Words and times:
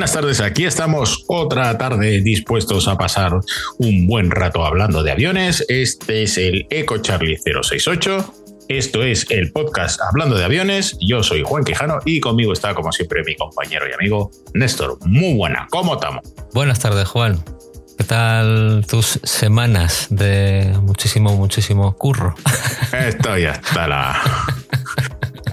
buenas 0.00 0.14
tardes. 0.14 0.40
Aquí 0.40 0.64
estamos 0.64 1.26
otra 1.28 1.76
tarde 1.76 2.22
dispuestos 2.22 2.88
a 2.88 2.96
pasar 2.96 3.38
un 3.76 4.06
buen 4.06 4.30
rato 4.30 4.64
hablando 4.64 5.02
de 5.02 5.12
aviones. 5.12 5.62
Este 5.68 6.22
es 6.22 6.38
el 6.38 6.66
Eco 6.70 6.96
Charlie 7.02 7.36
068. 7.36 8.34
Esto 8.70 9.02
es 9.02 9.26
el 9.28 9.52
podcast 9.52 10.00
Hablando 10.00 10.38
de 10.38 10.44
Aviones. 10.46 10.96
Yo 11.02 11.22
soy 11.22 11.42
Juan 11.44 11.64
Quijano 11.64 11.98
y 12.06 12.18
conmigo 12.18 12.54
está, 12.54 12.74
como 12.74 12.92
siempre, 12.92 13.22
mi 13.24 13.36
compañero 13.36 13.84
y 13.90 13.92
amigo 13.92 14.30
Néstor. 14.54 14.96
Muy 15.04 15.34
buena, 15.34 15.66
¿cómo 15.68 15.92
estamos? 15.92 16.22
Buenas 16.54 16.78
tardes, 16.78 17.06
Juan. 17.06 17.38
¿Qué 17.98 18.04
tal 18.04 18.86
tus 18.88 19.20
semanas 19.22 20.06
de 20.08 20.78
muchísimo, 20.80 21.36
muchísimo 21.36 21.94
curro? 21.94 22.34
Estoy 22.94 23.44
hasta 23.44 23.86
la. 23.86 24.22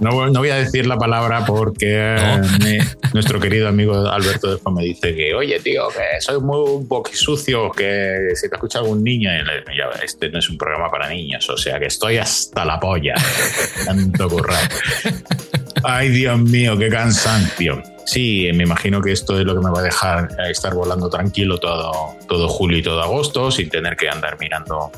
No, 0.01 0.31
voy 0.31 0.49
a 0.49 0.55
decir 0.55 0.85
la 0.85 0.97
palabra 0.97 1.45
porque 1.45 2.15
nuestro 3.13 3.39
querido 3.39 3.67
amigo 3.67 3.95
Alberto 4.07 4.51
después 4.51 4.75
me 4.75 4.83
dice 4.83 5.15
que, 5.15 5.33
oye, 5.33 5.59
tío, 5.59 5.87
que 5.89 6.21
soy 6.21 6.39
muy 6.39 6.59
un 6.59 6.87
sucio, 7.13 7.71
que 7.71 8.29
si 8.35 8.49
te 8.49 8.55
escucha 8.55 8.79
algún 8.79 9.03
niño, 9.03 9.29
este 10.03 10.29
no 10.29 10.39
es 10.39 10.49
un 10.49 10.57
programa 10.57 10.89
para 10.89 11.09
niños, 11.09 11.49
o 11.49 11.57
sea 11.57 11.79
que 11.79 11.87
estoy 11.87 12.17
hasta 12.17 12.65
la 12.65 12.79
polla. 12.79 13.15
Tanto 13.85 14.29
currar. 14.29 14.69
Ay, 15.83 16.09
Dios 16.09 16.39
mío, 16.39 16.77
qué 16.77 16.89
cansancio. 16.89 17.81
Sí, 18.05 18.49
me 18.53 18.63
imagino 18.63 19.01
que 19.01 19.11
esto 19.11 19.37
es 19.37 19.45
lo 19.45 19.53
que 19.53 19.65
me 19.65 19.71
va 19.71 19.79
a 19.79 19.83
dejar 19.83 20.29
estar 20.49 20.73
volando 20.73 21.09
tranquilo 21.09 21.57
todo, 21.57 22.15
todo 22.27 22.47
julio 22.47 22.77
y 22.77 22.83
todo 22.83 23.01
agosto, 23.01 23.51
sin 23.51 23.69
tener 23.69 23.97
que 23.97 24.09
andar 24.09 24.37
mirando 24.39 24.91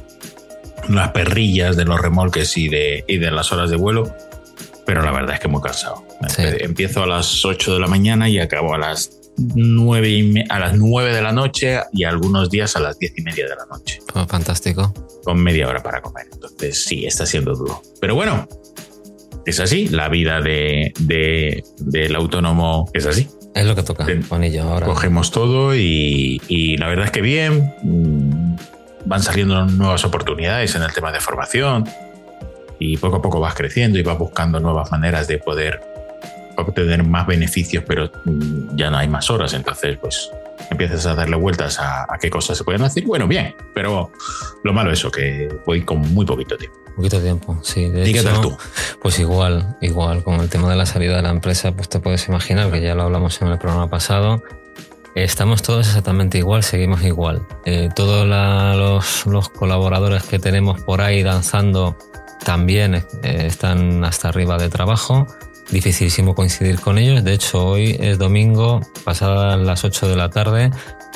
las 0.89 1.11
perrillas 1.11 1.75
de 1.75 1.85
los 1.85 1.99
remolques 1.99 2.55
y 2.57 2.67
de, 2.69 3.03
y 3.07 3.17
de 3.17 3.31
las 3.31 3.51
horas 3.51 3.69
de 3.69 3.77
vuelo 3.77 4.15
pero 4.89 5.03
la 5.03 5.11
verdad 5.11 5.35
es 5.35 5.39
que 5.39 5.47
muy 5.47 5.61
cansado. 5.61 6.03
Empiezo 6.39 7.03
a 7.03 7.05
las 7.05 7.45
8 7.45 7.75
de 7.75 7.79
la 7.79 7.85
mañana 7.85 8.27
y 8.27 8.39
acabo 8.39 8.73
a 8.73 8.79
las 8.79 9.21
9, 9.37 10.45
a 10.49 10.57
las 10.57 10.79
9 10.79 11.13
de 11.13 11.21
la 11.21 11.31
noche 11.31 11.79
y 11.93 12.05
algunos 12.05 12.49
días 12.49 12.75
a 12.75 12.79
las 12.79 12.97
10 12.97 13.19
y 13.19 13.21
media 13.21 13.43
de 13.43 13.55
la 13.55 13.67
noche. 13.69 13.99
Oh, 14.15 14.25
fantástico. 14.25 14.91
Con 15.23 15.43
media 15.43 15.67
hora 15.67 15.83
para 15.83 16.01
comer. 16.01 16.25
Entonces 16.33 16.85
sí, 16.85 17.05
está 17.05 17.27
siendo 17.27 17.53
duro. 17.53 17.83
Pero 18.01 18.15
bueno, 18.15 18.49
es 19.45 19.59
así. 19.59 19.89
La 19.89 20.09
vida 20.09 20.41
de, 20.41 20.91
del 21.77 22.15
autónomo 22.15 22.89
es 22.95 23.05
así. 23.05 23.27
Es 23.53 23.67
lo 23.67 23.75
que 23.75 23.83
toca, 23.83 24.07
Juanillo, 24.27 24.63
ahora. 24.63 24.87
Cogemos 24.87 25.29
todo 25.29 25.75
y, 25.75 26.41
y 26.47 26.77
la 26.77 26.87
verdad 26.87 27.05
es 27.05 27.11
que 27.11 27.21
bien. 27.21 27.75
Mm, 27.83 28.55
van 29.05 29.21
saliendo 29.21 29.63
nuevas 29.67 30.03
oportunidades 30.03 30.73
en 30.73 30.81
el 30.81 30.91
tema 30.91 31.11
de 31.11 31.19
formación 31.19 31.87
y 32.79 32.97
poco 32.97 33.17
a 33.17 33.21
poco 33.21 33.39
vas 33.39 33.53
creciendo 33.53 33.99
y 33.99 34.03
vas 34.03 34.17
buscando 34.17 34.59
nuevas 34.59 34.91
maneras 34.91 35.27
de 35.27 35.37
poder 35.37 35.81
obtener 36.57 37.03
más 37.03 37.27
beneficios, 37.27 37.83
pero 37.87 38.11
mm, 38.25 38.75
ya 38.75 38.89
no 38.89 38.97
hay 38.97 39.07
más 39.07 39.29
horas, 39.29 39.53
entonces 39.53 39.97
pues 39.99 40.31
empiezas 40.69 41.05
a 41.05 41.15
darle 41.15 41.35
vueltas 41.35 41.79
a, 41.79 42.07
qué 42.19 42.29
cosas 42.29 42.57
se 42.57 42.63
pueden 42.63 42.81
hacer. 42.81 43.03
Bueno, 43.05 43.27
bien, 43.27 43.55
pero 43.73 44.11
lo 44.63 44.73
malo 44.73 44.91
es 44.91 44.99
eso, 44.99 45.11
que 45.11 45.49
voy 45.65 45.83
con 45.83 45.99
muy 46.13 46.25
poquito 46.25 46.57
tiempo. 46.57 46.77
Poquito 46.95 47.21
tiempo, 47.21 47.57
sí. 47.63 47.89
De 47.89 48.03
hecho, 48.03 48.41
tú? 48.41 48.57
Pues 49.01 49.19
igual, 49.19 49.77
igual, 49.81 50.23
con 50.23 50.35
el 50.41 50.49
tema 50.49 50.69
de 50.69 50.75
la 50.75 50.85
salida 50.85 51.15
de 51.15 51.21
la 51.21 51.29
empresa, 51.29 51.71
pues 51.71 51.87
te 51.87 51.99
puedes 51.99 52.27
imaginar, 52.27 52.71
que 52.71 52.81
ya 52.81 52.93
lo 52.93 53.03
hablamos 53.03 53.41
en 53.41 53.47
el 53.47 53.57
programa 53.57 53.89
pasado, 53.89 54.43
Estamos 55.15 55.63
todos 55.63 55.87
exactamente 55.87 56.37
igual, 56.37 56.63
seguimos 56.63 57.03
igual. 57.03 57.45
Eh, 57.65 57.89
todos 57.95 58.27
los, 58.27 59.25
los, 59.25 59.49
colaboradores 59.49 60.23
que 60.23 60.39
tenemos 60.39 60.81
por 60.81 61.01
ahí 61.01 61.23
danzando 61.23 61.97
también 62.43 62.95
eh, 62.95 63.03
están 63.23 64.03
hasta 64.03 64.29
arriba 64.29 64.57
de 64.57 64.69
trabajo. 64.69 65.27
Dificilísimo 65.71 66.33
coincidir 66.33 66.79
con 66.79 66.97
ellos. 66.97 67.23
De 67.23 67.33
hecho, 67.33 67.63
hoy 67.63 67.95
es 67.99 68.17
domingo, 68.17 68.81
pasadas 69.03 69.59
las 69.59 69.83
8 69.83 70.09
de 70.09 70.15
la 70.15 70.29
tarde, 70.29 70.71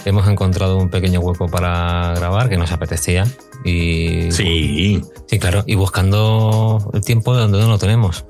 hemos 0.05 0.27
encontrado 0.27 0.77
un 0.77 0.89
pequeño 0.89 1.21
hueco 1.21 1.47
para 1.47 2.13
grabar 2.15 2.49
que 2.49 2.57
nos 2.57 2.71
apetecía. 2.71 3.25
Y, 3.63 4.31
sí. 4.31 5.01
Sí, 5.27 5.39
claro. 5.39 5.63
Y 5.65 5.75
buscando 5.75 6.91
el 6.93 7.01
tiempo 7.01 7.33
de 7.33 7.41
donde 7.41 7.59
no 7.59 7.67
lo 7.67 7.77
tenemos. 7.79 8.25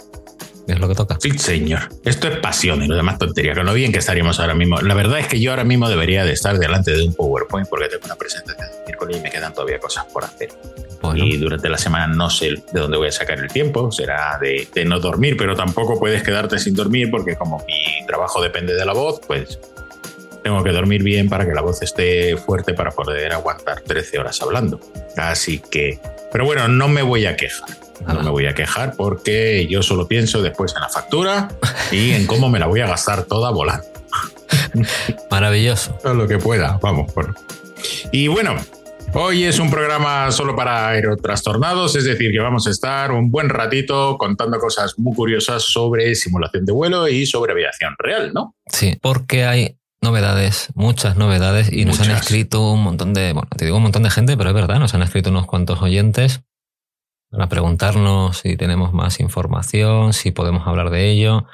Es 0.65 0.79
lo 0.79 0.87
que 0.87 0.95
toca. 0.95 1.17
Sí, 1.19 1.37
señor. 1.37 1.89
Esto 2.05 2.29
es 2.29 2.37
pasión 2.37 2.81
y 2.81 2.87
lo 2.87 2.95
demás 2.95 3.17
tontería. 3.17 3.53
Con 3.53 3.65
lo 3.65 3.73
bien 3.73 3.91
que 3.91 3.99
estaríamos 3.99 4.39
ahora 4.39 4.53
mismo. 4.53 4.77
La 4.77 4.93
verdad 4.93 5.19
es 5.19 5.27
que 5.27 5.41
yo 5.41 5.51
ahora 5.51 5.65
mismo 5.65 5.89
debería 5.89 6.23
de 6.23 6.31
estar 6.31 6.57
delante 6.57 6.91
de 6.91 7.03
un 7.03 7.13
PowerPoint 7.13 7.67
porque 7.67 7.89
tengo 7.89 8.05
una 8.05 8.15
presentación 8.15 8.69
miércoles 9.06 9.18
y 9.18 9.22
me 9.22 9.31
quedan 9.31 9.53
todavía 9.53 9.80
cosas 9.80 10.06
por 10.06 10.24
hacer. 10.24 10.50
Y 11.16 11.38
durante 11.38 11.68
la 11.68 11.78
semana 11.78 12.08
no 12.08 12.30
sé 12.30 12.52
de 12.72 12.80
dónde 12.80 12.97
voy 12.97 13.09
a 13.09 13.12
sacar 13.12 13.38
el 13.38 13.52
tiempo. 13.52 13.91
Será 13.91 14.38
de, 14.41 14.68
de 14.74 14.86
no 14.86 15.00
dormir, 15.00 15.36
pero 15.38 15.56
tampoco 15.56 16.00
puedes 16.00 16.24
quedarte 16.24 16.58
sin 16.59 16.75
dormir 16.75 17.12
porque 17.12 17.36
como 17.36 17.58
mi 17.68 18.06
trabajo 18.08 18.41
depende 18.41 18.74
de 18.74 18.86
la 18.86 18.94
voz, 18.94 19.19
pues 19.28 19.59
tengo 20.44 20.64
que 20.64 20.72
dormir 20.72 21.03
bien 21.03 21.30
para 21.30 21.46
que 21.46 21.53
la 21.53 21.62
voz 21.62 21.81
esté 21.81 22.38
fuerte 22.38 22.74
para 22.74 22.91
poder 22.91 23.34
aguantar 23.34 23.81
13 23.81 24.19
horas 24.19 24.41
hablando. 24.41 24.80
Así 25.18 25.59
que, 25.59 26.00
pero 26.31 26.46
bueno, 26.46 26.68
no 26.68 26.88
me 26.88 27.02
voy 27.02 27.25
a 27.25 27.35
quejar. 27.35 27.70
No 28.08 28.22
me 28.22 28.30
voy 28.30 28.47
a 28.47 28.53
quejar 28.53 28.96
porque 28.97 29.66
yo 29.68 29.81
solo 29.81 30.08
pienso 30.08 30.41
después 30.41 30.74
en 30.75 30.81
la 30.81 30.90
factura 30.90 31.50
y 31.91 32.12
en 32.12 32.28
cómo 32.28 32.50
me 32.50 32.59
la 32.59 32.68
voy 32.68 32.81
a 32.81 32.88
gastar 32.88 33.24
toda 33.24 33.50
volando. 33.52 33.85
Maravilloso. 35.31 35.97
Todo 36.02 36.14
lo 36.14 36.28
que 36.28 36.38
pueda, 36.38 36.80
vamos. 36.81 37.12
Y 38.12 38.28
bueno, 38.28 38.56
hoy 39.13 39.44
es 39.44 39.59
un 39.59 39.69
programa 39.69 40.31
solo 40.31 40.56
para 40.56 40.88
aerotrastornados, 40.90 41.96
es 41.96 42.06
decir, 42.06 42.31
que 42.31 42.40
vamos 42.40 42.68
a 42.68 42.69
estar 42.69 43.12
un 43.12 43.29
buen 43.31 43.50
ratito 43.50 44.18
contando 44.18 44.59
cosas 44.59 44.97
muy 44.97 45.16
curiosas 45.16 45.63
sobre 45.63 46.16
simulación 46.16 46.66
de 46.66 46.72
vuelo 46.72 47.07
y 47.07 47.25
sobre 47.25 47.53
aviación 47.53 47.96
real, 47.97 48.34
¿no? 48.34 48.56
Sí, 48.68 48.97
porque 49.02 49.46
hay 49.46 49.78
novedades, 50.02 50.69
muchas 50.75 51.16
novedades, 51.16 51.72
y 51.72 51.85
nos 51.85 52.00
han 52.02 52.12
escrito 52.12 52.72
un 52.72 52.84
montón 52.84 53.13
de, 53.13 53.34
bueno, 53.34 53.50
te 53.56 53.66
digo 53.66 53.78
un 53.78 53.84
montón 53.84 54.03
de 54.03 54.09
gente, 54.09 54.35
pero 54.35 54.50
es 54.50 54.56
verdad, 54.56 54.79
nos 54.79 54.94
han 54.94 55.02
escrito 55.02 55.29
unos 55.29 55.46
cuantos 55.46 55.81
oyentes 55.81 56.41
para 57.31 57.47
preguntarnos 57.47 58.38
si 58.38 58.57
tenemos 58.57 58.94
más 58.94 59.19
información, 59.19 60.13
si 60.13 60.31
podemos 60.31 60.68
hablar 60.68 60.91
de 60.91 61.09
ello. 61.09 61.46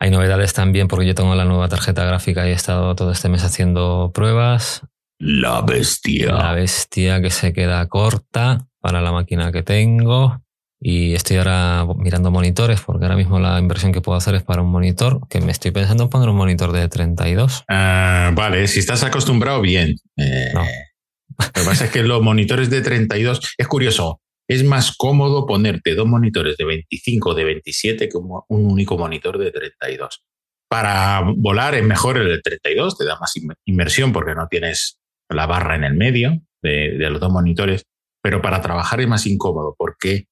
Hay 0.00 0.10
novedades 0.10 0.52
también 0.52 0.88
porque 0.88 1.06
yo 1.06 1.14
tengo 1.14 1.34
la 1.36 1.44
nueva 1.44 1.68
tarjeta 1.68 2.04
gráfica 2.04 2.46
y 2.46 2.50
he 2.50 2.54
estado 2.54 2.96
todo 2.96 3.12
este 3.12 3.28
mes 3.28 3.44
haciendo 3.44 4.10
pruebas. 4.12 4.82
La 5.18 5.62
bestia. 5.62 6.32
La 6.32 6.52
bestia 6.52 7.20
que 7.22 7.30
se 7.30 7.52
queda 7.52 7.86
corta 7.88 8.66
para 8.80 9.00
la 9.00 9.12
máquina 9.12 9.52
que 9.52 9.62
tengo. 9.62 10.40
Y 10.80 11.14
estoy 11.14 11.38
ahora 11.38 11.86
mirando 11.96 12.30
monitores 12.30 12.82
porque 12.82 13.06
ahora 13.06 13.16
mismo 13.16 13.38
la 13.38 13.58
inversión 13.58 13.90
que 13.90 14.02
puedo 14.02 14.18
hacer 14.18 14.34
es 14.34 14.42
para 14.42 14.60
un 14.60 14.70
monitor, 14.70 15.26
que 15.30 15.40
me 15.40 15.50
estoy 15.50 15.70
pensando 15.70 16.04
en 16.04 16.10
poner 16.10 16.28
un 16.28 16.36
monitor 16.36 16.72
de 16.72 16.88
32. 16.88 17.64
Ah, 17.68 18.32
vale, 18.34 18.66
si 18.68 18.80
estás 18.80 19.02
acostumbrado, 19.02 19.62
bien. 19.62 19.96
Eh, 20.18 20.52
Lo 20.52 21.52
que 21.54 21.62
pasa 21.64 21.86
es 21.86 21.90
que 21.90 22.02
los 22.02 22.20
monitores 22.20 22.68
de 22.68 22.82
32, 22.82 23.54
es 23.56 23.66
curioso, 23.66 24.20
es 24.46 24.62
más 24.62 24.94
cómodo 24.94 25.46
ponerte 25.46 25.94
dos 25.94 26.06
monitores 26.06 26.58
de 26.58 26.64
25 26.66 27.30
o 27.30 27.34
de 27.34 27.44
27 27.44 28.08
que 28.08 28.16
un 28.18 28.42
único 28.48 28.98
monitor 28.98 29.38
de 29.38 29.50
32. 29.50 30.22
Para 30.68 31.22
volar 31.36 31.74
es 31.76 31.84
mejor 31.84 32.18
el 32.18 32.28
de 32.28 32.40
32, 32.40 32.98
te 32.98 33.04
da 33.06 33.18
más 33.18 33.32
inmersión 33.64 34.12
porque 34.12 34.34
no 34.34 34.48
tienes 34.48 34.98
la 35.34 35.46
barra 35.46 35.76
en 35.76 35.84
el 35.84 35.94
medio 35.94 36.40
de, 36.62 36.96
los 37.10 37.20
dos 37.20 37.30
monitores, 37.30 37.84
pero 38.22 38.40
para 38.40 38.60
trabajar 38.60 39.00
es 39.00 39.08
más 39.08 39.26
incómodo 39.26 39.74
porque 39.78 40.26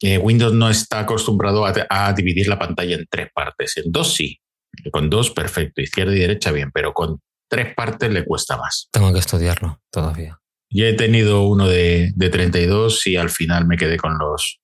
eh, 0.00 0.18
Windows 0.18 0.54
no 0.54 0.68
está 0.70 1.00
acostumbrado 1.00 1.64
a, 1.66 2.12
dividir 2.12 2.48
la 2.48 2.58
pantalla 2.58 2.96
en 2.96 3.06
tres 3.08 3.28
partes. 3.32 3.76
En 3.76 3.90
dos 3.92 4.14
sí, 4.14 4.40
con 4.90 5.10
dos 5.10 5.30
perfecto, 5.30 5.80
izquierda 5.80 6.14
y 6.14 6.20
derecha 6.20 6.52
bien, 6.52 6.70
pero 6.72 6.92
con 6.92 7.20
tres 7.48 7.74
partes 7.74 8.10
le 8.10 8.24
cuesta 8.24 8.56
más. 8.56 8.88
Tengo 8.92 9.12
que 9.12 9.20
estudiarlo 9.20 9.80
todavía. 9.90 10.38
Yo 10.70 10.84
he 10.84 10.92
tenido 10.92 11.42
uno 11.42 11.66
de, 11.66 12.12
de 12.14 12.28
32 12.28 13.06
y 13.06 13.16
al 13.16 13.30
final 13.30 13.66
me 13.66 13.76
quedé 13.76 13.96
con 13.96 14.18
los 14.18 14.60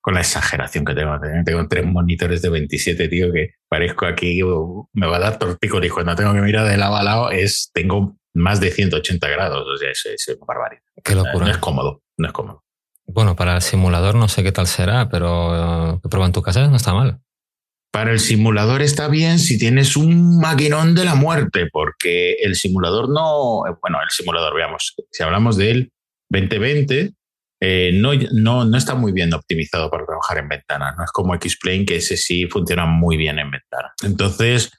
con 0.00 0.14
la 0.14 0.20
exageración 0.20 0.84
que 0.84 0.94
tengo. 0.94 1.18
Tengo 1.44 1.68
tres 1.68 1.84
monitores 1.84 2.40
de 2.40 2.48
27, 2.48 3.08
tío, 3.08 3.32
que 3.32 3.54
parezco 3.68 4.06
aquí, 4.06 4.40
me 4.92 5.06
va 5.06 5.16
a 5.16 5.20
dar 5.20 5.38
tortícolis 5.38 5.92
cuando 5.92 6.14
tengo 6.16 6.32
que 6.32 6.40
mirar 6.40 6.66
de 6.66 6.76
lado 6.76 6.96
a 6.96 7.02
lado, 7.02 7.30
es, 7.30 7.70
tengo 7.74 8.16
más 8.34 8.60
de 8.60 8.70
180 8.70 9.28
grados, 9.28 9.66
o 9.66 9.76
sea, 9.76 9.90
es, 9.90 10.04
es 10.06 10.38
barbaridad. 10.46 10.82
Qué 11.04 11.14
locura. 11.14 11.46
No 11.46 11.50
es 11.50 11.58
cómodo, 11.58 12.02
no 12.16 12.26
es 12.26 12.32
cómodo. 12.32 12.64
Bueno, 13.06 13.36
para 13.36 13.56
el 13.56 13.62
simulador 13.62 14.14
no 14.14 14.28
sé 14.28 14.42
qué 14.42 14.52
tal 14.52 14.66
será, 14.66 15.08
pero 15.08 15.94
uh, 15.94 16.00
que 16.00 16.08
prueba 16.08 16.26
en 16.26 16.32
tu 16.32 16.42
casa 16.42 16.66
no 16.68 16.76
está 16.76 16.92
mal. 16.92 17.20
Para 17.90 18.12
el 18.12 18.20
simulador 18.20 18.82
está 18.82 19.08
bien 19.08 19.38
si 19.38 19.58
tienes 19.58 19.96
un 19.96 20.38
maquinón 20.38 20.94
de 20.94 21.06
la 21.06 21.14
muerte, 21.14 21.68
porque 21.72 22.32
el 22.34 22.54
simulador 22.54 23.08
no, 23.08 23.62
bueno, 23.80 23.98
el 24.02 24.10
simulador, 24.10 24.54
veamos, 24.54 24.94
si 25.10 25.22
hablamos 25.22 25.56
del 25.56 25.90
2020, 26.28 27.14
eh, 27.60 27.90
no, 27.94 28.12
no, 28.32 28.64
no 28.66 28.76
está 28.76 28.94
muy 28.94 29.12
bien 29.12 29.32
optimizado 29.32 29.90
para 29.90 30.04
trabajar 30.04 30.38
en 30.38 30.48
ventana. 30.48 30.94
No 30.96 31.04
es 31.04 31.10
como 31.10 31.34
X-Plane, 31.34 31.86
que 31.86 31.96
ese 31.96 32.18
sí 32.18 32.46
funciona 32.46 32.84
muy 32.84 33.16
bien 33.16 33.38
en 33.38 33.50
ventana. 33.50 33.92
Entonces, 34.04 34.70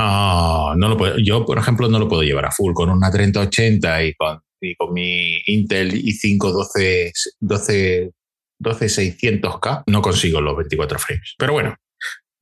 ah, 0.00 0.74
no 0.76 0.88
lo 0.88 0.96
puedo, 0.96 1.18
yo, 1.18 1.44
por 1.44 1.58
ejemplo, 1.58 1.88
no 1.88 1.98
lo 1.98 2.08
puedo 2.08 2.22
llevar 2.22 2.46
a 2.46 2.50
full 2.50 2.72
con 2.72 2.90
una 2.90 3.10
3080 3.10 4.04
y 4.04 4.14
con, 4.14 4.40
y 4.60 4.74
con 4.74 4.92
mi 4.92 5.42
Intel 5.46 5.92
i5 5.92 6.52
12, 6.52 7.12
12, 7.40 8.12
12600K. 8.60 9.84
No 9.86 10.02
consigo 10.02 10.40
los 10.40 10.56
24 10.56 10.98
frames. 10.98 11.34
Pero 11.38 11.52
bueno, 11.52 11.76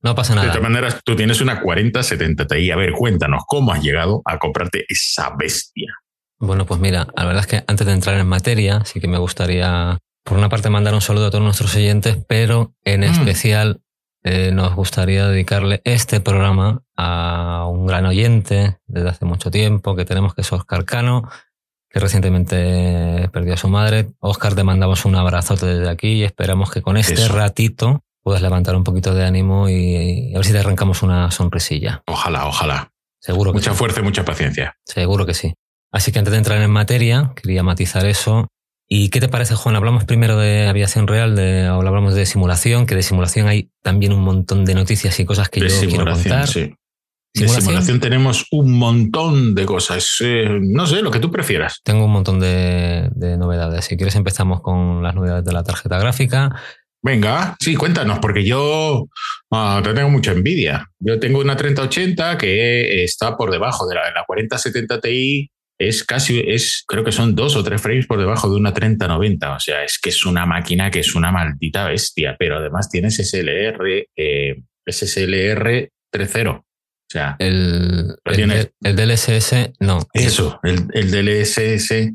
No 0.01 0.15
pasa 0.15 0.35
nada. 0.35 0.47
De 0.47 0.53
todas 0.53 0.69
maneras, 0.69 1.01
tú 1.03 1.15
tienes 1.15 1.41
una 1.41 1.61
4070 1.61 2.47
Ti. 2.47 2.71
A 2.71 2.75
ver, 2.75 2.93
cuéntanos, 2.93 3.43
¿cómo 3.47 3.73
has 3.73 3.81
llegado 3.81 4.21
a 4.25 4.37
comprarte 4.37 4.85
esa 4.87 5.35
bestia? 5.37 5.93
Bueno, 6.39 6.65
pues 6.65 6.79
mira, 6.79 7.07
la 7.17 7.25
verdad 7.25 7.41
es 7.41 7.47
que 7.47 7.63
antes 7.67 7.85
de 7.85 7.93
entrar 7.93 8.17
en 8.17 8.27
materia, 8.27 8.85
sí 8.85 9.01
que 9.01 9.09
me 9.09 9.17
gustaría, 9.17 9.97
por 10.23 10.37
una 10.37 10.47
parte, 10.47 10.69
mandar 10.69 10.93
un 10.93 11.01
saludo 11.01 11.27
a 11.27 11.31
todos 11.31 11.43
nuestros 11.43 11.75
oyentes, 11.75 12.17
pero 12.29 12.73
en 12.85 13.01
mm. 13.01 13.03
especial 13.03 13.81
eh, 14.23 14.51
nos 14.51 14.75
gustaría 14.75 15.27
dedicarle 15.27 15.81
este 15.85 16.19
programa 16.19 16.81
a 16.97 17.65
un 17.69 17.87
gran 17.87 18.05
oyente 18.05 18.79
desde 18.87 19.09
hace 19.09 19.25
mucho 19.25 19.49
tiempo 19.49 19.95
que 19.95 20.05
tenemos, 20.05 20.35
que 20.35 20.41
es 20.41 20.51
Oscar 20.51 20.85
Cano, 20.85 21.29
que 21.89 21.99
recientemente 21.99 23.29
perdió 23.31 23.53
a 23.53 23.57
su 23.57 23.69
madre. 23.69 24.09
Oscar, 24.19 24.55
te 24.55 24.63
mandamos 24.63 25.05
un 25.05 25.15
abrazote 25.15 25.65
desde 25.65 25.89
aquí 25.89 26.13
y 26.13 26.23
esperamos 26.23 26.69
que 26.69 26.81
con 26.81 26.97
este 26.97 27.27
ratito 27.27 28.03
puedas 28.21 28.41
levantar 28.41 28.75
un 28.75 28.83
poquito 28.83 29.13
de 29.13 29.25
ánimo 29.25 29.69
y, 29.69 30.33
a 30.33 30.37
ver 30.37 30.45
si 30.45 30.51
te 30.51 30.59
arrancamos 30.59 31.01
una 31.01 31.31
sonrisilla. 31.31 32.03
Ojalá, 32.05 32.45
ojalá. 32.45 32.91
Seguro 33.19 33.53
Mucha 33.53 33.73
fuerza 33.73 34.01
y 34.01 34.03
mucha 34.03 34.23
paciencia. 34.23 34.77
Seguro 34.85 35.25
que 35.25 35.33
sí. 35.33 35.53
Así 35.91 36.11
que 36.11 36.19
antes 36.19 36.31
de 36.31 36.37
entrar 36.37 36.61
en 36.61 36.71
materia, 36.71 37.33
quería 37.35 37.63
matizar 37.63 38.05
eso. 38.05 38.47
¿Y 38.91 39.09
qué 39.09 39.19
te 39.19 39.29
parece, 39.29 39.53
Juan? 39.53 39.75
Hablamos 39.75 40.05
primero 40.05 40.35
de 40.35 40.67
aviación 40.67 41.05
real, 41.05 41.35
de, 41.35 41.67
hablamos 41.67 42.15
de 42.15 42.25
simulación, 42.25 42.87
que 42.87 42.95
de 42.95 43.03
simulación 43.03 43.47
hay 43.47 43.69
también 43.83 44.11
un 44.13 44.21
montón 44.21 44.65
de 44.65 44.73
noticias 44.73 45.19
y 45.19 45.25
cosas 45.25 45.47
que 45.47 45.59
yo 45.59 45.67
quiero 45.87 46.11
contar. 46.11 46.47
Sí. 46.47 46.73
De 47.35 47.47
simulación 47.47 47.99
tenemos 47.99 48.47
un 48.49 48.79
montón 48.79 49.53
de 49.53 49.65
cosas. 49.65 50.17
Eh, 50.21 50.59
no 50.59 50.87
sé, 50.87 51.03
lo 51.03 51.11
que 51.11 51.19
tú 51.19 51.29
prefieras. 51.29 51.81
Tengo 51.83 52.05
un 52.05 52.11
montón 52.11 52.39
de, 52.39 53.11
novedades. 53.37 53.85
Si 53.85 53.95
quieres 53.95 54.15
empezamos 54.15 54.61
con 54.61 55.03
las 55.03 55.13
novedades 55.13 55.45
de 55.45 55.53
la 55.53 55.63
tarjeta 55.63 55.99
gráfica. 55.99 56.49
Venga, 57.03 57.55
sí, 57.59 57.75
cuéntanos, 57.75 58.17
porque 58.17 58.43
yo 58.43 59.07
ah, 59.51 59.81
te 59.83 59.93
tengo 59.93 60.09
mucha 60.09 60.31
envidia. 60.31 60.89
Yo 60.99 61.19
tengo 61.19 61.39
una 61.39 61.55
3080 61.55 62.39
que 62.39 63.03
está 63.03 63.37
por 63.37 63.51
debajo 63.51 63.87
de 63.87 63.93
la, 63.93 64.11
la 64.11 64.23
4070 64.25 64.99
Ti. 64.99 65.51
Es 65.79 66.03
casi, 66.03 66.43
es, 66.45 66.83
creo 66.85 67.05
que 67.05 67.13
son 67.13 67.35
dos 67.35 67.55
o 67.55 67.63
tres 67.63 67.81
frames 67.81 68.05
por 68.05 68.19
debajo 68.19 68.49
de 68.49 68.57
una 68.57 68.73
3090. 68.73 69.55
O 69.55 69.59
sea, 69.59 69.83
es 69.83 69.97
que 69.97 70.09
es 70.09 70.25
una 70.25 70.45
máquina 70.45 70.91
que 70.91 70.99
es 70.99 71.15
una 71.15 71.31
maldita 71.31 71.87
bestia, 71.87 72.35
pero 72.37 72.57
además 72.57 72.89
tiene 72.89 73.09
SSLR, 73.09 74.07
eh, 74.15 74.61
SSLR 74.85 75.89
3.0. 76.11 76.59
O 76.59 76.63
sea, 77.11 77.37
el, 77.39 78.15
el, 78.25 78.95
DLSS, 78.95 79.71
no. 79.79 80.07
Eso, 80.13 80.59
el, 80.63 80.85
el 80.93 81.09
DLSS. 81.09 82.13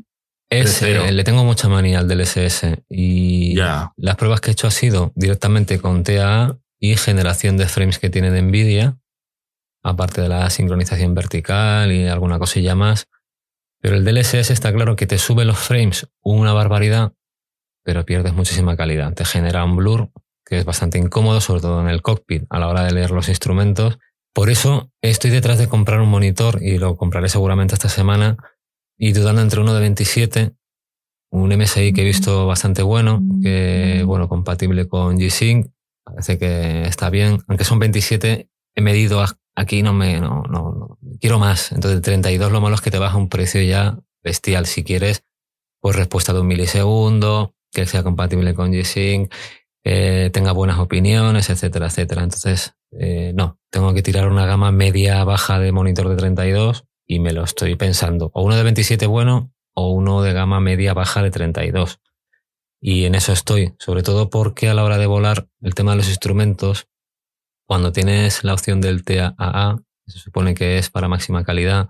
Ese, 0.49 1.11
le 1.11 1.23
tengo 1.23 1.43
mucha 1.43 1.67
manía 1.67 1.99
al 1.99 2.07
DLSS. 2.07 2.67
Y 2.87 3.55
las 3.55 4.15
pruebas 4.15 4.41
que 4.41 4.51
he 4.51 4.53
hecho 4.53 4.67
ha 4.67 4.71
sido 4.71 5.11
directamente 5.15 5.79
con 5.79 6.03
TAA 6.03 6.57
y 6.79 6.95
generación 6.95 7.57
de 7.57 7.65
frames 7.65 7.99
que 7.99 8.09
tiene 8.09 8.31
de 8.31 8.41
Nvidia, 8.41 8.97
aparte 9.83 10.21
de 10.21 10.29
la 10.29 10.49
sincronización 10.49 11.13
vertical 11.13 11.91
y 11.91 12.07
alguna 12.07 12.39
cosilla 12.39 12.75
más. 12.75 13.07
Pero 13.85 13.97
el 13.97 14.03
DLSS 14.03 14.49
está 14.49 14.73
claro 14.73 14.95
que 14.95 15.05
te 15.05 15.19
sube 15.19 15.45
los 15.45 15.59
frames 15.59 16.07
una 16.23 16.53
barbaridad, 16.53 17.13
pero 17.83 18.03
pierdes 18.03 18.33
muchísima 18.33 18.75
calidad. 18.75 19.13
Te 19.13 19.25
genera 19.25 19.63
un 19.63 19.75
blur 19.75 20.09
que 20.43 20.57
es 20.57 20.65
bastante 20.65 20.97
incómodo, 20.97 21.39
sobre 21.39 21.61
todo 21.61 21.81
en 21.81 21.89
el 21.89 22.01
cockpit, 22.01 22.45
a 22.49 22.57
la 22.57 22.67
hora 22.67 22.81
de 22.81 22.93
leer 22.93 23.11
los 23.11 23.29
instrumentos. 23.29 23.99
Por 24.33 24.49
eso 24.49 24.91
estoy 25.03 25.29
detrás 25.29 25.59
de 25.59 25.67
comprar 25.67 26.01
un 26.01 26.09
monitor 26.09 26.63
y 26.63 26.79
lo 26.79 26.97
compraré 26.97 27.29
seguramente 27.29 27.75
esta 27.75 27.87
semana 27.87 28.37
y 28.97 29.13
dudando 29.13 29.43
entre 29.43 29.61
uno 29.61 29.75
de 29.75 29.81
27, 29.81 30.55
un 31.29 31.55
MSI 31.55 31.93
que 31.93 32.01
he 32.01 32.05
visto 32.05 32.47
bastante 32.47 32.81
bueno, 32.81 33.21
que 33.43 34.01
bueno, 34.03 34.27
compatible 34.27 34.87
con 34.87 35.19
G-Sync, 35.19 35.67
parece 36.03 36.39
que 36.39 36.87
está 36.87 37.11
bien, 37.11 37.43
aunque 37.47 37.65
son 37.65 37.77
27, 37.77 38.49
he 38.73 38.81
medido 38.81 39.23
aquí 39.55 39.83
no 39.83 39.93
me 39.93 40.19
no, 40.19 40.43
no, 40.43 40.97
quiero 41.19 41.39
más, 41.39 41.71
entonces 41.71 42.01
32 42.01 42.51
lo 42.51 42.61
malo 42.61 42.75
es 42.75 42.81
que 42.81 42.91
te 42.91 42.99
baja 42.99 43.17
un 43.17 43.29
precio 43.29 43.61
ya 43.61 43.99
bestial 44.23 44.65
si 44.65 44.83
quieres 44.83 45.23
pues 45.79 45.95
respuesta 45.95 46.33
de 46.33 46.39
un 46.39 46.47
milisegundo, 46.47 47.53
que 47.71 47.85
sea 47.85 48.01
compatible 48.01 48.55
con 48.55 48.71
G-Sync, 48.71 49.31
eh, 49.83 50.31
tenga 50.33 50.51
buenas 50.51 50.79
opiniones, 50.79 51.51
etcétera, 51.51 51.85
etcétera. 51.87 52.23
Entonces, 52.23 52.73
eh, 52.99 53.33
no, 53.35 53.59
tengo 53.69 53.93
que 53.93 54.01
tirar 54.01 54.27
una 54.27 54.47
gama 54.47 54.71
media 54.71 55.23
baja 55.23 55.59
de 55.59 55.71
monitor 55.71 56.09
de 56.09 56.15
32 56.15 56.85
y 57.05 57.19
me 57.19 57.33
lo 57.33 57.43
estoy 57.43 57.75
pensando. 57.75 58.31
O 58.33 58.41
uno 58.41 58.55
de 58.55 58.63
27 58.63 59.05
bueno 59.05 59.53
o 59.75 59.91
uno 59.91 60.23
de 60.23 60.33
gama 60.33 60.59
media 60.59 60.95
baja 60.95 61.21
de 61.21 61.29
32. 61.29 61.99
Y 62.81 63.05
en 63.05 63.13
eso 63.13 63.31
estoy, 63.31 63.75
sobre 63.77 64.01
todo 64.01 64.31
porque 64.31 64.69
a 64.69 64.73
la 64.73 64.83
hora 64.83 64.97
de 64.97 65.05
volar 65.05 65.47
el 65.61 65.75
tema 65.75 65.91
de 65.91 65.97
los 65.97 66.09
instrumentos, 66.09 66.87
cuando 67.65 67.91
tienes 67.91 68.43
la 68.43 68.53
opción 68.53 68.81
del 68.81 69.03
TAA, 69.03 69.77
se 70.07 70.19
supone 70.19 70.53
que 70.53 70.77
es 70.77 70.89
para 70.89 71.07
máxima 71.07 71.43
calidad, 71.43 71.89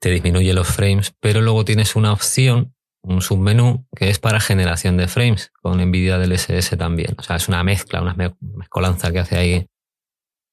te 0.00 0.10
disminuye 0.10 0.52
los 0.52 0.68
frames, 0.68 1.14
pero 1.20 1.40
luego 1.40 1.64
tienes 1.64 1.96
una 1.96 2.12
opción, 2.12 2.74
un 3.02 3.22
submenú, 3.22 3.86
que 3.96 4.10
es 4.10 4.18
para 4.18 4.40
generación 4.40 4.96
de 4.96 5.08
frames, 5.08 5.50
con 5.60 5.78
NVIDIA 5.78 6.18
del 6.18 6.32
SS 6.32 6.76
también. 6.76 7.14
O 7.18 7.22
sea, 7.22 7.36
es 7.36 7.48
una 7.48 7.64
mezcla, 7.64 8.02
una 8.02 8.14
mezcolanza 8.40 9.10
que 9.10 9.18
hace 9.18 9.36
ahí 9.38 9.66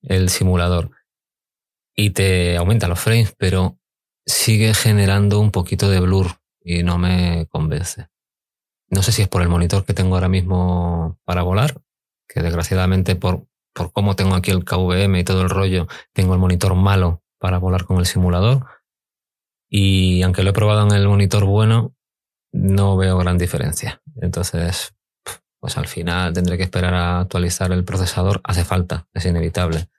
el 0.01 0.29
simulador 0.29 0.91
y 1.95 2.11
te 2.11 2.57
aumenta 2.57 2.87
los 2.87 2.99
frames, 2.99 3.33
pero 3.37 3.79
sigue 4.25 4.73
generando 4.73 5.39
un 5.39 5.51
poquito 5.51 5.89
de 5.89 5.99
blur 5.99 6.27
y 6.61 6.83
no 6.83 6.97
me 6.97 7.47
convence. 7.49 8.07
No 8.89 9.01
sé 9.01 9.11
si 9.11 9.21
es 9.21 9.27
por 9.27 9.41
el 9.41 9.49
monitor 9.49 9.85
que 9.85 9.93
tengo 9.93 10.15
ahora 10.15 10.29
mismo 10.29 11.19
para 11.23 11.41
volar, 11.41 11.81
que 12.27 12.41
desgraciadamente 12.41 13.15
por, 13.15 13.47
por 13.75 13.91
cómo 13.91 14.15
tengo 14.15 14.35
aquí 14.35 14.51
el 14.51 14.63
KVM 14.63 15.19
y 15.19 15.23
todo 15.25 15.41
el 15.41 15.49
rollo, 15.49 15.87
tengo 16.13 16.33
el 16.33 16.39
monitor 16.39 16.73
malo 16.75 17.21
para 17.37 17.59
volar 17.59 17.83
con 17.83 17.97
el 17.97 18.05
simulador. 18.05 18.65
Y 19.69 20.21
aunque 20.23 20.43
lo 20.43 20.51
he 20.51 20.53
probado 20.53 20.87
en 20.87 20.95
el 20.95 21.07
monitor 21.07 21.43
bueno, 21.43 21.93
no 22.53 22.95
veo 22.95 23.17
gran 23.17 23.37
diferencia. 23.37 24.01
Entonces, 24.21 24.95
pues 25.59 25.77
al 25.77 25.87
final 25.87 26.31
tendré 26.33 26.55
que 26.55 26.63
esperar 26.63 26.93
a 26.93 27.19
actualizar 27.19 27.71
el 27.73 27.83
procesador. 27.83 28.39
Hace 28.45 28.63
falta, 28.63 29.07
es 29.13 29.25
inevitable. 29.25 29.89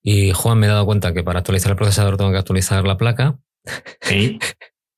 Y 0.00 0.30
Juan 0.32 0.58
me 0.58 0.66
he 0.66 0.68
dado 0.68 0.86
cuenta 0.86 1.12
que 1.12 1.24
para 1.24 1.40
actualizar 1.40 1.72
el 1.72 1.76
procesador 1.76 2.16
tengo 2.16 2.30
que 2.30 2.38
actualizar 2.38 2.86
la 2.86 2.96
placa. 2.96 3.40
Sí. 4.00 4.38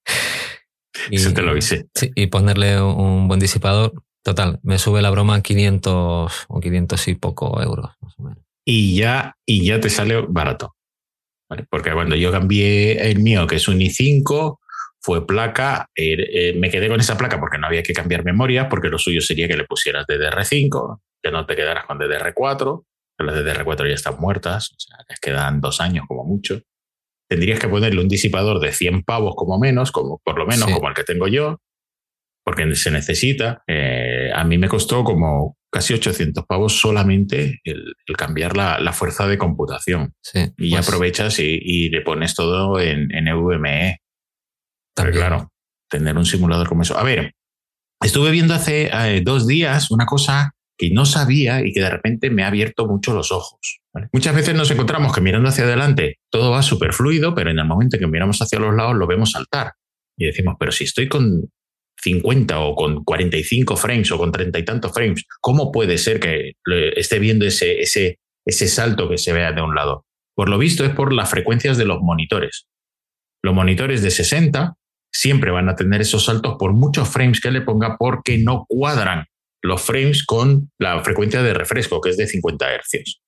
y, 1.11 1.17
Eso 1.17 1.33
te 1.33 1.41
lo 1.41 1.57
hice. 1.57 1.89
Sí, 1.95 2.11
y 2.15 2.27
ponerle 2.27 2.83
un 2.83 3.29
buen 3.29 3.41
disipador. 3.41 3.95
Total, 4.27 4.59
me 4.65 4.77
sube 4.81 5.03
la 5.03 5.11
broma 5.11 5.41
500 5.41 6.47
o 6.49 6.61
500 6.61 7.07
y 7.07 7.15
poco 7.15 7.63
euros, 7.63 7.93
más 8.01 8.19
o 8.19 8.25
menos. 8.25 8.45
Y 8.65 8.97
ya, 8.97 9.37
y 9.47 9.65
ya 9.65 9.79
te 9.79 9.89
sale 9.89 10.21
barato. 10.21 10.75
Porque 11.71 11.93
cuando 11.93 12.17
yo 12.17 12.33
cambié 12.33 13.09
el 13.09 13.21
mío, 13.21 13.47
que 13.47 13.55
es 13.55 13.69
un 13.69 13.79
i5, 13.79 14.59
fue 15.01 15.25
placa, 15.29 15.91
eh, 15.95 16.17
eh, 16.19 16.55
me 16.59 16.71
quedé 16.71 16.89
con 16.89 16.99
esa 16.99 17.17
placa 17.17 17.39
porque 17.39 17.57
no 17.59 17.69
había 17.69 17.85
que 17.85 17.93
cambiar 17.93 18.25
memoria, 18.25 18.69
porque 18.69 18.89
lo 18.89 18.99
suyo 18.99 19.21
sería 19.21 19.47
que 19.47 19.57
le 19.57 19.65
pusieras 19.65 20.05
DDR5, 20.09 21.03
que 21.23 21.31
no 21.31 21.47
te 21.47 21.55
quedaras 21.55 21.85
con 21.87 21.97
DDR4, 22.01 22.85
que 23.17 23.25
las 23.25 23.37
DDR4 23.37 23.89
ya 23.89 23.95
están 23.95 24.17
muertas, 24.19 24.73
o 24.73 24.81
sea, 24.81 24.97
les 25.09 25.21
quedan 25.21 25.61
dos 25.61 25.81
años 25.81 26.05
como 26.09 26.25
mucho. 26.25 26.63
Tendrías 27.29 27.61
que 27.61 27.69
ponerle 27.69 28.01
un 28.01 28.09
disipador 28.09 28.59
de 28.59 28.73
100 28.73 29.05
pavos 29.05 29.37
como 29.37 29.57
menos, 29.61 29.93
como, 29.93 30.21
por 30.25 30.37
lo 30.37 30.47
menos 30.47 30.69
como 30.73 30.89
el 30.89 30.97
que 30.97 31.05
tengo 31.05 31.29
yo, 31.29 31.61
porque 32.47 32.73
se 32.77 32.93
necesita. 32.93 33.65
Eh, 33.67 34.31
a 34.33 34.45
mí 34.45 34.57
me 34.57 34.69
costó 34.69 35.03
como 35.03 35.59
casi 35.69 35.95
800 35.95 36.47
pavos 36.47 36.79
solamente 36.79 37.61
el, 37.65 37.93
cambiar 38.17 38.57
la, 38.57 38.93
fuerza 38.93 39.27
de 39.27 39.37
computación. 39.37 40.15
y 40.57 40.71
ya 40.71 40.77
pues 40.77 40.89
aprovechas 40.89 41.41
y, 41.41 41.91
le 41.91 42.01
pones 42.03 42.37
todo 42.37 42.81
en, 42.81 43.13
en 43.13 43.27
EVME 43.27 43.99
claro, 44.95 45.53
tener 45.91 46.17
un 46.17 46.25
simulador 46.25 46.69
como 46.69 46.83
eso. 46.83 46.97
A 46.97 47.03
ver, 47.03 47.33
estuve 48.03 48.31
viendo 48.31 48.55
hace 48.55 48.91
eh, 48.93 49.21
dos 49.23 49.47
días 49.47 49.91
una 49.91 50.07
cosa 50.07 50.53
que 50.79 50.91
no 50.91 51.05
sabía 51.05 51.67
y 51.67 51.73
que 51.73 51.81
de 51.81 51.91
repente 51.91 52.31
me 52.31 52.45
ha 52.45 52.49
abierto 52.49 52.87
mucho 52.87 53.13
los 53.13 53.33
ojos. 53.33 53.81
Muchas 54.13 54.35
veces 54.35 54.55
nos 54.55 54.71
encontramos 54.71 55.13
que 55.13 55.23
mirando 55.23 55.49
hacia 55.49 55.65
adelante 55.65 56.19
todo 56.31 56.51
va 56.51 56.63
súper 56.63 56.93
fluido, 56.93 57.35
pero 57.35 57.51
en 57.51 57.59
el 57.59 57.65
momento 57.65 57.99
que 57.99 58.07
miramos 58.07 58.41
hacia 58.41 58.59
los 58.59 58.75
lados 58.75 58.95
lo 58.95 59.07
vemos 59.07 59.33
saltar. 59.33 59.73
Y 60.19 60.27
decimos, 60.27 60.57
pero 60.59 60.73
si 60.73 60.85
estoy 60.85 61.09
con 61.09 61.51
50 62.07 62.61
o 62.61 62.77
con 62.77 63.03
45 63.03 63.77
frames 63.77 64.13
o 64.13 64.19
con 64.19 64.31
30 64.31 64.59
y 64.61 64.65
tantos 64.65 64.93
frames, 64.93 65.25
¿cómo 65.41 65.73
puede 65.73 65.99
ser 65.99 66.21
que 66.21 66.53
esté 66.95 67.19
viendo 67.19 67.45
ese, 67.45 67.81
ese, 67.81 68.21
ese 68.45 68.69
salto 68.69 69.09
que 69.09 69.19
se 69.19 69.33
vea 69.33 69.51
de 69.51 69.61
un 69.61 69.75
lado? 69.75 70.05
Por 70.37 70.49
lo 70.49 70.57
visto 70.57 70.85
es 70.85 70.95
por 70.95 71.13
las 71.13 71.31
frecuencias 71.31 71.77
de 71.77 71.85
los 71.85 72.01
monitores. 72.01 72.69
Los 73.43 73.55
monitores 73.55 74.03
de 74.03 74.11
60 74.11 74.77
siempre 75.13 75.51
van 75.51 75.69
a 75.69 75.75
tener 75.75 76.01
esos 76.01 76.27
saltos 76.27 76.57
por 76.59 76.75
muchos 76.75 77.09
frames 77.09 77.41
que 77.41 77.51
le 77.51 77.63
ponga 77.63 77.97
porque 77.99 78.39
no 78.39 78.67
cuadran 78.69 79.27
los 79.63 79.83
frames 79.83 80.25
con 80.25 80.71
la 80.79 81.03
frecuencia 81.03 81.43
de 81.43 81.55
refresco, 81.55 82.01
que 82.01 82.11
es 82.11 82.17
de 82.17 82.29
50 82.29 82.67
Hz. 82.67 83.21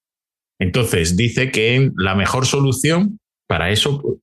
Entonces, 0.61 1.16
dice 1.16 1.50
que 1.50 1.90
la 1.97 2.14
mejor 2.14 2.47
solución 2.47 3.18
para 3.49 3.70
eso, 3.70 4.20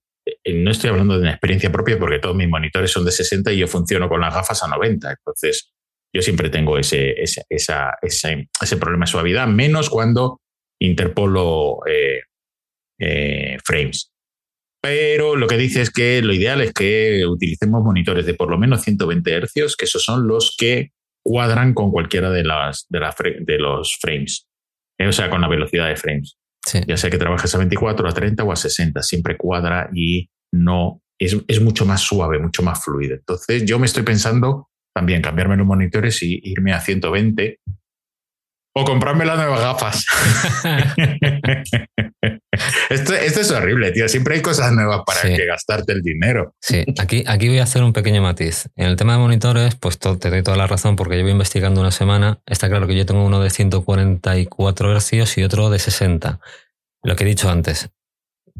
no 0.53 0.71
estoy 0.71 0.91
hablando 0.91 1.15
de 1.15 1.21
una 1.21 1.31
experiencia 1.31 1.71
propia 1.71 1.97
porque 1.97 2.19
todos 2.19 2.35
mis 2.35 2.47
monitores 2.47 2.91
son 2.91 3.05
de 3.05 3.11
60 3.11 3.51
y 3.51 3.57
yo 3.57 3.67
funciono 3.67 4.07
con 4.07 4.21
las 4.21 4.33
gafas 4.33 4.61
a 4.63 4.67
90. 4.67 5.09
Entonces, 5.09 5.73
yo 6.13 6.21
siempre 6.21 6.49
tengo 6.49 6.77
ese, 6.77 7.15
ese, 7.21 7.45
ese 7.49 8.77
problema 8.77 9.05
de 9.05 9.11
suavidad, 9.11 9.47
menos 9.47 9.89
cuando 9.89 10.39
interpolo 10.79 11.79
eh, 11.87 12.21
eh, 12.99 13.57
frames. 13.63 14.11
Pero 14.81 15.35
lo 15.35 15.47
que 15.47 15.57
dice 15.57 15.81
es 15.81 15.89
que 15.89 16.21
lo 16.21 16.33
ideal 16.33 16.61
es 16.61 16.71
que 16.71 17.25
utilicemos 17.25 17.83
monitores 17.83 18.25
de 18.25 18.35
por 18.35 18.51
lo 18.51 18.57
menos 18.57 18.83
120 18.83 19.41
Hz, 19.41 19.75
que 19.75 19.85
esos 19.85 20.03
son 20.03 20.27
los 20.27 20.55
que 20.57 20.91
cuadran 21.23 21.73
con 21.73 21.91
cualquiera 21.91 22.29
de, 22.29 22.43
las, 22.43 22.85
de, 22.89 22.99
de 23.39 23.57
los 23.57 23.97
frames, 23.99 24.47
o 24.99 25.11
sea, 25.11 25.29
con 25.31 25.41
la 25.41 25.47
velocidad 25.47 25.87
de 25.87 25.95
frames. 25.95 26.37
Ya 26.87 26.97
sea 26.97 27.09
que 27.09 27.17
trabajes 27.17 27.53
a 27.53 27.57
24, 27.57 28.07
a 28.07 28.11
30 28.11 28.43
o 28.43 28.51
a 28.51 28.55
60, 28.55 29.01
siempre 29.01 29.37
cuadra 29.37 29.89
y 29.93 30.29
no 30.55 31.01
es, 31.19 31.37
es, 31.47 31.61
mucho 31.61 31.85
más 31.85 32.01
suave, 32.01 32.39
mucho 32.39 32.63
más 32.63 32.83
fluido. 32.83 33.15
Entonces, 33.15 33.65
yo 33.65 33.79
me 33.79 33.85
estoy 33.85 34.03
pensando 34.03 34.69
también 34.93 35.21
cambiarme 35.21 35.57
los 35.57 35.67
monitores 35.67 36.21
y 36.23 36.39
irme 36.43 36.73
a 36.73 36.79
120 36.79 37.59
o 38.77 38.83
comprarme 38.83 39.25
las 39.25 39.37
nuevas 39.37 39.61
gafas. 39.61 40.05
esto, 42.89 43.13
es 43.13 43.51
horrible, 43.51 43.91
tío. 43.91 44.09
Siempre 44.09 44.35
hay 44.35 44.41
cosas 44.41 44.73
nuevas 44.73 45.01
para 45.05 45.21
que 45.21 45.45
gastarte 45.45 45.93
el 45.93 46.01
dinero. 46.01 46.55
Sí, 46.59 46.83
aquí, 46.99 47.23
aquí 47.25 47.47
voy 47.47 47.59
a 47.59 47.63
hacer 47.63 47.83
un 47.83 47.93
pequeño 47.93 48.21
matiz. 48.21 48.69
En 48.75 48.87
el 48.87 48.97
tema 48.97 49.13
de 49.13 49.19
monitores, 49.19 49.75
pues 49.75 49.97
te 49.97 50.29
doy 50.29 50.43
toda 50.43 50.57
la 50.57 50.67
razón 50.67 50.97
porque 50.97 51.15
llevo 51.15 51.29
investigando 51.29 51.79
una 51.79 51.91
semana. 51.91 52.41
Está 52.45 52.67
claro 52.67 52.85
que 52.85 52.95
yo 52.95 53.05
tengo 53.05 53.25
uno 53.25 53.39
de 53.39 53.49
144 53.49 54.99
Hz 54.99 55.37
y 55.37 55.43
otro 55.43 55.69
de 55.69 55.79
60. 55.79 56.41
Lo 57.03 57.15
que 57.15 57.23
he 57.23 57.27
dicho 57.27 57.49
antes, 57.49 57.91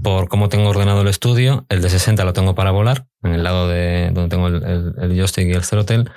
por 0.02 0.28
cómo 0.28 0.50
tengo 0.50 0.70
ordenado 0.70 1.02
el 1.02 1.08
estudio, 1.08 1.66
el 1.70 1.82
de 1.82 1.90
60 1.90 2.24
lo 2.26 2.34
tengo 2.34 2.56
para 2.56 2.72
volar, 2.72 3.08
en 3.24 3.34
el 3.34 3.44
lado 3.44 3.68
de 3.68 4.12
donde 4.14 4.30
tengo 4.30 4.48
el, 4.48 4.96
el, 4.98 5.18
joystick 5.18 5.48
y 5.48 5.54
el 5.54 5.64
Zerotel. 5.64 6.12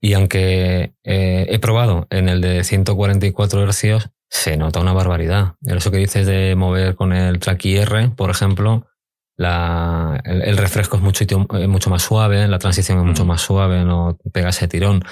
Y 0.00 0.14
aunque 0.14 0.94
eh, 1.04 1.46
he 1.48 1.58
probado 1.58 2.06
en 2.10 2.28
el 2.28 2.40
de 2.40 2.64
144 2.64 3.66
Hz, 3.66 4.10
se 4.30 4.56
nota 4.56 4.80
una 4.80 4.92
barbaridad. 4.92 5.54
Eso 5.64 5.90
que 5.90 5.98
dices 5.98 6.26
de 6.26 6.54
mover 6.54 6.94
con 6.94 7.12
el 7.12 7.38
track 7.40 7.64
IR, 7.64 8.14
por 8.14 8.30
ejemplo, 8.30 8.86
la, 9.36 10.20
el, 10.24 10.56
refresco 10.56 10.96
es 10.96 11.02
mucho, 11.02 11.24
mucho 11.68 11.90
más 11.90 12.02
suave, 12.02 12.48
la 12.48 12.58
transición 12.58 12.98
es 12.98 13.04
mucho 13.04 13.24
mm. 13.24 13.28
más 13.28 13.40
suave, 13.40 13.84
no 13.84 14.18
pega 14.32 14.50
ese 14.50 14.68
tirón. 14.68 15.02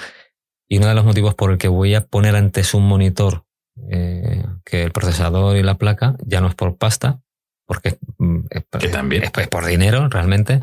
Y 0.68 0.78
uno 0.78 0.88
de 0.88 0.94
los 0.94 1.04
motivos 1.04 1.34
por 1.34 1.52
el 1.52 1.58
que 1.58 1.68
voy 1.68 1.94
a 1.94 2.06
poner 2.06 2.34
antes 2.34 2.74
un 2.74 2.86
monitor 2.88 3.44
eh, 3.90 4.44
que 4.64 4.82
el 4.82 4.90
procesador 4.90 5.56
y 5.56 5.62
la 5.62 5.76
placa 5.76 6.16
ya 6.24 6.40
no 6.40 6.48
es 6.48 6.54
por 6.54 6.76
pasta, 6.76 7.20
porque 7.66 7.98
mm, 8.18 8.40
que 8.78 8.88
también. 8.88 9.24
es 9.24 9.48
por 9.48 9.66
dinero 9.66 10.08
realmente, 10.08 10.60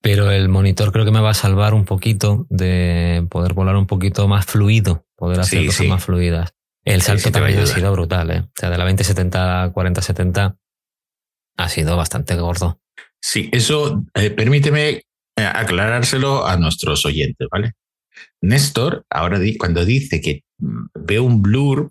pero 0.00 0.30
el 0.30 0.48
monitor 0.48 0.92
creo 0.92 1.04
que 1.04 1.10
me 1.10 1.20
va 1.20 1.30
a 1.30 1.34
salvar 1.34 1.74
un 1.74 1.84
poquito 1.84 2.46
de 2.48 3.26
poder 3.30 3.52
volar 3.52 3.76
un 3.76 3.86
poquito 3.86 4.26
más 4.26 4.46
fluido, 4.46 5.06
poder 5.16 5.40
hacer 5.40 5.66
cosas 5.66 5.86
más 5.86 6.04
fluidas. 6.04 6.54
El 6.84 7.02
salto 7.02 7.30
también 7.30 7.58
ha 7.58 7.66
sido 7.66 7.92
brutal, 7.92 8.30
¿eh? 8.30 8.40
O 8.40 8.50
sea, 8.54 8.70
de 8.70 8.78
la 8.78 8.84
2070 8.84 9.64
a 9.64 9.72
4070 9.72 10.56
ha 11.58 11.68
sido 11.68 11.96
bastante 11.96 12.34
gordo. 12.36 12.80
Sí, 13.20 13.50
eso 13.52 14.02
eh, 14.14 14.30
permíteme 14.30 14.88
eh, 14.88 15.02
aclarárselo 15.36 16.46
a 16.46 16.56
nuestros 16.56 17.04
oyentes, 17.04 17.46
¿vale? 17.50 17.74
Néstor, 18.40 19.04
ahora 19.10 19.38
cuando 19.58 19.84
dice 19.84 20.22
que 20.22 20.44
mm, 20.58 20.86
ve 20.94 21.20
un 21.20 21.42
blur, 21.42 21.90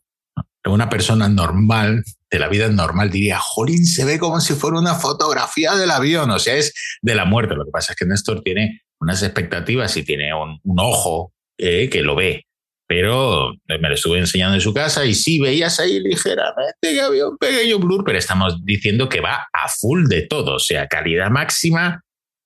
una 0.65 0.89
persona 0.89 1.29
normal 1.29 2.03
de 2.31 2.39
la 2.39 2.47
vida 2.47 2.67
normal 2.69 3.09
diría, 3.09 3.39
jolín, 3.39 3.85
se 3.85 4.05
ve 4.05 4.19
como 4.19 4.39
si 4.39 4.53
fuera 4.53 4.79
una 4.79 4.95
fotografía 4.95 5.75
del 5.75 5.91
avión, 5.91 6.29
o 6.29 6.39
sea, 6.39 6.55
es 6.55 6.73
de 7.01 7.15
la 7.15 7.25
muerte. 7.25 7.55
Lo 7.55 7.65
que 7.65 7.71
pasa 7.71 7.93
es 7.93 7.97
que 7.97 8.05
Néstor 8.05 8.41
tiene 8.41 8.81
unas 8.99 9.23
expectativas 9.23 9.95
y 9.97 10.03
tiene 10.03 10.31
un, 10.33 10.59
ojo 10.77 11.33
eh, 11.57 11.89
que 11.89 12.01
lo 12.01 12.15
ve, 12.15 12.45
pero 12.87 13.53
me 13.67 13.87
lo 13.87 13.93
estuve 13.93 14.19
enseñando 14.19 14.55
en 14.55 14.61
su 14.61 14.73
casa 14.73 15.05
y 15.05 15.13
sí 15.13 15.39
veías 15.39 15.79
ahí 15.79 15.99
ligeramente 15.99 16.73
que 16.81 17.01
había 17.01 17.27
un 17.27 17.37
pequeño 17.37 17.79
blur, 17.79 18.03
pero 18.03 18.17
estamos 18.17 18.63
diciendo 18.65 19.09
que 19.09 19.21
va 19.21 19.47
a 19.53 19.67
full 19.69 20.07
de 20.07 20.23
todo, 20.23 20.55
o 20.55 20.59
sea, 20.59 20.87
calidad 20.87 21.29
máxima. 21.29 22.03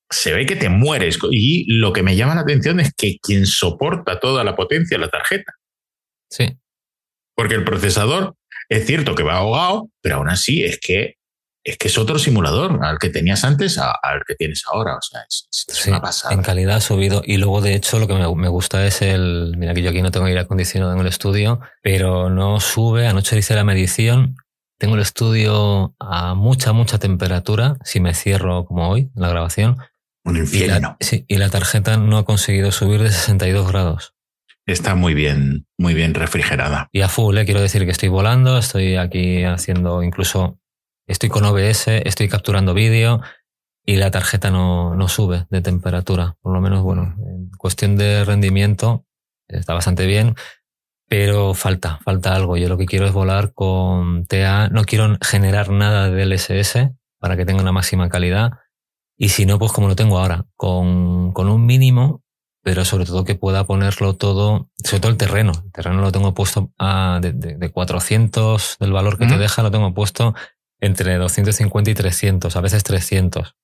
Se 0.10 0.32
ve 0.32 0.46
que 0.46 0.56
te 0.56 0.70
mueres. 0.70 1.18
Y 1.32 1.66
lo 1.74 1.92
que 1.92 2.04
me 2.04 2.16
llama 2.16 2.36
la 2.36 2.42
atención 2.42 2.80
es 2.80 2.94
que 2.94 3.18
quien 3.20 3.48
soporta 3.48 4.20
toda 4.20 4.44
la 4.44 4.56
potencia 4.56 4.98
la 5.00 5.08
tarjeta. 5.08 5.54
Sí. 6.30 6.56
Porque 7.36 7.56
el 7.56 7.63
procesador 7.63 8.36
es 8.70 8.86
cierto 8.86 9.15
que 9.15 9.24
va 9.24 9.38
ahogado, 9.38 9.89
pero 10.01 10.17
aún 10.17 10.29
así 10.29 10.63
es 10.63 10.79
que 10.79 11.17
es 11.63 11.77
que 11.77 11.88
es 11.88 11.98
otro 11.98 12.20
simulador 12.20 12.84
al 12.84 13.00
que 13.00 13.10
tenías 13.10 13.43
antes 13.46 13.77
al 13.77 14.24
que 14.27 14.36
tienes 14.36 14.63
ahora. 14.72 14.98
O 14.98 15.01
sea, 15.01 15.22
es, 15.22 15.88
una 15.88 16.01
pasada. 16.01 16.34
En 16.34 16.41
calidad 16.41 16.77
ha 16.77 16.82
subido. 16.82 17.22
Y 17.25 17.38
luego, 17.38 17.62
de 17.62 17.74
hecho, 17.75 18.00
lo 18.00 18.08
que 18.08 18.13
me, 18.13 18.48
gusta 18.50 18.86
es 18.86 19.01
el. 19.01 19.55
Mira, 19.58 19.74
que 19.74 19.82
yo 19.82 19.89
aquí 19.89 20.01
no 20.01 20.12
tengo 20.12 20.25
aire 20.25 20.41
acondicionado 20.41 20.93
en 20.93 21.00
el 21.00 21.08
estudio, 21.08 21.62
pero 21.82 22.29
no 22.29 22.60
sube. 22.60 23.08
Anoche 23.08 23.38
hice 23.38 23.55
la 23.55 23.63
medición. 23.63 24.36
Tengo 24.77 24.96
el 24.96 25.01
estudio 25.01 25.96
a 26.00 26.34
mucha, 26.34 26.74
mucha 26.74 27.00
temperatura. 27.00 27.77
Si 27.86 28.01
me 28.01 28.13
cierro 28.13 28.65
como 28.65 28.89
hoy, 28.89 29.10
la 29.15 29.29
grabación. 29.29 29.77
Un 30.25 30.38
infierno. 30.38 30.96
sí, 31.01 31.25
y 31.27 31.38
la 31.38 31.50
tarjeta 31.50 31.98
no 31.98 32.17
ha 32.17 32.25
conseguido 32.25 32.72
subir 32.72 33.01
de 33.03 33.12
62 33.12 33.67
grados 33.67 34.12
está 34.65 34.96
muy 34.96 35.13
bien, 35.13 35.67
muy 35.77 35.93
bien 35.93 36.13
refrigerada. 36.13 36.88
Y 36.91 37.01
a 37.01 37.10
full, 37.10 37.38
¿eh? 37.38 37.46
quiero 37.46 37.62
decir 37.62 37.86
que 37.86 37.91
estoy 37.91 38.10
volando, 38.10 38.58
estoy 38.58 38.96
aquí 38.96 39.43
haciendo 39.43 40.03
incluso, 40.03 40.60
estoy 41.08 41.29
con 41.29 41.46
OBS, 41.46 41.88
estoy 41.88 42.29
capturando 42.29 42.74
vídeo 42.74 43.22
y 43.86 43.98
la 43.98 44.12
tarjeta 44.12 44.51
no, 44.51 44.96
no 44.96 45.08
sube 45.08 45.46
de 45.50 45.62
temperatura. 45.62 46.38
Por 46.41 46.53
lo 46.53 46.62
menos, 46.62 46.82
bueno, 46.84 47.15
en 47.27 47.50
cuestión 47.58 47.98
de 47.98 48.24
rendimiento 48.24 49.05
está 49.48 49.74
bastante 49.74 50.05
bien, 50.05 50.36
pero 51.10 51.53
falta, 51.53 52.00
falta 52.03 52.34
algo. 52.34 52.58
Yo 52.58 52.70
lo 52.70 52.77
que 52.77 52.86
quiero 52.86 53.05
es 53.05 53.13
volar 53.13 53.53
con 53.53 54.25
TA, 54.25 54.70
no 54.70 54.86
quiero 54.86 55.17
generar 55.22 55.70
nada 55.70 56.10
de 56.10 56.25
DLSS 56.25 56.91
para 57.20 57.36
que 57.36 57.46
tenga 57.46 57.62
una 57.62 57.72
máxima 57.72 58.10
calidad. 58.10 58.53
Y 59.17 59.29
si 59.29 59.46
no, 59.46 59.60
pues 59.60 59.72
como 59.72 59.88
lo 59.88 59.96
tengo 59.96 60.17
ahora, 60.17 60.46
con, 60.55 61.34
con 61.34 61.50
un 61.50 61.65
mínimo 61.65 62.23
pero 62.63 62.86
sobre 62.86 63.05
todo 63.05 63.25
que 63.25 63.36
pueda 63.36 63.65
ponerlo 63.65 64.15
todo, 64.15 64.70
sobre 64.84 65.01
todo 65.01 65.12
el 65.12 65.17
terreno. 65.17 65.51
El 65.65 65.72
terreno 65.72 66.01
lo 66.01 66.12
tengo 66.12 66.34
puesto 66.34 66.72
a, 66.79 67.20
de, 67.22 67.34
de, 67.34 67.70
400 67.70 68.77
del 68.79 68.93
valor 68.93 69.20
que 69.20 69.27
te 69.27 69.38
deja, 69.38 69.62
lo 69.62 69.70
tengo 69.70 69.93
puesto 69.93 70.34
entre 70.79 71.15
250 71.17 71.91
y 71.91 71.93
300, 71.93 72.55
a 72.55 72.62
veces 72.62 72.84
300. 72.84 73.55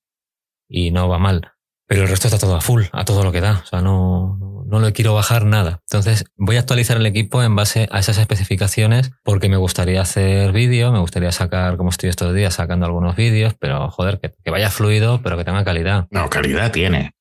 Y 0.67 0.91
no 0.91 1.07
va 1.07 1.17
mal. 1.17 1.53
Pero 1.87 2.03
el 2.03 2.09
resto 2.09 2.27
está 2.27 2.37
todo 2.37 2.55
a 2.55 2.61
full, 2.61 2.83
a 2.91 3.03
todo 3.05 3.23
lo 3.23 3.31
que 3.31 3.41
da. 3.41 3.61
O 3.63 3.65
sea, 3.65 3.81
no, 3.81 4.37
no 4.67 4.79
le 4.79 4.91
quiero 4.91 5.15
bajar 5.15 5.45
nada. 5.45 5.81
Entonces 5.89 6.25
voy 6.35 6.57
a 6.57 6.59
actualizar 6.59 6.97
el 6.97 7.05
equipo 7.05 7.41
en 7.41 7.55
base 7.55 7.87
a 7.91 7.99
esas 7.99 8.17
especificaciones 8.17 9.11
porque 9.23 9.49
me 9.49 9.57
gustaría 9.57 10.01
hacer 10.01 10.51
vídeo, 10.51 10.91
me 10.91 10.99
gustaría 10.99 11.31
sacar, 11.31 11.77
como 11.77 11.89
estoy 11.89 12.09
estos 12.09 12.35
días, 12.35 12.53
sacando 12.53 12.85
algunos 12.85 13.15
vídeos, 13.15 13.55
pero 13.59 13.89
joder, 13.89 14.19
que, 14.19 14.33
que 14.43 14.51
vaya 14.51 14.69
fluido, 14.69 15.21
pero 15.23 15.37
que 15.37 15.45
tenga 15.45 15.63
calidad. 15.63 16.07
No, 16.11 16.29
calidad 16.29 16.71
tiene 16.71 17.13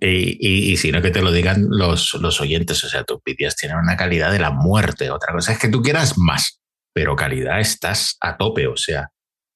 y, 0.00 0.76
si 0.76 0.92
no 0.92 1.02
que 1.02 1.10
te 1.10 1.22
lo 1.22 1.32
digan 1.32 1.66
los, 1.70 2.14
los 2.14 2.40
oyentes, 2.40 2.82
o 2.84 2.88
sea, 2.88 3.04
tus 3.04 3.18
vídeos 3.24 3.56
tienen 3.56 3.78
una 3.78 3.96
calidad 3.96 4.30
de 4.30 4.38
la 4.38 4.50
muerte. 4.50 5.10
Otra 5.10 5.32
cosa 5.32 5.52
es 5.52 5.58
que 5.58 5.68
tú 5.68 5.82
quieras 5.82 6.18
más, 6.18 6.60
pero 6.94 7.16
calidad 7.16 7.60
estás 7.60 8.16
a 8.20 8.36
tope, 8.36 8.66
o 8.68 8.76
sea, 8.76 9.10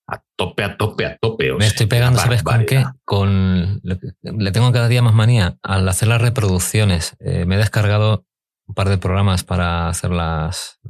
a 0.08 0.22
tope, 0.36 0.64
a 0.64 0.76
tope, 0.76 1.06
a 1.06 1.16
tope. 1.18 1.52
Me 1.54 1.66
estoy 1.66 1.86
pegando, 1.86 2.18
¿sabes 2.18 2.42
con 2.42 2.66
qué? 2.66 2.84
Con, 3.04 3.80
le 3.82 4.52
tengo 4.52 4.72
cada 4.72 4.88
día 4.88 5.02
más 5.02 5.14
manía 5.14 5.56
al 5.62 5.88
hacer 5.88 6.08
las 6.08 6.20
reproducciones. 6.20 7.16
Eh, 7.20 7.44
me 7.46 7.54
he 7.54 7.58
descargado 7.58 8.26
un 8.66 8.74
par 8.74 8.88
de 8.88 8.98
programas 8.98 9.44
para 9.44 9.88
hacer 9.88 10.10
las, 10.10 10.80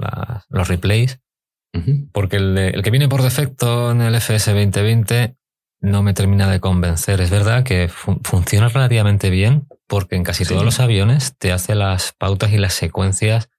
los 0.49 0.68
replays. 0.68 1.20
Porque 2.12 2.37
el, 2.37 2.56
el, 2.56 2.82
que 2.84 2.92
viene 2.92 3.08
por 3.08 3.23
defecto 3.23 3.90
en 3.90 4.00
el 4.00 4.14
FS 4.14 4.52
2020 4.52 5.34
no 5.85 6.03
me 6.03 6.14
termina 6.14 6.50
de 6.50 6.61
convencer. 6.61 7.21
Es 7.21 7.31
verdad 7.31 7.62
que 7.62 7.88
funciona 7.88 8.69
relativamente 8.69 9.29
bien 9.29 9.69
porque 9.87 10.17
en 10.17 10.25
casi 10.25 10.45
todos 10.47 10.64
los 10.64 10.81
aviones 10.81 11.37
te 11.38 11.53
hace 11.53 11.75
las 11.75 12.12
pautas 12.12 12.53
y 12.53 12.59
las 12.59 12.73
secuencias 12.73 13.50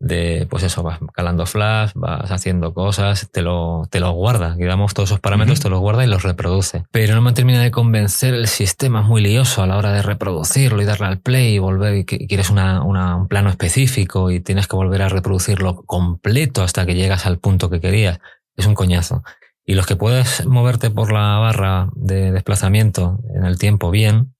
de, 0.00 0.48
pues 0.50 0.64
eso, 0.64 0.82
vas 0.82 0.98
calando 1.14 1.46
flash, 1.46 1.92
vas 1.94 2.30
haciendo 2.30 2.74
cosas, 2.74 3.30
te 3.30 3.40
lo, 3.40 3.86
te 3.88 4.00
lo 4.00 4.10
guarda, 4.10 4.56
digamos, 4.56 4.92
todos 4.92 5.10
esos 5.10 5.20
parámetros 5.20 5.60
te 5.60 5.70
los 5.70 5.78
guarda 5.78 6.04
y 6.04 6.08
los 6.08 6.24
reproduce. 6.24 6.84
Pero 6.90 7.14
no 7.14 7.22
me 7.22 7.32
termina 7.32 7.62
de 7.62 7.70
convencer, 7.70 8.34
el 8.34 8.48
sistema 8.48 9.02
es 9.02 9.06
muy 9.06 9.22
lioso 9.22 9.62
a 9.62 9.66
la 9.68 9.78
hora 9.78 9.92
de 9.92 10.02
reproducirlo 10.02 10.82
y 10.82 10.84
darle 10.84 11.06
al 11.06 11.20
play 11.20 11.54
y 11.54 11.58
volver, 11.60 11.94
y, 11.94 12.04
quieres 12.04 12.50
una, 12.50 12.82
un 12.82 13.28
plano 13.28 13.48
específico 13.48 14.32
y 14.32 14.40
tienes 14.40 14.66
que 14.66 14.74
volver 14.74 15.02
a 15.02 15.08
reproducirlo 15.08 15.84
completo 15.86 16.64
hasta 16.64 16.84
que 16.84 16.96
llegas 16.96 17.24
al 17.24 17.38
punto 17.38 17.70
que 17.70 17.80
querías. 17.80 18.18
Es 18.56 18.66
un 18.66 18.74
coñazo. 18.74 19.22
Y 19.66 19.74
los 19.74 19.86
que 19.86 19.96
puedes 19.96 20.44
moverte 20.46 20.90
por 20.90 21.12
la 21.12 21.38
barra 21.38 21.88
de 21.94 22.32
desplazamiento 22.32 23.20
en 23.34 23.44
el 23.44 23.58
tiempo 23.58 23.90
bien, 23.90 24.34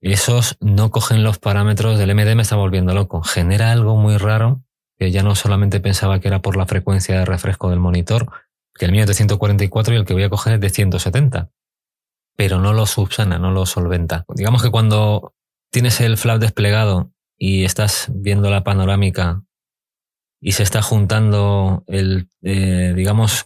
esos 0.00 0.56
no 0.60 0.90
cogen 0.90 1.22
los 1.22 1.38
parámetros 1.38 1.98
del 1.98 2.14
MD, 2.14 2.34
me 2.34 2.42
está 2.42 2.56
volviendo 2.56 2.94
loco. 2.94 3.22
Genera 3.22 3.70
algo 3.70 3.96
muy 3.96 4.16
raro, 4.16 4.64
que 4.98 5.10
ya 5.10 5.22
no 5.22 5.34
solamente 5.34 5.80
pensaba 5.80 6.18
que 6.18 6.28
era 6.28 6.42
por 6.42 6.56
la 6.56 6.66
frecuencia 6.66 7.18
de 7.18 7.24
refresco 7.24 7.70
del 7.70 7.78
monitor, 7.78 8.30
que 8.74 8.86
el 8.86 8.92
mío 8.92 9.02
es 9.02 9.06
de 9.06 9.14
144 9.14 9.94
y 9.94 9.96
el 9.96 10.04
que 10.04 10.14
voy 10.14 10.24
a 10.24 10.30
coger 10.30 10.54
es 10.54 10.60
de 10.60 10.70
170. 10.70 11.50
Pero 12.36 12.58
no 12.58 12.72
lo 12.72 12.86
subsana, 12.86 13.38
no 13.38 13.52
lo 13.52 13.66
solventa. 13.66 14.24
Digamos 14.34 14.62
que 14.62 14.70
cuando 14.70 15.34
tienes 15.70 16.00
el 16.00 16.16
flap 16.16 16.40
desplegado 16.40 17.12
y 17.38 17.64
estás 17.64 18.08
viendo 18.12 18.50
la 18.50 18.64
panorámica 18.64 19.42
y 20.40 20.52
se 20.52 20.64
está 20.64 20.82
juntando 20.82 21.84
el, 21.86 22.28
eh, 22.42 22.92
digamos, 22.96 23.44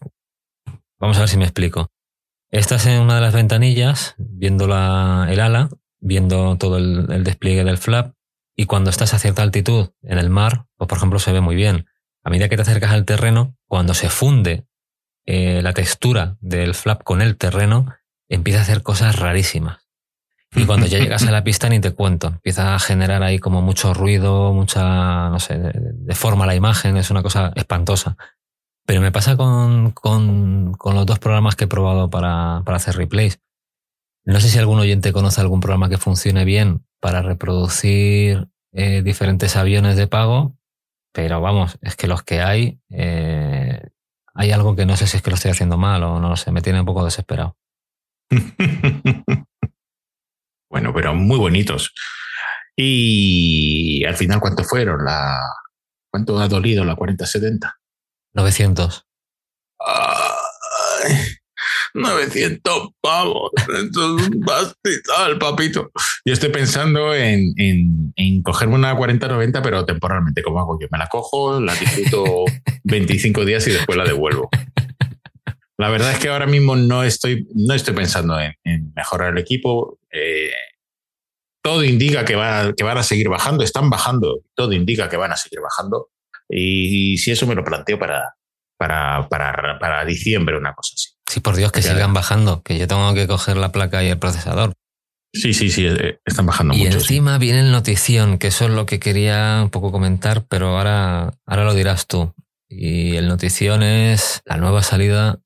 vamos 0.99 1.17
a 1.17 1.21
ver 1.21 1.29
si 1.29 1.37
me 1.37 1.45
explico. 1.45 1.91
Estás 2.51 2.87
en 2.87 3.01
una 3.01 3.17
de 3.17 3.21
las 3.21 3.35
ventanillas 3.35 4.15
viendo 4.19 4.67
la, 4.67 5.27
el 5.31 5.41
ala, 5.41 5.69
viendo 6.01 6.57
todo 6.57 6.79
el, 6.79 7.25
despliegue 7.25 7.65
del 7.65 7.79
flap 7.79 8.15
y 8.55 8.67
cuando 8.67 8.91
estás 8.91 9.13
a 9.15 9.19
cierta 9.19 9.43
altitud 9.43 9.91
en 10.03 10.19
el 10.19 10.31
mar, 10.31 10.67
pues 10.77 10.89
por 10.89 10.99
ejemplo 10.99 11.19
se 11.19 11.33
ve 11.33 11.41
muy 11.41 11.57
bien. 11.57 11.87
A 12.23 12.31
medida 12.31 12.49
que 12.49 12.57
te 12.57 12.63
acercas 12.63 12.93
al 12.93 13.05
terreno, 13.05 13.57
cuando 13.67 13.95
se 13.95 14.09
funde 14.09 14.67
eh, 15.27 15.61
la 15.63 15.73
textura 15.73 16.37
del 16.41 16.75
flap 16.75 17.03
con 17.03 17.21
el 17.21 17.37
terreno, 17.37 17.95
empieza 18.29 18.61
a 18.61 18.63
hacer 18.63 18.83
cosas 18.83 19.19
rarísimas. 19.19 19.87
Y 20.55 20.65
cuando 20.65 20.87
ya 20.87 20.99
llegas 20.99 21.27
a 21.27 21.31
la 21.31 21.45
pista 21.45 21.69
ni 21.69 21.81
te 21.81 21.91
cuento, 21.91 22.29
empieza 22.29 22.75
a 22.75 22.79
generar 22.79 23.23
ahí 23.23 23.39
como 23.39 23.61
mucho 23.61 23.93
ruido, 23.93 24.55
mucha, 24.55 25.29
no 25.29 25.39
sé, 25.39 25.71
deforma 25.75 26.47
la 26.47 26.55
imagen, 26.55 26.97
es 26.97 27.11
una 27.11 27.23
cosa 27.23 27.53
espantosa. 27.57 28.17
Pero 28.87 29.01
me 29.01 29.13
pasa 29.13 29.37
con, 29.37 29.91
con, 29.91 30.73
con 30.75 30.95
los 30.95 31.05
dos 31.07 31.19
programas 31.19 31.57
que 31.57 31.65
he 31.65 31.69
probado 31.69 32.09
para, 32.09 32.63
para 32.65 32.77
hacer 32.77 32.97
replays. 32.97 33.41
No 34.25 34.41
sé 34.41 34.49
si 34.49 34.59
algún 34.59 34.79
oyente 34.79 35.13
conoce 35.13 35.41
algún 35.41 35.61
programa 35.61 35.89
que 35.89 35.99
funcione 35.99 36.45
bien 36.45 36.85
para 37.01 37.23
reproducir 37.23 38.49
eh, 38.73 39.03
diferentes 39.03 39.57
aviones 39.57 39.97
de 39.97 40.07
pago, 40.07 40.57
pero 41.13 41.41
vamos, 41.41 41.79
es 41.81 41.97
que 41.97 42.09
los 42.09 42.23
que 42.23 42.43
hay, 42.43 42.81
eh, 42.91 43.81
hay 44.35 44.51
algo 44.51 44.77
que 44.77 44.87
no 44.87 44.97
sé 44.97 45.07
si 45.07 45.17
es 45.17 45.23
que 45.23 45.31
lo 45.31 45.37
estoy 45.37 45.53
haciendo 45.53 45.79
mal 45.79 46.03
o 46.03 46.21
no 46.21 46.29
lo 46.29 46.37
sé, 46.37 46.51
me 46.53 46.63
tiene 46.63 46.81
un 46.81 46.87
poco 46.87 47.05
desesperado. 47.05 47.57
bueno, 50.71 50.93
pero 50.93 51.15
muy 51.15 51.39
bonitos. 51.39 51.95
Y 52.77 54.05
al 54.05 54.17
final, 54.17 54.41
¿cuánto 54.41 54.63
fueron? 54.63 55.05
La, 55.05 55.39
¿Cuánto 56.11 56.39
ha 56.39 56.49
dolido 56.49 56.85
la 56.85 56.97
4070? 56.97 57.79
900. 58.37 59.07
900 61.95 62.89
pavos. 63.01 63.51
Esto 63.57 64.19
es 64.19 64.29
un 64.29 64.41
pastizal, 64.43 65.39
papito. 65.39 65.91
Yo 66.25 66.35
estoy 66.35 66.51
pensando 66.51 67.15
en, 67.15 67.55
en, 67.57 68.43
cogerme 68.43 68.75
una 68.75 68.95
4090, 68.95 69.63
pero 69.63 69.87
temporalmente. 69.87 70.43
¿Cómo 70.43 70.61
hago 70.61 70.79
yo? 70.79 70.87
Me 70.91 70.99
la 70.99 71.09
cojo, 71.09 71.59
la 71.61 71.75
disfruto 71.75 72.45
25 72.85 73.45
días 73.47 73.67
y 73.67 73.71
después 73.71 73.97
la 73.97 74.05
devuelvo. 74.05 74.51
La 75.79 75.89
verdad 75.89 76.13
es 76.13 76.19
que 76.19 76.29
ahora 76.29 76.47
mismo 76.47 76.77
no 76.77 77.03
estoy, 77.03 77.49
no 77.55 77.75
estoy 77.75 77.95
pensando 77.95 78.39
en, 78.39 78.93
mejorar 78.95 79.33
el 79.33 79.39
equipo. 79.39 79.99
Eh, 80.11 80.53
todo 81.63 81.85
indica 81.85 82.25
que, 82.25 82.37
va, 82.37 82.73
que 82.75 82.85
van 82.85 82.99
a 82.99 83.03
seguir 83.03 83.29
bajando, 83.29 83.65
están 83.65 83.91
bajando, 83.91 84.43
todo 84.55 84.73
indica 84.73 85.09
que 85.09 85.17
van 85.17 85.33
a 85.33 85.37
seguir 85.37 85.61
bajando. 85.61 86.11
Y, 86.49 87.19
si 87.19 87.31
eso 87.31 87.47
me 87.47 87.55
lo 87.55 87.65
planteo 87.65 87.99
para, 87.99 88.37
para, 88.77 89.29
para, 89.29 89.79
para 89.79 90.05
diciembre, 90.05 90.57
una 90.57 90.75
cosa 90.75 90.93
así. 90.95 91.11
Sí, 91.29 91.41
por 91.41 91.57
Dios, 91.57 91.73
que 91.73 91.83
sigan 91.83 92.15
bajando, 92.15 92.63
que 92.63 92.79
yo 92.79 92.87
tengo 92.87 93.13
que 93.15 93.27
coger 93.27 93.57
la 93.57 93.73
placa 93.73 94.03
y 94.05 94.09
el 94.09 94.19
procesador. 94.19 94.73
Sí, 95.33 95.53
sí, 95.53 95.71
sí, 95.71 95.87
eh, 95.87 96.19
están 96.25 96.47
bajando 96.47 96.75
y 96.75 96.79
mucho. 96.79 96.91
Y 96.91 96.95
encima 96.95 97.37
viene 97.39 97.61
el 97.61 97.73
notición, 97.73 98.39
que 98.39 98.47
eso 98.49 98.67
es 98.67 98.71
lo 98.71 98.87
que 98.87 98.99
quería 98.99 99.61
un 99.63 99.71
poco 99.71 99.93
comentar, 99.93 100.47
pero 100.47 100.77
ahora, 100.79 101.35
ahora 101.45 101.65
lo 101.65 101.75
dirás 101.75 102.07
tú. 102.07 102.33
Y 102.69 103.17
el 103.17 103.29
notición 103.29 103.83
es 103.83 104.41
la 104.45 104.57
nueva 104.57 104.83
salida 104.83 105.41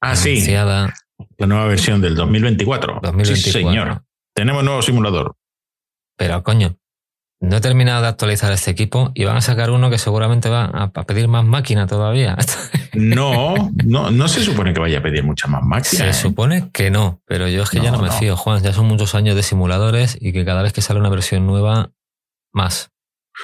ah, 0.00 0.12
anunciada. 0.12 0.94
Sí. 1.18 1.24
La 1.36 1.46
nueva 1.46 1.66
versión 1.66 2.00
del 2.00 2.14
2024. 2.14 3.00
2024. 3.02 3.36
Sí, 3.36 3.50
señor. 3.50 4.02
Tenemos 4.34 4.64
nuevo 4.64 4.82
simulador. 4.82 5.36
Pero 6.16 6.42
coño, 6.42 6.76
no 7.40 7.56
he 7.56 7.60
terminado 7.60 8.02
de 8.02 8.08
actualizar 8.08 8.52
este 8.52 8.70
equipo 8.70 9.12
y 9.14 9.24
van 9.24 9.36
a 9.36 9.40
sacar 9.40 9.70
uno 9.70 9.90
que 9.90 9.98
seguramente 9.98 10.48
va 10.48 10.64
a, 10.64 10.90
pedir 11.04 11.28
más 11.28 11.44
máquina 11.44 11.86
todavía. 11.86 12.36
No, 12.94 13.54
no, 13.84 14.10
no 14.10 14.26
se 14.26 14.42
supone 14.42 14.72
que 14.72 14.80
vaya 14.80 14.98
a 14.98 15.02
pedir 15.02 15.22
mucha 15.22 15.46
más 15.46 15.62
máquina. 15.62 16.04
Se 16.04 16.10
¿eh? 16.10 16.12
supone 16.14 16.70
que 16.72 16.90
no, 16.90 17.22
pero 17.26 17.46
yo 17.46 17.62
es 17.62 17.70
que 17.70 17.80
ya 17.80 17.92
no 17.92 18.00
me 18.00 18.10
fío, 18.10 18.36
Juan. 18.36 18.60
Ya 18.60 18.72
son 18.72 18.86
muchos 18.86 19.14
años 19.14 19.36
de 19.36 19.44
simuladores 19.44 20.18
y 20.20 20.32
que 20.32 20.44
cada 20.44 20.62
vez 20.62 20.72
que 20.72 20.80
sale 20.80 20.98
una 20.98 21.10
versión 21.10 21.46
nueva, 21.46 21.92
más. 22.52 22.90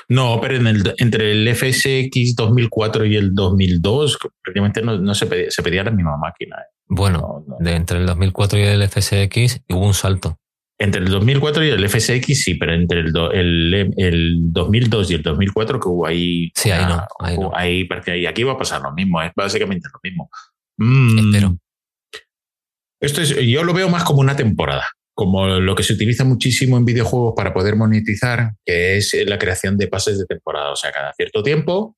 No, 0.09 0.41
pero 0.41 0.57
entre 0.99 1.33
el 1.33 1.55
FSX 1.55 2.35
2004 2.35 3.05
y 3.05 3.17
el 3.17 3.35
2002 3.35 4.19
prácticamente 4.43 4.83
no, 4.83 5.15
se, 5.15 5.27
pedía, 5.27 5.51
se, 5.51 5.63
pedía, 5.63 5.85
la 5.85 5.93
misma 5.93 6.17
máquina. 6.17 6.57
¿eh? 6.57 6.75
Bueno, 6.89 7.45
de 7.61 7.77
entre 7.77 7.99
el 7.99 8.07
2004 8.07 8.59
y 8.59 8.63
el 8.63 8.89
FSX 8.89 9.61
hubo 9.69 9.87
un 9.87 9.95
salto. 9.95 10.39
Entre 10.79 11.01
el 11.01 11.09
2004 11.09 11.65
y 11.65 11.69
el 11.69 11.89
FSX 11.89 12.43
sí, 12.43 12.55
pero 12.55 12.75
entre 12.75 13.01
el, 13.01 13.17
el, 13.33 13.95
el 13.97 14.37
2002 14.53 15.11
y 15.11 15.15
el 15.15 15.23
2004 15.23 15.79
que 15.79 15.89
hubo 15.89 16.07
ahí... 16.07 16.51
Sí, 16.55 16.71
ahí 16.71 16.85
no. 16.85 17.07
Ahí, 17.21 17.39
no. 17.39 17.53
ahí, 17.55 17.87
aquí 18.27 18.43
va 18.43 18.53
a 18.53 18.59
pasar 18.59 18.83
lo 18.83 18.93
mismo, 18.93 19.23
es 19.23 19.31
básicamente 19.37 19.89
lo 19.93 20.01
mismo. 20.03 20.31
Mm. 20.79 21.57
Esto 23.01 23.21
es, 23.21 23.37
yo 23.37 23.63
lo 23.63 23.73
veo 23.73 23.89
más 23.89 24.03
como 24.03 24.21
una 24.21 24.35
temporada, 24.35 24.85
como 25.15 25.47
lo 25.47 25.75
que 25.75 25.85
se 25.85 25.93
utiliza 25.93 26.25
muchísimo 26.25 26.77
en 26.77 26.85
videojuegos 26.85 27.35
para 27.37 27.55
poder 27.55 27.77
monetizar, 27.77 28.55
que 28.65 28.97
es 28.97 29.15
la 29.27 29.39
creación 29.39 29.77
de 29.77 29.87
pases 29.87 30.19
de 30.19 30.27
temporada. 30.27 30.73
O 30.73 30.77
sea, 30.77 30.91
cada 30.91 31.13
cierto 31.13 31.43
tiempo 31.43 31.97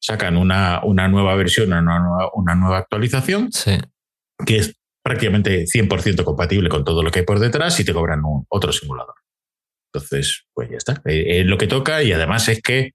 sacan 0.00 0.36
una, 0.36 0.80
una 0.84 1.08
nueva 1.08 1.34
versión, 1.36 1.68
una 1.68 1.82
nueva, 1.82 2.30
una 2.34 2.54
nueva 2.54 2.78
actualización, 2.78 3.52
sí. 3.52 3.78
que 4.44 4.56
es 4.56 4.74
prácticamente 5.06 5.66
100% 5.66 6.24
compatible 6.24 6.68
con 6.68 6.82
todo 6.82 7.00
lo 7.00 7.12
que 7.12 7.20
hay 7.20 7.24
por 7.24 7.38
detrás 7.38 7.78
y 7.78 7.84
te 7.84 7.92
cobran 7.92 8.24
un, 8.24 8.44
otro 8.48 8.72
simulador. 8.72 9.14
Entonces, 9.92 10.46
pues 10.52 10.68
ya 10.68 10.78
está. 10.78 10.94
Es 11.04 11.14
eh, 11.14 11.38
eh, 11.38 11.44
lo 11.44 11.58
que 11.58 11.68
toca 11.68 12.02
y 12.02 12.10
además 12.10 12.48
es 12.48 12.60
que 12.60 12.90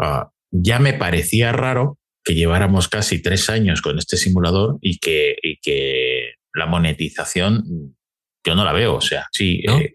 ah, 0.00 0.32
ya 0.50 0.80
me 0.80 0.94
parecía 0.94 1.52
raro 1.52 1.96
que 2.24 2.34
lleváramos 2.34 2.88
casi 2.88 3.22
tres 3.22 3.48
años 3.50 3.82
con 3.82 4.00
este 4.00 4.16
simulador 4.16 4.78
y 4.80 4.98
que, 4.98 5.36
que 5.62 6.32
la 6.54 6.66
monetización 6.66 7.94
yo 8.44 8.56
no 8.56 8.64
la 8.64 8.72
veo. 8.72 8.96
O 8.96 9.00
sea, 9.00 9.28
sí, 9.30 9.62
no, 9.64 9.78
eh, 9.78 9.94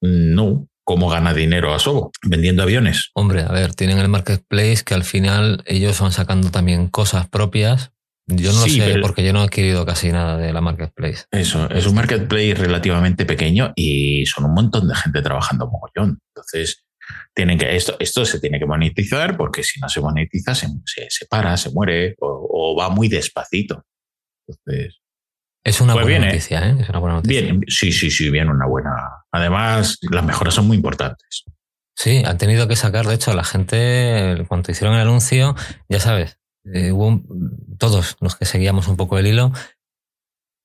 no 0.00 0.68
cómo 0.82 1.08
gana 1.08 1.34
dinero 1.34 1.72
a 1.72 1.78
Sobo 1.78 2.10
vendiendo 2.24 2.64
aviones. 2.64 3.12
Hombre, 3.14 3.42
a 3.42 3.52
ver, 3.52 3.74
tienen 3.74 3.98
el 3.98 4.08
marketplace 4.08 4.82
que 4.84 4.94
al 4.94 5.04
final 5.04 5.62
ellos 5.66 6.00
van 6.00 6.10
sacando 6.10 6.50
también 6.50 6.88
cosas 6.88 7.28
propias 7.28 7.93
yo 8.26 8.52
no 8.52 8.58
sé, 8.60 8.98
porque 9.02 9.24
yo 9.24 9.32
no 9.32 9.40
he 9.40 9.44
adquirido 9.44 9.84
casi 9.84 10.10
nada 10.10 10.38
de 10.38 10.52
la 10.52 10.60
marketplace. 10.60 11.24
Eso, 11.30 11.68
es 11.70 11.86
un 11.86 11.94
marketplace 11.94 12.54
relativamente 12.54 13.26
pequeño 13.26 13.72
y 13.76 14.24
son 14.26 14.46
un 14.46 14.54
montón 14.54 14.88
de 14.88 14.94
gente 14.94 15.20
trabajando 15.20 15.70
mogollón. 15.70 16.20
Entonces, 16.34 16.84
tienen 17.34 17.58
que, 17.58 17.76
esto, 17.76 17.96
esto 17.98 18.24
se 18.24 18.40
tiene 18.40 18.58
que 18.58 18.64
monetizar 18.66 19.36
porque 19.36 19.62
si 19.62 19.78
no 19.80 19.88
se 19.88 20.00
monetiza, 20.00 20.54
se, 20.54 20.68
se, 20.84 21.26
para, 21.26 21.56
se 21.58 21.70
muere 21.70 22.14
o, 22.20 22.74
va 22.78 22.88
muy 22.88 23.08
despacito. 23.08 23.84
Entonces. 24.46 25.00
Es 25.62 25.80
una 25.80 25.94
pues 25.94 26.04
buena 26.04 26.26
noticia, 26.26 26.68
¿eh? 26.68 26.76
Es 26.80 26.88
una 26.88 26.98
buena 26.98 27.16
noticia. 27.16 27.40
Bien, 27.40 27.60
sí, 27.68 27.92
sí, 27.92 28.10
sí, 28.10 28.30
bien, 28.30 28.48
una 28.48 28.66
buena. 28.66 28.90
Además, 29.32 29.98
las 30.10 30.24
mejoras 30.24 30.54
son 30.54 30.66
muy 30.66 30.76
importantes. 30.76 31.44
Sí, 31.96 32.22
han 32.24 32.38
tenido 32.38 32.68
que 32.68 32.76
sacar, 32.76 33.06
de 33.06 33.14
hecho, 33.14 33.30
a 33.30 33.34
la 33.34 33.44
gente, 33.44 34.44
cuando 34.48 34.72
hicieron 34.72 34.94
el 34.94 35.02
anuncio, 35.02 35.54
ya 35.88 36.00
sabes, 36.00 36.38
eh, 36.72 36.92
hubo 36.92 37.22
todos 37.78 38.16
los 38.20 38.36
que 38.36 38.44
seguíamos 38.44 38.88
un 38.88 38.96
poco 38.96 39.18
el 39.18 39.26
hilo, 39.26 39.52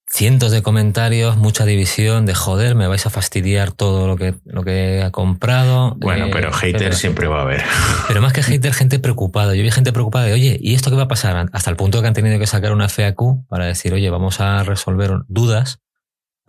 cientos 0.09 0.51
de 0.51 0.63
comentarios, 0.63 1.37
mucha 1.37 1.65
división 1.65 2.25
de 2.25 2.33
joder, 2.33 2.75
me 2.75 2.87
vais 2.87 3.05
a 3.05 3.09
fastidiar 3.09 3.71
todo 3.71 4.07
lo 4.07 4.17
que, 4.17 4.35
lo 4.45 4.63
que 4.63 5.01
he 5.01 5.11
comprado. 5.11 5.95
Bueno, 5.97 6.27
eh, 6.27 6.29
pero 6.33 6.51
hater 6.51 6.95
siempre 6.95 7.27
va 7.27 7.39
a 7.39 7.41
haber. 7.43 7.63
Pero 8.07 8.21
más 8.21 8.33
que 8.33 8.41
hater, 8.41 8.73
gente 8.73 8.99
preocupada. 8.99 9.53
Yo 9.55 9.61
vi 9.61 9.71
gente 9.71 9.93
preocupada 9.93 10.25
de, 10.25 10.33
oye, 10.33 10.57
¿y 10.59 10.73
esto 10.73 10.89
qué 10.89 10.95
va 10.95 11.03
a 11.03 11.07
pasar? 11.07 11.49
Hasta 11.53 11.69
el 11.69 11.75
punto 11.75 12.01
que 12.01 12.07
han 12.07 12.13
tenido 12.13 12.39
que 12.39 12.47
sacar 12.47 12.73
una 12.73 12.89
FAQ 12.89 13.47
para 13.47 13.65
decir, 13.65 13.93
oye, 13.93 14.09
vamos 14.09 14.39
a 14.41 14.63
resolver 14.63 15.11
dudas 15.27 15.79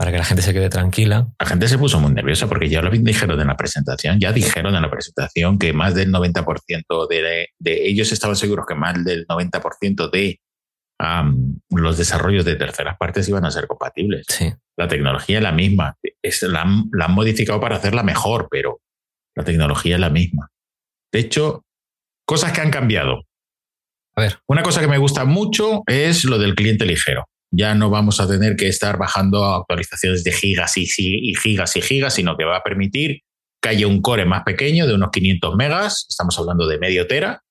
para 0.00 0.12
que 0.12 0.16
la 0.16 0.24
gente 0.24 0.40
se 0.40 0.54
quede 0.54 0.70
tranquila. 0.70 1.28
La 1.38 1.44
gente 1.44 1.68
se 1.68 1.76
puso 1.76 2.00
muy 2.00 2.10
nerviosa 2.10 2.48
porque 2.48 2.70
ya 2.70 2.80
lo 2.80 2.90
dijeron 2.90 3.38
en 3.38 3.46
la 3.46 3.54
presentación, 3.54 4.18
ya 4.18 4.32
dijeron 4.32 4.74
en 4.74 4.80
la 4.80 4.90
presentación 4.90 5.58
que 5.58 5.74
más 5.74 5.94
del 5.94 6.10
90% 6.10 7.06
de, 7.06 7.48
de 7.58 7.86
ellos 7.86 8.10
estaban 8.10 8.34
seguros 8.34 8.64
que 8.66 8.74
más 8.74 9.04
del 9.04 9.26
90% 9.26 10.10
de 10.10 10.40
los 11.68 11.98
desarrollos 11.98 12.46
de 12.46 12.56
terceras 12.56 12.96
partes 12.96 13.28
iban 13.28 13.44
a 13.44 13.50
ser 13.50 13.66
compatibles. 13.66 14.24
Sí. 14.26 14.50
La 14.78 14.88
tecnología 14.88 15.36
es 15.36 15.42
la 15.42 15.52
misma, 15.52 15.98
es, 16.22 16.42
la, 16.44 16.64
la 16.92 17.04
han 17.04 17.12
modificado 17.12 17.60
para 17.60 17.76
hacerla 17.76 18.02
mejor, 18.02 18.48
pero 18.50 18.80
la 19.36 19.44
tecnología 19.44 19.96
es 19.96 20.00
la 20.00 20.08
misma. 20.08 20.48
De 21.12 21.18
hecho, 21.18 21.66
cosas 22.24 22.52
que 22.52 22.62
han 22.62 22.70
cambiado. 22.70 23.24
A 24.16 24.22
ver. 24.22 24.38
Una 24.46 24.62
cosa 24.62 24.80
que 24.80 24.88
me 24.88 24.96
gusta 24.96 25.26
mucho 25.26 25.82
es 25.86 26.24
lo 26.24 26.38
del 26.38 26.54
cliente 26.54 26.86
ligero 26.86 27.26
ya 27.50 27.74
no 27.74 27.90
vamos 27.90 28.20
a 28.20 28.28
tener 28.28 28.56
que 28.56 28.68
estar 28.68 28.96
bajando 28.96 29.44
actualizaciones 29.44 30.24
de 30.24 30.32
gigas 30.32 30.76
y, 30.76 30.86
gigas 30.86 31.76
y 31.76 31.80
gigas, 31.82 32.14
sino 32.14 32.36
que 32.36 32.44
va 32.44 32.58
a 32.58 32.62
permitir 32.62 33.22
que 33.62 33.68
haya 33.68 33.86
un 33.86 34.00
core 34.00 34.24
más 34.24 34.42
pequeño 34.44 34.86
de 34.86 34.94
unos 34.94 35.10
500 35.10 35.56
megas, 35.56 36.06
estamos 36.08 36.38
hablando 36.38 36.66
de 36.66 36.78
medio 36.78 37.06
tera, 37.06 37.42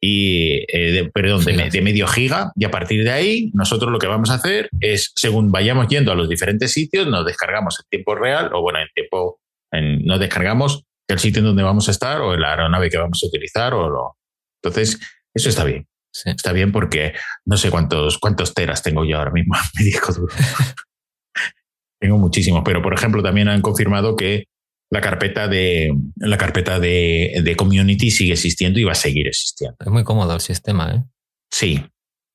y 0.00 0.64
eh, 0.68 1.10
perdón, 1.12 1.44
de, 1.44 1.82
medio 1.82 2.06
giga, 2.06 2.52
y 2.54 2.64
a 2.64 2.70
partir 2.70 3.02
de 3.02 3.10
ahí 3.10 3.50
nosotros 3.52 3.90
lo 3.90 3.98
que 3.98 4.06
vamos 4.06 4.30
a 4.30 4.34
hacer 4.34 4.68
es, 4.80 5.12
según 5.16 5.50
vayamos 5.50 5.88
yendo 5.88 6.12
a 6.12 6.14
los 6.14 6.28
diferentes 6.28 6.72
sitios, 6.72 7.06
nos 7.06 7.26
descargamos 7.26 7.78
en 7.80 7.86
tiempo 7.90 8.14
real, 8.14 8.50
o 8.54 8.62
bueno, 8.62 8.78
en 8.78 8.88
tiempo, 8.94 9.40
nos 9.72 10.20
descargamos 10.20 10.84
el 11.08 11.18
sitio 11.18 11.40
en 11.40 11.46
donde 11.46 11.62
vamos 11.62 11.88
a 11.88 11.90
estar, 11.90 12.20
o 12.20 12.36
la 12.36 12.52
aeronave 12.52 12.88
que 12.88 12.98
vamos 12.98 13.20
a 13.22 13.26
utilizar, 13.26 13.74
o 13.74 13.88
lo... 13.88 14.16
Entonces, 14.62 14.98
Eso 15.34 15.50
está 15.50 15.64
bien. 15.64 15.86
Está 16.24 16.52
bien 16.52 16.72
porque 16.72 17.14
no 17.44 17.56
sé 17.56 17.70
cuántos, 17.70 18.18
cuántos 18.18 18.54
teras 18.54 18.82
tengo 18.82 19.04
yo 19.04 19.18
ahora 19.18 19.30
mismo 19.30 19.54
en 19.56 19.62
mi 19.78 19.84
disco 19.84 20.12
duro. 20.12 20.34
tengo 22.00 22.18
muchísimos, 22.18 22.62
pero 22.64 22.82
por 22.82 22.94
ejemplo 22.94 23.22
también 23.22 23.48
han 23.48 23.62
confirmado 23.62 24.16
que 24.16 24.44
la 24.90 25.00
carpeta 25.00 25.48
de 25.48 25.92
la 26.16 26.38
carpeta 26.38 26.78
de, 26.78 27.40
de, 27.42 27.56
community 27.56 28.10
sigue 28.10 28.32
existiendo 28.32 28.78
y 28.78 28.84
va 28.84 28.92
a 28.92 28.96
seguir 28.96 29.26
existiendo. 29.26 29.76
Es 29.80 29.88
muy 29.88 30.04
cómodo 30.04 30.34
el 30.34 30.40
sistema, 30.40 30.94
¿eh? 30.94 31.02
Sí. 31.50 31.84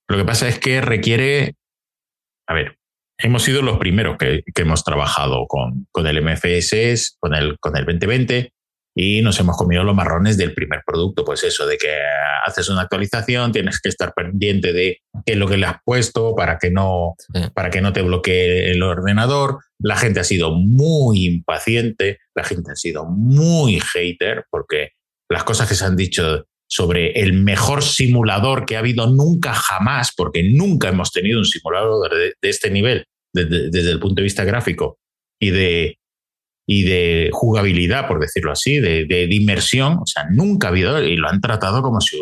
Lo 0.09 0.17
que 0.17 0.25
pasa 0.25 0.47
es 0.47 0.59
que 0.59 0.81
requiere. 0.81 1.55
A 2.47 2.53
ver, 2.53 2.77
hemos 3.17 3.43
sido 3.43 3.61
los 3.61 3.77
primeros 3.77 4.17
que, 4.17 4.41
que 4.53 4.61
hemos 4.63 4.83
trabajado 4.83 5.45
con, 5.47 5.87
con, 5.91 6.07
el 6.07 6.21
MFS, 6.21 7.15
con 7.19 7.33
el, 7.33 7.57
con 7.59 7.77
el 7.77 7.85
2020, 7.85 8.51
y 8.95 9.21
nos 9.21 9.39
hemos 9.39 9.57
comido 9.57 9.83
los 9.83 9.95
marrones 9.95 10.37
del 10.37 10.53
primer 10.53 10.81
producto. 10.85 11.23
Pues 11.23 11.43
eso, 11.43 11.65
de 11.65 11.77
que 11.77 11.95
haces 12.45 12.69
una 12.69 12.81
actualización, 12.81 13.51
tienes 13.51 13.79
que 13.79 13.89
estar 13.89 14.13
pendiente 14.13 14.73
de 14.73 14.99
qué 15.25 15.33
es 15.33 15.37
lo 15.37 15.47
que 15.47 15.57
le 15.57 15.65
has 15.65 15.77
puesto 15.83 16.35
para 16.35 16.57
que 16.57 16.71
no, 16.71 17.15
para 17.53 17.69
que 17.69 17.81
no 17.81 17.93
te 17.93 18.01
bloquee 18.01 18.71
el 18.71 18.83
ordenador. 18.83 19.59
La 19.79 19.95
gente 19.95 20.19
ha 20.19 20.25
sido 20.25 20.51
muy 20.51 21.25
impaciente, 21.25 22.19
la 22.35 22.43
gente 22.43 22.71
ha 22.71 22.75
sido 22.75 23.05
muy 23.05 23.79
hater, 23.79 24.45
porque 24.49 24.89
las 25.29 25.43
cosas 25.43 25.69
que 25.69 25.75
se 25.75 25.85
han 25.85 25.95
dicho 25.95 26.45
sobre 26.67 27.11
el 27.21 27.33
mejor 27.33 27.83
simulador 27.83 28.65
que 28.65 28.75
ha 28.75 28.79
habido 28.79 29.07
nunca 29.07 29.53
jamás, 29.53 30.13
porque 30.15 30.43
nunca 30.43 30.89
hemos 30.89 31.11
tenido 31.11 31.39
un 31.39 31.45
simulador 31.45 32.13
de, 32.13 32.33
este 32.41 32.69
nivel 32.69 33.05
desde 33.33 33.91
el 33.91 33.99
punto 33.99 34.15
de 34.15 34.23
vista 34.23 34.43
gráfico 34.43 34.97
y 35.39 35.51
de, 35.51 35.97
y 36.73 36.83
de 36.83 37.29
jugabilidad, 37.33 38.07
por 38.07 38.21
decirlo 38.21 38.53
así, 38.53 38.79
de, 38.79 39.03
de, 39.05 39.27
inmersión. 39.29 39.97
O 40.01 40.05
sea, 40.05 40.27
nunca 40.31 40.67
ha 40.67 40.69
habido, 40.69 41.03
y 41.03 41.17
lo 41.17 41.27
han 41.27 41.41
tratado 41.41 41.81
como 41.81 41.99
si, 41.99 42.17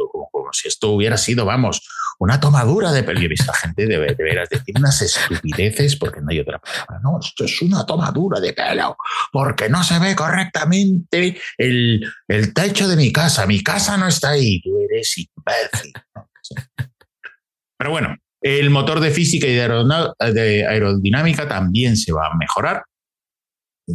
esto 0.65 0.89
hubiera 0.89 1.17
sido, 1.17 1.45
vamos, 1.45 1.87
una 2.17 2.39
tomadura 2.39 2.91
de 2.91 3.03
pelo. 3.03 3.19
Yo 3.19 3.27
he 3.27 3.33
a 3.47 3.53
gente 3.53 3.85
de, 3.85 3.99
veras 4.15 4.49
decir 4.49 4.73
unas 4.75 5.03
estupideces 5.03 5.97
porque 5.97 6.19
no 6.21 6.31
hay 6.31 6.39
otra 6.39 6.57
palabra. 6.57 6.99
No, 7.03 7.19
esto 7.19 7.45
es 7.45 7.61
una 7.61 7.85
tomadura 7.85 8.39
de 8.39 8.53
pelo 8.53 8.97
porque 9.31 9.69
no 9.69 9.83
se 9.83 9.99
ve 9.99 10.15
correctamente 10.15 11.39
el, 11.55 12.11
el 12.27 12.51
techo 12.51 12.87
de 12.87 12.95
mi 12.95 13.11
casa. 13.11 13.45
Mi 13.45 13.61
casa 13.61 13.97
no 13.97 14.07
está 14.07 14.31
ahí. 14.31 14.59
Tú 14.61 14.79
eres 14.79 15.15
imbécil. 15.15 15.93
Pero 17.77 17.91
bueno, 17.91 18.15
el 18.41 18.71
motor 18.71 18.99
de 18.99 19.11
física 19.11 19.45
y 19.45 19.53
de 19.53 20.65
aerodinámica 20.65 21.47
también 21.47 21.95
se 21.95 22.11
va 22.11 22.29
a 22.31 22.35
mejorar 22.35 22.81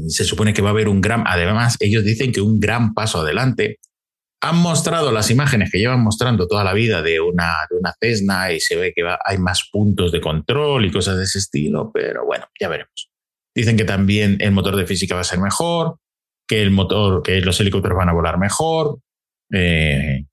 se 0.08 0.24
supone 0.24 0.52
que 0.52 0.62
va 0.62 0.70
a 0.70 0.72
haber 0.72 0.88
un 0.88 1.00
gran, 1.00 1.24
además 1.26 1.76
ellos 1.80 2.04
dicen 2.04 2.32
que 2.32 2.40
un 2.40 2.60
gran 2.60 2.94
paso 2.94 3.20
adelante. 3.20 3.78
Han 4.40 4.58
mostrado 4.58 5.10
las 5.10 5.30
imágenes 5.30 5.70
que 5.72 5.78
llevan 5.78 6.02
mostrando 6.02 6.46
toda 6.46 6.64
la 6.64 6.74
vida 6.74 7.00
de 7.00 7.18
una, 7.18 7.66
de 7.70 7.78
una 7.78 7.94
Cessna 7.98 8.52
y 8.52 8.60
se 8.60 8.76
ve 8.76 8.92
que 8.94 9.02
hay 9.24 9.38
más 9.38 9.70
puntos 9.72 10.12
de 10.12 10.20
control 10.20 10.84
y 10.84 10.92
cosas 10.92 11.16
de 11.16 11.24
ese 11.24 11.38
estilo, 11.38 11.90
pero 11.94 12.26
bueno, 12.26 12.46
ya 12.60 12.68
veremos. 12.68 13.10
Dicen 13.54 13.76
que 13.76 13.84
también 13.84 14.36
el 14.40 14.52
motor 14.52 14.76
de 14.76 14.86
física 14.86 15.14
va 15.14 15.22
a 15.22 15.24
ser 15.24 15.38
mejor, 15.38 15.96
que 16.46 16.60
el 16.60 16.70
motor, 16.72 17.22
que 17.22 17.40
los 17.40 17.58
helicópteros 17.60 17.96
van 17.96 18.10
a 18.10 18.12
volar 18.12 18.38
mejor. 18.38 18.98
Eh, 19.50 20.26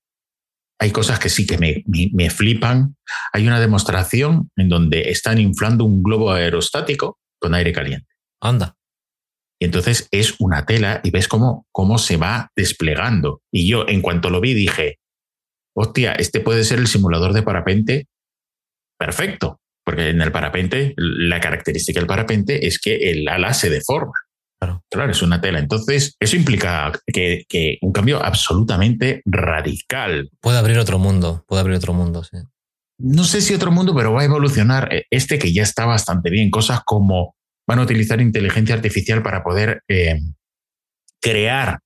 hay 0.79 0.91
cosas 0.91 1.19
que 1.19 1.29
sí 1.29 1.45
que 1.45 1.57
me, 1.57 1.83
me, 1.85 2.29
flipan. 2.29 2.97
Hay 3.33 3.47
una 3.47 3.59
demostración 3.59 4.49
en 4.55 4.67
donde 4.67 5.11
están 5.11 5.37
inflando 5.37 5.85
un 5.85 6.01
globo 6.01 6.31
aerostático 6.31 7.19
con 7.39 7.53
aire 7.53 7.71
caliente. 7.71 8.07
Anda. 8.41 8.75
Y 9.61 9.65
entonces 9.65 10.07
es 10.09 10.33
una 10.39 10.65
tela 10.65 11.01
y 11.03 11.11
ves 11.11 11.27
cómo, 11.27 11.67
cómo 11.71 11.99
se 11.99 12.17
va 12.17 12.49
desplegando. 12.55 13.43
Y 13.51 13.69
yo, 13.69 13.87
en 13.87 14.01
cuanto 14.01 14.31
lo 14.31 14.41
vi, 14.41 14.55
dije, 14.55 14.97
hostia, 15.77 16.13
este 16.13 16.39
puede 16.39 16.63
ser 16.63 16.79
el 16.79 16.87
simulador 16.87 17.33
de 17.33 17.43
parapente 17.43 18.07
perfecto. 18.97 19.59
Porque 19.85 20.09
en 20.09 20.21
el 20.21 20.31
parapente, 20.31 20.95
la 20.97 21.39
característica 21.39 21.99
del 21.99 22.07
parapente 22.07 22.65
es 22.65 22.79
que 22.79 23.11
el 23.11 23.27
ala 23.27 23.53
se 23.53 23.69
deforma. 23.69 24.13
Claro, 24.59 24.83
claro 24.89 25.11
es 25.11 25.21
una 25.21 25.41
tela. 25.41 25.59
Entonces, 25.59 26.15
eso 26.19 26.35
implica 26.35 26.91
que, 27.05 27.45
que, 27.47 27.77
un 27.81 27.91
cambio 27.91 28.23
absolutamente 28.23 29.21
radical. 29.25 30.31
Puede 30.39 30.57
abrir 30.57 30.79
otro 30.79 30.97
mundo, 30.97 31.45
puede 31.47 31.61
abrir 31.61 31.77
otro 31.77 31.93
mundo, 31.93 32.23
sí. 32.23 32.37
No 32.99 33.23
sé 33.25 33.41
si 33.41 33.53
otro 33.53 33.71
mundo, 33.71 33.95
pero 33.95 34.13
va 34.13 34.21
a 34.21 34.25
evolucionar 34.25 34.89
este 35.11 35.37
que 35.37 35.53
ya 35.53 35.61
está 35.61 35.85
bastante 35.85 36.31
bien. 36.31 36.49
Cosas 36.49 36.81
como 36.83 37.35
van 37.71 37.79
a 37.79 37.83
utilizar 37.83 38.19
inteligencia 38.19 38.75
artificial 38.75 39.23
para 39.23 39.43
poder 39.43 39.81
eh, 39.87 40.19
crear 41.21 41.79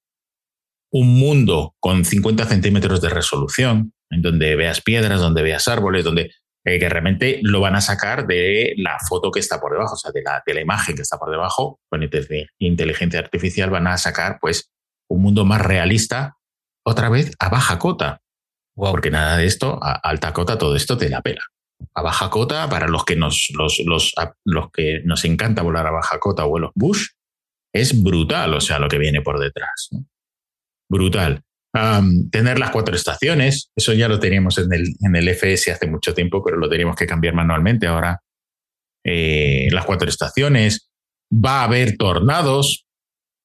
un 0.92 1.20
mundo 1.20 1.76
con 1.80 2.04
50 2.04 2.44
centímetros 2.46 3.02
de 3.02 3.10
resolución, 3.10 3.94
en 4.10 4.24
donde 4.24 4.56
veas 4.56 4.82
piedras, 4.82 5.20
donde 5.20 5.44
veas 5.44 5.68
árboles, 5.68 6.04
donde 6.04 6.32
eh, 6.64 6.80
que 6.80 6.90
realmente 6.90 7.40
lo 7.44 7.62
van 7.62 7.76
a 7.76 7.82
sacar 7.82 8.26
de 8.26 8.74
la 8.78 8.98
foto 9.08 9.30
que 9.30 9.40
está 9.40 9.62
por 9.62 9.74
debajo, 9.74 9.94
o 9.94 9.98
sea, 9.98 10.12
de 10.12 10.24
la, 10.24 10.42
de 10.44 10.56
la 10.56 10.62
imagen 10.62 10.96
que 10.96 11.04
está 11.04 11.20
por 11.20 11.30
debajo, 11.30 11.80
con 11.88 12.02
inteligencia 12.58 13.20
artificial 13.20 13.70
van 13.70 13.86
a 13.86 14.00
sacar 14.00 14.40
pues 14.42 14.72
un 15.08 15.22
mundo 15.22 15.46
más 15.46 15.62
realista, 15.62 16.38
otra 16.84 17.10
vez 17.10 17.32
a 17.38 17.50
baja 17.50 17.78
cota. 17.78 18.22
Porque 18.74 19.12
nada 19.12 19.38
de 19.38 19.46
esto, 19.46 19.80
a 19.84 19.92
alta 19.92 20.34
cota, 20.34 20.58
todo 20.58 20.76
esto 20.76 20.98
te 20.98 21.10
la 21.10 21.22
pela 21.22 21.44
a 21.94 22.02
baja 22.02 22.30
cota, 22.30 22.70
para 22.70 22.88
los 22.88 23.06
que 23.06 23.16
nos, 23.16 23.50
los, 23.58 23.80
los, 23.86 24.14
los 24.44 24.72
que 24.72 25.02
nos 25.06 25.24
encanta 25.26 25.62
volar 25.62 25.88
a 25.88 25.92
baja 25.92 26.20
cota 26.20 26.46
o 26.46 26.58
en 26.58 26.64
los 26.64 26.72
Bush, 26.76 27.08
es 27.74 28.02
brutal, 28.02 28.54
o 28.54 28.62
sea, 28.62 28.80
lo 28.80 28.88
que 28.88 28.98
viene 28.98 29.22
por 29.22 29.40
detrás. 29.40 29.90
Brutal. 30.90 31.42
tener 32.32 32.60
las 32.60 32.72
cuatro 32.72 32.96
estaciones, 32.96 33.72
eso 33.76 33.94
ya 33.94 34.08
lo 34.08 34.20
teníamos 34.20 34.58
en 34.58 34.72
el, 34.74 34.96
en 35.02 35.16
el 35.16 35.28
FS 35.30 35.72
hace 35.72 35.88
mucho 35.88 36.14
tiempo, 36.14 36.44
pero 36.44 36.58
lo 36.58 36.70
teníamos 36.70 36.96
que 36.96 37.08
cambiar 37.08 37.34
manualmente 37.34 37.88
ahora. 37.88 38.22
Eh, 39.04 39.68
las 39.72 39.86
cuatro 39.86 40.10
estaciones, 40.10 40.90
va 41.32 41.62
a 41.62 41.64
haber 41.66 41.98
tornados, 41.98 42.86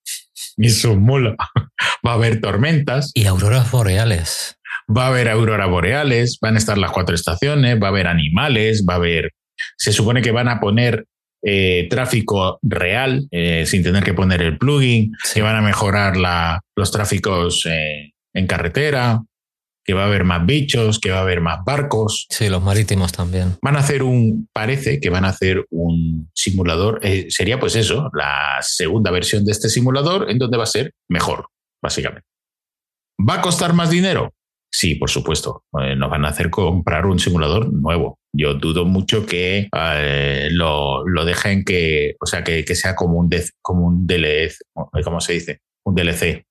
eso 0.57 0.97
mola, 0.97 1.37
va 2.07 2.13
a 2.13 2.15
haber 2.15 2.41
tormentas. 2.41 3.11
Y 3.15 3.27
auroras 3.27 3.71
boreales 3.71 4.60
va 4.97 5.05
a 5.05 5.09
haber 5.09 5.29
aurora 5.29 5.67
boreales, 5.67 6.39
van 6.41 6.55
a 6.55 6.59
estar 6.59 6.79
las 6.79 6.91
cuatro 6.91 7.15
estaciones, 7.15 7.81
va 7.81 7.89
a 7.89 7.91
haber 7.91 8.07
animales, 8.07 8.85
va 8.89 8.95
a 8.95 8.97
haber... 8.97 9.33
Se 9.77 9.93
supone 9.93 10.23
que 10.23 10.33
van 10.33 10.49
a 10.49 10.61
poner 10.61 11.05
eh, 11.43 11.87
tráfico 11.89 12.59
real 12.63 13.27
eh, 13.31 13.65
sin 13.67 13.83
tener 13.83 14.05
que 14.05 14.15
poner 14.15 14.43
el 14.43 14.59
plugin, 14.59 15.13
que 15.33 15.43
van 15.43 15.57
a 15.57 15.63
mejorar 15.63 16.17
la, 16.17 16.61
los 16.77 16.91
tráficos 16.91 17.65
eh, 17.67 18.13
en 18.35 18.47
carretera, 18.47 19.23
que 19.85 19.95
va 19.95 20.03
a 20.03 20.07
haber 20.07 20.25
más 20.25 20.45
bichos, 20.45 20.99
que 20.99 21.11
va 21.11 21.19
a 21.19 21.23
haber 21.23 21.41
más 21.41 21.61
barcos. 21.65 22.27
Sí, 22.29 22.49
los 22.49 22.63
marítimos 22.63 23.13
también. 23.13 23.57
Van 23.63 23.77
a 23.77 23.81
hacer 23.81 24.03
un, 24.03 24.49
parece 24.53 25.01
que 25.01 25.09
van 25.09 25.25
a 25.25 25.29
hacer 25.29 25.65
un 25.71 26.31
simulador, 26.35 27.01
sería 27.29 27.59
pues 27.59 27.75
eso, 27.75 28.11
la 28.13 28.59
segunda 28.61 29.11
versión 29.11 29.45
de 29.45 29.53
este 29.53 29.71
simulador 29.71 30.31
en 30.31 30.39
donde 30.39 30.59
va 30.59 30.65
a 30.65 30.67
ser 30.67 30.93
mejor, 31.09 31.47
básicamente. 31.83 32.27
¿Va 33.19 33.35
a 33.35 33.41
costar 33.41 33.73
más 33.73 33.91
dinero? 33.91 34.33
Sí, 34.73 34.95
por 34.95 35.11
supuesto. 35.11 35.65
Eh, 35.83 35.97
nos 35.97 36.11
van 36.11 36.25
a 36.25 36.29
hacer 36.29 36.49
comprar 36.49 37.07
un 37.07 37.19
simulador 37.19 37.73
nuevo. 37.73 38.19
Yo 38.33 38.55
dudo 38.55 38.85
mucho 38.85 39.27
que 39.27 39.69
eh, 39.77 40.49
lo, 40.53 41.07
lo, 41.07 41.25
dejen 41.25 41.65
que, 41.65 42.15
o 42.21 42.27
sea, 42.27 42.45
que, 42.45 42.65
que 42.65 42.77
sea 42.77 42.95
como 42.95 43.19
un, 43.19 43.29
como 43.61 43.87
un 43.87 44.07
DLC, 44.07 44.59
¿cómo 45.05 45.21
se 45.21 45.33
dice? 45.33 45.61
Un 45.85 45.97
DLC. 45.97 46.45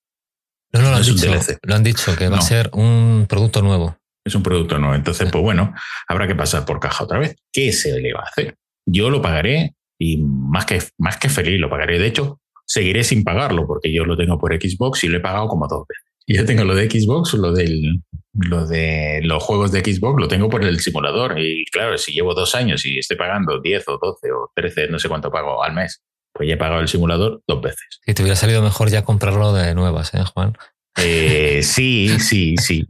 No, 0.73 0.81
no, 0.81 0.91
lo, 0.91 0.97
han, 0.97 1.03
dicho, 1.03 1.25
lo 1.63 1.75
han 1.75 1.83
dicho, 1.83 2.15
que 2.15 2.27
va 2.27 2.37
a 2.37 2.41
ser 2.41 2.69
un 2.73 3.25
producto 3.27 3.61
nuevo. 3.61 3.97
Es 4.23 4.35
un 4.35 4.43
producto 4.43 4.77
nuevo. 4.77 4.93
Entonces, 4.93 5.31
pues 5.31 5.41
bueno, 5.41 5.73
habrá 6.07 6.27
que 6.27 6.35
pasar 6.35 6.65
por 6.65 6.79
caja 6.79 7.05
otra 7.05 7.17
vez. 7.17 7.35
¿Qué 7.51 7.71
se 7.71 7.99
le 7.99 8.13
va 8.13 8.19
a 8.19 8.29
hacer? 8.29 8.55
Yo 8.85 9.09
lo 9.09 9.21
pagaré 9.21 9.73
y 9.97 10.17
más 10.17 10.65
que, 10.65 10.79
más 10.97 11.17
que 11.17 11.29
feliz 11.29 11.59
lo 11.59 11.69
pagaré. 11.69 11.97
De 11.97 12.05
hecho, 12.05 12.39
seguiré 12.65 13.03
sin 13.03 13.23
pagarlo 13.23 13.65
porque 13.65 13.91
yo 13.91 14.05
lo 14.05 14.15
tengo 14.15 14.37
por 14.37 14.53
Xbox 14.53 15.03
y 15.05 15.07
lo 15.07 15.17
he 15.17 15.21
pagado 15.21 15.47
como 15.47 15.67
dos 15.67 15.85
veces. 15.87 16.05
Yo 16.31 16.45
tengo 16.45 16.63
lo 16.63 16.75
de 16.75 16.87
Xbox, 16.87 17.33
lo, 17.33 17.51
del, 17.51 18.03
lo 18.33 18.67
de 18.67 19.21
los 19.23 19.43
juegos 19.43 19.71
de 19.71 19.81
Xbox, 19.81 20.19
lo 20.19 20.27
tengo 20.27 20.49
por 20.49 20.63
el 20.63 20.79
simulador. 20.79 21.39
Y 21.39 21.65
claro, 21.65 21.97
si 21.97 22.13
llevo 22.13 22.33
dos 22.33 22.55
años 22.55 22.85
y 22.85 22.99
estoy 22.99 23.17
pagando 23.17 23.59
10 23.59 23.87
o 23.87 23.97
12 24.01 24.31
o 24.31 24.51
13, 24.55 24.87
no 24.87 24.99
sé 24.99 25.09
cuánto 25.09 25.31
pago 25.31 25.63
al 25.63 25.73
mes, 25.73 26.01
pues 26.33 26.47
ya 26.47 26.55
he 26.55 26.57
pagado 26.57 26.81
el 26.81 26.87
simulador 26.87 27.41
dos 27.47 27.61
veces. 27.61 27.99
Si 28.05 28.13
te 28.13 28.21
hubiera 28.21 28.35
salido 28.35 28.61
mejor 28.61 28.89
ya 28.89 29.03
comprarlo 29.03 29.53
de 29.53 29.73
nuevas, 29.75 30.13
¿eh, 30.13 30.23
Juan? 30.33 30.57
Eh, 30.97 31.61
sí, 31.63 32.19
sí, 32.19 32.55
sí. 32.57 32.85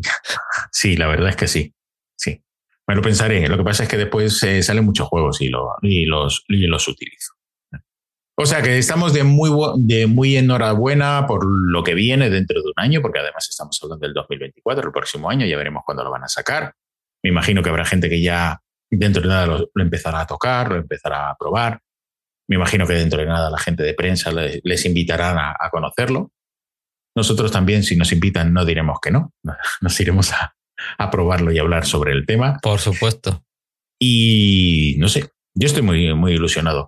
Sí, 0.72 0.98
la 0.98 1.08
verdad 1.08 1.30
es 1.30 1.36
que 1.36 1.48
sí. 1.48 1.74
Sí. 2.16 2.44
Me 2.88 2.96
lo 2.96 3.02
pensaré. 3.02 3.48
Lo 3.48 3.58
que 3.58 3.64
pasa 3.64 3.84
es 3.84 3.90
que 3.90 3.98
después 3.98 4.42
eh, 4.44 4.62
salen 4.64 4.86
muchos 4.86 5.08
juegos 5.08 5.42
y, 5.42 5.48
lo, 5.48 5.76
y, 5.82 6.06
los, 6.06 6.44
y 6.48 6.68
los 6.68 6.88
utilizo. 6.88 7.34
O 8.42 8.46
sea 8.46 8.62
que 8.62 8.78
estamos 8.78 9.12
de 9.12 9.26
muy, 9.26 9.50
de 9.80 10.08
muy 10.08 10.38
enhorabuena 10.38 11.26
por 11.28 11.46
lo 11.46 11.84
que 11.84 11.94
viene 11.94 12.30
dentro 12.30 12.62
de 12.62 12.68
un 12.68 12.74
año, 12.78 13.02
porque 13.02 13.20
además 13.20 13.46
estamos 13.50 13.78
hablando 13.84 14.08
del 14.08 14.14
2024, 14.14 14.88
el 14.88 14.94
próximo 14.94 15.30
año, 15.30 15.46
ya 15.46 15.58
veremos 15.58 15.84
cuándo 15.86 16.06
lo 16.06 16.10
van 16.10 16.24
a 16.24 16.30
sacar. 16.30 16.74
Me 17.22 17.32
imagino 17.32 17.62
que 17.62 17.70
habrá 17.70 17.84
gente 17.84 18.08
que 18.08 18.22
ya 18.22 18.62
dentro 18.90 19.22
de 19.22 19.28
nada 19.28 19.46
lo, 19.46 19.70
empezará 19.76 20.22
a 20.22 20.26
tocar, 20.26 20.70
lo 20.70 20.78
empezará 20.78 21.30
a 21.30 21.36
probar. 21.36 21.82
Me 22.48 22.56
imagino 22.56 22.88
que 22.88 22.94
dentro 22.94 23.20
de 23.20 23.26
nada 23.26 23.50
la 23.50 23.58
gente 23.58 23.84
de 23.84 23.94
prensa 23.94 24.32
les, 24.32 24.86
invitarán 24.86 25.38
a, 25.38 25.58
a, 25.60 25.70
conocerlo. 25.70 26.32
Nosotros 27.18 27.52
también, 27.52 27.84
si 27.84 27.98
nos 27.98 28.14
invitan, 28.14 28.54
no 28.54 28.64
diremos 28.64 29.00
que 29.02 29.12
no. 29.12 29.34
Nos 29.82 30.00
iremos 30.00 30.32
a, 30.32 30.56
a 30.98 31.12
probarlo 31.12 31.52
y 31.52 31.60
hablar 31.60 31.86
sobre 31.86 32.14
el 32.14 32.26
tema. 32.26 32.58
Por 32.62 32.80
supuesto. 32.80 33.44
Y 34.00 34.96
no 34.98 35.10
sé, 35.10 35.30
yo 35.56 35.68
estoy 35.68 35.84
muy, 35.84 36.14
muy 36.14 36.34
ilusionado. 36.34 36.88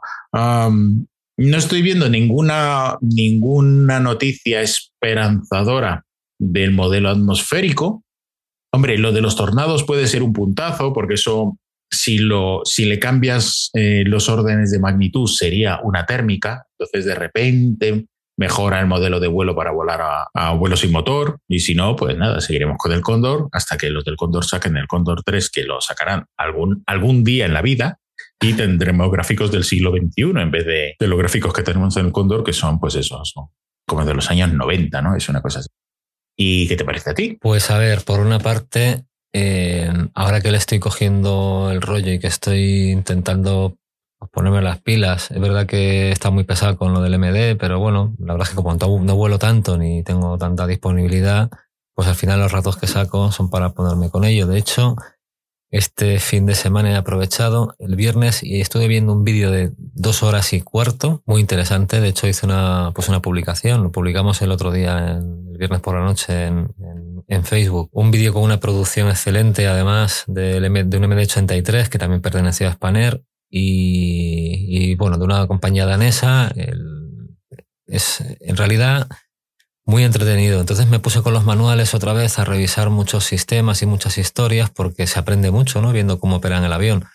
No 1.49 1.58
estoy 1.58 1.82
viendo 1.82 2.10
ninguna, 2.10 2.97
ninguna 3.01 3.99
noticia 3.99 4.62
esperanzadora 4.62 6.06
del 6.39 6.71
modelo 6.71 7.10
atmosférico. 7.10 8.04
Hombre, 8.73 8.97
lo 8.97 9.12
de 9.12 9.21
los 9.21 9.36
tornados 9.36 9.84
puede 9.84 10.08
ser 10.08 10.23
un 10.23 10.34
puntazo, 10.34 10.93
porque 10.93 11.15
eso, 11.15 11.58
si, 11.89 12.17
lo, 12.17 12.62
si 12.65 12.86
le 12.86 12.99
cambias 12.99 13.69
eh, 13.73 14.04
los 14.06 14.30
órdenes 14.30 14.71
de 14.71 14.80
magnitud, 14.80 15.27
sería 15.27 15.80
una 15.84 16.06
térmica. 16.06 16.65
Entonces, 16.77 17.06
de 17.06 17.15
repente, 17.15 18.06
mejora 18.38 18.80
el 18.80 18.88
modelo 18.88 19.19
de 19.19 19.27
vuelo 19.27 19.56
para 19.56 19.71
volar 19.71 20.27
a, 20.34 20.54
vuelo 20.54 20.75
sin 20.75 20.91
motor 20.91 21.39
y 21.47 21.60
si 21.60 21.75
no, 21.75 21.95
pues 21.95 22.17
nada, 22.17 22.41
seguiremos 22.41 22.77
con 22.77 22.91
el 22.91 23.01
Cóndor 23.01 23.49
hasta 23.51 23.77
que 23.77 23.89
los 23.89 24.04
del 24.04 24.15
Cóndor 24.15 24.45
saquen 24.45 24.77
el 24.77 24.88
Cóndor 24.88 25.21
3, 25.23 25.49
que 25.51 25.63
lo 25.63 25.80
sacarán 25.82 26.25
algún, 26.38 26.84
algún 26.88 27.23
día 27.23 27.45
en 27.45 27.54
la 27.54 27.62
vida 27.62 27.99
y 28.41 28.54
tendremos 28.54 29.12
gráficos 29.12 29.51
del 29.51 29.63
siglo 29.63 29.91
XXI 29.91 30.41
en 30.41 30.51
vez 30.51 30.65
de, 30.65 30.95
los 31.08 31.17
gráficos 31.17 31.54
que 31.54 31.62
tenemos 31.62 31.95
en 31.97 32.08
el 32.08 32.12
Cóndor, 32.12 32.43
que 32.43 32.54
son 32.54 32.80
pues 32.80 32.95
eso, 32.95 33.23
son 33.23 33.49
como 33.88 34.04
de 34.04 34.13
los 34.13 34.30
años 34.32 34.51
90, 34.51 35.01
¿no? 35.01 35.15
Es 35.15 35.30
una 35.30 35.41
cosa 35.41 35.60
así. 35.60 35.69
¿Y 36.36 36.67
qué 36.67 36.75
te 36.75 36.86
parece 36.86 37.12
a 37.12 37.13
ti? 37.13 37.38
Pues 37.39 37.69
a 37.69 37.77
ver, 37.77 38.04
por 38.04 38.19
una 38.19 38.39
parte, 38.39 39.06
eh, 39.34 39.91
ahora 40.15 40.41
que 40.41 40.51
le 40.51 40.58
estoy 40.58 40.80
cogiendo 40.80 41.69
el 41.71 41.82
rollo 41.82 42.12
y 42.12 42.19
que 42.19 42.27
estoy 42.27 42.89
intentando 42.89 43.77
ponerme 44.32 44.62
las 44.62 44.82
pilas. 44.82 45.30
Es 45.32 45.39
verdad 45.39 45.67
que 45.67 46.12
está 46.12 46.30
muy 46.32 46.43
pesado 46.43 46.77
con 46.77 46.93
lo 46.93 47.01
del 47.01 47.19
MD, 47.19 47.58
pero 47.58 47.80
bueno, 47.80 48.15
la 48.19 48.34
verdad 48.34 48.47
es 48.47 48.49
que 48.49 48.56
como 48.56 48.73
no 48.73 49.15
vuelo 49.15 49.39
tanto 49.39 49.77
ni 49.77 50.04
tengo 50.04 50.38
tanta 50.38 50.67
disponibilidad, 50.67 51.49
pues 51.93 52.08
al 52.08 52.15
final 52.15 52.39
los 52.39 52.51
ratos 52.51 52.77
que 52.77 52.88
saco 52.88 53.32
son 53.32 53.49
para 53.49 53.73
ponerme 53.73 54.10
con 54.10 54.23
ello. 54.23 54.47
De 54.47 54.58
hecho, 54.58 54.95
este 55.71 56.19
fin 56.19 56.45
de 56.45 56.53
semana 56.53 56.91
he 56.91 56.95
aprovechado 56.95 57.75
el 57.79 57.95
viernes 57.95 58.43
y 58.43 58.60
estuve 58.60 58.89
viendo 58.89 59.13
un 59.13 59.23
vídeo 59.23 59.51
de 59.51 59.71
dos 59.77 60.21
horas 60.21 60.51
y 60.51 60.60
cuarto, 60.60 61.23
muy 61.25 61.39
interesante. 61.39 62.01
De 62.01 62.10
hecho, 62.10 62.27
hice 62.27 62.45
una, 62.45 62.91
pues 62.93 63.07
una 63.07 63.21
publicación, 63.21 63.81
lo 63.81 63.91
publicamos 63.91 64.41
el 64.41 64.51
otro 64.51 64.71
día, 64.71 65.17
el 65.17 65.57
viernes 65.57 65.79
por 65.79 65.95
la 65.95 66.03
noche 66.03 66.47
en, 66.47 66.73
en, 67.27 67.45
Facebook. 67.45 67.89
Un 67.93 68.12
vídeo 68.12 68.34
con 68.34 68.43
una 68.43 68.60
producción 68.60 69.07
excelente, 69.07 69.67
además, 69.67 70.25
de, 70.27 70.60
de 70.60 70.97
un 70.97 71.03
MD83 71.03 71.88
que 71.88 71.97
también 71.97 72.21
pertenecía 72.21 72.67
a 72.67 72.73
Spanner 72.73 73.23
y, 73.49 74.95
bueno, 74.95 75.17
de 75.17 75.23
una 75.23 75.47
compañía 75.47 75.86
danesa. 75.86 76.51
es 77.86 78.23
en 78.39 78.57
realidad 78.57 79.07
muy 79.91 80.06
entretenido. 80.06 80.62
Entonces 80.62 80.88
me 80.88 80.99
puse 80.99 81.21
con 81.21 81.34
los 81.34 81.43
manuales 81.43 81.93
otra 81.93 82.13
vez 82.13 82.39
a 82.39 82.45
revisar 82.45 82.89
muchos 82.89 83.25
sistemas 83.25 83.82
y 83.82 83.86
muchas 83.86 84.17
historias 84.17 84.69
porque 84.69 85.06
se 85.06 85.19
aprende 85.19 85.51
mucho, 85.51 85.82
¿no? 85.82 85.91
Viendo 85.91 86.17
cómo 86.17 86.38
operan 86.38 86.63
el 86.63 86.71
avión. 86.71 87.06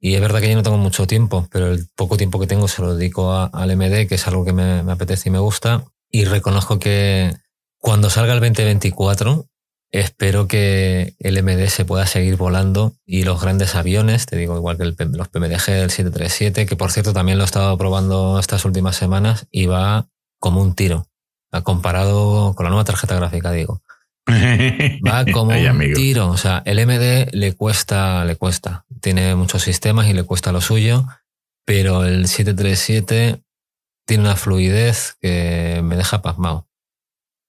Y 0.00 0.14
es 0.14 0.20
verdad 0.20 0.40
que 0.40 0.48
yo 0.48 0.56
no 0.56 0.62
tengo 0.62 0.78
mucho 0.78 1.06
tiempo, 1.06 1.48
pero 1.50 1.72
el 1.72 1.86
poco 1.96 2.16
tiempo 2.16 2.38
que 2.38 2.46
tengo 2.46 2.68
se 2.68 2.82
lo 2.82 2.94
dedico 2.94 3.32
al 3.32 3.76
MD, 3.76 4.06
que 4.06 4.14
es 4.14 4.26
algo 4.28 4.44
que 4.44 4.52
me, 4.52 4.84
me 4.84 4.92
apetece 4.92 5.28
y 5.28 5.32
me 5.32 5.40
gusta. 5.40 5.84
Y 6.08 6.24
reconozco 6.24 6.78
que 6.78 7.36
cuando 7.78 8.10
salga 8.10 8.32
el 8.32 8.40
2024, 8.40 9.48
Espero 9.92 10.48
que 10.48 11.16
el 11.18 11.42
MD 11.42 11.68
se 11.68 11.84
pueda 11.84 12.06
seguir 12.06 12.36
volando 12.36 12.94
y 13.04 13.24
los 13.24 13.42
grandes 13.42 13.74
aviones, 13.74 14.24
te 14.24 14.36
digo, 14.36 14.56
igual 14.56 14.78
que 14.78 14.86
los 14.86 15.28
PMDG 15.28 15.66
del 15.66 15.90
737, 15.90 16.64
que 16.64 16.76
por 16.76 16.90
cierto 16.90 17.12
también 17.12 17.36
lo 17.36 17.44
he 17.44 17.46
estado 17.46 17.76
probando 17.76 18.38
estas 18.38 18.64
últimas 18.64 18.96
semanas 18.96 19.46
y 19.50 19.66
va 19.66 20.08
como 20.40 20.62
un 20.62 20.74
tiro, 20.74 21.08
comparado 21.60 22.54
con 22.54 22.64
la 22.64 22.70
nueva 22.70 22.84
tarjeta 22.84 23.14
gráfica, 23.14 23.52
digo. 23.52 23.82
Va 24.26 25.24
como 25.32 25.50
un 25.50 25.92
tiro, 25.94 26.30
o 26.30 26.36
sea, 26.36 26.62
el 26.64 26.84
MD 26.86 27.28
le 27.32 27.52
cuesta, 27.54 28.24
le 28.24 28.36
cuesta, 28.36 28.86
tiene 29.00 29.34
muchos 29.34 29.62
sistemas 29.62 30.06
y 30.06 30.14
le 30.14 30.22
cuesta 30.22 30.52
lo 30.52 30.60
suyo, 30.60 31.06
pero 31.66 32.04
el 32.04 32.28
737 32.28 33.42
tiene 34.06 34.24
una 34.24 34.36
fluidez 34.36 35.16
que 35.20 35.80
me 35.84 35.96
deja 35.96 36.22
pasmado. 36.22 36.68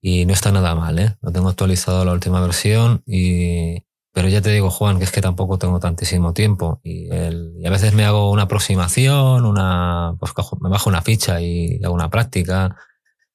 Y 0.02 0.26
no 0.26 0.34
está 0.34 0.52
nada 0.52 0.76
mal, 0.76 1.00
¿eh? 1.00 1.16
Lo 1.22 1.32
tengo 1.32 1.48
actualizado 1.48 2.02
a 2.02 2.06
la 2.06 2.14
última 2.14 2.42
versión 2.42 3.04
y... 3.06 3.84
Pero 4.16 4.28
ya 4.28 4.42
te 4.42 4.52
digo, 4.52 4.70
Juan, 4.70 5.00
que 5.00 5.06
es 5.06 5.12
que 5.12 5.22
tampoco 5.22 5.58
tengo 5.58 5.80
tantísimo 5.80 6.34
tiempo. 6.34 6.80
Y, 6.84 7.10
a 7.10 7.70
veces 7.72 7.94
me 7.96 8.06
hago 8.06 8.30
una 8.30 8.44
aproximación, 8.44 9.44
una, 9.44 10.16
pues 10.20 10.34
me 10.62 10.70
bajo 10.70 10.88
una 10.88 11.02
ficha 11.02 11.42
y 11.42 11.80
hago 11.84 11.96
una 11.96 12.12
práctica 12.12 12.78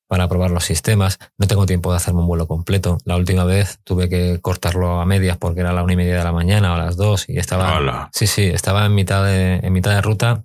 para 0.09 0.27
probar 0.29 0.51
los 0.51 0.65
sistemas. 0.65 1.19
No 1.37 1.47
tengo 1.47 1.67
tiempo 1.67 1.91
de 1.91 1.99
hacerme 1.99 2.21
un 2.21 2.27
vuelo 2.27 2.49
completo. 2.49 2.99
La 3.05 3.17
última 3.17 3.45
vez 3.45 3.79
tuve 3.85 4.09
que 4.09 4.41
cortarlo 4.41 5.01
a 5.01 5.05
medias 5.05 5.37
porque 5.37 5.61
era 5.61 5.71
a 5.71 5.73
la 5.73 5.83
una 5.85 5.93
y 5.93 5.97
media 5.97 6.19
de 6.19 6.25
la 6.25 6.33
mañana 6.33 6.73
o 6.73 6.75
a 6.75 6.79
las 6.79 6.97
dos 6.97 7.29
y 7.29 7.39
estaba. 7.39 8.09
Sí, 8.13 8.27
sí, 8.27 8.45
estaba 8.45 8.87
en 8.87 8.95
mitad 8.95 9.25
de, 9.25 9.57
en 9.57 9.73
mitad 9.73 9.95
de 9.95 10.01
ruta. 10.01 10.45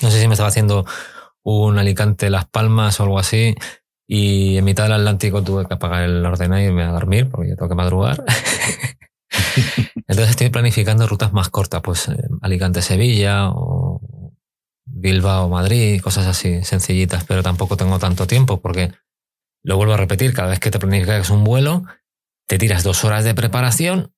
No 0.00 0.10
sé 0.10 0.20
si 0.20 0.28
me 0.28 0.34
estaba 0.34 0.48
haciendo 0.48 0.86
un 1.42 1.78
Alicante 1.78 2.30
Las 2.30 2.46
Palmas 2.46 3.00
o 3.00 3.02
algo 3.02 3.18
así. 3.18 3.54
Y 4.06 4.56
en 4.56 4.64
mitad 4.64 4.84
del 4.84 4.94
Atlántico 4.94 5.42
tuve 5.42 5.66
que 5.66 5.74
apagar 5.74 6.04
el 6.04 6.24
ordenador 6.24 6.62
y 6.62 6.66
irme 6.66 6.84
a 6.84 6.92
dormir 6.92 7.28
porque 7.28 7.50
yo 7.50 7.56
tengo 7.56 7.68
que 7.68 7.74
madrugar. 7.74 8.24
Entonces 9.96 10.30
estoy 10.30 10.50
planificando 10.50 11.06
rutas 11.06 11.32
más 11.32 11.48
cortas, 11.50 11.80
pues 11.82 12.08
eh, 12.08 12.16
Alicante-Sevilla 12.42 13.50
o 13.50 13.89
Bilbao-Madrid, 15.00 16.00
cosas 16.00 16.26
así 16.26 16.62
sencillitas, 16.64 17.24
pero 17.24 17.42
tampoco 17.42 17.76
tengo 17.76 17.98
tanto 17.98 18.26
tiempo 18.26 18.60
porque 18.60 18.92
lo 19.62 19.76
vuelvo 19.76 19.94
a 19.94 19.96
repetir, 19.96 20.32
cada 20.32 20.48
vez 20.48 20.60
que 20.60 20.70
te 20.70 20.78
planificas 20.78 21.30
un 21.30 21.44
vuelo, 21.44 21.84
te 22.46 22.58
tiras 22.58 22.82
dos 22.82 23.04
horas 23.04 23.24
de 23.24 23.34
preparación. 23.34 24.12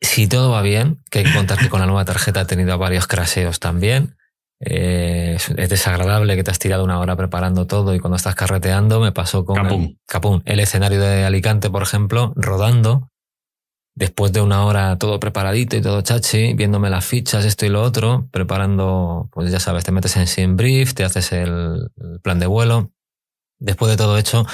Si 0.00 0.28
todo 0.28 0.50
va 0.50 0.62
bien, 0.62 1.02
que 1.10 1.24
contar 1.32 1.58
que 1.58 1.68
con 1.68 1.80
la 1.80 1.86
nueva 1.86 2.04
tarjeta 2.04 2.42
he 2.42 2.44
tenido 2.44 2.76
varios 2.78 3.06
craseos 3.06 3.60
también. 3.60 4.16
Eh, 4.60 5.36
es 5.56 5.68
desagradable 5.68 6.34
que 6.34 6.42
te 6.42 6.50
has 6.50 6.58
tirado 6.58 6.84
una 6.84 6.98
hora 6.98 7.14
preparando 7.16 7.66
todo 7.66 7.94
y 7.94 7.98
cuando 7.98 8.16
estás 8.16 8.34
carreteando 8.34 9.00
me 9.00 9.12
pasó 9.12 9.44
con 9.44 9.56
Capún. 10.06 10.42
El, 10.46 10.60
escenario 10.60 11.00
de 11.00 11.24
Alicante, 11.24 11.68
por 11.68 11.82
ejemplo, 11.82 12.32
rodando. 12.36 13.10
Después 13.96 14.30
de 14.30 14.42
una 14.42 14.66
hora 14.66 14.98
todo 14.98 15.18
preparadito 15.18 15.74
y 15.74 15.80
todo 15.80 16.02
chachi, 16.02 16.52
viéndome 16.52 16.90
las 16.90 17.06
fichas, 17.06 17.46
esto 17.46 17.64
y 17.64 17.70
lo 17.70 17.82
otro, 17.82 18.28
preparando, 18.30 19.30
pues 19.32 19.50
ya 19.50 19.58
sabes, 19.58 19.84
te 19.84 19.92
metes 19.92 20.16
en 20.18 20.26
Sim 20.26 20.54
Brief, 20.54 20.92
te 20.92 21.02
haces 21.02 21.32
el, 21.32 21.90
plan 22.22 22.38
de 22.38 22.46
vuelo. 22.46 22.92
Después 23.58 23.90
de 23.90 23.96
todo 23.96 24.18
hecho, 24.18 24.44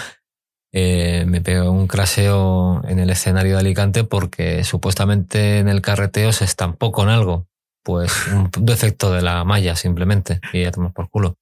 eh, 0.72 1.24
me 1.26 1.40
pegó 1.40 1.72
un 1.72 1.88
craseo 1.88 2.82
en 2.84 3.00
el 3.00 3.10
escenario 3.10 3.54
de 3.54 3.60
Alicante 3.60 4.04
porque 4.04 4.62
supuestamente 4.62 5.58
en 5.58 5.68
el 5.68 5.82
carreteo 5.82 6.32
se 6.32 6.44
estampó 6.44 6.92
con 6.92 7.08
algo 7.08 7.48
pues 7.82 8.28
un 8.28 8.48
defecto 8.64 9.12
de 9.12 9.22
la 9.22 9.42
malla 9.44 9.74
simplemente 9.74 10.40
y 10.52 10.62
ya 10.62 10.70
tomamos 10.70 10.94
por 10.94 11.10
culo. 11.10 11.36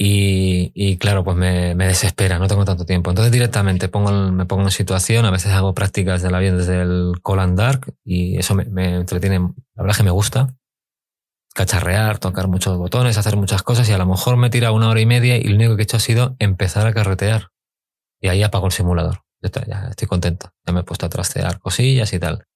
Y, 0.00 0.70
y 0.76 0.96
claro, 0.96 1.24
pues 1.24 1.36
me, 1.36 1.74
me, 1.74 1.88
desespera, 1.88 2.38
no 2.38 2.46
tengo 2.46 2.64
tanto 2.64 2.86
tiempo. 2.86 3.10
Entonces 3.10 3.32
directamente 3.32 3.88
pongo, 3.88 4.12
me 4.30 4.46
pongo 4.46 4.62
en 4.62 4.70
situación, 4.70 5.24
a 5.24 5.32
veces 5.32 5.50
hago 5.52 5.74
prácticas 5.74 6.22
del 6.22 6.36
avión 6.36 6.56
desde 6.56 6.80
el 6.80 7.14
Call 7.24 7.56
Dark 7.56 7.94
y 8.04 8.38
eso 8.38 8.54
me, 8.54 8.64
me 8.66 8.94
entretiene, 8.94 9.40
la 9.40 9.82
verdad 9.82 9.90
es 9.90 9.96
que 9.96 10.04
me 10.04 10.12
gusta. 10.12 10.54
Cacharrear, 11.52 12.18
tocar 12.20 12.46
muchos 12.46 12.78
botones, 12.78 13.18
hacer 13.18 13.36
muchas 13.36 13.64
cosas 13.64 13.88
y 13.88 13.92
a 13.92 13.98
lo 13.98 14.06
mejor 14.06 14.36
me 14.36 14.50
tira 14.50 14.70
una 14.70 14.88
hora 14.88 15.00
y 15.00 15.06
media 15.06 15.36
y 15.36 15.48
lo 15.48 15.56
único 15.56 15.74
que 15.74 15.82
he 15.82 15.84
hecho 15.84 15.96
ha 15.96 16.00
sido 16.00 16.36
empezar 16.38 16.86
a 16.86 16.92
carretear. 16.92 17.48
Y 18.20 18.28
ahí 18.28 18.44
apago 18.44 18.66
el 18.66 18.72
simulador. 18.72 19.22
Ya 19.42 19.88
estoy 19.90 20.06
contento. 20.06 20.52
Ya 20.64 20.72
me 20.72 20.80
he 20.80 20.84
puesto 20.84 21.06
a 21.06 21.08
trastear 21.08 21.58
cosillas 21.58 22.12
y 22.12 22.20
tal. 22.20 22.46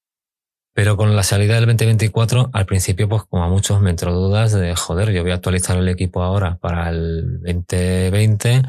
Pero 0.74 0.96
con 0.96 1.14
la 1.14 1.22
salida 1.22 1.54
del 1.56 1.66
2024, 1.66 2.50
al 2.52 2.66
principio, 2.66 3.08
pues 3.08 3.24
como 3.24 3.44
a 3.44 3.48
muchos 3.48 3.80
me 3.82 3.90
entró 3.90 4.12
dudas 4.12 4.52
de, 4.52 4.74
joder, 4.74 5.12
yo 5.12 5.22
voy 5.22 5.32
a 5.32 5.34
actualizar 5.34 5.76
el 5.76 5.88
equipo 5.88 6.22
ahora 6.22 6.56
para 6.56 6.88
el 6.88 7.40
2020. 7.42 8.62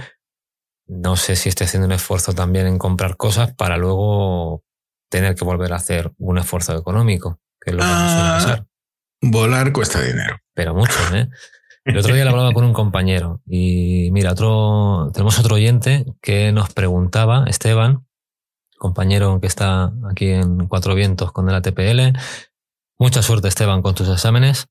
No 0.88 1.16
sé 1.16 1.38
si 1.38 1.48
estoy 1.48 1.66
haciendo 1.66 1.88
un 1.88 1.94
esfuerzo 1.94 2.34
también 2.34 2.68
en 2.68 2.78
comprar 2.78 3.16
cosas 3.16 3.54
para 3.54 3.78
luego 3.78 4.63
tener 5.10 5.36
que 5.36 5.46
volver 5.46 5.72
a 5.72 5.78
hacer 5.78 6.12
un 6.18 6.39
esfuerzo 6.39 6.76
económico, 6.76 7.39
que 7.62 7.72
es 7.72 7.76
lo 7.78 7.84
que 7.84 7.89
ah, 7.89 8.36
pasar. 8.38 8.66
Volar 9.22 9.72
cuesta 9.72 10.02
dinero. 10.02 10.38
Pero 10.54 10.76
mucho, 10.76 11.00
¿eh? 11.13 11.30
El 11.86 11.98
otro 11.98 12.13
día 12.13 12.28
hablaba 12.28 12.54
con 12.54 12.63
un 12.63 12.74
compañero 12.74 13.42
y 13.46 14.10
mira, 14.12 14.32
otro, 14.32 15.12
tenemos 15.13 15.38
otro 15.39 15.56
oyente 15.56 16.06
que 16.22 16.52
nos 16.54 16.74
preguntaba, 16.74 17.46
Esteban, 17.48 18.06
compañero 18.84 19.39
que 19.39 19.48
está 19.48 19.93
aquí 20.12 20.30
en 20.30 20.67
Cuatro 20.67 20.93
Vientos 20.93 21.32
con 21.32 21.48
el 21.50 21.56
ATPL. 21.56 22.19
Mucha 23.00 23.22
suerte, 23.22 23.48
Esteban, 23.48 23.82
con 23.82 23.96
tus 23.96 24.10
exámenes. 24.10 24.67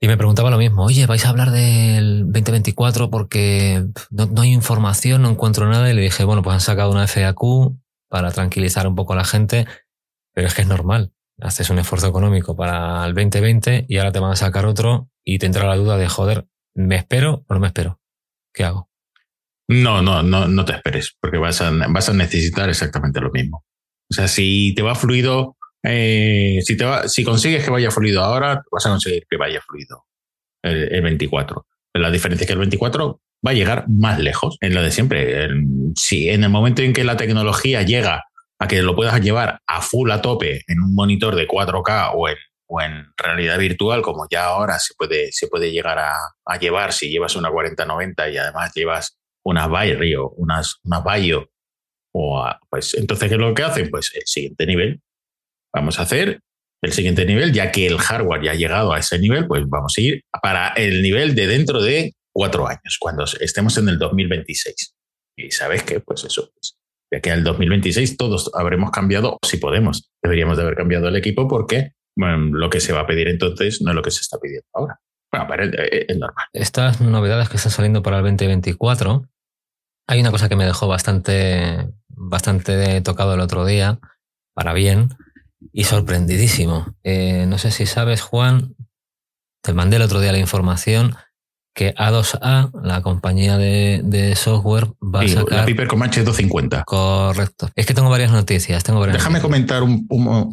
Y 0.00 0.06
me 0.06 0.18
preguntaba 0.18 0.50
lo 0.50 0.58
mismo, 0.58 0.84
oye, 0.84 1.06
¿vais 1.06 1.24
a 1.24 1.30
hablar 1.30 1.50
del 1.50 2.24
2024 2.26 3.08
porque 3.08 3.86
no, 4.10 4.42
hay 4.42 4.52
información, 4.52 5.22
no 5.22 5.30
encuentro 5.30 5.66
nada? 5.68 5.88
Y 5.90 5.94
le 5.94 6.02
dije, 6.02 6.24
bueno, 6.24 6.42
pues 6.42 6.54
han 6.54 6.60
sacado 6.60 6.90
una 6.90 7.06
FAQ 7.06 7.72
para 8.08 8.32
tranquilizar 8.32 8.86
un 8.86 8.96
poco 8.96 9.14
a 9.14 9.16
la 9.16 9.24
gente, 9.24 9.66
pero 10.34 10.48
es 10.48 10.54
que 10.54 10.62
es 10.62 10.68
normal. 10.68 11.14
Haces 11.40 11.70
un 11.70 11.78
esfuerzo 11.78 12.08
económico 12.08 12.54
para 12.54 13.06
el 13.06 13.14
2020 13.14 13.86
y 13.88 13.96
ahora 13.96 14.12
te 14.12 14.18
van 14.18 14.32
a 14.32 14.36
sacar 14.36 14.66
otro 14.66 15.08
y 15.24 15.38
te 15.38 15.46
entra 15.46 15.66
la 15.66 15.76
duda 15.76 15.96
de, 15.96 16.08
joder, 16.08 16.48
¿me 16.74 16.96
espero 16.96 17.44
o 17.48 17.54
no 17.54 17.60
me 17.60 17.68
espero? 17.68 18.00
¿Qué 18.52 18.64
hago? 18.64 18.91
No, 19.68 20.02
no, 20.02 20.22
no, 20.22 20.48
no 20.48 20.64
te 20.64 20.72
esperes, 20.72 21.16
porque 21.20 21.38
vas 21.38 21.60
a, 21.60 21.70
necesitar 21.70 22.68
exactamente 22.68 23.20
lo 23.20 23.30
mismo. 23.30 23.64
O 24.10 24.14
sea, 24.14 24.28
si 24.28 24.74
te 24.74 24.82
va 24.82 24.94
fluido, 24.94 25.56
eh, 25.82 26.58
si, 26.62 26.76
te 26.76 26.84
va, 26.84 27.08
si 27.08 27.24
consigues 27.24 27.64
que 27.64 27.70
vaya 27.70 27.90
fluido 27.90 28.22
ahora, 28.22 28.62
vas 28.70 28.86
a 28.86 28.90
conseguir 28.90 29.24
que 29.28 29.36
vaya 29.36 29.60
fluido 29.66 30.04
el, 30.62 31.02
24. 31.02 31.66
La 31.94 32.10
diferencia 32.10 32.44
es 32.44 32.46
que 32.46 32.52
el 32.52 32.58
24 32.58 33.20
va 33.46 33.50
a 33.50 33.54
llegar 33.54 33.86
más 33.88 34.18
lejos 34.18 34.56
en 34.60 34.74
lo 34.74 34.82
de 34.82 34.90
siempre. 34.90 35.48
si 35.96 36.28
en 36.28 36.44
el 36.44 36.50
momento 36.50 36.82
en 36.82 36.92
que 36.92 37.04
la 37.04 37.16
tecnología 37.16 37.82
llega 37.82 38.22
a 38.58 38.68
que 38.68 38.82
lo 38.82 38.94
puedas 38.94 39.20
llevar 39.20 39.60
a 39.66 39.80
full 39.80 40.10
a 40.10 40.22
tope 40.22 40.62
en 40.66 40.80
un 40.80 40.94
monitor 40.94 41.34
de 41.34 41.48
4K 41.48 42.12
o 42.14 42.28
en, 42.28 42.36
o 42.68 42.80
en 42.80 43.06
realidad 43.16 43.58
virtual, 43.58 44.02
como 44.02 44.26
ya 44.30 44.44
ahora 44.44 44.78
se 44.78 44.94
puede, 44.94 45.32
se 45.32 45.48
puede 45.48 45.72
llegar 45.72 45.98
a, 45.98 46.14
a 46.44 46.58
llevar 46.58 46.92
si 46.92 47.10
llevas 47.10 47.34
una 47.34 47.50
4090 47.50 48.30
y 48.30 48.36
además 48.36 48.72
llevas 48.74 49.18
unas 49.44 49.68
Bayo, 49.68 50.30
unas, 50.30 50.76
unas 50.84 51.04
Bayo, 51.04 51.50
o 52.14 52.44
pues 52.70 52.94
entonces, 52.94 53.28
¿qué 53.28 53.34
es 53.34 53.40
lo 53.40 53.54
que 53.54 53.62
hacen? 53.62 53.90
Pues 53.90 54.12
el 54.14 54.22
siguiente 54.26 54.66
nivel. 54.66 55.00
Vamos 55.74 55.98
a 55.98 56.02
hacer 56.02 56.40
el 56.82 56.92
siguiente 56.92 57.24
nivel, 57.24 57.52
ya 57.52 57.70
que 57.70 57.86
el 57.86 57.98
hardware 57.98 58.42
ya 58.42 58.50
ha 58.52 58.56
llegado 58.56 58.92
a 58.92 58.98
ese 58.98 59.18
nivel, 59.18 59.46
pues 59.46 59.62
vamos 59.68 59.94
a 59.96 60.00
ir 60.00 60.24
para 60.42 60.68
el 60.70 61.00
nivel 61.02 61.34
de 61.34 61.46
dentro 61.46 61.80
de 61.80 62.12
cuatro 62.34 62.66
años, 62.66 62.98
cuando 62.98 63.24
estemos 63.24 63.78
en 63.78 63.88
el 63.88 63.98
2026. 63.98 64.94
Y 65.36 65.50
sabes 65.50 65.84
que, 65.84 66.00
pues 66.00 66.24
eso, 66.24 66.50
pues, 66.52 66.76
de 67.10 67.18
aquí 67.18 67.30
al 67.30 67.44
2026 67.44 68.16
todos 68.16 68.50
habremos 68.54 68.90
cambiado, 68.90 69.38
si 69.44 69.58
podemos, 69.58 70.10
deberíamos 70.22 70.56
de 70.56 70.64
haber 70.64 70.74
cambiado 70.74 71.08
el 71.08 71.16
equipo 71.16 71.46
porque 71.46 71.92
lo 72.16 72.68
que 72.68 72.80
se 72.80 72.92
va 72.92 73.00
a 73.00 73.06
pedir 73.06 73.28
entonces 73.28 73.80
no 73.80 73.90
es 73.90 73.96
lo 73.96 74.02
que 74.02 74.10
se 74.10 74.20
está 74.20 74.38
pidiendo 74.38 74.66
ahora. 74.74 74.98
Bueno, 75.30 75.46
pero 75.48 75.64
es, 75.64 76.18
normal. 76.18 76.46
Estas 76.52 77.00
novedades 77.00 77.48
que 77.48 77.56
están 77.56 77.72
saliendo 77.72 78.02
para 78.02 78.18
el 78.18 78.24
2024, 78.24 79.28
hay 80.06 80.20
una 80.20 80.30
cosa 80.30 80.48
que 80.48 80.56
me 80.56 80.64
dejó 80.64 80.88
bastante, 80.88 81.88
bastante 82.08 83.00
tocado 83.00 83.34
el 83.34 83.40
otro 83.40 83.64
día, 83.64 83.98
para 84.54 84.72
bien, 84.72 85.10
y 85.72 85.84
sorprendidísimo. 85.84 86.96
Eh, 87.04 87.46
no 87.46 87.58
sé 87.58 87.70
si 87.70 87.86
sabes, 87.86 88.20
Juan, 88.20 88.74
te 89.62 89.72
mandé 89.72 89.96
el 89.96 90.02
otro 90.02 90.20
día 90.20 90.32
la 90.32 90.38
información 90.38 91.16
que 91.74 91.94
A2A, 91.94 92.70
la 92.84 93.00
compañía 93.00 93.56
de, 93.56 94.34
software, 94.36 94.88
va 95.02 95.22
a 95.22 95.28
sacar. 95.28 95.60
La 95.60 95.64
Piper 95.64 95.86
Comanche 95.88 96.22
250. 96.22 96.84
Correcto. 96.84 97.70
Es 97.74 97.86
que 97.86 97.94
tengo 97.94 98.10
varias 98.10 98.30
noticias. 98.30 98.84
Tengo 98.84 99.06
Déjame 99.06 99.40
comentar 99.40 99.82
un, 99.82 100.06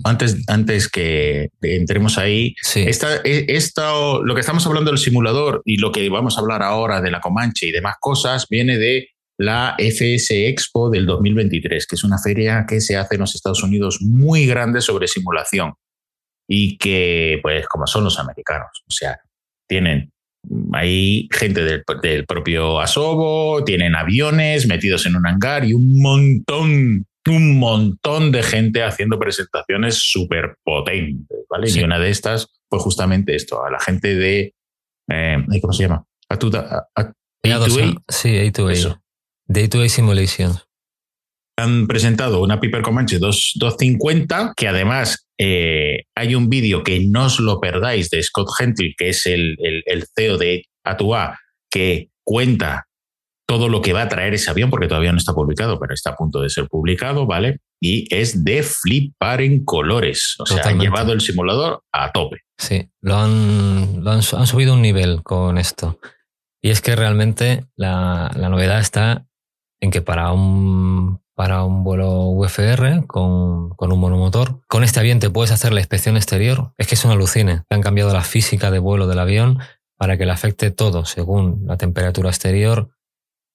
antes, 0.06 0.38
antes 0.48 0.88
que 0.88 1.50
entremos 1.62 2.18
ahí. 2.18 2.56
Sí. 2.62 2.86
Esta, 2.88 3.18
e, 3.26 3.46
esto, 3.50 4.24
lo 4.24 4.34
que 4.34 4.42
estamos 4.42 4.66
hablando 4.66 4.92
del 4.92 4.98
simulador 4.98 5.62
y 5.66 5.78
lo 5.78 5.92
que 5.92 6.08
vamos 6.10 6.38
a 6.38 6.42
hablar 6.42 6.64
ahora 6.64 7.02
de 7.02 7.12
la 7.12 7.20
Comanche 7.20 7.68
y 7.68 7.72
demás 7.72 7.96
cosas 8.00 8.48
viene 8.50 8.78
de 8.78 9.10
la 9.40 9.76
FS 9.78 10.50
Expo 10.50 10.90
del 10.90 11.06
2023, 11.06 11.88
que 11.88 11.96
es 11.96 12.04
una 12.04 12.18
feria 12.18 12.66
que 12.68 12.82
se 12.82 12.98
hace 12.98 13.16
en 13.16 13.22
los 13.22 13.36
Estados 13.36 13.64
Unidos 13.64 14.00
muy 14.02 14.46
grande 14.46 14.82
sobre 14.82 15.08
simulación 15.08 15.74
y 16.48 16.78
que, 16.78 17.40
pues, 17.42 17.66
como 17.68 17.88
son 17.88 18.04
los 18.04 18.20
americanos, 18.20 18.84
o 18.86 18.92
sea, 18.92 19.18
tienen 19.68 20.12
hay 20.74 21.28
gente 21.32 21.64
del, 21.64 22.26
propio 22.26 22.80
Asobo, 22.80 23.64
tienen 23.66 23.94
aviones 23.94 24.68
metidos 24.68 25.06
en 25.06 25.18
un 25.18 25.28
hangar 25.28 25.66
y 25.66 25.74
un 25.74 26.02
montón, 26.02 27.06
un 27.28 27.60
montón 27.60 28.32
de 28.32 28.42
gente 28.42 28.84
haciendo 28.84 29.20
presentaciones 29.20 29.96
súper 29.96 30.56
potentes, 30.64 31.46
¿vale? 31.50 31.70
Y 31.70 31.84
una 31.84 32.00
de 32.00 32.10
estas 32.10 32.48
fue 32.70 32.80
justamente 32.80 33.36
esto, 33.36 33.64
a 33.64 33.70
la 33.70 33.80
gente 33.80 34.16
de, 34.16 34.54
eh, 35.10 35.38
¿cómo 35.62 35.74
se 35.74 35.84
llama? 35.84 36.06
A, 36.30 36.38
A2A. 36.38 38.02
Sí, 38.08 38.30
A2A. 38.30 39.02
Day-to-Day 39.50 39.90
Simulations. 39.90 40.64
Han 41.58 41.88
presentado 41.88 42.42
una 42.42 42.62
Piper 42.62 42.82
Comanche 42.82 43.18
250, 43.18 44.54
que 44.56 44.68
además 44.68 45.28
eh, 45.38 46.04
hay 46.16 46.36
un 46.36 46.50
vídeo 46.50 46.84
que 46.84 47.02
no 47.06 47.26
os 47.26 47.40
lo 47.40 47.60
perdáis 47.60 48.10
de 48.12 48.24
Scott 48.24 48.48
Gentil, 48.58 48.94
que 48.98 49.10
es 49.10 49.26
el, 49.26 49.58
el, 49.60 50.06
CEO 50.16 50.38
de 50.38 50.66
Atua, 50.86 51.38
que 51.70 52.10
cuenta 52.24 52.86
todo 53.48 53.68
lo 53.68 53.82
que 53.82 53.92
va 53.92 54.04
a 54.04 54.08
traer 54.08 54.36
ese 54.36 54.52
avión, 54.52 54.70
porque 54.70 54.88
todavía 54.88 55.12
no 55.12 55.18
está 55.18 55.34
publicado, 55.34 55.80
pero 55.80 55.96
está 55.96 56.12
a 56.12 56.16
punto 56.16 56.40
de 56.42 56.50
ser 56.50 56.68
publicado, 56.68 57.26
¿vale? 57.26 57.58
Y 57.82 58.08
es 58.16 58.44
de 58.46 58.62
flipar 58.62 59.42
en 59.42 59.66
colores. 59.66 60.36
O 60.38 60.46
sea, 60.46 60.64
han 60.64 60.80
llevado 60.80 61.12
el 61.12 61.22
simulador 61.22 61.82
a 61.92 62.12
tope. 62.12 62.42
Sí, 62.58 62.88
lo 63.02 63.16
han, 63.16 64.08
han, 64.08 64.22
subido 64.22 64.76
un 64.76 64.84
nivel 64.84 65.24
con 65.24 65.58
esto. 65.58 66.00
Y 66.62 66.70
es 66.70 66.82
que 66.82 66.96
realmente 66.96 67.66
la, 67.76 68.32
la 68.36 68.50
novedad 68.50 68.80
está 68.80 69.26
en 69.82 69.92
que 69.92 70.02
para 70.02 70.32
un, 70.32 71.22
para 71.36 71.64
un 71.64 71.84
vuelo 71.84 72.24
UFR 72.24 73.06
con, 73.08 73.70
con, 73.70 73.92
un 73.92 74.00
monomotor, 74.00 74.62
con 74.68 74.84
este 74.84 75.00
avión 75.00 75.20
te 75.20 75.30
puedes 75.30 75.52
hacer 75.52 75.74
la 75.74 75.80
inspección 75.80 76.18
exterior. 76.18 76.74
Es 76.78 76.88
que 76.88 76.96
es 76.96 77.06
un 77.06 77.12
alucine. 77.12 77.64
Han 77.70 77.82
cambiado 77.82 78.14
la 78.14 78.24
física 78.24 78.72
de 78.72 78.80
vuelo 78.80 79.08
del 79.08 79.20
avión 79.20 79.60
para 79.98 80.18
que 80.18 80.26
le 80.26 80.32
afecte 80.32 80.72
todo 80.72 81.06
según 81.06 81.64
la 81.66 81.78
temperatura 81.78 82.30
exterior. 82.30 82.90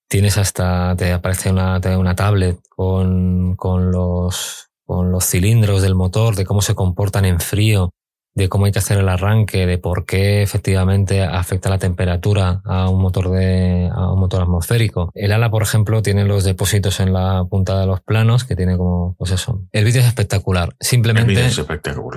Tienes 0.09 0.39
hasta, 0.39 0.95
te 0.97 1.13
aparece 1.13 1.51
una, 1.51 1.81
una 1.99 2.15
tablet 2.15 2.59
con, 2.69 3.57
con, 3.57 3.91
los, 3.91 4.71
con 4.85 5.11
los 5.11 5.25
cilindros 5.25 5.83
del 5.83 5.95
motor, 5.95 6.37
de 6.37 6.45
cómo 6.45 6.63
se 6.63 6.75
comportan 6.75 7.25
en 7.25 7.41
frío, 7.41 7.91
de 8.35 8.49
cómo 8.49 8.66
hay 8.66 8.73
que 8.73 8.81
hacer 8.81 8.99
el 8.99 9.09
arranque, 9.09 9.66
de 9.66 9.79
por 9.79 10.05
qué 10.07 10.42
efectivamente 10.42 11.23
afecta 11.23 11.70
la 11.70 11.79
temperatura 11.79 12.61
a 12.64 12.88
un 12.88 13.01
motor 13.01 13.31
de 13.31 13.90
a 13.92 14.12
un 14.12 14.18
motor 14.18 14.42
atmosférico. 14.42 15.11
El 15.14 15.33
ala, 15.33 15.51
por 15.51 15.62
ejemplo, 15.62 16.03
tiene 16.03 16.25
los 16.25 16.44
depósitos 16.44 17.01
en 17.01 17.12
la 17.12 17.44
punta 17.49 17.79
de 17.79 17.87
los 17.87 18.01
planos 18.01 18.44
que 18.44 18.57
tiene 18.57 18.77
como 18.77 19.14
pues 19.18 19.31
eso. 19.31 19.62
El 19.73 19.85
vídeo 19.85 20.01
es 20.01 20.07
espectacular. 20.07 20.75
Simplemente 20.81 21.49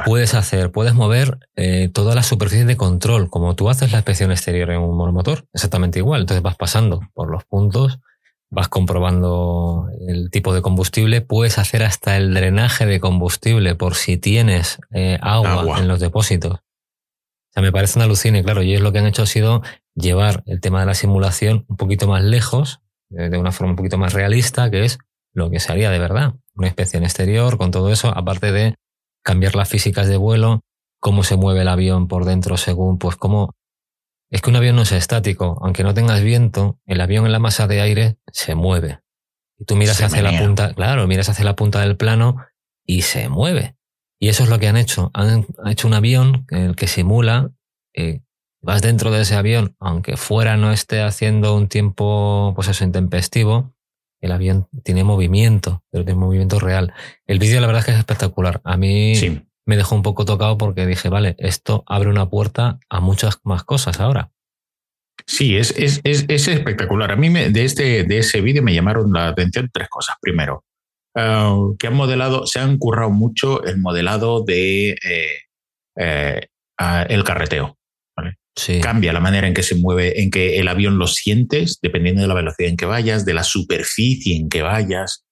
puedes 0.05 0.33
hacer, 0.33 0.71
puedes 0.71 0.95
mover 0.95 1.37
eh, 1.55 1.89
todas 1.93 2.15
las 2.15 2.25
superficies 2.25 2.67
de 2.67 2.77
control, 2.77 3.29
como 3.29 3.55
tú 3.55 3.69
haces 3.69 3.91
la 3.91 3.99
inspección 3.99 4.31
exterior 4.31 4.71
en 4.71 4.79
un 4.79 4.97
monomotor, 4.97 5.45
exactamente 5.53 5.99
igual. 5.99 6.21
Entonces 6.21 6.41
vas 6.41 6.55
pasando 6.55 7.01
por 7.13 7.29
los 7.29 7.43
puntos 7.45 7.99
vas 8.49 8.69
comprobando 8.69 9.89
el 10.07 10.29
tipo 10.29 10.53
de 10.53 10.61
combustible, 10.61 11.21
puedes 11.21 11.57
hacer 11.57 11.83
hasta 11.83 12.17
el 12.17 12.33
drenaje 12.33 12.85
de 12.85 12.99
combustible 12.99 13.75
por 13.75 13.95
si 13.95 14.17
tienes 14.17 14.79
eh, 14.91 15.17
agua, 15.21 15.79
en 15.79 15.87
los 15.87 15.99
depósitos. 15.99 16.53
O 16.53 17.53
sea, 17.53 17.63
me 17.63 17.71
parece 17.71 17.99
una 17.99 18.05
alucine, 18.05 18.43
claro, 18.43 18.63
y 18.63 18.73
es 18.73 18.81
lo 18.81 18.91
que 18.91 18.99
han 18.99 19.07
hecho 19.07 19.23
ha 19.23 19.27
sido 19.27 19.63
llevar 19.95 20.43
el 20.45 20.61
tema 20.61 20.79
de 20.79 20.85
la 20.85 20.93
simulación 20.93 21.65
un 21.67 21.77
poquito 21.77 22.07
más 22.07 22.23
lejos, 22.23 22.81
de 23.09 23.37
una 23.37 23.51
forma 23.51 23.71
un 23.71 23.77
poquito 23.77 23.97
más 23.97 24.13
realista, 24.13 24.69
que 24.69 24.83
es 24.85 24.99
lo 25.33 25.49
que 25.49 25.59
se 25.59 25.71
haría 25.71 25.89
de 25.89 25.99
verdad. 25.99 26.35
Una 26.55 26.67
inspección 26.67 27.03
exterior 27.03 27.57
con 27.57 27.71
todo 27.71 27.91
eso, 27.91 28.09
aparte 28.09 28.51
de 28.51 28.75
cambiar 29.23 29.55
las 29.55 29.69
físicas 29.69 30.07
de 30.07 30.17
vuelo, 30.17 30.61
cómo 30.99 31.23
se 31.23 31.35
mueve 31.35 31.61
el 31.61 31.67
avión 31.67 32.07
por 32.07 32.25
dentro 32.25 32.57
según, 32.57 32.97
pues 32.97 33.15
cómo 33.15 33.53
es 34.29 34.41
que 34.41 34.49
un 34.49 34.55
avión 34.55 34.75
no 34.75 34.81
es 34.81 34.91
estático. 34.91 35.57
Aunque 35.61 35.83
no 35.83 35.93
tengas 35.93 36.21
viento, 36.21 36.79
el 36.85 37.01
avión 37.01 37.25
en 37.25 37.31
la 37.31 37.39
masa 37.39 37.67
de 37.67 37.81
aire 37.81 38.17
se 38.31 38.55
mueve. 38.55 38.99
Y 39.57 39.65
tú 39.65 39.75
miras 39.75 40.01
hacia 40.01 40.21
la 40.21 40.37
punta, 40.37 40.73
claro, 40.73 41.07
miras 41.07 41.29
hacia 41.29 41.45
la 41.45 41.55
punta 41.55 41.79
del 41.81 41.97
plano 41.97 42.37
y 42.85 43.01
se 43.03 43.29
mueve. 43.29 43.75
Y 44.19 44.29
eso 44.29 44.43
es 44.43 44.49
lo 44.49 44.59
que 44.59 44.67
han 44.67 44.77
hecho. 44.77 45.11
Han, 45.13 45.45
hecho 45.67 45.87
un 45.87 45.93
avión 45.93 46.45
en 46.49 46.63
el 46.63 46.75
que 46.75 46.87
simula, 46.87 47.51
eh, 47.93 48.21
vas 48.61 48.81
dentro 48.81 49.11
de 49.11 49.21
ese 49.21 49.35
avión, 49.35 49.75
aunque 49.79 50.17
fuera 50.17 50.57
no 50.57 50.71
esté 50.71 51.01
haciendo 51.01 51.55
un 51.55 51.67
tiempo, 51.67 52.53
pues 52.55 52.67
eso, 52.67 52.83
intempestivo, 52.83 53.73
el 54.19 54.31
avión 54.31 54.67
tiene 54.83 55.03
movimiento, 55.03 55.83
pero 55.91 56.03
tiene 56.03 56.19
movimiento 56.19 56.59
real. 56.59 56.93
El 57.25 57.39
vídeo 57.39 57.61
la 57.61 57.67
verdad 57.67 57.81
es 57.81 57.85
que 57.85 57.91
es 57.91 57.97
espectacular. 57.99 58.61
A 58.63 58.77
mí 58.77 59.15
sí 59.15 59.46
me 59.67 59.75
dejó 59.75 59.95
un 59.95 60.01
poco 60.01 60.25
tocado 60.25 60.57
porque 60.57 60.87
dije, 60.87 61.09
vale, 61.09 61.35
esto 61.37 61.83
abre 61.87 62.09
una 62.09 62.29
puerta 62.29 62.79
a 62.89 63.01
muchas 63.01 63.39
más 63.43 63.63
cosas 63.63 63.99
ahora. 63.99 64.31
Sí, 65.25 65.57
es, 65.57 65.71
es, 65.77 65.99
es, 66.03 66.47
espectacular. 66.47 67.11
A 67.11 67.17
mí 67.17 67.29
de, 67.29 67.65
este, 67.65 68.05
de 68.05 68.19
ese 68.19 68.39
vídeo 68.39 68.63
me 68.63 68.73
llamaron 68.73 69.11
la 69.11 69.27
atención 69.27 69.69
tres 69.73 69.89
cosas. 69.89 70.15
Primero, 70.21 70.63
eh, 71.15 71.53
que 71.77 71.87
han 71.87 71.95
modelado, 71.95 72.47
se 72.47 72.59
han 72.59 72.77
currado 72.77 73.09
mucho 73.09 73.61
el 73.65 73.77
modelado 73.77 74.45
de 74.45 74.91
eh, 74.91 75.41
eh, 75.97 76.47
el 77.09 77.23
carreteo. 77.25 77.77
Cambia 78.81 79.13
la 79.13 79.19
manera 79.19 79.47
en 79.47 79.53
que 79.53 79.61
se 79.61 79.75
mueve, 79.75 80.19
en 80.21 80.31
que 80.31 80.59
el 80.59 80.67
avión 80.67 80.97
lo 80.97 81.05
sientes, 81.05 81.77
dependiendo 81.79 82.23
de 82.23 82.27
la 82.27 82.33
velocidad 82.33 82.69
en 82.69 82.77
que 82.77 82.87
vayas, 82.87 83.23
de 83.23 83.35
la 83.35 83.43
superficie 83.43 84.35
en 84.35 84.49
que 84.49 84.63
vayas. 84.63 85.25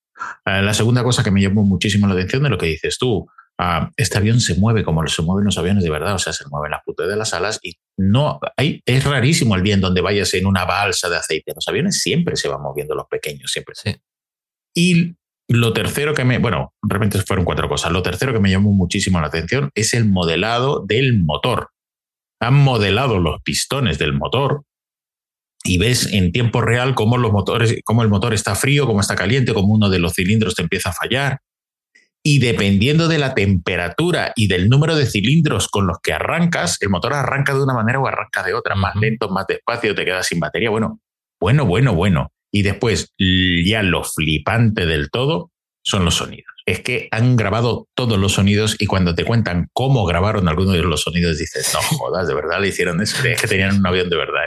la 0.46 0.74
segunda 0.76 1.04
cosa 1.04 1.24
que 1.24 1.32
me 1.32 1.42
llamó 1.42 1.64
muchísimo 1.64 2.06
la 2.06 2.14
atención 2.14 2.44
de 2.44 2.50
lo 2.50 2.60
que 2.60 2.68
dices 2.68 3.00
tú, 3.00 3.28
Ah, 3.58 3.90
este 3.96 4.18
avión 4.18 4.42
se 4.42 4.56
mueve 4.56 4.84
como 4.84 5.06
se 5.08 5.22
mueven 5.22 5.46
los 5.46 5.58
aviones 5.58 5.84
de 5.84 5.90
verdad, 5.90 6.16
o 6.16 6.20
sea, 6.20 6.34
se 6.34 6.46
mueven 6.50 6.72
las 6.72 6.84
putas 6.84 7.08
de 7.08 7.16
las 7.16 7.34
alas 7.34 7.60
y 7.64 7.76
no 7.98 8.40
hay, 8.58 8.82
es 8.86 9.04
rarísimo 9.06 9.56
el 9.56 9.64
día 9.64 9.76
en 9.76 9.82
donde 9.82 10.02
vayas 10.02 10.34
en 10.34 10.46
una 10.46 10.66
balsa 10.66 11.10
de 11.10 11.16
aceite. 11.16 11.54
Los 11.56 11.68
aviones 11.68 12.02
siempre 12.02 12.36
se 12.36 12.50
van 12.50 12.62
moviendo, 12.62 12.96
los 12.96 13.08
pequeños, 13.08 13.52
siempre. 13.52 13.76
Sí. 13.76 13.96
Y 14.76 15.16
lo 15.48 15.72
tercero 15.72 16.14
que 16.14 16.26
me, 16.26 16.38
bueno, 16.40 16.74
realmente 16.82 17.22
fueron 17.22 17.46
cuatro 17.46 17.70
cosas. 17.70 17.92
Lo 17.92 18.04
tercero 18.04 18.34
que 18.34 18.40
me 18.40 18.52
llamó 18.52 18.74
muchísimo 18.74 19.22
la 19.22 19.28
atención 19.28 19.70
es 19.74 19.94
el 19.94 20.06
modelado 20.06 20.84
del 20.86 21.18
motor. 21.24 21.70
Han 22.42 22.56
modelado 22.56 23.20
los 23.20 23.42
pistones 23.42 23.98
del 23.98 24.12
motor 24.12 24.64
y 25.64 25.78
ves 25.78 26.12
en 26.12 26.34
tiempo 26.34 26.62
real 26.62 26.94
cómo 26.94 27.18
los 27.18 27.32
motores, 27.32 27.80
cómo 27.86 28.04
el 28.04 28.10
motor 28.10 28.34
está 28.34 28.56
frío, 28.56 28.86
cómo 28.86 29.00
está 29.00 29.16
caliente, 29.16 29.54
cómo 29.54 29.74
uno 29.74 29.90
de 29.90 30.00
los 30.00 30.14
cilindros 30.14 30.56
te 30.56 30.62
empieza 30.62 30.90
a 30.90 30.94
fallar 30.94 31.40
y 32.28 32.40
dependiendo 32.40 33.08
de 33.08 33.20
la 33.20 33.36
temperatura 33.36 34.34
y 34.36 34.48
del 34.48 34.68
número 34.68 34.96
de 34.96 35.06
cilindros 35.06 35.68
con 35.68 35.86
los 35.86 36.00
que 36.02 36.12
arrancas, 36.12 36.82
el 36.82 36.90
motor 36.90 37.14
arranca 37.14 37.54
de 37.54 37.62
una 37.62 37.76
manera 37.76 38.00
o 38.00 38.08
arranca 38.08 38.42
de 38.42 38.56
otra, 38.56 38.74
más 38.74 38.96
lento, 38.96 39.30
más 39.30 39.46
despacio, 39.46 39.94
te 39.94 40.06
quedas 40.06 40.26
sin 40.26 40.40
batería. 40.40 40.72
Bueno, 40.72 41.00
bueno, 41.40 41.68
bueno, 41.68 41.94
bueno. 41.94 42.32
Y 42.52 42.64
después, 42.64 43.14
ya 43.20 43.84
lo 43.84 44.04
flipante 44.04 44.88
del 44.88 45.12
todo 45.12 45.52
son 45.84 46.04
los 46.04 46.16
sonidos. 46.16 46.52
Es 46.66 46.82
que 46.82 47.10
han 47.12 47.36
grabado 47.36 47.90
todos 47.94 48.18
los 48.18 48.34
sonidos 48.34 48.76
y 48.80 48.88
cuando 48.88 49.14
te 49.14 49.24
cuentan 49.24 49.68
cómo 49.72 50.04
grabaron 50.04 50.48
algunos 50.48 50.74
de 50.74 50.82
los 50.82 51.04
sonidos, 51.04 51.38
dices, 51.38 51.72
no 51.76 51.80
jodas, 51.96 52.28
de 52.28 52.34
verdad 52.34 52.60
le 52.60 52.70
hicieron 52.70 53.04
eso. 53.04 53.24
Es 53.24 53.40
que 53.40 53.48
tenían 53.48 53.78
un 53.78 53.86
avión 53.86 54.10
de 54.10 54.18
verdad. 54.18 54.46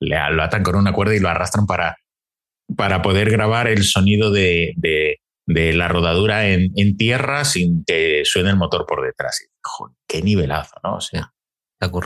Le, 0.00 0.16
lo 0.32 0.42
atan 0.42 0.64
con 0.64 0.74
una 0.74 0.92
cuerda 0.92 1.14
y 1.14 1.20
lo 1.20 1.28
arrastran 1.28 1.66
para, 1.66 1.96
para 2.76 3.00
poder 3.00 3.30
grabar 3.30 3.68
el 3.68 3.84
sonido 3.84 4.32
de, 4.32 4.72
de 4.74 5.21
la 5.46 5.88
rodadura 5.88 6.48
en, 6.48 6.96
tierra 6.96 7.44
sin 7.44 7.84
que 7.84 8.22
suene 8.24 8.50
el 8.50 8.56
motor 8.56 8.86
por 8.86 9.04
detrás. 9.04 9.46
qué 10.08 10.22
nivelazo, 10.22 10.76
¿no? 10.82 10.96
O 10.96 11.00
sea, 11.00 11.32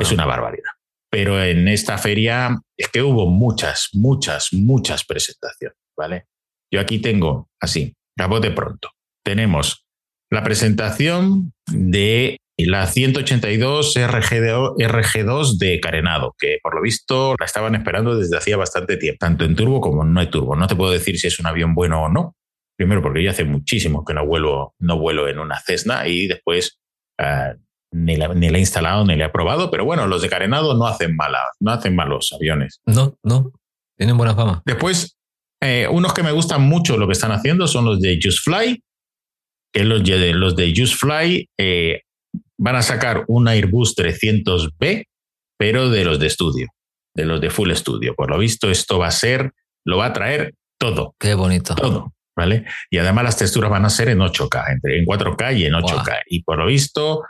es 0.00 0.12
una 0.12 0.26
barbaridad. 0.26 0.70
Pero 1.10 1.42
en 1.42 1.68
esta 1.68 1.98
feria 1.98 2.58
es 2.76 2.88
que 2.88 3.02
hubo 3.02 3.26
muchas, 3.26 3.90
muchas, 3.92 4.52
muchas 4.52 5.04
presentaciones, 5.04 5.78
¿vale? 5.96 6.26
Yo 6.72 6.80
aquí 6.80 6.98
tengo, 6.98 7.48
así, 7.60 7.94
de 8.16 8.50
pronto, 8.50 8.90
tenemos 9.24 9.86
la 10.30 10.42
presentación 10.42 11.52
de 11.70 12.38
la 12.58 12.86
182 12.86 13.96
RG2 13.96 15.58
de 15.58 15.80
carenado, 15.80 16.34
que 16.38 16.58
por 16.62 16.74
lo 16.74 16.82
visto 16.82 17.34
la 17.38 17.46
estaban 17.46 17.74
esperando 17.74 18.16
desde 18.16 18.36
hacía 18.36 18.56
bastante 18.56 18.96
tiempo, 18.96 19.18
tanto 19.20 19.44
en 19.44 19.54
turbo 19.54 19.80
como 19.80 20.04
no 20.04 20.20
hay 20.20 20.30
turbo. 20.30 20.56
No 20.56 20.66
te 20.66 20.74
puedo 20.74 20.90
decir 20.90 21.18
si 21.18 21.26
es 21.26 21.38
un 21.38 21.46
avión 21.46 21.74
bueno 21.74 22.02
o 22.02 22.08
no, 22.08 22.34
Primero 22.76 23.02
porque 23.02 23.22
yo 23.22 23.30
hace 23.30 23.44
muchísimo 23.44 24.04
que 24.04 24.14
no 24.14 24.26
vuelo, 24.26 24.74
no 24.78 24.98
vuelo 24.98 25.28
en 25.28 25.38
una 25.38 25.58
Cessna 25.60 26.06
y 26.06 26.26
después 26.26 26.78
eh, 27.18 27.54
ni, 27.92 28.16
la, 28.16 28.26
he 28.26 28.58
instalado 28.58 29.04
ni 29.04 29.16
la 29.16 29.26
he 29.26 29.30
probado, 29.30 29.70
pero 29.70 29.84
bueno, 29.84 30.06
los 30.06 30.22
de 30.22 30.28
carenado 30.28 30.74
no 30.74 30.86
hacen, 30.86 31.16
mala, 31.16 31.40
no 31.60 31.70
hacen 31.70 31.94
malos 31.94 32.32
aviones. 32.32 32.80
No, 32.84 33.16
no, 33.22 33.52
tienen 33.96 34.16
buena 34.16 34.34
fama. 34.34 34.62
Después, 34.64 35.16
eh, 35.62 35.88
unos 35.90 36.12
que 36.12 36.22
me 36.22 36.32
gustan 36.32 36.62
mucho 36.62 36.96
lo 36.96 37.06
que 37.06 37.12
están 37.12 37.32
haciendo 37.32 37.66
son 37.66 37.86
los 37.86 38.00
de 38.00 38.18
Just 38.22 38.44
Fly, 38.44 38.82
que 39.72 39.84
los 39.84 40.04
de, 40.04 40.34
los 40.34 40.56
de 40.56 40.72
Just 40.76 41.00
Fly 41.00 41.48
eh, 41.58 42.02
van 42.58 42.76
a 42.76 42.82
sacar 42.82 43.24
un 43.28 43.48
Airbus 43.48 43.96
300B, 43.96 45.04
pero 45.58 45.90
de 45.90 46.04
los 46.04 46.18
de 46.18 46.26
estudio, 46.26 46.68
de 47.14 47.24
los 47.24 47.40
de 47.40 47.50
full 47.50 47.70
estudio. 47.70 48.14
Por 48.14 48.30
lo 48.30 48.38
visto, 48.38 48.70
esto 48.70 48.98
va 48.98 49.08
a 49.08 49.12
ser, 49.12 49.52
lo 49.84 49.98
va 49.98 50.06
a 50.06 50.12
traer 50.12 50.54
todo. 50.78 51.14
Qué 51.18 51.34
bonito. 51.34 51.74
Todo. 51.74 52.12
¿Vale? 52.36 52.66
Y 52.90 52.98
además 52.98 53.24
las 53.24 53.38
texturas 53.38 53.70
van 53.70 53.84
a 53.84 53.90
ser 53.90 54.10
en 54.10 54.18
8K, 54.18 54.72
entre 54.72 54.98
en 54.98 55.06
4K 55.06 55.56
y 55.56 55.64
en 55.64 55.72
8K. 55.72 56.20
Y 56.26 56.42
por 56.42 56.58
lo 56.58 56.66
visto, 56.66 57.22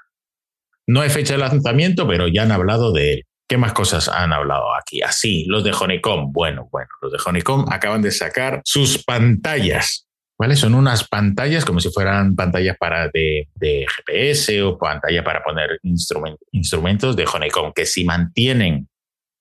no 0.86 1.00
hay 1.00 1.10
fecha 1.10 1.34
de 1.34 1.38
lanzamiento, 1.38 2.06
pero 2.06 2.28
ya 2.28 2.42
han 2.42 2.52
hablado 2.52 2.92
de 2.92 3.14
él. 3.14 3.24
¿Qué 3.48 3.56
más 3.58 3.72
cosas 3.72 4.08
han 4.08 4.32
hablado 4.32 4.74
aquí? 4.74 5.02
Así, 5.02 5.44
los 5.46 5.62
de 5.62 5.72
Honeycomb. 5.72 6.32
Bueno, 6.32 6.68
bueno, 6.72 6.88
los 7.00 7.12
de 7.12 7.18
Honeycomb 7.24 7.72
acaban 7.72 8.02
de 8.02 8.10
sacar 8.10 8.60
sus 8.64 9.04
pantallas, 9.04 10.08
¿vale? 10.36 10.56
Son 10.56 10.74
unas 10.74 11.06
pantallas 11.06 11.64
como 11.64 11.78
si 11.78 11.90
fueran 11.90 12.34
pantallas 12.34 12.76
para 12.76 13.08
de, 13.08 13.46
GPS 13.60 14.62
o 14.62 14.76
pantalla 14.76 15.22
para 15.22 15.44
poner 15.44 15.78
instrumentos 16.50 17.14
de 17.14 17.24
Honeycomb, 17.32 17.72
que 17.72 17.86
si 17.86 18.04
mantienen 18.04 18.88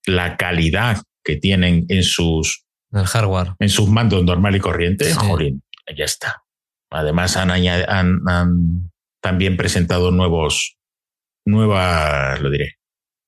la 0.06 0.36
calidad 0.36 0.98
que 1.24 1.36
tienen 1.36 1.84
en 1.88 2.04
sus 2.04 2.65
el 2.92 3.06
hardware. 3.06 3.54
En 3.58 3.68
sus 3.68 3.88
mandos 3.88 4.24
normal 4.24 4.56
y 4.56 4.60
corriente, 4.60 5.12
ya 5.96 6.04
está. 6.04 6.42
Además 6.90 7.36
han, 7.36 7.50
han, 7.50 8.90
también 9.20 9.56
presentado 9.56 10.10
nuevos, 10.10 10.76
nuevas, 11.44 12.40
lo 12.40 12.50
diré, 12.50 12.76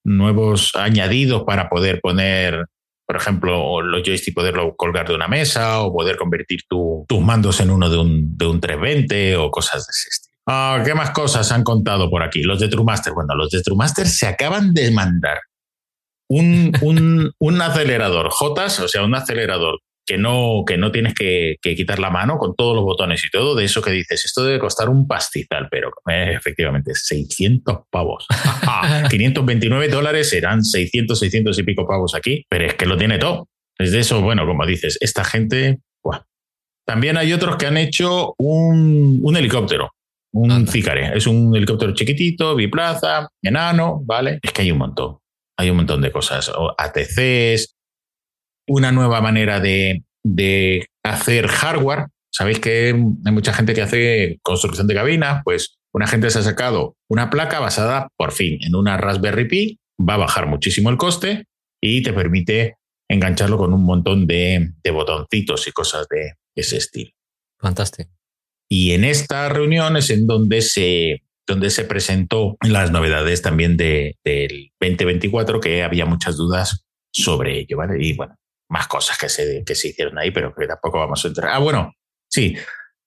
nuevos 0.05 0.75
añadidos 0.77 1.43
para 1.45 1.69
poder 1.69 2.01
poner, 2.01 2.67
por 3.07 3.17
ejemplo, 3.17 3.83
los 3.83 4.03
joysticks, 4.03 4.35
poderlo 4.35 4.77
colgar 4.77 5.09
de 5.09 5.15
una 5.15 5.29
mesa 5.29 5.81
o 5.81 5.93
poder 5.93 6.17
convertir 6.17 6.61
tus 6.69 7.21
mandos 7.21 7.61
en 7.61 7.71
uno 7.71 7.91
de 7.91 7.99
un, 7.99 8.37
de 8.37 8.47
un 8.47 8.61
320 8.61 9.37
o 9.37 9.51
cosas 9.51 9.87
de 9.87 9.91
ese 9.91 10.09
estilo. 10.09 10.29
Ah, 10.47 10.83
¿Qué 10.85 10.95
más 10.95 11.11
cosas 11.11 11.53
han 11.53 11.63
contado 11.63 12.09
por 12.09 12.23
aquí? 12.23 12.43
Los 12.43 12.61
de 12.61 12.69
TrueMaster. 12.69 13.13
Bueno, 13.13 13.35
los 13.35 13.51
de 13.51 13.61
TrueMaster 13.61 14.07
se 14.07 14.27
acaban 14.27 14.73
de 14.73 14.91
mandar 14.91 15.41
un, 16.29 16.73
un, 16.83 17.33
un 17.39 17.63
acelerador 17.63 18.31
JOTAS, 18.31 18.81
o 18.81 18.89
sea, 18.89 19.03
un 19.03 19.15
acelerador 19.15 19.81
que 20.09 20.17
no, 20.17 20.65
que 20.67 20.79
no 20.79 20.91
tienes 20.91 21.13
que, 21.13 21.59
quitar 21.61 21.99
la 21.99 22.09
mano 22.09 22.39
con 22.39 22.57
todos 22.57 22.75
los 22.75 22.83
botones 22.83 23.23
y 23.27 23.31
todo, 23.31 23.55
de 23.55 23.67
eso 23.67 23.83
que 23.83 23.91
dices, 23.91 24.25
esto 24.25 24.43
debe 24.43 24.59
costar 24.59 24.89
un 24.89 25.07
pastizal, 25.07 25.69
pero 25.71 25.91
eh, 26.09 26.33
efectivamente, 26.35 26.95
600 26.95 27.81
pavos. 27.91 28.27
529 29.11 29.89
dólares 29.91 30.31
serán 30.31 30.65
600, 30.65 31.19
600 31.19 31.59
y 31.59 31.63
pico 31.63 31.87
pavos 31.87 32.15
aquí, 32.15 32.43
pero 32.49 32.65
es 32.65 32.75
que 32.75 32.87
lo 32.87 32.97
tiene 32.97 33.19
todo. 33.19 33.49
Es 33.77 33.93
de 33.93 34.01
eso, 34.01 34.23
bueno, 34.23 34.47
como 34.47 34.67
dices, 34.67 34.97
esta 35.01 35.25
gente... 35.25 35.79
También 36.87 37.19
hay 37.19 37.35
otros 37.35 37.57
que 37.57 37.67
han 37.67 37.77
hecho 37.77 38.35
un, 38.39 39.21
un 39.23 39.37
helicóptero, 39.37 39.91
un 40.33 40.67
Ficare. 40.67 41.15
Es 41.15 41.27
un 41.27 41.55
helicóptero 41.55 41.93
chiquitito, 41.93 42.55
biplaza, 42.55 43.29
enano, 43.43 44.01
¿vale? 44.07 44.39
Es 44.43 44.53
que 44.55 44.63
hay 44.63 44.71
un 44.73 44.79
montón 44.79 45.19
hay 45.59 45.71
un 45.71 45.77
montón 45.77 46.01
de 46.01 46.13
cosas, 46.13 46.51
ATCs, 46.79 47.75
una 48.69 48.93
nueva 48.93 49.21
manera 49.21 49.61
de, 49.61 50.05
hacer 51.03 51.49
hardware. 51.49 52.07
Sabéis 52.31 52.61
que 52.61 52.89
hay 52.89 53.33
mucha 53.33 53.53
gente 53.53 53.75
que 53.75 53.83
hace 53.83 54.39
construcción 54.43 54.87
de 54.87 54.95
cabinas, 54.95 55.43
pues 55.45 55.79
una 55.93 56.07
gente 56.07 56.31
se 56.31 56.39
ha 56.39 56.43
sacado 56.43 56.97
una 57.09 57.29
placa 57.31 57.59
basada, 57.59 58.09
por 58.17 58.33
fin, 58.33 58.59
en 58.63 58.77
una 58.77 58.97
Raspberry 58.99 59.49
Pi, 59.49 59.81
va 59.99 60.15
a 60.15 60.19
bajar 60.19 60.47
muchísimo 60.47 60.91
el 60.91 60.97
coste 60.97 61.47
y 61.83 62.03
te 62.03 62.13
permite 62.13 62.77
engancharlo 63.11 63.59
con 63.59 63.73
un 63.73 63.83
montón 63.83 64.27
de, 64.27 64.75
botoncitos 64.93 65.67
y 65.67 65.73
cosas 65.73 66.07
de 66.09 66.35
ese 66.55 66.77
estilo. 66.77 67.11
Fantástico. 67.59 68.11
Y 68.71 68.93
en 68.93 69.05
esta 69.05 69.49
reunión 69.49 69.97
es 69.97 70.11
en 70.11 70.27
donde 70.27 70.61
se, 70.61 71.23
donde 71.49 71.71
se 71.71 71.85
presentó 71.85 72.57
las 72.61 72.93
novedades 72.93 73.43
también 73.43 73.77
de, 73.77 74.17
del 74.23 74.71
2024, 74.81 75.61
que 75.61 75.83
había 75.83 76.05
muchas 76.05 76.37
dudas 76.37 76.85
sobre 77.11 77.59
ello, 77.61 77.79
¿vale? 77.79 77.97
Y 78.05 78.13
bueno, 78.13 78.37
más 78.69 78.87
cosas 78.87 79.17
que 79.17 79.31
se, 79.31 79.65
que 79.65 79.75
se 79.75 79.89
hicieron 79.89 80.19
ahí, 80.19 80.31
pero 80.31 80.55
que 80.55 80.67
tampoco 80.67 80.99
vamos 80.99 81.25
a 81.25 81.29
entrar. 81.29 81.51
Ah, 81.53 81.59
bueno, 81.59 81.95
sí, 82.31 82.55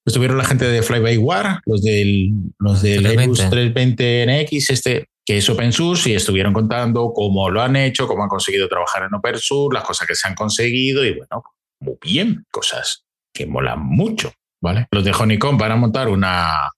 estuvieron 0.06 0.40
la 0.40 0.44
gente 0.44 0.66
de 0.66 0.82
Fly 0.82 1.00
by 1.00 1.18
War, 1.20 1.62
los 1.66 1.84
del, 1.84 2.32
los 2.58 2.82
del 2.82 3.06
Airbus 3.06 3.44
320NX, 3.44 4.70
este, 4.72 5.06
que 5.24 5.38
es 5.38 5.50
open 5.50 5.72
source, 5.72 6.10
y 6.10 6.16
estuvieron 6.16 6.52
contando 6.52 7.14
cómo 7.14 7.48
lo 7.52 7.62
han 7.62 7.76
hecho, 7.76 8.08
cómo 8.08 8.24
han 8.24 8.30
conseguido 8.30 8.68
trabajar 8.68 9.04
en 9.04 9.14
open 9.14 9.38
source, 9.38 9.76
las 9.76 9.86
cosas 9.86 10.08
que 10.08 10.16
se 10.16 10.28
han 10.28 10.34
conseguido, 10.34 11.06
y 11.06 11.12
bueno, 11.12 11.44
muy 11.80 11.98
bien, 12.02 12.44
cosas 12.52 13.06
que 13.32 13.46
molan 13.46 13.86
mucho, 13.86 14.34
¿vale? 14.62 14.88
Los 14.92 15.04
de 15.04 15.12
Honeycomb 15.12 15.60
van 15.60 15.72
a 15.74 15.76
montar 15.76 16.10
una, 16.10 16.72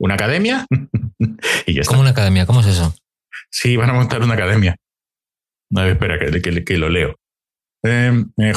una 0.00 0.14
academia 0.14 0.66
y 1.66 1.74
ya 1.74 1.82
¿Cómo 1.86 2.00
una 2.00 2.10
academia? 2.10 2.46
¿Cómo 2.46 2.60
es 2.60 2.66
eso? 2.66 2.94
Sí, 3.50 3.76
van 3.76 3.90
a 3.90 3.94
montar 3.94 4.22
una 4.22 4.34
academia. 4.34 4.76
No, 5.70 5.84
espera, 5.84 6.18
que, 6.18 6.64
que, 6.64 6.78
lo 6.78 6.88
leo. 6.88 7.16
Eh, 7.84 8.24
eh 8.38 8.52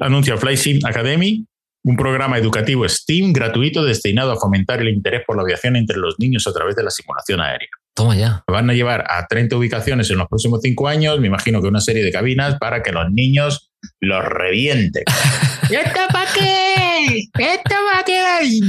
anuncia 0.00 0.36
FlySim 0.36 0.80
Academy, 0.84 1.46
un 1.84 1.96
programa 1.96 2.38
educativo 2.38 2.88
STEAM 2.88 3.32
gratuito 3.32 3.84
destinado 3.84 4.32
a 4.32 4.36
fomentar 4.36 4.80
el 4.80 4.88
interés 4.88 5.22
por 5.26 5.36
la 5.36 5.42
aviación 5.42 5.76
entre 5.76 5.96
los 5.96 6.18
niños 6.18 6.46
a 6.46 6.52
través 6.52 6.74
de 6.76 6.82
la 6.82 6.90
simulación 6.90 7.40
aérea. 7.40 7.68
Toma 7.94 8.16
ya. 8.16 8.42
Van 8.46 8.68
a 8.70 8.74
llevar 8.74 9.04
a 9.08 9.26
30 9.26 9.56
ubicaciones 9.56 10.10
en 10.10 10.18
los 10.18 10.28
próximos 10.28 10.60
cinco 10.62 10.88
años, 10.88 11.20
me 11.20 11.26
imagino 11.26 11.60
que 11.60 11.68
una 11.68 11.80
serie 11.80 12.04
de 12.04 12.12
cabinas 12.12 12.58
para 12.58 12.82
que 12.82 12.92
los 12.92 13.10
niños 13.10 13.69
los 14.00 14.24
revienten. 14.24 15.04
¿Esto 15.70 16.00
para 16.12 16.32
qué? 16.32 17.28
¿Esto 17.38 17.74
para 17.92 18.04
qué? 18.04 18.20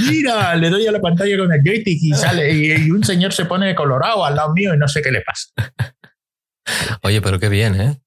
mira, 0.09 0.55
le 0.55 0.69
doy 0.69 0.87
a 0.87 0.91
la 0.91 0.99
pantalla 0.99 1.37
con 1.37 1.51
el 1.51 1.61
joystick 1.63 1.99
y 2.01 2.11
sale, 2.13 2.51
y, 2.51 2.91
un 2.91 3.03
señor 3.03 3.33
se 3.33 3.45
pone 3.45 3.73
colorado 3.75 4.25
al 4.25 4.35
lado 4.35 4.53
mío 4.53 4.73
y 4.73 4.77
no 4.77 4.87
sé 4.87 5.01
qué 5.01 5.11
le 5.11 5.21
pasa. 5.21 5.49
Oye, 7.03 7.21
pero 7.21 7.39
qué 7.39 7.49
bien, 7.49 7.79
¿eh? 7.79 8.01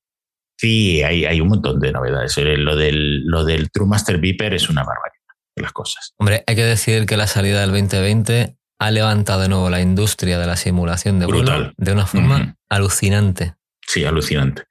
Sí, 0.57 1.03
hay, 1.03 1.25
hay 1.25 1.41
un 1.41 1.49
montón 1.49 1.81
de 1.81 1.93
novedades. 1.93 2.39
Eh, 2.39 2.57
lo 2.57 2.77
del, 2.77 3.25
lo 3.25 3.45
del 3.45 3.71
True 3.71 3.89
Master 3.89 4.19
Viper 4.19 4.55
es 4.55 4.69
una 4.69 4.85
barbaridad 4.85 5.35
de 5.57 5.63
las 5.63 5.73
cosas. 5.73 6.15
Hombre, 6.19 6.45
hay 6.47 6.55
que 6.55 6.65
decir 6.65 7.07
que 7.07 7.17
la 7.17 7.27
salida 7.27 7.61
del 7.61 7.71
2020 7.71 8.57
ha 8.79 8.91
levantado 8.91 9.41
de 9.41 9.49
nuevo 9.49 9.71
la 9.71 9.81
industria 9.81 10.39
de 10.39 10.47
la 10.47 10.57
simulación 10.57 11.19
de 11.19 11.27
vuelo 11.27 11.73
de 11.77 11.93
una 11.93 12.07
forma 12.07 12.57
alucinante. 12.69 13.55
Sí, 13.87 14.05
alucinante. 14.05 14.65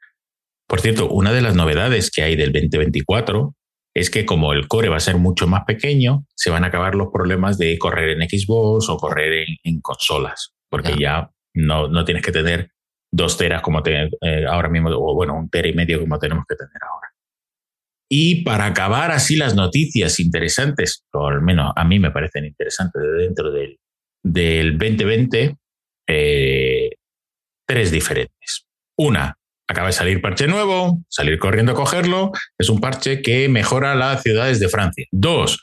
Por 0.74 0.82
cierto, 0.82 1.07
una 1.07 1.32
de 1.32 1.41
las 1.43 1.53
novedades 1.53 2.09
que 2.09 2.24
hay 2.24 2.36
del 2.36 2.51
2024 2.51 3.55
es 3.93 4.09
que 4.09 4.26
como 4.26 4.53
el 4.53 4.67
core 4.67 4.89
va 4.89 4.95
a 4.95 5.01
ser 5.01 5.17
mucho 5.17 5.45
más 5.45 5.65
pequeño, 5.65 6.26
se 6.34 6.49
van 6.49 6.63
a 6.63 6.67
acabar 6.69 6.95
los 6.95 7.09
problemas 7.13 7.59
de 7.59 7.78
correr 7.78 8.09
en 8.09 8.28
Xbox 8.28 8.89
o 8.89 8.97
correr 8.97 9.45
en, 9.63 9.82
consolas, 9.82 10.51
porque 10.71 10.95
ya 10.99 11.30
no, 11.53 11.89
no, 11.89 12.03
tienes 12.03 12.24
que 12.24 12.32
tener 12.32 12.71
dos 13.11 13.38
teras 13.38 13.61
como 13.61 13.84
te, 13.84 14.09
eh, 14.21 14.45
ahora 14.49 14.67
mismo, 14.67 14.89
o 14.89 15.13
bueno, 15.13 15.38
un 15.38 15.47
tera 15.47 15.67
y 15.67 15.74
medio 15.74 15.99
como 15.99 16.17
tenemos 16.17 16.43
que 16.49 16.55
tener 16.55 16.82
ahora. 16.82 17.13
Y 18.09 18.43
para 18.43 18.65
acabar 18.65 19.11
así 19.11 19.36
las 19.36 19.53
noticias 19.53 20.19
interesantes, 20.19 21.05
o 21.13 21.28
al 21.28 21.43
menos 21.43 21.71
a 21.76 21.84
mí 21.84 21.99
me 21.99 22.09
parecen 22.09 22.45
interesantes 22.45 22.99
de 22.99 23.11
dentro 23.11 23.51
del, 23.51 23.78
del 24.24 24.71
2020, 24.80 25.55
eh, 26.07 26.89
tres 27.67 27.91
diferentes. 27.91 28.65
Una, 28.97 29.38
acaba 29.74 29.88
de 29.88 29.93
salir 29.93 30.21
parche 30.21 30.47
nuevo, 30.47 31.03
salir 31.09 31.38
corriendo 31.38 31.74
a 31.74 31.76
cogerlo, 31.76 32.32
es 32.57 32.69
un 32.69 32.80
parche 32.80 33.21
que 33.21 33.49
mejora 33.49 33.95
las 33.95 34.21
ciudades 34.24 34.59
de 34.59 34.69
Francia. 34.69 35.05
Dos, 35.11 35.61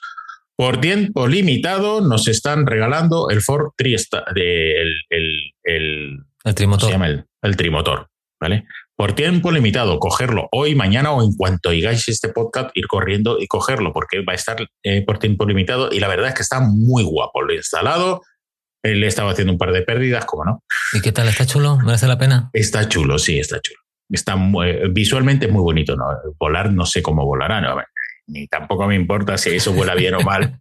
por 0.60 0.78
tiempo 0.78 1.26
limitado 1.26 2.02
nos 2.02 2.28
están 2.28 2.66
regalando 2.66 3.30
el 3.30 3.40
Ford 3.40 3.70
Triesta, 3.76 4.24
el, 4.36 4.94
el, 5.08 5.54
el, 5.64 6.54
trimotor. 6.54 6.88
Se 6.88 6.92
llama 6.92 7.24
el, 7.42 7.56
trimotor, 7.56 8.08
¿vale? 8.38 8.66
Por 8.94 9.14
tiempo 9.14 9.50
limitado, 9.52 9.98
cogerlo 9.98 10.48
hoy, 10.52 10.74
mañana 10.74 11.12
o 11.12 11.22
en 11.22 11.34
cuanto 11.34 11.70
oigáis 11.70 12.06
este 12.08 12.28
podcast, 12.28 12.76
ir 12.76 12.86
corriendo 12.88 13.38
y 13.40 13.46
cogerlo, 13.46 13.94
porque 13.94 14.20
va 14.22 14.34
a 14.34 14.36
estar 14.36 14.58
eh, 14.82 15.02
por 15.02 15.18
tiempo 15.18 15.46
limitado 15.46 15.88
y 15.90 15.98
la 15.98 16.08
verdad 16.08 16.28
es 16.28 16.34
que 16.34 16.42
está 16.42 16.60
muy 16.60 17.04
guapo. 17.04 17.40
Lo 17.40 17.54
he 17.54 17.56
instalado, 17.56 18.20
le 18.82 19.06
estaba 19.06 19.30
haciendo 19.30 19.54
un 19.54 19.58
par 19.58 19.72
de 19.72 19.80
pérdidas, 19.80 20.26
como 20.26 20.44
no. 20.44 20.62
¿Y 20.92 21.00
qué 21.00 21.12
tal? 21.12 21.28
¿Está 21.28 21.46
chulo? 21.46 21.78
¿Merece 21.78 22.06
la 22.06 22.18
pena? 22.18 22.50
Está 22.52 22.86
chulo, 22.86 23.18
sí, 23.18 23.38
está 23.38 23.60
chulo. 23.60 23.79
Está 24.10 24.36
visualmente 24.90 25.48
muy 25.48 25.62
bonito, 25.62 25.96
¿no? 25.96 26.06
Volar 26.38 26.72
no 26.72 26.84
sé 26.84 27.02
cómo 27.02 27.24
volará, 27.24 27.60
¿no? 27.60 27.76
ni 28.30 28.46
tampoco 28.46 28.86
me 28.86 28.94
importa 28.94 29.36
si 29.36 29.50
eso 29.50 29.72
vuela 29.72 29.94
bien 29.94 30.14
o 30.14 30.20
mal, 30.20 30.60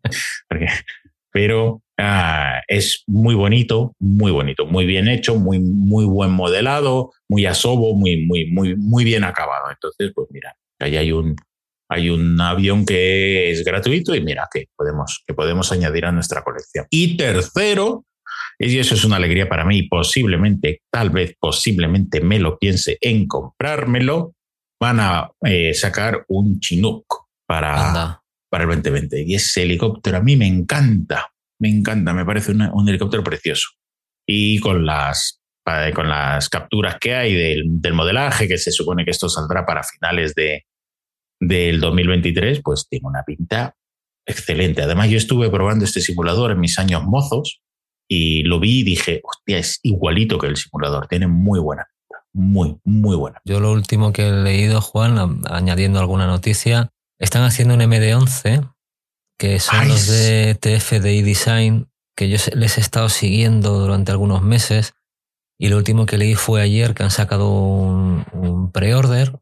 pero 1.31 1.81
ah, 1.97 2.61
es 2.67 3.03
muy 3.07 3.35
bonito, 3.35 3.93
muy 3.99 4.31
bonito, 4.31 4.65
muy 4.65 4.85
bien 4.85 5.07
hecho, 5.07 5.35
muy, 5.35 5.59
muy 5.59 6.05
buen 6.05 6.31
modelado, 6.31 7.11
muy 7.29 7.45
asobo, 7.45 7.95
muy, 7.95 8.25
muy, 8.25 8.49
muy, 8.51 8.75
muy 8.75 9.03
bien 9.03 9.23
acabado. 9.23 9.69
Entonces, 9.69 10.11
pues 10.15 10.27
mira, 10.31 10.55
ahí 10.79 10.97
hay 10.97 11.11
un, 11.11 11.35
hay 11.89 12.09
un 12.09 12.39
avión 12.41 12.85
que 12.85 13.51
es 13.51 13.63
gratuito 13.63 14.15
y 14.15 14.21
mira 14.21 14.47
que 14.51 14.65
podemos, 14.75 15.23
que 15.25 15.33
podemos 15.33 15.71
añadir 15.71 16.05
a 16.05 16.11
nuestra 16.11 16.43
colección. 16.43 16.85
Y 16.89 17.17
tercero, 17.17 18.05
y 18.59 18.77
eso 18.77 18.93
es 18.93 19.05
una 19.05 19.15
alegría 19.15 19.47
para 19.47 19.63
mí, 19.63 19.83
posiblemente, 19.83 20.81
tal 20.91 21.11
vez, 21.11 21.33
posiblemente 21.39 22.19
me 22.19 22.39
lo 22.39 22.59
piense 22.59 22.97
en 22.99 23.25
comprármelo, 23.25 24.35
van 24.81 24.99
a 24.99 25.31
eh, 25.45 25.73
sacar 25.73 26.25
un 26.27 26.59
Chinook 26.59 27.05
para, 27.47 28.21
para 28.49 28.65
el 28.65 28.69
2020. 28.69 29.23
Y 29.25 29.35
ese 29.35 29.63
helicóptero 29.63 30.17
a 30.17 30.21
mí 30.21 30.35
me 30.35 30.45
encanta, 30.45 31.31
me 31.57 31.69
encanta, 31.69 32.13
me 32.13 32.25
parece 32.25 32.51
un 32.51 32.89
helicóptero 32.89 33.23
precioso. 33.23 33.69
Y 34.27 34.59
con 34.59 34.85
las, 34.85 35.41
con 35.95 36.09
las 36.09 36.49
capturas 36.49 36.97
que 36.99 37.15
hay 37.15 37.33
del, 37.33 37.63
del, 37.65 37.93
modelaje, 37.93 38.49
que 38.49 38.57
se 38.57 38.73
supone 38.73 39.05
que 39.05 39.11
esto 39.11 39.29
saldrá 39.29 39.65
para 39.65 39.83
finales 39.83 40.35
de, 40.35 40.65
del 41.39 41.79
2023, 41.79 42.61
pues 42.61 42.87
tiene 42.89 43.07
una 43.07 43.23
pinta 43.23 43.73
excelente. 44.25 44.81
Además, 44.81 45.09
yo 45.09 45.17
estuve 45.17 45.49
probando 45.49 45.85
este 45.85 46.01
simulador 46.01 46.51
en 46.51 46.59
mis 46.59 46.77
años 46.77 47.03
mozos 47.05 47.61
y 48.11 48.41
lo 48.43 48.59
vi 48.59 48.79
y 48.79 48.83
dije, 48.83 49.21
hostia, 49.23 49.59
es 49.59 49.79
igualito 49.83 50.39
que 50.39 50.47
el 50.47 50.57
simulador, 50.57 51.07
tiene 51.07 51.27
muy 51.27 51.59
buena 51.59 51.87
pinta, 51.87 52.25
muy, 52.33 52.79
muy 52.83 53.15
buena. 53.15 53.39
Yo 53.45 53.59
lo 53.59 53.71
último 53.71 54.11
que 54.11 54.27
he 54.27 54.31
leído, 54.31 54.81
Juan, 54.81 55.43
añadiendo 55.47 55.99
alguna 55.99 56.25
noticia, 56.25 56.91
están 57.19 57.43
haciendo 57.43 57.75
un 57.75 57.81
MD11, 57.81 58.73
que 59.37 59.59
son 59.59 59.87
los 59.87 60.07
de 60.07 60.55
TFDI 60.55 61.21
Design, 61.21 61.91
que 62.15 62.29
yo 62.29 62.37
les 62.55 62.77
he 62.77 62.81
estado 62.81 63.09
siguiendo 63.09 63.79
durante 63.79 64.11
algunos 64.11 64.41
meses. 64.41 64.95
Y 65.59 65.69
lo 65.69 65.77
último 65.77 66.05
que 66.05 66.17
leí 66.17 66.33
fue 66.33 66.61
ayer 66.61 66.95
que 66.95 67.03
han 67.03 67.11
sacado 67.11 67.51
un, 67.51 68.25
un 68.31 68.71
pre-order 68.71 69.39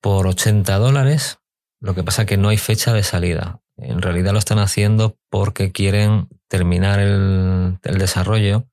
por 0.00 0.28
80 0.28 0.78
dólares. 0.78 1.40
Lo 1.80 1.94
que 1.94 2.04
pasa 2.04 2.22
es 2.22 2.28
que 2.28 2.36
no 2.36 2.48
hay 2.48 2.58
fecha 2.58 2.92
de 2.92 3.02
salida. 3.02 3.61
En 3.76 4.02
realidad 4.02 4.32
lo 4.32 4.38
están 4.38 4.58
haciendo 4.58 5.18
porque 5.30 5.72
quieren 5.72 6.28
terminar 6.48 7.00
el, 7.00 7.78
el 7.82 7.98
desarrollo 7.98 8.66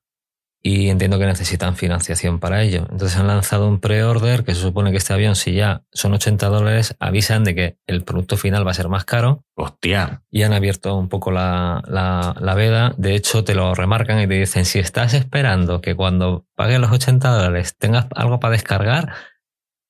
y 0.62 0.90
entiendo 0.90 1.18
que 1.18 1.26
necesitan 1.26 1.76
financiación 1.76 2.38
para 2.38 2.62
ello. 2.62 2.86
Entonces 2.90 3.16
han 3.16 3.26
lanzado 3.26 3.66
un 3.66 3.80
pre-order 3.80 4.44
que 4.44 4.54
se 4.54 4.60
supone 4.60 4.90
que 4.90 4.98
este 4.98 5.14
avión, 5.14 5.34
si 5.34 5.54
ya 5.54 5.84
son 5.90 6.12
80 6.12 6.48
dólares, 6.48 6.96
avisan 6.98 7.44
de 7.44 7.54
que 7.54 7.78
el 7.86 8.04
producto 8.04 8.36
final 8.36 8.66
va 8.66 8.72
a 8.72 8.74
ser 8.74 8.88
más 8.88 9.04
caro. 9.04 9.44
Hostia. 9.54 10.22
Y 10.30 10.42
han 10.42 10.52
abierto 10.52 10.96
un 10.96 11.08
poco 11.08 11.30
la, 11.30 11.82
la, 11.86 12.54
veda. 12.54 12.94
De 12.98 13.14
hecho, 13.14 13.42
te 13.42 13.54
lo 13.54 13.74
remarcan 13.74 14.20
y 14.20 14.26
te 14.26 14.34
dicen, 14.34 14.66
si 14.66 14.78
estás 14.78 15.14
esperando 15.14 15.80
que 15.80 15.94
cuando 15.94 16.46
pagues 16.54 16.78
los 16.78 16.90
80 16.90 17.30
dólares 17.30 17.76
tengas 17.78 18.06
algo 18.14 18.38
para 18.38 18.52
descargar, 18.52 19.14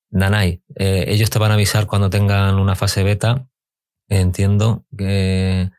Nanay, 0.09 0.61
eh, 0.75 1.05
ellos 1.07 1.29
te 1.29 1.39
van 1.39 1.51
a 1.51 1.55
avisar 1.55 1.85
cuando 1.85 2.09
tengan 2.09 2.55
una 2.55 2.75
fase 2.75 3.03
beta. 3.03 3.47
Entiendo 4.11 4.85
que 4.95 5.71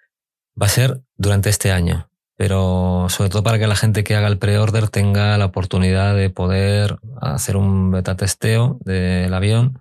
va 0.60 0.66
a 0.66 0.70
ser 0.70 1.02
durante 1.16 1.50
este 1.50 1.70
año 1.70 2.08
pero 2.42 3.06
sobre 3.08 3.30
todo 3.30 3.44
para 3.44 3.60
que 3.60 3.68
la 3.68 3.76
gente 3.76 4.02
que 4.02 4.16
haga 4.16 4.26
el 4.26 4.36
pre-order 4.36 4.88
tenga 4.88 5.38
la 5.38 5.44
oportunidad 5.44 6.16
de 6.16 6.28
poder 6.28 6.98
hacer 7.20 7.56
un 7.56 7.92
beta 7.92 8.16
testeo 8.16 8.80
del 8.84 9.32
avión 9.32 9.80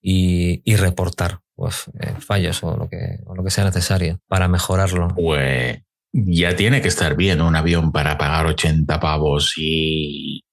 y, 0.00 0.62
reportar 0.76 1.40
pues, 1.54 1.90
eh, 2.00 2.14
fallos 2.18 2.64
o 2.64 2.78
lo, 2.78 2.88
que, 2.88 3.50
sea 3.50 3.64
necesario 3.64 4.20
para 4.26 4.48
mejorarlo. 4.48 5.08
Pues 5.08 5.82
ya 6.12 6.56
tiene 6.56 6.80
que 6.80 6.88
estar 6.88 7.14
bien 7.14 7.42
un 7.42 7.56
avión 7.56 7.92
para 7.92 8.16
pagar 8.16 8.46
80 8.46 8.98
pavos 8.98 9.52
y, 9.58 10.44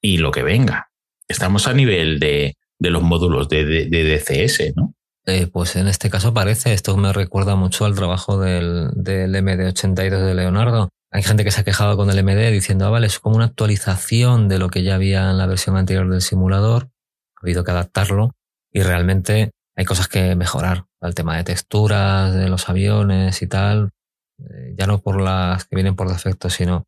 y 0.00 0.16
lo 0.16 0.30
que 0.30 0.42
venga. 0.42 0.90
Estamos 1.28 1.68
a 1.68 1.74
nivel 1.74 2.18
de, 2.18 2.56
los 2.78 3.02
módulos 3.02 3.50
de, 3.50 3.88
de 3.90 4.04
DCS, 4.04 4.74
¿no? 4.74 4.94
Eh, 5.24 5.46
pues 5.46 5.76
en 5.76 5.86
este 5.86 6.10
caso 6.10 6.34
parece, 6.34 6.72
esto 6.72 6.96
me 6.96 7.12
recuerda 7.12 7.54
mucho 7.54 7.84
al 7.84 7.94
trabajo 7.94 8.40
del, 8.40 8.90
del 8.94 9.34
MD82 9.34 10.24
de 10.26 10.34
Leonardo. 10.34 10.88
Hay 11.12 11.22
gente 11.22 11.44
que 11.44 11.50
se 11.50 11.60
ha 11.60 11.64
quejado 11.64 11.96
con 11.96 12.10
el 12.10 12.24
MD 12.24 12.50
diciendo, 12.50 12.86
ah, 12.86 12.90
vale, 12.90 13.06
es 13.06 13.20
como 13.20 13.36
una 13.36 13.44
actualización 13.44 14.48
de 14.48 14.58
lo 14.58 14.68
que 14.68 14.82
ya 14.82 14.96
había 14.96 15.30
en 15.30 15.38
la 15.38 15.46
versión 15.46 15.76
anterior 15.76 16.08
del 16.10 16.22
simulador. 16.22 16.90
Ha 17.36 17.40
habido 17.42 17.62
que 17.62 17.70
adaptarlo 17.70 18.34
y 18.72 18.82
realmente 18.82 19.52
hay 19.76 19.84
cosas 19.84 20.08
que 20.08 20.34
mejorar. 20.34 20.86
El 21.00 21.14
tema 21.14 21.36
de 21.36 21.44
texturas 21.44 22.34
de 22.34 22.48
los 22.48 22.68
aviones 22.68 23.42
y 23.42 23.46
tal. 23.46 23.90
Eh, 24.38 24.74
ya 24.76 24.86
no 24.86 25.00
por 25.02 25.20
las 25.20 25.66
que 25.66 25.76
vienen 25.76 25.94
por 25.94 26.08
defecto, 26.08 26.50
sino 26.50 26.84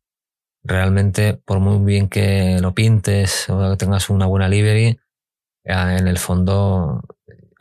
realmente 0.63 1.35
por 1.35 1.59
muy 1.59 1.85
bien 1.85 2.09
que 2.09 2.59
lo 2.59 2.73
pintes 2.73 3.49
o 3.49 3.77
tengas 3.77 4.09
una 4.09 4.25
buena 4.25 4.49
livery, 4.49 4.99
en 5.63 6.07
el 6.07 6.17
fondo 6.17 7.01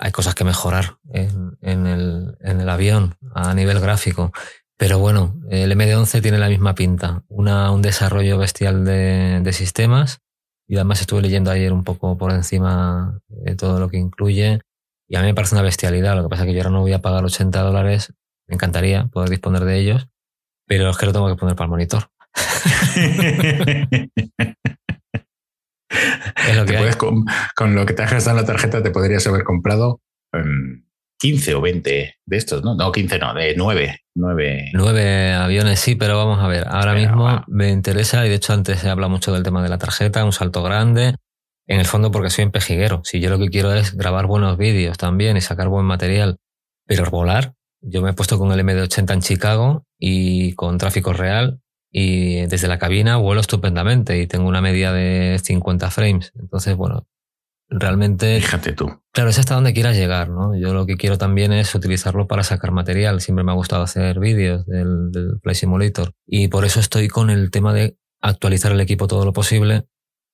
hay 0.05 0.12
cosas 0.12 0.34
que 0.34 0.44
mejorar 0.44 0.98
en, 1.14 1.57
el, 1.62 2.68
avión 2.68 3.14
a 3.34 3.55
nivel 3.55 3.80
gráfico. 3.80 4.32
Pero 4.76 4.98
bueno, 4.98 5.34
el 5.48 5.72
MD11 5.72 6.20
tiene 6.20 6.36
la 6.36 6.50
misma 6.50 6.74
pinta. 6.74 7.22
Un 7.28 7.80
desarrollo 7.80 8.36
bestial 8.36 8.84
de, 8.84 9.50
sistemas. 9.55 10.20
Y 10.68 10.76
además 10.76 11.00
estuve 11.00 11.22
leyendo 11.22 11.50
ayer 11.50 11.72
un 11.72 11.84
poco 11.84 12.18
por 12.18 12.32
encima 12.32 13.18
de 13.28 13.57
todo 13.57 13.80
lo 13.80 13.88
que 13.88 13.96
incluye. 13.96 14.61
Y 15.09 15.16
a 15.16 15.20
mí 15.20 15.26
me 15.28 15.34
parece 15.34 15.55
una 15.55 15.62
bestialidad. 15.62 16.16
Lo 16.16 16.24
que 16.24 16.28
pasa 16.28 16.42
es 16.42 16.48
que 16.48 16.52
yo 16.52 16.61
ahora 16.61 16.70
no 16.70 16.82
voy 16.82 16.92
a 16.92 17.00
pagar 17.00 17.24
80 17.24 17.62
dólares. 17.62 18.12
Me 18.46 18.57
encantaría 18.57 19.07
poder 19.07 19.30
disponer 19.30 19.64
de 19.64 19.78
ellos. 19.78 20.09
Pero 20.66 20.90
es 20.90 20.98
que 20.98 21.07
lo 21.07 21.14
tengo 21.14 21.28
que 21.28 21.36
poner 21.36 21.57
para 21.57 21.64
el 21.64 21.70
monitor. 21.70 22.11
con, 27.57 27.74
lo 27.74 27.86
que 27.86 27.95
te 27.95 28.03
has 28.03 28.12
gastado 28.12 28.38
en 28.38 28.42
la 28.42 28.47
tarjeta 28.47 28.82
te 28.82 28.90
podrías 28.90 29.26
haber 29.26 29.45
comprado 29.45 30.01
15 31.18 31.51
em, 31.51 31.57
o 31.57 31.61
20 31.61 32.14
de 32.24 32.36
estos, 32.36 32.62
¿no? 32.62 32.74
No, 32.74 32.92
15 32.92 33.18
no, 33.18 33.34
de 33.34 33.55
9. 33.57 34.01
9, 34.14 35.32
aviones, 35.32 35.80
sí, 35.80 35.97
pero 35.97 36.16
vamos 36.16 36.38
a 36.40 36.47
ver. 36.47 36.66
Ahora 36.68 36.95
mismo 36.95 37.45
me 37.49 37.70
interesa, 37.70 38.24
y 38.24 38.28
de 38.28 38.36
hecho 38.36 38.53
antes 38.53 38.78
se 38.78 38.88
habla 38.88 39.09
mucho 39.09 39.32
del 39.32 39.42
tema 39.42 39.62
de 39.62 39.68
la 39.68 39.78
tarjeta, 39.78 40.24
un 40.24 40.32
salto 40.32 40.62
grande. 40.62 41.16
En 41.66 41.80
el 41.80 41.86
fondo 41.86 42.11
porque 42.11 42.30
soy 42.30 42.45
un 42.45 42.51
pejiguero. 42.51 43.01
Si 43.05 43.20
yo 43.20 43.30
lo 43.30 43.38
que 43.38 43.49
quiero 43.49 43.72
es 43.72 43.97
grabar 43.97 44.26
buenos 44.26 44.59
vídeos 44.59 44.99
también 44.99 45.36
y 45.36 45.40
sacar 45.40 45.68
buen 45.68 45.86
material, 45.86 46.36
pero 46.86 47.11
volar, 47.11 47.55
yo 47.80 48.03
me 48.03 48.11
he 48.11 48.12
puesto 48.12 48.38
con 48.38 48.53
el 48.53 48.61
MD80 48.61 49.14
en 49.14 49.20
Chicago 49.20 49.86
y 49.99 50.53
con 50.55 50.78
tráfico 50.78 51.12
real 51.12 51.61
y 51.97 52.45
desde 52.47 52.66
la 52.66 52.80
cabina 52.80 53.18
vuelo 53.18 53.40
estupendamente 53.40 54.18
y 54.18 54.26
tengo 54.26 54.49
una 54.49 54.61
media 54.61 54.90
de 54.92 55.40
50 55.40 55.92
frames. 55.92 56.32
Entonces, 56.36 56.74
bueno, 56.74 57.07
realmente... 57.68 58.40
Fíjate 58.40 58.72
tú. 58.72 59.01
Claro, 59.12 59.30
es 59.30 59.38
hasta 59.38 59.55
donde 59.55 59.72
quieras 59.72 59.97
llegar, 59.97 60.28
¿no? 60.28 60.57
Yo 60.57 60.74
lo 60.74 60.86
que 60.86 60.97
quiero 60.97 61.18
también 61.18 61.53
es 61.53 61.72
utilizarlo 61.72 62.26
para 62.26 62.42
sacar 62.42 62.72
material. 62.72 63.20
Siempre 63.20 63.45
me 63.45 63.53
ha 63.53 63.55
gustado 63.55 63.84
hacer 63.84 64.18
vídeos 64.18 64.66
del, 64.66 65.12
del 65.12 65.38
Play 65.40 65.55
Simulator. 65.55 66.14
Y 66.26 66.49
por 66.49 66.64
eso 66.64 66.80
estoy 66.80 67.07
con 67.07 67.30
el 67.30 67.53
tema 67.53 67.72
de 67.72 67.97
actualizar 68.20 68.72
el 68.72 68.80
equipo 68.80 69.07
todo 69.07 69.24
lo 69.24 69.32
posible 69.32 69.86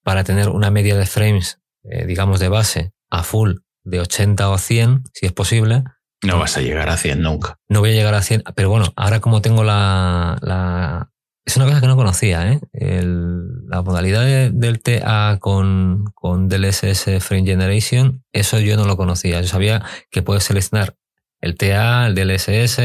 para 0.03 0.25
tener 0.25 0.49
una 0.49 0.71
media 0.71 0.97
de 0.97 1.05
frames, 1.05 1.61
eh, 1.85 2.07
digamos, 2.07 2.41
de 2.41 2.49
base 2.49 2.95
a 3.11 3.23
full 3.23 3.57
de 3.85 4.01
80 4.01 4.49
o 4.49 4.57
100, 4.57 5.03
si 5.13 5.27
es 5.27 5.33
posible. 5.33 5.85
No 6.23 6.39
vas 6.39 6.57
a 6.57 6.63
llegar 6.63 6.89
a 6.89 6.97
100 6.97 7.21
nunca. 7.21 7.59
No 7.69 7.81
voy 7.81 7.91
a 7.91 7.95
llegar 7.95 8.15
a 8.15 8.23
100, 8.23 8.45
pero 8.55 8.71
bueno, 8.71 8.87
ahora 8.97 9.21
como 9.21 9.43
tengo 9.43 9.63
la, 9.63 10.39
la 10.41 11.11
es 11.45 11.57
una 11.57 11.67
cosa 11.67 11.81
que 11.81 11.87
no 11.87 11.97
conocía, 11.97 12.53
¿eh? 12.53 12.61
la 12.73 13.83
modalidad 13.83 14.51
del 14.51 14.83
TA 14.83 15.39
con, 15.41 16.05
con 16.15 16.49
DLSS 16.49 17.23
Frame 17.25 17.45
Generation, 17.45 18.25
eso 18.33 18.59
yo 18.61 18.77
no 18.77 18.85
lo 18.85 18.97
conocía. 18.97 19.41
Yo 19.41 19.49
sabía 19.49 19.83
que 20.11 20.23
puedes 20.23 20.45
seleccionar 20.45 20.97
el 21.41 21.57
TA, 21.57 22.07
el 22.07 22.15
DLSS, 22.15 22.79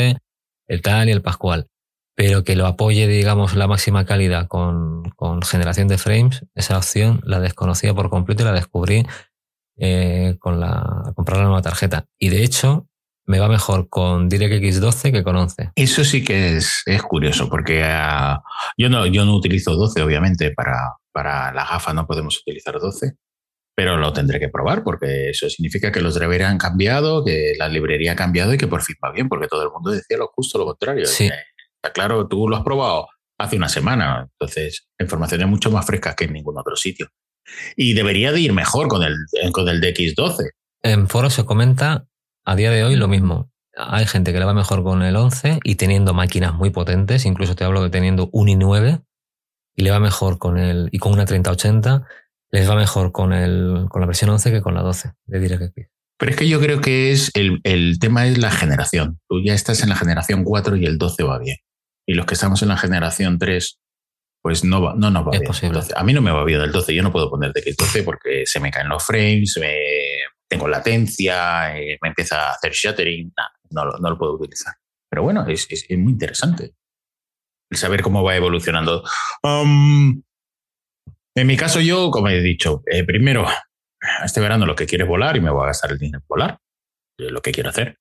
el 0.67 0.81
tal 0.81 1.09
y 1.09 1.11
el 1.11 1.21
Pascual. 1.21 1.67
pero 2.15 2.43
que 2.45 2.55
lo 2.55 2.65
apoye, 2.65 3.07
digamos, 3.07 3.55
la 3.55 3.67
máxima 3.67 4.05
calidad 4.05 4.47
con, 4.47 5.03
con 5.17 5.41
generación 5.41 5.89
de 5.89 5.97
frames, 5.97 6.45
esa 6.55 6.77
opción 6.77 7.21
la 7.25 7.41
desconocía 7.41 7.93
por 7.93 8.09
completo 8.09 8.43
y 8.43 8.45
la 8.45 8.53
descubrí 8.53 9.05
eh, 9.77 10.37
con 10.39 10.61
la 10.61 11.11
comprar 11.15 11.39
la 11.39 11.45
nueva 11.45 11.61
tarjeta. 11.61 12.05
Y 12.17 12.29
de 12.29 12.43
hecho, 12.43 12.87
me 13.27 13.39
va 13.39 13.47
mejor 13.47 13.89
con 13.89 14.29
DirectX 14.29 14.79
12 14.79 15.11
que 15.11 15.23
con 15.23 15.35
11. 15.35 15.71
Eso 15.75 16.03
sí 16.03 16.23
que 16.23 16.57
es, 16.57 16.83
es 16.85 17.01
curioso, 17.01 17.49
porque 17.49 17.83
uh, 17.83 18.37
yo, 18.77 18.89
no, 18.89 19.05
yo 19.07 19.25
no 19.25 19.35
utilizo 19.35 19.75
12, 19.75 20.01
obviamente, 20.01 20.51
para, 20.51 20.95
para 21.11 21.53
la 21.53 21.65
gafa 21.65 21.93
no 21.93 22.05
podemos 22.05 22.39
utilizar 22.39 22.79
12, 22.79 23.13
pero 23.75 23.97
lo 23.97 24.13
tendré 24.13 24.39
que 24.39 24.49
probar 24.49 24.83
porque 24.83 25.29
eso 25.31 25.49
significa 25.49 25.91
que 25.91 26.01
los 26.01 26.15
drivers 26.15 26.45
han 26.45 26.57
cambiado, 26.57 27.25
que 27.25 27.53
la 27.57 27.67
librería 27.67 28.13
ha 28.13 28.15
cambiado 28.15 28.53
y 28.53 28.57
que 28.57 28.67
por 28.67 28.81
fin 28.81 28.95
va 29.03 29.11
bien, 29.11 29.27
porque 29.27 29.47
todo 29.47 29.63
el 29.63 29.71
mundo 29.71 29.91
decía 29.91 30.17
lo 30.17 30.27
justo 30.27 30.57
lo 30.57 30.65
contrario. 30.65 31.05
Sí. 31.05 31.25
Está 31.25 31.91
claro, 31.93 32.27
tú 32.27 32.47
lo 32.47 32.55
has 32.55 32.63
probado 32.63 33.07
hace 33.37 33.57
una 33.57 33.67
semana, 33.67 34.27
entonces 34.31 34.87
la 34.97 35.03
información 35.03 35.41
es 35.41 35.47
mucho 35.47 35.69
más 35.71 35.85
fresca 35.85 36.15
que 36.15 36.23
en 36.23 36.33
ningún 36.33 36.57
otro 36.57 36.75
sitio. 36.75 37.09
Y 37.75 37.93
debería 37.93 38.31
de 38.31 38.39
ir 38.39 38.53
mejor 38.53 38.87
con 38.87 39.03
el, 39.03 39.15
con 39.51 39.67
el 39.67 39.81
DX12. 39.81 40.49
En 40.83 41.07
foro 41.07 41.29
se 41.29 41.45
comenta 41.45 42.05
a 42.45 42.55
día 42.55 42.71
de 42.71 42.83
hoy 42.83 42.95
lo 42.95 43.07
mismo. 43.07 43.51
Hay 43.75 44.05
gente 44.05 44.31
que 44.31 44.39
le 44.39 44.45
va 44.45 44.53
mejor 44.53 44.83
con 44.83 45.01
el 45.03 45.15
11 45.15 45.59
y 45.63 45.75
teniendo 45.75 46.13
máquinas 46.13 46.53
muy 46.53 46.69
potentes, 46.69 47.25
incluso 47.25 47.55
te 47.55 47.65
hablo 47.65 47.83
de 47.83 47.89
teniendo 47.89 48.29
un 48.31 48.47
i9 48.47 49.03
y 49.75 49.83
le 49.83 49.91
va 49.91 49.99
mejor 49.99 50.37
con 50.37 50.57
el 50.57 50.87
y 50.91 50.99
con 50.99 51.11
una 51.11 51.25
3080 51.25 52.07
les 52.51 52.69
va 52.69 52.75
mejor 52.75 53.11
con 53.11 53.33
el 53.33 53.87
con 53.89 53.99
la 53.99 54.07
versión 54.07 54.29
11 54.29 54.51
que 54.51 54.61
con 54.61 54.75
la 54.75 54.81
12 54.81 55.11
de 55.25 55.39
DirectX. 55.39 55.89
Pero 56.17 56.31
es 56.31 56.37
que 56.37 56.47
yo 56.47 56.61
creo 56.61 56.79
que 56.79 57.11
es 57.11 57.29
el, 57.33 57.59
el 57.63 57.99
tema 57.99 58.25
es 58.25 58.37
la 58.37 58.51
generación. 58.51 59.19
Tú 59.27 59.41
ya 59.43 59.53
estás 59.53 59.83
en 59.83 59.89
la 59.89 59.97
generación 59.97 60.45
4 60.45 60.77
y 60.77 60.85
el 60.85 60.97
12 60.97 61.23
va 61.23 61.39
bien. 61.39 61.57
Y 62.07 62.13
los 62.13 62.25
que 62.25 62.35
estamos 62.35 62.61
en 62.61 62.69
la 62.69 62.77
generación 62.77 63.37
3 63.37 63.79
pues 64.41 64.63
no, 64.63 64.79
va, 64.79 64.93
no 64.95 65.09
nos 65.09 65.25
va 65.25 65.31
Es 65.33 65.39
bien. 65.39 65.47
posible. 65.47 65.79
a 65.95 66.03
mí 66.03 66.13
no 66.13 66.21
me 66.21 66.31
va 66.31 66.45
bien 66.45 66.61
el 66.61 66.71
12, 66.71 66.93
yo 66.93 67.01
no 67.01 67.11
puedo 67.11 67.31
poner 67.31 67.51
DX12 67.51 68.03
porque 68.03 68.43
se 68.45 68.59
me 68.59 68.69
caen 68.69 68.89
los 68.89 69.03
frames, 69.03 69.57
me, 69.59 69.73
tengo 70.49 70.67
latencia, 70.67 71.77
eh, 71.79 71.97
me 72.01 72.09
empieza 72.09 72.49
a 72.49 72.51
hacer 72.51 72.71
shuttering, 72.73 73.33
no, 73.71 73.85
lo- 73.85 73.97
no 73.99 74.09
lo 74.09 74.17
puedo 74.17 74.33
utilizar. 74.35 74.73
Pero 75.09 75.23
bueno, 75.23 75.45
es, 75.47 75.67
es- 75.69 75.85
es 75.89 75.97
muy 75.97 76.13
interesante 76.13 76.73
el 77.71 77.77
saber 77.77 78.01
cómo 78.01 78.23
va 78.23 78.35
evolucionando. 78.35 79.03
Um, 79.43 80.21
en 81.35 81.47
mi 81.47 81.57
caso, 81.57 81.81
yo, 81.81 82.11
como 82.11 82.29
he 82.29 82.41
dicho, 82.41 82.83
eh, 82.85 83.03
primero, 83.03 83.45
este 84.23 84.39
verano 84.39 84.65
lo 84.65 84.75
que 84.75 84.85
quiero 84.85 85.05
es 85.05 85.09
volar 85.09 85.35
y 85.35 85.41
me 85.41 85.49
voy 85.51 85.63
a 85.63 85.67
gastar 85.67 85.91
el 85.91 85.97
dinero 85.97 86.19
en 86.19 86.27
volar, 86.27 86.59
lo 87.17 87.41
que 87.41 87.51
quiero 87.51 87.69
hacer. 87.69 87.97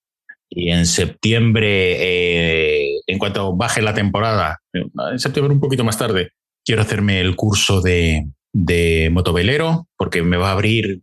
Y 0.50 0.70
en 0.70 0.86
septiembre, 0.86 1.96
eh, 1.98 3.00
en 3.06 3.18
cuanto 3.18 3.56
baje 3.56 3.80
la 3.82 3.94
temporada, 3.94 4.60
en 4.72 5.18
septiembre 5.18 5.52
un 5.54 5.60
poquito 5.60 5.82
más 5.84 5.98
tarde, 5.98 6.32
quiero 6.64 6.82
hacerme 6.82 7.20
el 7.20 7.34
curso 7.34 7.80
de, 7.80 8.26
de 8.52 9.08
motovelero, 9.10 9.88
porque 9.96 10.22
me 10.22 10.36
va 10.36 10.50
a 10.50 10.52
abrir, 10.52 11.00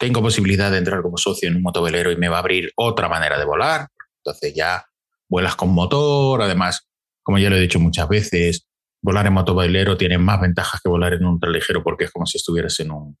tengo 0.00 0.22
posibilidad 0.22 0.70
de 0.70 0.78
entrar 0.78 1.02
como 1.02 1.18
socio 1.18 1.46
en 1.46 1.56
un 1.56 1.62
motovelero 1.62 2.10
y 2.10 2.16
me 2.16 2.30
va 2.30 2.36
a 2.36 2.40
abrir 2.40 2.72
otra 2.74 3.06
manera 3.08 3.38
de 3.38 3.44
volar. 3.44 3.88
Entonces 4.24 4.54
ya 4.54 4.86
vuelas 5.28 5.56
con 5.56 5.68
motor, 5.74 6.40
además, 6.40 6.88
como 7.22 7.38
ya 7.38 7.50
lo 7.50 7.56
he 7.56 7.60
dicho 7.60 7.78
muchas 7.78 8.08
veces, 8.08 8.66
volar 9.02 9.26
en 9.26 9.34
motovelero 9.34 9.98
tiene 9.98 10.16
más 10.16 10.40
ventajas 10.40 10.80
que 10.80 10.88
volar 10.88 11.12
en 11.12 11.26
un 11.26 11.34
ultraligero 11.34 11.82
porque 11.84 12.04
es 12.04 12.10
como 12.10 12.24
si 12.24 12.38
estuvieras 12.38 12.80
en 12.80 12.90
un... 12.92 13.18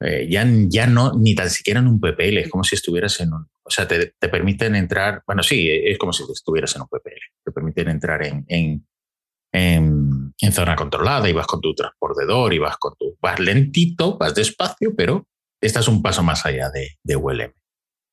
eh, 0.00 0.26
ya, 0.30 0.46
ya 0.68 0.86
no, 0.86 1.12
ni 1.12 1.34
tan 1.34 1.50
siquiera 1.50 1.80
en 1.80 1.88
un 1.88 2.00
PPL, 2.00 2.38
es 2.38 2.48
como 2.48 2.64
si 2.64 2.74
estuvieras 2.74 3.20
en 3.20 3.34
un... 3.34 3.46
O 3.62 3.70
sea, 3.70 3.86
te, 3.86 4.14
te 4.18 4.28
permiten 4.30 4.76
entrar, 4.76 5.22
bueno, 5.26 5.42
sí, 5.42 5.68
es 5.70 5.98
como 5.98 6.14
si 6.14 6.22
estuvieras 6.32 6.74
en 6.74 6.82
un 6.82 6.88
PPL, 6.88 7.20
te 7.44 7.52
permiten 7.52 7.88
entrar 7.88 8.24
en, 8.26 8.46
en, 8.48 8.86
zona 10.52 10.74
controlada 10.74 11.28
y 11.28 11.34
vas 11.34 11.46
con 11.46 11.60
tu 11.60 11.74
transportador 11.74 12.54
y 12.54 12.58
vas 12.58 12.78
con 12.78 12.94
tu... 12.98 13.18
Vas 13.20 13.38
lentito, 13.40 14.16
vas 14.16 14.34
despacio, 14.34 14.94
pero 14.96 15.26
estás 15.66 15.88
un 15.88 16.02
paso 16.02 16.22
más 16.22 16.44
allá 16.46 16.70
de, 16.70 16.96
de 17.02 17.16
ULM. 17.16 17.52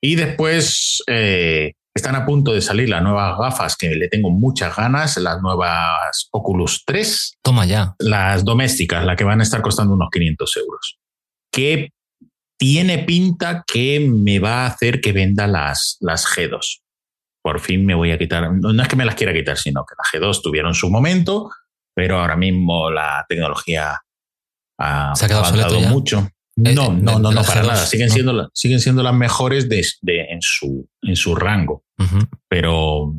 Y 0.04 0.16
después 0.16 1.04
eh, 1.08 1.74
están 1.94 2.16
a 2.16 2.26
punto 2.26 2.54
de 2.54 2.62
salir 2.62 2.90
las 2.90 3.04
nuevas 3.04 3.38
gafas 3.38 3.76
que 3.76 3.96
le 3.96 4.08
tengo 4.08 4.32
muchas 4.32 4.76
ganas, 4.76 5.18
las 5.18 5.42
nuevas 5.42 6.30
Oculus 6.32 6.84
3, 6.86 7.38
Toma 7.44 7.66
ya. 7.66 7.96
las 8.00 8.44
domésticas, 8.44 9.06
las 9.06 9.16
que 9.16 9.24
van 9.24 9.42
a 9.42 9.44
estar 9.44 9.62
costando 9.62 9.94
unos 9.94 10.10
500 10.12 10.58
euros. 10.58 11.00
Que 11.52 11.90
tiene 12.58 13.00
pinta 13.00 13.64
que 13.66 14.00
me 14.00 14.40
va 14.40 14.64
a 14.64 14.68
hacer 14.68 15.02
que 15.02 15.12
venda 15.12 15.48
las, 15.48 15.98
las 16.00 16.26
G2. 16.26 16.82
Por 17.44 17.60
fin 17.60 17.86
me 17.86 17.96
voy 17.96 18.12
a 18.12 18.18
quitar, 18.18 18.52
no, 18.54 18.82
es 18.82 18.88
que 18.88 18.96
me 18.96 19.06
las 19.06 19.16
quiera 19.16 19.34
quitar, 19.34 19.58
sino 19.58 19.84
que 19.84 19.96
las 19.98 20.22
G2 20.22 20.42
tuvieron 20.42 20.74
su 20.74 20.90
momento, 20.90 21.50
pero 21.94 22.20
ahora 22.20 22.36
mismo 22.36 22.90
la 22.90 23.26
tecnología 23.28 24.00
ha 24.80 25.16
Se 25.16 25.26
ha 25.26 25.28
quedado 25.28 25.46
avanzado 25.46 25.82
mucho. 25.82 26.30
Eh, 26.66 26.74
No, 26.74 26.86
eh, 26.86 26.98
no, 27.02 27.20
no, 27.20 27.20
no, 27.20 27.32
las 27.32 27.48
para 27.48 27.62
G2, 27.62 27.68
nada. 27.68 27.86
Siguen 27.86 28.08
no. 28.08 28.14
siendo, 28.14 28.52
siguen 28.54 28.80
siendo 28.80 29.04
las 29.04 29.14
mejores 29.14 29.70
de, 29.70 29.84
en, 30.04 30.42
su, 30.42 30.90
en 31.02 31.16
su 31.16 31.36
rango 31.36 31.84
pero 32.48 33.14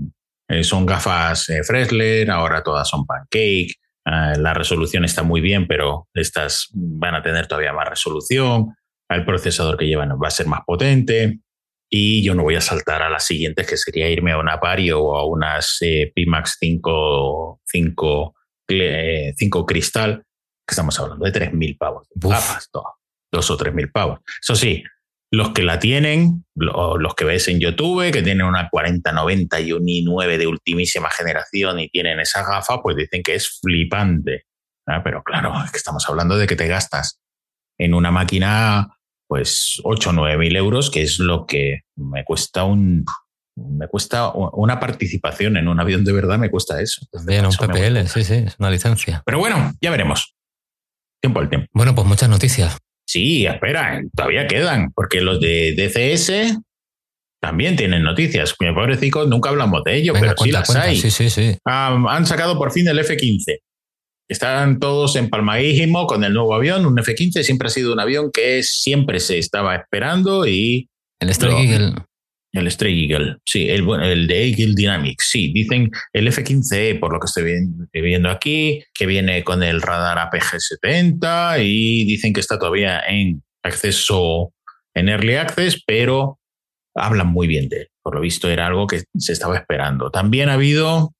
eh, 0.48 0.64
son 0.64 0.86
gafas 0.86 1.46
Fresler, 1.66 2.30
ahora 2.30 2.62
todas 2.62 2.88
son 2.88 3.06
pancake, 3.06 3.76
eh, 4.04 4.38
la 4.38 4.54
resolución 4.54 5.04
está 5.04 5.22
muy 5.22 5.40
bien, 5.40 5.66
pero 5.66 6.08
estas 6.14 6.68
van 6.72 7.14
a 7.14 7.22
tener 7.22 7.46
todavía 7.46 7.72
más 7.72 7.88
resolución, 7.88 8.74
el 9.08 9.24
procesador 9.24 9.76
que 9.76 9.86
llevan 9.86 10.10
va 10.10 10.28
a 10.28 10.30
ser 10.30 10.46
más 10.46 10.60
potente 10.66 11.40
y 11.88 12.22
yo 12.22 12.34
no 12.34 12.42
voy 12.42 12.56
a 12.56 12.60
saltar 12.60 13.02
a 13.02 13.10
las 13.10 13.24
siguientes, 13.26 13.66
que 13.66 13.76
sería 13.76 14.08
irme 14.08 14.32
a 14.32 14.38
una 14.38 14.56
Vario 14.56 15.00
o 15.00 15.16
a 15.16 15.26
unas 15.26 15.78
Pimax 16.14 16.56
5, 16.58 17.60
5, 17.64 18.34
eh, 18.68 19.34
5 19.36 19.66
Cristal, 19.66 20.24
que 20.66 20.72
estamos 20.72 20.98
hablando 20.98 21.24
de 21.26 21.32
3.000 21.32 21.76
pavos. 21.76 22.08
Gafas, 22.14 22.70
todo, 22.72 22.86
dos 23.32 23.50
o 23.50 23.56
3.000 23.56 23.90
pavos. 23.90 24.20
Eso 24.42 24.54
sí, 24.54 24.84
los 25.32 25.50
que 25.52 25.62
la 25.62 25.78
tienen, 25.78 26.44
lo- 26.54 26.98
los 26.98 27.14
que 27.14 27.24
ves 27.24 27.48
en 27.48 27.58
YouTube, 27.58 28.12
que 28.12 28.22
tienen 28.22 28.46
una 28.46 28.68
4090 28.70 29.60
y 29.60 29.72
un 29.72 29.84
i9 29.86 30.36
de 30.36 30.46
ultimísima 30.46 31.08
generación 31.10 31.80
y 31.80 31.88
tienen 31.88 32.20
esa 32.20 32.44
gafa, 32.46 32.82
pues 32.82 32.96
dicen 32.96 33.22
que 33.22 33.34
es 33.36 33.58
flipante. 33.62 34.44
Ah, 34.86 35.00
Pero 35.02 35.22
claro, 35.22 35.54
es 35.64 35.70
que 35.70 35.78
estamos 35.78 36.06
hablando 36.08 36.36
de 36.36 36.46
que 36.46 36.56
te 36.56 36.66
gastas 36.68 37.18
en 37.78 37.94
una 37.94 38.10
máquina 38.10 38.88
pues 39.28 39.80
8 39.84 40.10
o 40.10 40.12
9 40.12 40.36
mil 40.36 40.54
euros, 40.56 40.90
que 40.90 41.00
es 41.02 41.18
lo 41.18 41.46
que 41.46 41.80
me 41.96 42.22
cuesta 42.24 42.64
un 42.64 43.04
me 43.56 43.86
cuesta 43.86 44.30
una 44.32 44.80
participación 44.80 45.56
en 45.58 45.68
un 45.68 45.78
avión 45.78 46.04
de 46.04 46.12
verdad, 46.12 46.38
me 46.38 46.50
cuesta 46.50 46.80
eso. 46.80 47.06
También 47.12 47.44
un 47.46 47.52
PPL, 47.54 48.06
sí, 48.08 48.24
sí, 48.24 48.34
es 48.46 48.56
una 48.58 48.70
licencia. 48.70 49.22
Pero 49.26 49.38
bueno, 49.38 49.72
ya 49.80 49.90
veremos. 49.90 50.34
Tiempo 51.22 51.40
al 51.40 51.48
tiempo. 51.50 51.66
Bueno, 51.72 51.94
pues 51.94 52.06
muchas 52.06 52.28
noticias. 52.30 52.78
Sí, 53.06 53.46
espera, 53.46 54.00
todavía 54.14 54.46
quedan, 54.46 54.92
porque 54.92 55.20
los 55.20 55.40
de 55.40 55.74
DCS 55.74 56.58
también 57.42 57.76
tienen 57.76 58.02
noticias. 58.02 58.54
Mi 58.60 58.72
pobrecito, 58.72 59.26
nunca 59.26 59.50
hablamos 59.50 59.82
de 59.84 59.96
ello, 59.96 60.12
Venga, 60.12 60.28
pero 60.28 60.42
sí 60.42 60.52
las 60.52 60.66
cuenta. 60.66 60.84
hay. 60.84 60.96
Sí, 60.96 61.10
sí, 61.10 61.28
sí. 61.28 61.58
Han 61.64 62.26
sacado 62.26 62.56
por 62.56 62.70
fin 62.72 62.86
el 62.88 62.98
F-15. 63.00 63.58
Están 64.28 64.78
todos 64.78 65.16
empalmadísimos 65.16 66.06
con 66.06 66.24
el 66.24 66.32
nuevo 66.32 66.54
avión. 66.54 66.86
Un 66.86 66.98
F-15 66.98 67.42
siempre 67.42 67.66
ha 67.66 67.70
sido 67.70 67.92
un 67.92 68.00
avión 68.00 68.30
que 68.32 68.62
siempre 68.62 69.20
se 69.20 69.38
estaba 69.38 69.74
esperando 69.74 70.46
y 70.46 70.88
El 71.20 71.30
Strike. 71.30 71.58
Eagle. 71.58 71.94
El 72.52 72.70
Stray 72.70 73.04
Eagle, 73.10 73.36
sí, 73.46 73.68
el, 73.70 73.88
el 74.02 74.26
de 74.26 74.48
Eagle 74.48 74.74
Dynamics, 74.74 75.28
sí, 75.30 75.52
dicen 75.54 75.90
el 76.12 76.28
F-15E, 76.28 77.00
por 77.00 77.12
lo 77.12 77.18
que 77.18 77.26
estoy 77.26 77.44
vi- 77.44 78.00
viendo 78.02 78.28
aquí, 78.28 78.84
que 78.92 79.06
viene 79.06 79.42
con 79.42 79.62
el 79.62 79.80
radar 79.80 80.18
APG-70 80.30 81.64
y 81.64 82.04
dicen 82.04 82.32
que 82.32 82.40
está 82.40 82.58
todavía 82.58 83.00
en 83.08 83.42
acceso, 83.62 84.52
en 84.94 85.08
Early 85.08 85.36
Access, 85.36 85.82
pero 85.86 86.38
hablan 86.94 87.28
muy 87.28 87.46
bien 87.46 87.68
de 87.68 87.82
él. 87.82 87.88
Por 88.02 88.14
lo 88.16 88.20
visto 88.20 88.50
era 88.50 88.66
algo 88.66 88.86
que 88.86 89.02
se 89.16 89.32
estaba 89.32 89.56
esperando. 89.56 90.10
También 90.10 90.48
ha 90.48 90.54
habido 90.54 91.14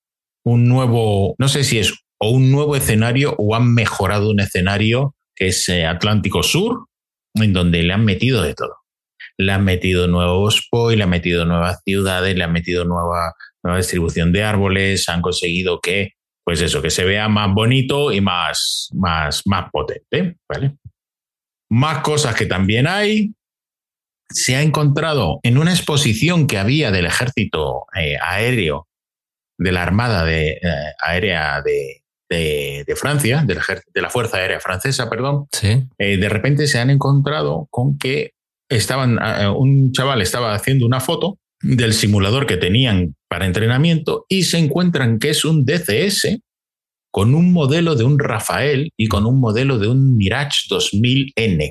un 0.45 0.69
nuevo, 0.69 1.35
no 1.39 1.49
sé 1.49 1.65
si 1.65 1.79
es 1.79 1.95
o 2.19 2.31
un 2.31 2.53
nuevo 2.53 2.77
escenario 2.77 3.35
o 3.39 3.55
han 3.55 3.73
mejorado 3.73 4.31
un 4.31 4.41
escenario 4.41 5.15
que 5.35 5.49
es 5.49 5.69
eh, 5.69 5.87
Atlántico 5.87 6.43
Sur, 6.43 6.87
en 7.35 7.53
donde 7.53 7.83
le 7.83 7.93
han 7.93 8.05
metido 8.05 8.43
de 8.43 8.55
todo 8.55 8.82
le 9.47 9.53
han 9.53 9.65
metido 9.65 10.07
nuevos 10.09 10.67
POI, 10.71 10.97
le 10.97 11.05
han 11.05 11.11
metido 11.11 11.45
nuevas 11.45 11.81
ciudades, 11.85 12.37
le 12.37 12.45
han 12.45 12.53
metido 12.53 12.85
nueva, 12.85 13.35
nueva 13.63 13.79
distribución 13.79 14.33
de 14.33 14.43
árboles, 14.45 15.09
han 15.09 15.23
conseguido 15.23 15.81
que, 15.81 16.13
pues 16.45 16.61
eso, 16.61 16.83
que 16.83 16.91
se 16.91 17.05
vea 17.05 17.29
más 17.29 17.53
bonito 17.53 18.13
y 18.13 18.21
más, 18.21 18.89
más, 18.95 19.43
más 19.47 19.71
potente, 19.71 20.37
¿vale? 20.49 20.77
Más 21.71 21.99
cosas 21.99 22.35
que 22.35 22.47
también 22.47 22.87
hay. 22.87 23.33
Se 24.31 24.57
ha 24.57 24.63
encontrado 24.63 25.41
en 25.43 25.59
una 25.59 25.73
exposición 25.73 26.47
que 26.47 26.59
había 26.59 26.91
del 26.91 27.07
ejército 27.07 27.87
eh, 27.95 28.17
aéreo, 28.21 28.89
de 29.59 29.73
la 29.73 29.83
Armada 29.83 30.25
de, 30.25 30.53
eh, 30.53 30.59
Aérea 31.01 31.61
de, 31.63 32.03
de, 32.29 32.85
de 32.87 32.97
Francia, 32.97 33.45
de 33.47 34.01
la 34.01 34.11
Fuerza 34.11 34.39
Aérea 34.39 34.59
Francesa, 34.59 35.09
perdón, 35.11 35.47
Sí. 35.53 35.87
eh, 35.99 36.17
de 36.17 36.29
repente 36.31 36.67
se 36.67 36.79
han 36.79 36.89
encontrado 36.91 37.69
con 37.71 37.99
que 37.99 38.33
estaban, 38.77 39.19
eh, 39.19 39.49
un 39.49 39.93
chaval 39.93 40.23
estaba 40.23 40.55
haciendo 40.55 40.87
una 40.87 41.01
foto 41.01 41.39
del 41.63 41.93
simulador 41.95 42.47
que 42.47 42.57
tenían 42.57 43.15
para 43.29 43.47
entrenamiento 43.47 44.27
y 44.29 44.43
se 44.43 44.59
encuentran 44.59 45.19
que 45.19 45.31
es 45.31 45.45
un 45.45 45.65
DCS 45.65 46.39
con 47.13 47.35
un 47.35 47.53
modelo 47.53 47.95
de 47.95 48.05
un 48.05 48.19
Rafael 48.19 48.91
y 48.97 49.07
con 49.07 49.27
un 49.27 49.39
modelo 49.39 49.79
de 49.79 49.87
un 49.87 50.17
Mirage 50.17 50.63
2000N. 50.69 51.69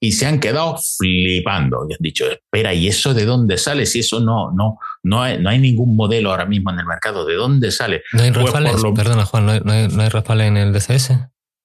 Y 0.00 0.12
se 0.12 0.26
han 0.26 0.40
quedado 0.40 0.76
flipando. 0.98 1.86
Y 1.88 1.94
han 1.94 1.98
dicho, 2.00 2.30
espera, 2.30 2.74
¿y 2.74 2.88
eso 2.88 3.14
de 3.14 3.24
dónde 3.24 3.56
sale? 3.56 3.86
Si 3.86 4.00
eso 4.00 4.20
no, 4.20 4.50
no, 4.50 4.78
no 5.02 5.22
hay, 5.22 5.38
no 5.40 5.48
hay 5.48 5.58
ningún 5.58 5.96
modelo 5.96 6.30
ahora 6.30 6.44
mismo 6.44 6.70
en 6.72 6.80
el 6.80 6.86
mercado, 6.86 7.24
¿de 7.24 7.36
dónde 7.36 7.70
sale? 7.70 8.02
¿No 8.12 8.22
hay 8.22 8.32
pues 8.32 8.52
Perdona, 8.52 9.24
Juan, 9.24 9.46
¿no 9.46 9.52
hay, 9.52 9.60
no, 9.60 9.72
hay, 9.72 10.46
en 10.46 10.56
el 10.56 10.72
DCS? 10.72 11.12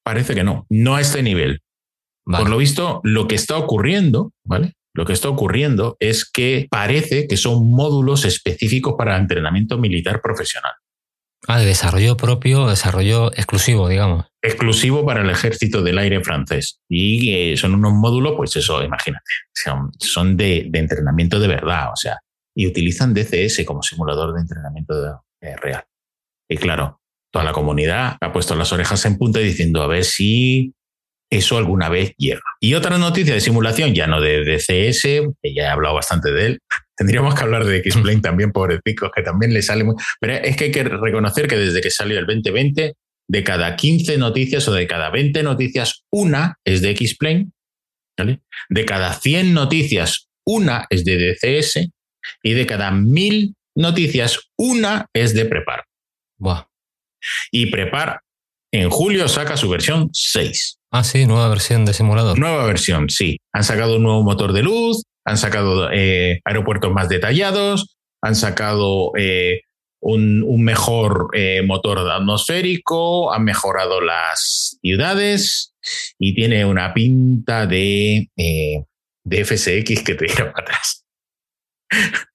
Parece 0.04 0.36
que 0.36 0.44
no, 0.44 0.66
no 0.70 0.96
a 0.96 1.02
este 1.02 1.22
nivel. 1.24 1.62
Por 2.26 2.50
lo 2.50 2.58
visto, 2.58 3.02
lo 3.04 3.28
que 3.28 3.36
está 3.36 3.58
ocurriendo, 3.58 4.34
¿vale? 4.44 4.74
Lo 4.94 5.06
que 5.06 5.14
está 5.14 5.30
ocurriendo 5.30 5.98
es 6.00 6.30
que 6.30 6.68
parece 6.70 7.28
que 7.28 7.38
son 7.38 7.72
módulos 7.72 8.26
específicos 8.26 8.96
para 8.98 9.18
entrenamiento 9.18 9.78
militar 9.78 10.22
profesional. 10.22 10.74
Ah, 11.48 11.60
de 11.60 11.66
desarrollo 11.66 12.18
propio, 12.18 12.68
desarrollo 12.68 13.32
exclusivo, 13.34 13.88
digamos. 13.88 14.26
Exclusivo 14.42 15.06
para 15.06 15.22
el 15.22 15.30
ejército 15.30 15.82
del 15.82 15.98
aire 15.98 16.24
francés. 16.24 16.80
Y 16.90 17.34
eh, 17.34 17.58
son 17.58 17.76
unos 17.76 17.94
módulos, 17.94 18.34
pues 18.36 18.56
eso, 18.56 18.84
imagínate, 18.84 19.26
son, 20.00 20.38
de, 20.38 20.70
entrenamiento 20.74 21.40
de 21.40 21.48
verdad, 21.48 21.92
o 21.94 21.96
sea, 21.96 22.20
y 22.56 22.68
utilizan 22.68 23.14
DCS 23.14 23.64
como 23.66 23.82
simulador 23.82 24.34
de 24.34 24.42
entrenamiento 24.42 25.24
eh, 25.42 25.56
real. 25.56 25.86
Y 26.50 26.58
claro, 26.58 27.00
toda 27.32 27.46
la 27.46 27.54
comunidad 27.54 28.18
ha 28.20 28.32
puesto 28.34 28.56
las 28.56 28.74
orejas 28.74 29.06
en 29.06 29.18
punta 29.18 29.40
diciendo 29.40 29.82
a 29.82 29.88
ver 29.88 30.04
si 30.04 30.74
eso 31.30 31.58
alguna 31.58 31.90
vez 31.90 32.14
llega. 32.18 32.42
Y 32.60 32.74
otra 32.74 32.98
noticia 32.98 33.34
de 33.34 33.42
simulación, 33.42 33.94
ya 33.94 34.08
no 34.08 34.20
de 34.20 34.44
DCS, 34.44 35.04
que 35.42 35.54
ya 35.54 35.64
he 35.64 35.68
hablado 35.68 35.96
bastante 35.96 36.32
de 36.32 36.46
él. 36.46 36.60
Tendríamos 36.98 37.36
que 37.36 37.44
hablar 37.44 37.66
de 37.66 37.78
X-Plane 37.78 38.22
también, 38.22 38.52
pobrecicos, 38.52 39.12
que 39.16 39.22
también 39.22 39.54
le 39.54 39.62
sale 39.62 39.84
muy. 39.84 39.96
Pero 40.20 40.34
es 40.34 40.58
que 40.58 40.66
hay 40.66 40.72
que 40.72 40.84
reconocer 40.84 41.48
que 41.48 41.56
desde 41.56 41.82
que 41.82 41.92
salió 41.92 42.20
el 42.20 42.26
2020, 42.26 42.94
de 43.30 43.44
cada 43.44 43.76
15 43.76 44.18
noticias 44.18 44.68
o 44.68 44.74
de 44.74 44.88
cada 44.88 45.10
20 45.10 45.44
noticias, 45.44 46.04
una 46.12 46.58
es 46.66 46.82
de 46.82 46.90
X-Plane. 46.92 47.52
¿vale? 48.18 48.42
De 48.70 48.86
cada 48.86 49.14
100 49.14 49.54
noticias, 49.54 50.28
una 50.46 50.88
es 50.90 51.06
de 51.06 51.18
DCS. 51.18 51.90
Y 52.44 52.54
de 52.54 52.66
cada 52.66 52.92
1000 52.92 53.56
noticias, 53.76 54.52
una 54.58 55.06
es 55.14 55.34
de 55.34 55.46
Prepar. 55.46 55.86
Buah. 56.38 56.66
Y 57.52 57.68
Prepar 57.68 58.22
en 58.72 58.90
julio 58.90 59.28
saca 59.28 59.58
su 59.58 59.70
versión 59.70 60.10
6. 60.14 60.80
Ah, 60.92 61.04
sí, 61.04 61.26
nueva 61.26 61.50
versión 61.50 61.86
de 61.86 61.94
simulador. 61.94 62.40
Nueva 62.40 62.66
versión, 62.66 63.10
sí. 63.10 63.38
Han 63.54 63.64
sacado 63.64 63.98
un 63.98 64.04
nuevo 64.04 64.24
motor 64.24 64.54
de 64.54 64.64
luz, 64.64 65.04
han 65.26 65.38
sacado 65.38 65.92
eh, 65.92 66.42
aeropuertos 66.46 66.92
más 66.92 67.10
detallados, 67.10 67.98
han 68.22 68.36
sacado 68.36 69.12
eh, 69.18 69.62
un, 70.02 70.64
mejor 70.64 71.30
eh, 71.34 71.62
motor 71.64 72.00
atmosférico, 72.10 73.32
han 73.32 73.44
mejorado 73.44 74.02
las 74.02 74.78
ciudades 74.82 75.74
y 76.18 76.34
tiene 76.34 76.66
una 76.66 76.94
pinta 76.94 77.68
de, 77.68 78.30
de 78.36 79.46
FSX 79.46 80.04
que 80.04 80.16
te 80.16 80.26
dirá 80.26 80.52
para 80.52 80.66
atrás. 80.66 81.06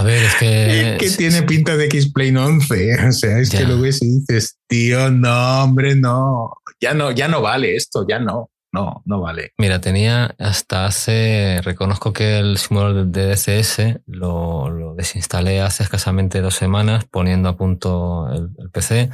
A 0.00 0.02
ver, 0.02 0.22
es 0.22 0.34
que. 0.36 0.96
que 0.98 1.10
tiene 1.10 1.42
pinta 1.42 1.76
de 1.76 1.84
X-Plane 1.84 2.38
11. 2.38 3.08
O 3.08 3.12
sea, 3.12 3.38
es 3.38 3.50
que 3.50 3.64
lo 3.64 3.78
ves 3.78 4.00
y 4.00 4.20
dices, 4.20 4.58
tío, 4.66 5.10
no, 5.10 5.64
hombre, 5.64 5.94
no. 5.94 6.54
Ya 6.80 6.94
no, 6.94 7.10
ya 7.10 7.28
no 7.28 7.42
vale 7.42 7.76
esto, 7.76 8.06
ya 8.08 8.18
no. 8.18 8.50
No, 8.72 9.02
no 9.04 9.20
vale. 9.20 9.52
Mira, 9.58 9.82
tenía 9.82 10.34
hasta 10.38 10.86
hace. 10.86 11.60
Reconozco 11.62 12.14
que 12.14 12.38
el 12.38 12.56
simulador 12.56 13.08
de 13.08 13.26
DCS 13.26 14.00
lo, 14.06 14.94
desinstalé 14.96 15.60
hace 15.60 15.82
escasamente 15.82 16.40
dos 16.40 16.54
semanas 16.54 17.04
poniendo 17.04 17.50
a 17.50 17.56
punto 17.58 18.32
el, 18.32 18.70
PC. 18.70 19.10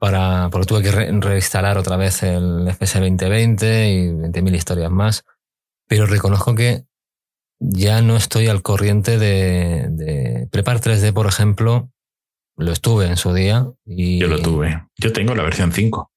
Para, 0.00 0.48
porque 0.50 0.66
tuve 0.66 0.82
que 0.82 0.90
reinstalar 0.90 1.78
otra 1.78 1.96
vez 1.96 2.24
el 2.24 2.66
FS 2.66 2.98
2020 2.98 3.88
y 3.88 4.08
20.000 4.08 4.56
historias 4.56 4.90
más. 4.90 5.24
Pero 5.86 6.06
reconozco 6.06 6.56
que 6.56 6.86
ya 7.70 8.02
no 8.02 8.16
estoy 8.16 8.48
al 8.48 8.62
corriente 8.62 9.18
de, 9.18 9.88
de 9.90 10.48
Prepar 10.50 10.80
3D, 10.80 11.12
por 11.12 11.26
ejemplo. 11.26 11.90
Lo 12.56 12.72
estuve 12.72 13.06
en 13.06 13.16
su 13.16 13.32
día. 13.32 13.66
Y... 13.86 14.18
Yo 14.18 14.28
lo 14.28 14.40
tuve. 14.40 14.86
Yo 14.96 15.12
tengo 15.12 15.34
la 15.34 15.42
versión 15.42 15.72
5. 15.72 16.11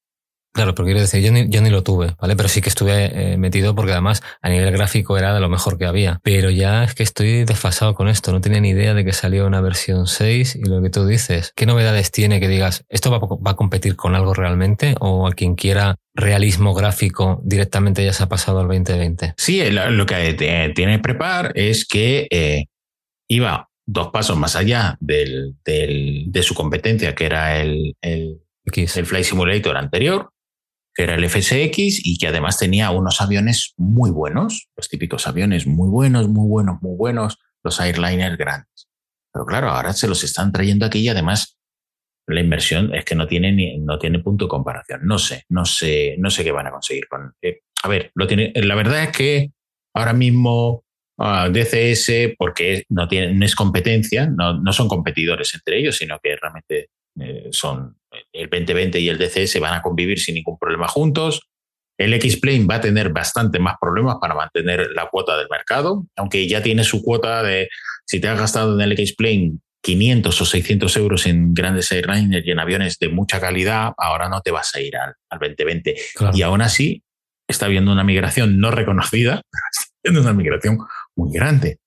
Claro, 0.56 0.74
pero 0.74 0.86
quiero 0.86 1.00
decir, 1.00 1.22
yo 1.22 1.32
ni, 1.32 1.50
yo 1.50 1.60
ni 1.60 1.68
lo 1.68 1.82
tuve, 1.82 2.16
¿vale? 2.18 2.34
Pero 2.34 2.48
sí 2.48 2.62
que 2.62 2.70
estuve 2.70 3.32
eh, 3.34 3.36
metido 3.36 3.74
porque 3.74 3.92
además 3.92 4.22
a 4.40 4.48
nivel 4.48 4.72
gráfico 4.72 5.18
era 5.18 5.34
de 5.34 5.40
lo 5.40 5.50
mejor 5.50 5.76
que 5.76 5.84
había. 5.84 6.18
Pero 6.22 6.48
ya 6.48 6.82
es 6.82 6.94
que 6.94 7.02
estoy 7.02 7.44
desfasado 7.44 7.94
con 7.94 8.08
esto. 8.08 8.32
No 8.32 8.40
tenía 8.40 8.58
ni 8.60 8.70
idea 8.70 8.94
de 8.94 9.04
que 9.04 9.12
salió 9.12 9.46
una 9.46 9.60
versión 9.60 10.06
6 10.06 10.56
y 10.56 10.64
lo 10.64 10.80
que 10.80 10.88
tú 10.88 11.04
dices, 11.04 11.52
¿qué 11.54 11.66
novedades 11.66 12.10
tiene 12.10 12.40
que 12.40 12.48
digas, 12.48 12.86
esto 12.88 13.10
va, 13.10 13.18
va 13.18 13.50
a 13.50 13.56
competir 13.56 13.96
con 13.96 14.14
algo 14.14 14.32
realmente? 14.32 14.94
O 14.98 15.26
a 15.26 15.32
quien 15.32 15.56
quiera 15.56 15.96
realismo 16.14 16.72
gráfico 16.72 17.42
directamente 17.44 18.02
ya 18.02 18.14
se 18.14 18.22
ha 18.22 18.28
pasado 18.30 18.60
al 18.60 18.68
2020. 18.68 19.34
Sí, 19.36 19.62
lo 19.70 20.06
que 20.06 20.72
tiene 20.74 21.00
Prepar 21.00 21.52
es 21.54 21.86
que 21.86 22.28
eh, 22.30 22.64
iba 23.28 23.68
dos 23.84 24.08
pasos 24.08 24.38
más 24.38 24.56
allá 24.56 24.96
del, 25.00 25.56
del, 25.66 26.24
de 26.28 26.42
su 26.42 26.54
competencia, 26.54 27.14
que 27.14 27.26
era 27.26 27.60
el, 27.60 27.94
el, 28.00 28.40
el 28.64 29.06
Flight 29.06 29.26
Simulator 29.26 29.76
anterior 29.76 30.30
que 30.96 31.02
era 31.02 31.14
el 31.14 31.28
FSX 31.28 32.06
y 32.06 32.16
que 32.16 32.28
además 32.28 32.58
tenía 32.58 32.90
unos 32.90 33.20
aviones 33.20 33.74
muy 33.76 34.10
buenos, 34.10 34.68
los 34.74 34.88
típicos 34.88 35.26
aviones 35.26 35.66
muy 35.66 35.90
buenos, 35.90 36.26
muy 36.26 36.48
buenos, 36.48 36.80
muy 36.80 36.96
buenos, 36.96 37.38
los 37.62 37.78
airliners 37.80 38.38
grandes. 38.38 38.88
Pero 39.30 39.44
claro, 39.44 39.68
ahora 39.68 39.92
se 39.92 40.08
los 40.08 40.24
están 40.24 40.52
trayendo 40.52 40.86
aquí 40.86 41.00
y 41.00 41.08
además 41.08 41.58
la 42.26 42.40
inversión 42.40 42.94
es 42.94 43.04
que 43.04 43.14
no 43.14 43.28
tiene 43.28 43.52
ni, 43.52 43.78
no 43.78 43.98
tiene 43.98 44.20
punto 44.20 44.46
de 44.46 44.48
comparación. 44.48 45.02
No 45.04 45.18
sé, 45.18 45.44
no 45.50 45.66
sé, 45.66 46.16
no 46.18 46.30
sé 46.30 46.42
qué 46.42 46.50
van 46.50 46.66
a 46.66 46.72
conseguir 46.72 47.06
con. 47.08 47.34
Eh, 47.42 47.60
a 47.82 47.88
ver, 47.88 48.10
lo 48.14 48.26
tiene. 48.26 48.52
La 48.54 48.74
verdad 48.74 49.04
es 49.04 49.10
que 49.10 49.52
ahora 49.94 50.14
mismo 50.14 50.82
uh, 51.18 51.50
DCS, 51.52 52.34
porque 52.38 52.84
no 52.88 53.06
tiene, 53.06 53.44
es 53.44 53.54
competencia, 53.54 54.26
no, 54.26 54.58
no 54.58 54.72
son 54.72 54.88
competidores 54.88 55.54
entre 55.54 55.78
ellos, 55.78 55.98
sino 55.98 56.18
que 56.20 56.36
realmente 56.36 56.88
eh, 57.20 57.48
son 57.50 57.98
el 58.32 58.48
2020 58.50 59.00
y 59.00 59.08
el 59.08 59.18
DCS 59.18 59.60
van 59.60 59.74
a 59.74 59.82
convivir 59.82 60.18
sin 60.18 60.34
ningún 60.34 60.58
problema 60.58 60.88
juntos. 60.88 61.40
El 61.98 62.12
X-Plane 62.14 62.66
va 62.66 62.76
a 62.76 62.80
tener 62.80 63.10
bastante 63.10 63.58
más 63.58 63.76
problemas 63.80 64.16
para 64.20 64.34
mantener 64.34 64.90
la 64.94 65.08
cuota 65.08 65.36
del 65.38 65.48
mercado, 65.50 66.06
aunque 66.16 66.46
ya 66.46 66.62
tiene 66.62 66.84
su 66.84 67.02
cuota 67.02 67.42
de, 67.42 67.68
si 68.04 68.20
te 68.20 68.28
has 68.28 68.38
gastado 68.38 68.74
en 68.74 68.80
el 68.82 68.92
X-Plane 68.92 69.58
500 69.82 70.40
o 70.40 70.44
600 70.44 70.96
euros 70.96 71.26
en 71.26 71.54
grandes 71.54 71.92
airliners 71.92 72.44
y 72.44 72.50
en 72.50 72.58
aviones 72.58 72.98
de 72.98 73.08
mucha 73.08 73.40
calidad, 73.40 73.92
ahora 73.96 74.28
no 74.28 74.40
te 74.40 74.50
vas 74.50 74.74
a 74.74 74.80
ir 74.80 74.96
al, 74.96 75.14
2020. 75.30 75.94
Y 76.34 76.42
aún 76.42 76.60
así, 76.60 77.02
está 77.48 77.66
habiendo 77.66 77.92
una 77.92 78.02
migración 78.02 78.58
no 78.58 78.70
reconocida, 78.70 79.42
pero 79.50 79.62
está 79.72 79.94
habiendo 80.04 80.20
una 80.22 80.36
migración 80.36 80.78
muy 81.14 81.32
grande. 81.32 81.78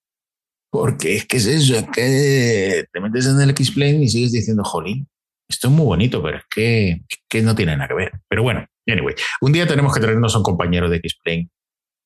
Porque 0.72 1.16
es 1.16 1.26
que 1.26 1.38
es 1.38 1.46
eso, 1.48 1.76
es 1.76 1.90
que 1.90 2.86
te 2.92 3.00
metes 3.00 3.26
en 3.26 3.42
el 3.42 3.50
X-Plane 3.50 4.04
y 4.04 4.08
sigues 4.08 4.32
diciendo, 4.32 4.64
jolín, 4.64 5.08
esto 5.50 5.68
es 5.68 5.74
muy 5.74 5.86
bonito, 5.86 6.22
pero 6.22 6.38
es 6.38 6.44
que, 6.50 7.02
que 7.28 7.42
no 7.42 7.56
tiene 7.56 7.76
nada 7.76 7.88
que 7.88 7.96
ver. 7.96 8.12
Pero 8.28 8.44
bueno, 8.44 8.66
anyway, 8.88 9.16
un 9.42 9.52
día 9.52 9.66
tenemos 9.66 9.94
que 9.94 10.00
traernos 10.00 10.36
a 10.36 10.38
un 10.38 10.44
compañero 10.44 10.90
de 10.90 10.98
X-Plane 10.98 11.50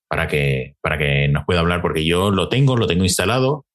para 0.07 0.27
que, 0.27 0.75
para 0.81 0.97
que 0.97 1.27
nos 1.27 1.43
pueda 1.45 1.59
hablar, 1.59 1.81
porque 1.81 2.05
yo 2.05 2.31
lo 2.31 2.47
tengo, 2.47 2.77
lo 2.77 2.87
tengo 2.87 3.03
instalado. 3.03 3.65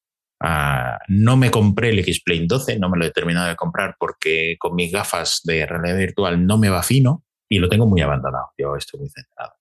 Ah, 0.40 0.98
no 1.08 1.36
me 1.36 1.50
compré 1.50 1.90
el 1.90 1.98
X-Plane 1.98 2.46
12, 2.46 2.78
no 2.78 2.88
me 2.88 2.96
lo 2.96 3.04
he 3.04 3.10
terminado 3.10 3.48
de 3.48 3.56
comprar 3.56 3.96
porque 3.98 4.56
con 4.58 4.74
mis 4.74 4.90
gafas 4.90 5.40
de 5.44 5.66
realidad 5.66 5.98
virtual 5.98 6.46
no 6.46 6.58
me 6.58 6.70
va 6.70 6.82
fino 6.82 7.24
y 7.48 7.58
lo 7.58 7.68
tengo 7.68 7.86
muy 7.86 8.00
abandonado. 8.00 8.50
Yo 8.56 8.74
estoy 8.76 9.00
muy 9.00 9.10
centrado 9.10 9.52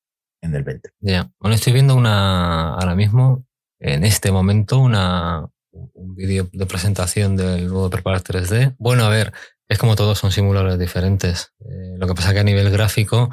en 0.41 0.55
el 0.55 0.63
20. 0.63 0.89
Ya, 1.01 1.29
bueno, 1.39 1.55
estoy 1.55 1.73
viendo 1.73 1.95
una 1.95 2.75
ahora 2.75 2.95
mismo, 2.95 3.45
en 3.79 4.03
este 4.03 4.31
momento, 4.31 4.77
una, 4.77 5.47
un 5.71 6.15
vídeo 6.15 6.47
de 6.53 6.65
presentación 6.65 7.35
del 7.35 7.67
nuevo 7.67 7.89
Preparar 7.89 8.21
3D. 8.21 8.75
Bueno, 8.77 9.03
a 9.03 9.09
ver, 9.09 9.33
es 9.69 9.77
como 9.77 9.95
todos 9.95 10.19
son 10.19 10.31
simuladores 10.31 10.79
diferentes. 10.79 11.53
Eh, 11.59 11.95
lo 11.97 12.07
que 12.07 12.15
pasa 12.15 12.33
que 12.33 12.39
a 12.39 12.43
nivel 12.43 12.71
gráfico, 12.71 13.29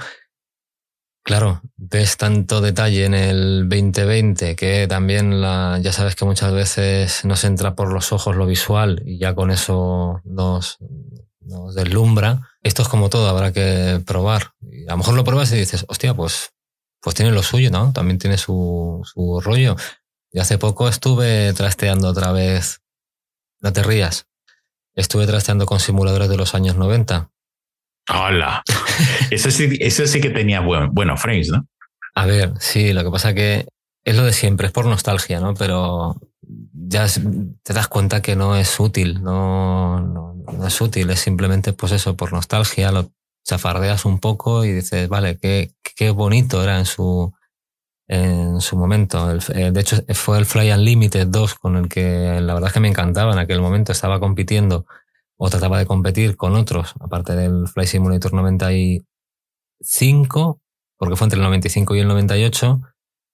claro, 1.24 1.62
ves 1.76 2.16
tanto 2.16 2.61
detalle 2.61 3.05
en 3.05 3.14
el 3.14 3.68
2020 3.68 4.57
que 4.57 4.87
también 4.89 5.41
ya 5.41 5.93
sabes 5.93 6.16
que 6.16 6.24
muchas 6.24 6.53
veces 6.53 7.24
nos 7.24 7.45
entra 7.45 7.74
por 7.74 7.93
los 7.93 8.12
ojos 8.12 8.37
lo 8.37 8.47
visual 8.47 9.03
y 9.05 9.18
ya 9.18 9.35
con 9.35 9.51
eso 9.51 10.20
nos, 10.24 10.78
nos 11.41 11.74
deslumbra. 11.74 12.51
Esto 12.62 12.82
es 12.82 12.89
como 12.89 13.11
todo, 13.11 13.28
habrá 13.28 13.53
que 13.53 14.03
probar. 14.05 14.55
A 14.89 14.93
lo 14.93 14.99
mejor 14.99 15.14
lo 15.14 15.24
pruebas 15.24 15.53
y 15.53 15.57
dices, 15.57 15.85
hostia, 15.89 16.14
pues, 16.14 16.53
pues 17.01 17.14
tiene 17.14 17.32
lo 17.32 17.43
suyo, 17.43 17.70
¿no? 17.70 17.93
También 17.93 18.18
tiene 18.18 18.39
su, 18.39 19.03
su 19.05 19.41
rollo. 19.41 19.76
Y 20.32 20.41
hace 20.41 20.59
poco 20.59 20.89
estuve 20.89 21.53
trasteando 21.53 22.09
otra 22.09 22.32
vez. 22.32 22.80
No 23.61 23.72
te 23.72 23.82
rías. 23.82 24.26
Estuve 24.95 25.26
trasteando 25.26 25.66
con 25.66 25.80
simuladores 25.80 26.28
de 26.28 26.36
los 26.36 26.55
años 26.55 26.76
90. 26.76 27.30
¡Hola! 28.11 28.62
eso, 29.30 29.51
sí, 29.51 29.76
eso 29.80 30.07
sí 30.07 30.20
que 30.20 30.30
tenía 30.30 30.61
buen, 30.61 30.92
buenos 30.92 31.20
frames, 31.20 31.49
¿no? 31.49 31.66
A 32.14 32.26
ver, 32.26 32.53
sí, 32.61 32.92
lo 32.92 33.03
que 33.03 33.11
pasa 33.11 33.34
que 33.34 33.66
es 34.05 34.16
lo 34.16 34.24
de 34.24 34.32
siempre, 34.32 34.66
es 34.66 34.72
por 34.72 34.86
nostalgia, 34.86 35.40
¿no? 35.40 35.55
Pero 35.55 36.20
ya 36.72 37.07
te 37.62 37.72
das 37.72 37.88
cuenta 37.88 38.22
que 38.22 38.36
no 38.36 38.57
es 38.57 38.78
útil, 38.78 39.22
no, 39.22 40.01
no, 40.01 40.66
es 40.66 40.80
útil, 40.80 41.11
es 41.11 41.20
simplemente 41.20 41.72
pues 41.72 41.92
eso, 41.92 42.16
por 42.16 42.32
nostalgia, 42.32 42.92
lo 42.92 43.11
chafardeas 43.45 44.05
un 44.05 44.20
poco 44.20 44.64
y 44.64 44.72
dices, 44.72 45.09
vale, 45.09 45.38
qué, 45.38 45.72
qué 45.97 46.11
bonito 46.11 46.62
era 46.62 46.78
en 46.78 46.86
su, 46.86 47.32
en 48.14 48.60
su 48.60 48.76
momento. 48.76 49.36
Eh, 49.54 49.70
de 49.72 49.80
hecho, 49.80 49.96
fue 50.14 50.38
el 50.38 50.46
Fly 50.46 50.70
Unlimited 50.72 51.26
2 51.26 51.54
con 51.56 51.76
el 51.76 51.88
que 51.88 52.40
la 52.40 52.54
verdad 52.54 52.68
es 52.68 52.74
que 52.74 52.80
me 52.80 52.88
encantaba 52.88 53.32
en 53.32 53.38
aquel 53.38 53.60
momento, 53.60 53.92
estaba 53.92 54.20
compitiendo 54.20 54.86
o 55.36 55.50
trataba 55.50 55.78
de 55.78 55.86
competir 55.86 56.36
con 56.36 56.54
otros, 56.54 56.94
aparte 57.00 57.34
del 57.34 57.66
Fly 57.68 57.86
Simulator 57.86 58.32
95, 58.32 60.60
porque 60.96 61.16
fue 61.16 61.26
entre 61.26 61.38
el 61.38 61.44
95 61.44 61.96
y 61.96 62.00
el 62.00 62.08
98 62.08 62.80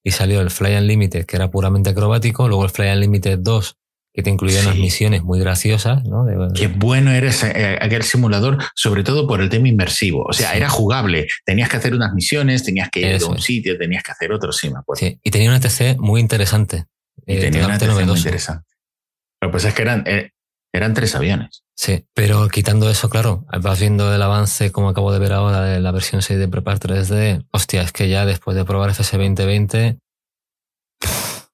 y 0.03 0.11
salió 0.13 0.41
el 0.41 0.51
Fly 0.51 0.77
Unlimited, 0.77 1.27
que 1.27 1.37
era 1.37 1.51
puramente 1.51 1.91
acrobático, 1.91 2.49
luego 2.49 2.65
el 2.65 2.71
Fly 2.71 2.89
Unlimited 2.89 3.41
2, 3.41 3.77
que 4.13 4.23
te 4.23 4.31
incluía 4.31 4.61
unas 4.63 4.77
misiones 4.77 5.23
muy 5.23 5.39
graciosas. 5.39 6.05
¿no? 6.05 6.27
Qué 6.55 6.67
bueno 6.69 7.13
era 7.13 7.31
eh, 7.31 7.79
aquel 7.81 8.03
simulador, 8.03 8.59
sobre 8.75 9.05
todo 9.05 9.27
por 9.27 9.41
el 9.41 9.49
tema 9.49 9.69
inmersivo. 9.69 10.25
O 10.29 10.33
sea, 10.33 10.55
era 10.55 10.69
jugable. 10.69 11.29
Tenías 11.45 11.69
que 11.69 11.77
hacer 11.77 11.95
unas 11.95 12.13
misiones, 12.13 12.65
tenías 12.65 12.91
que 12.91 13.01
ir 13.01 13.23
a 13.23 13.27
un 13.27 13.41
sitio, 13.41 13.79
tenías 13.79 14.03
que 14.03 14.13
hacer 14.13 14.33
otro, 14.33 14.53
sí, 14.53 14.69
me 14.71 14.79
acuerdo. 14.79 15.01
Sí, 15.01 15.21
y 15.23 15.31
tenía 15.31 15.51
una 15.51 15.61
TC 15.61 15.99
muy 15.99 16.21
interesante. 16.21 16.87
Y 17.27 17.39
tenía 17.39 17.67
una 17.67 17.79
TC 17.79 18.05
muy 18.07 18.19
interesante. 18.19 18.69
Lo 19.41 19.49
que 19.49 19.53
pasa 19.53 19.69
es 19.69 19.75
que 19.75 19.83
eran, 19.83 20.05
eh, 20.07 20.31
eran 20.73 20.93
tres 20.93 21.15
aviones. 21.15 21.63
Sí, 21.77 22.05
pero 22.13 22.49
quitando 22.49 22.91
eso, 22.91 23.09
claro, 23.09 23.47
vas 23.63 23.81
viendo 23.81 24.15
el 24.15 24.21
avance, 24.21 24.71
como 24.71 24.91
acabo 24.91 25.13
de 25.13 25.19
ver 25.19 25.33
ahora, 25.33 25.63
de 25.63 25.81
la 25.81 25.93
versión 25.93 26.21
6 26.21 26.39
de 26.39 26.49
Prepar 26.49 26.79
3D. 26.79 27.47
Hostia, 27.53 27.83
es 27.83 27.93
que 27.93 28.09
ya 28.09 28.27
después 28.27 28.57
de 28.57 28.65
probar 28.65 28.91
FS 28.91 29.17
2020, 29.17 29.99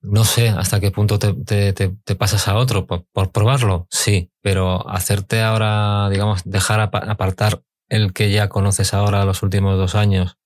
no 0.07 0.25
sé 0.25 0.49
hasta 0.49 0.81
qué 0.81 0.91
punto 0.91 1.19
te, 1.19 1.73
te, 1.73 2.17
pasas 2.17 2.49
a 2.49 2.57
otro. 2.57 2.87
Por, 2.87 3.33
probarlo, 3.33 3.87
sí, 3.91 4.31
pero 4.43 4.89
hacerte 4.89 5.43
ahora, 5.43 6.09
digamos, 6.11 6.43
dejar 6.45 6.81
apartar 6.81 7.63
el 7.89 8.13
que 8.13 8.31
ya 8.31 8.49
conoces 8.49 8.95
ahora 8.95 9.25
los 9.25 9.43
últimos 9.43 9.77
dos 9.77 9.95
años, 9.95 10.39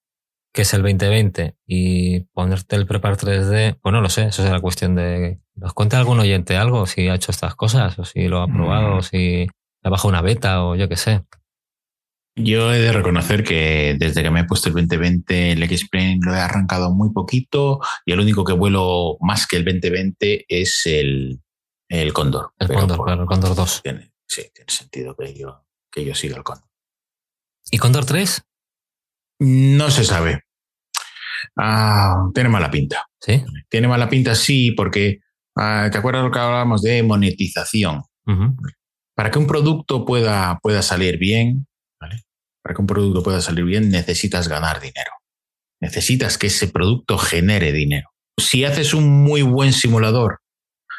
que 0.52 0.62
es 0.62 0.74
el 0.74 0.82
2020, 0.82 1.56
y 1.66 2.20
ponerte 2.32 2.76
el 2.76 2.86
Prepar 2.86 3.16
3D, 3.16 3.78
pues 3.80 3.92
no 3.92 4.00
lo 4.00 4.08
sé, 4.08 4.26
eso 4.26 4.44
es 4.44 4.50
la 4.50 4.60
cuestión 4.60 4.94
de... 4.94 5.40
¿Nos 5.54 5.74
cuenta 5.74 5.98
algún 5.98 6.20
oyente 6.20 6.56
algo? 6.56 6.86
Si 6.86 7.08
ha 7.08 7.14
hecho 7.14 7.30
estas 7.30 7.54
cosas, 7.54 7.98
o 7.98 8.04
si 8.04 8.28
lo 8.28 8.42
ha 8.42 8.46
probado, 8.46 8.94
o 8.94 8.98
mm. 8.98 9.02
si 9.02 9.46
ha 9.82 9.90
bajado 9.90 10.08
una 10.08 10.22
beta, 10.22 10.64
o 10.64 10.74
yo 10.74 10.88
qué 10.88 10.96
sé. 10.96 11.22
Yo 12.42 12.72
he 12.72 12.78
de 12.78 12.92
reconocer 12.92 13.44
que 13.44 13.96
desde 13.98 14.22
que 14.22 14.30
me 14.30 14.40
he 14.40 14.44
puesto 14.44 14.68
el 14.68 14.74
2020, 14.74 15.52
el 15.52 15.62
X-Plane 15.62 16.20
lo 16.22 16.34
he 16.34 16.40
arrancado 16.40 16.92
muy 16.92 17.12
poquito 17.12 17.80
y 18.04 18.12
el 18.12 18.20
único 18.20 18.44
que 18.44 18.52
vuelo 18.52 19.16
más 19.20 19.46
que 19.46 19.56
el 19.56 19.64
2020 19.64 20.46
es 20.48 20.82
el, 20.86 21.40
el 21.88 22.12
Cóndor. 22.12 22.52
El 22.58 22.68
Cóndor, 22.68 23.04
claro, 23.04 23.22
el 23.22 23.28
Cóndor 23.28 23.54
2. 23.54 23.82
Tiene, 23.82 24.12
sí, 24.26 24.42
tiene 24.54 24.70
sentido 24.70 25.16
que 25.16 25.34
yo, 25.34 25.64
que 25.90 26.04
yo 26.04 26.14
siga 26.14 26.36
el 26.36 26.42
Cóndor. 26.42 26.68
¿Y 27.70 27.78
Cóndor 27.78 28.04
3? 28.04 28.42
No 29.40 29.90
se 29.90 30.04
sabe. 30.04 30.44
Ah, 31.56 32.28
tiene 32.34 32.48
mala 32.48 32.70
pinta. 32.70 33.06
¿Sí? 33.20 33.44
Tiene 33.68 33.88
mala 33.88 34.08
pinta, 34.08 34.34
sí, 34.34 34.72
porque 34.72 35.20
ah, 35.56 35.88
¿te 35.90 35.98
acuerdas 35.98 36.24
lo 36.24 36.30
que 36.30 36.38
hablábamos 36.38 36.82
de 36.82 37.02
monetización? 37.02 38.02
Para 39.16 39.30
que 39.30 39.38
un 39.38 39.46
producto 39.46 40.04
pueda, 40.04 40.58
pueda 40.62 40.82
salir 40.82 41.18
bien, 41.18 41.66
que 42.74 42.80
un 42.80 42.86
producto 42.86 43.22
pueda 43.22 43.40
salir 43.40 43.64
bien, 43.64 43.90
necesitas 43.90 44.48
ganar 44.48 44.80
dinero. 44.80 45.12
Necesitas 45.80 46.38
que 46.38 46.48
ese 46.48 46.68
producto 46.68 47.18
genere 47.18 47.72
dinero. 47.72 48.08
Si 48.38 48.64
haces 48.64 48.94
un 48.94 49.08
muy 49.08 49.42
buen 49.42 49.72
simulador 49.72 50.40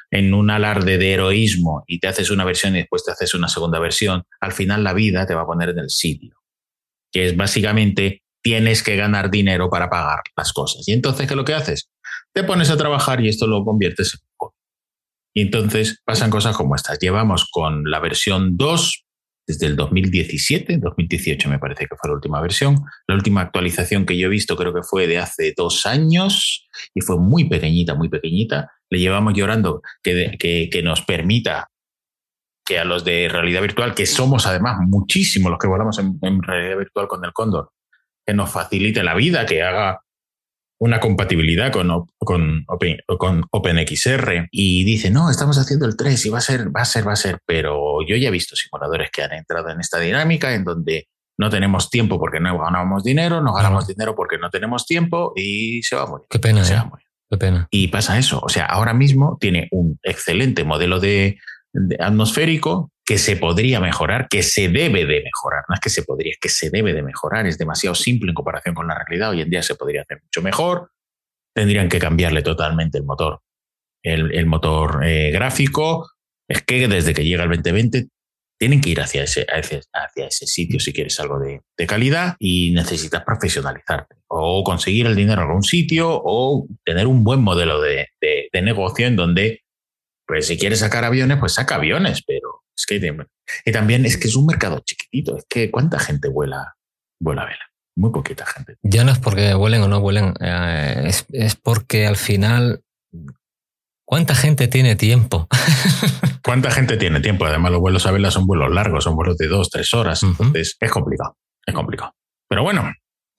en 0.09 0.33
un 0.33 0.49
alarde 0.49 0.97
de 0.97 1.13
heroísmo 1.13 1.83
y 1.87 1.99
te 1.99 2.07
haces 2.07 2.29
una 2.31 2.43
versión 2.43 2.75
y 2.75 2.79
después 2.79 3.03
te 3.05 3.11
haces 3.11 3.33
una 3.33 3.47
segunda 3.47 3.79
versión, 3.79 4.23
al 4.39 4.51
final 4.51 4.83
la 4.83 4.93
vida 4.93 5.25
te 5.25 5.33
va 5.33 5.41
a 5.41 5.45
poner 5.45 5.69
en 5.69 5.79
el 5.79 5.89
sitio. 5.89 6.35
Que 7.11 7.27
es 7.27 7.37
básicamente 7.37 8.23
tienes 8.41 8.83
que 8.83 8.95
ganar 8.95 9.29
dinero 9.29 9.69
para 9.69 9.89
pagar 9.89 10.21
las 10.35 10.51
cosas. 10.51 10.87
Y 10.87 10.93
entonces, 10.93 11.27
¿qué 11.27 11.33
es 11.33 11.37
lo 11.37 11.45
que 11.45 11.53
haces? 11.53 11.89
Te 12.33 12.43
pones 12.43 12.69
a 12.69 12.77
trabajar 12.77 13.21
y 13.21 13.29
esto 13.29 13.47
lo 13.47 13.63
conviertes 13.63 14.15
en 14.15 14.49
Y 15.33 15.41
entonces 15.41 16.01
pasan 16.05 16.29
cosas 16.29 16.55
como 16.55 16.75
estas. 16.75 16.99
Llevamos 16.99 17.47
con 17.51 17.89
la 17.89 17.99
versión 17.99 18.57
2 18.57 19.05
desde 19.51 19.67
el 19.67 19.75
2017, 19.75 20.77
2018 20.77 21.49
me 21.49 21.59
parece 21.59 21.85
que 21.85 21.95
fue 21.95 22.09
la 22.09 22.15
última 22.15 22.39
versión. 22.39 22.77
La 23.07 23.15
última 23.15 23.41
actualización 23.41 24.05
que 24.05 24.17
yo 24.17 24.27
he 24.27 24.29
visto 24.29 24.55
creo 24.55 24.73
que 24.73 24.83
fue 24.83 25.07
de 25.07 25.17
hace 25.17 25.53
dos 25.55 25.85
años 25.85 26.69
y 26.93 27.01
fue 27.01 27.17
muy 27.17 27.49
pequeñita, 27.49 27.95
muy 27.95 28.09
pequeñita. 28.09 28.71
Le 28.89 28.99
llevamos 28.99 29.33
llorando 29.33 29.81
que, 30.01 30.37
que, 30.39 30.81
nos 30.83 31.01
permita 31.01 31.69
que 32.65 32.79
a 32.79 32.85
los 32.85 33.03
de 33.03 33.27
realidad 33.29 33.61
virtual, 33.61 33.93
que 33.93 34.05
somos 34.05 34.47
además 34.47 34.77
muchísimos 34.87 35.51
los 35.51 35.59
que 35.59 35.67
volamos 35.67 35.99
en, 35.99 36.17
en 36.21 36.41
realidad 36.41 36.77
virtual 36.77 37.07
con 37.07 37.25
el 37.25 37.33
Cóndor, 37.33 37.71
que 38.25 38.33
nos 38.33 38.49
facilite 38.49 39.03
la 39.03 39.15
vida, 39.15 39.45
que 39.45 39.63
haga 39.63 40.01
una 40.81 40.99
compatibilidad 40.99 41.71
con, 41.71 42.07
con, 42.17 42.65
con 43.19 43.43
OpenXR 43.51 44.47
y 44.49 44.83
dice, 44.83 45.11
no, 45.11 45.29
estamos 45.29 45.59
haciendo 45.59 45.85
el 45.85 45.95
3 45.95 46.25
y 46.25 46.29
va 46.29 46.39
a 46.39 46.41
ser, 46.41 46.75
va 46.75 46.81
a 46.81 46.85
ser, 46.85 47.07
va 47.07 47.13
a 47.13 47.15
ser, 47.15 47.37
pero 47.45 47.99
yo 48.07 48.15
ya 48.15 48.29
he 48.29 48.31
visto 48.31 48.55
simuladores 48.55 49.11
que 49.11 49.21
han 49.21 49.31
entrado 49.31 49.69
en 49.69 49.79
esta 49.79 49.99
dinámica 49.99 50.55
en 50.55 50.63
donde 50.63 51.07
no 51.37 51.51
tenemos 51.51 51.91
tiempo 51.91 52.17
porque 52.17 52.39
no 52.39 52.57
ganamos 52.57 53.03
dinero, 53.03 53.41
no 53.41 53.53
ganamos 53.53 53.85
dinero 53.85 54.15
porque 54.15 54.39
no 54.39 54.49
tenemos 54.49 54.87
tiempo 54.87 55.33
y 55.35 55.83
se 55.83 55.95
va 55.95 56.01
a 56.01 56.07
morir. 56.07 56.25
Qué 56.27 56.39
pena, 56.39 56.63
se 56.65 56.73
va 56.73 56.79
a 56.79 56.83
¿eh? 56.83 56.89
morir. 56.89 57.05
Qué 57.29 57.37
pena. 57.37 57.67
Y 57.69 57.89
pasa 57.89 58.17
eso, 58.17 58.39
o 58.41 58.49
sea, 58.49 58.65
ahora 58.65 58.95
mismo 58.95 59.37
tiene 59.39 59.67
un 59.69 59.99
excelente 60.01 60.63
modelo 60.63 60.99
de 60.99 61.37
atmosférico 61.99 62.90
que 63.05 63.17
se 63.17 63.35
podría 63.35 63.79
mejorar, 63.79 64.27
que 64.29 64.43
se 64.43 64.69
debe 64.69 65.05
de 65.05 65.23
mejorar. 65.23 65.63
No 65.67 65.75
es 65.75 65.81
que 65.81 65.89
se 65.89 66.03
podría, 66.03 66.31
es 66.31 66.39
que 66.39 66.49
se 66.49 66.69
debe 66.69 66.93
de 66.93 67.01
mejorar. 67.01 67.47
Es 67.47 67.57
demasiado 67.57 67.95
simple 67.95 68.29
en 68.29 68.35
comparación 68.35 68.75
con 68.75 68.87
la 68.87 68.95
realidad. 68.95 69.31
Hoy 69.31 69.41
en 69.41 69.49
día 69.49 69.63
se 69.63 69.75
podría 69.75 70.01
hacer 70.01 70.21
mucho 70.21 70.41
mejor. 70.41 70.91
Tendrían 71.53 71.89
que 71.89 71.99
cambiarle 71.99 72.41
totalmente 72.41 72.97
el 72.97 73.03
motor, 73.03 73.41
el, 74.03 74.45
motor 74.45 75.05
eh, 75.05 75.31
gráfico. 75.31 76.09
Es 76.47 76.61
que 76.63 76.87
desde 76.87 77.13
que 77.13 77.25
llega 77.25 77.43
el 77.43 77.49
2020 77.49 78.07
tienen 78.59 78.79
que 78.79 78.91
ir 78.91 79.01
hacia 79.01 79.23
ese, 79.23 79.45
hacia 79.49 80.27
ese 80.27 80.45
sitio 80.45 80.79
si 80.79 80.93
quieres 80.93 81.19
algo 81.19 81.39
de, 81.39 81.61
calidad 81.87 82.35
y 82.37 82.71
necesitas 82.71 83.23
profesionalizarte 83.23 84.17
o 84.27 84.63
conseguir 84.63 85.07
el 85.07 85.15
dinero 85.15 85.41
en 85.41 85.47
algún 85.47 85.63
sitio 85.63 86.21
o 86.23 86.67
tener 86.85 87.07
un 87.07 87.23
buen 87.23 87.41
modelo 87.41 87.81
de, 87.81 88.09
de 88.21 88.61
negocio 88.61 89.07
en 89.07 89.15
donde, 89.15 89.63
pues 90.27 90.45
si 90.45 90.59
quieres 90.59 90.79
sacar 90.79 91.03
aviones, 91.03 91.39
pues 91.39 91.55
saca 91.55 91.75
aviones, 91.75 92.21
pero 92.23 92.60
es 92.75 92.85
que 92.85 92.99
y 93.65 93.71
también 93.71 94.05
es 94.05 94.17
que 94.17 94.27
es 94.27 94.35
un 94.35 94.45
mercado 94.45 94.79
chiquitito. 94.79 95.37
Es 95.37 95.45
que 95.47 95.71
cuánta 95.71 95.99
gente 95.99 96.29
vuela, 96.29 96.75
vuela 97.19 97.45
vela. 97.45 97.65
Muy 97.95 98.11
poquita 98.11 98.45
gente. 98.45 98.77
Ya 98.83 99.03
no 99.03 99.11
es 99.11 99.19
porque 99.19 99.53
vuelen 99.53 99.81
o 99.81 99.87
no 99.87 99.99
vuelen, 99.99 100.33
eh, 100.39 101.03
es, 101.05 101.25
es, 101.33 101.55
porque 101.55 102.07
al 102.07 102.15
final, 102.15 102.83
¿cuánta 104.05 104.33
gente 104.33 104.69
tiene 104.69 104.95
tiempo? 104.95 105.47
¿Cuánta 106.43 106.71
gente 106.71 106.95
tiene 106.95 107.19
tiempo? 107.19 107.45
Además, 107.45 107.73
los 107.73 107.81
vuelos 107.81 108.05
a 108.05 108.11
vela 108.11 108.31
son 108.31 108.47
vuelos 108.47 108.71
largos, 108.71 109.03
son 109.03 109.15
vuelos 109.15 109.37
de 109.37 109.47
dos, 109.47 109.69
tres 109.69 109.93
horas. 109.93 110.23
Entonces, 110.23 110.77
es 110.79 110.91
complicado, 110.91 111.37
es 111.65 111.75
complicado. 111.75 112.13
Pero 112.47 112.63
bueno, 112.63 112.93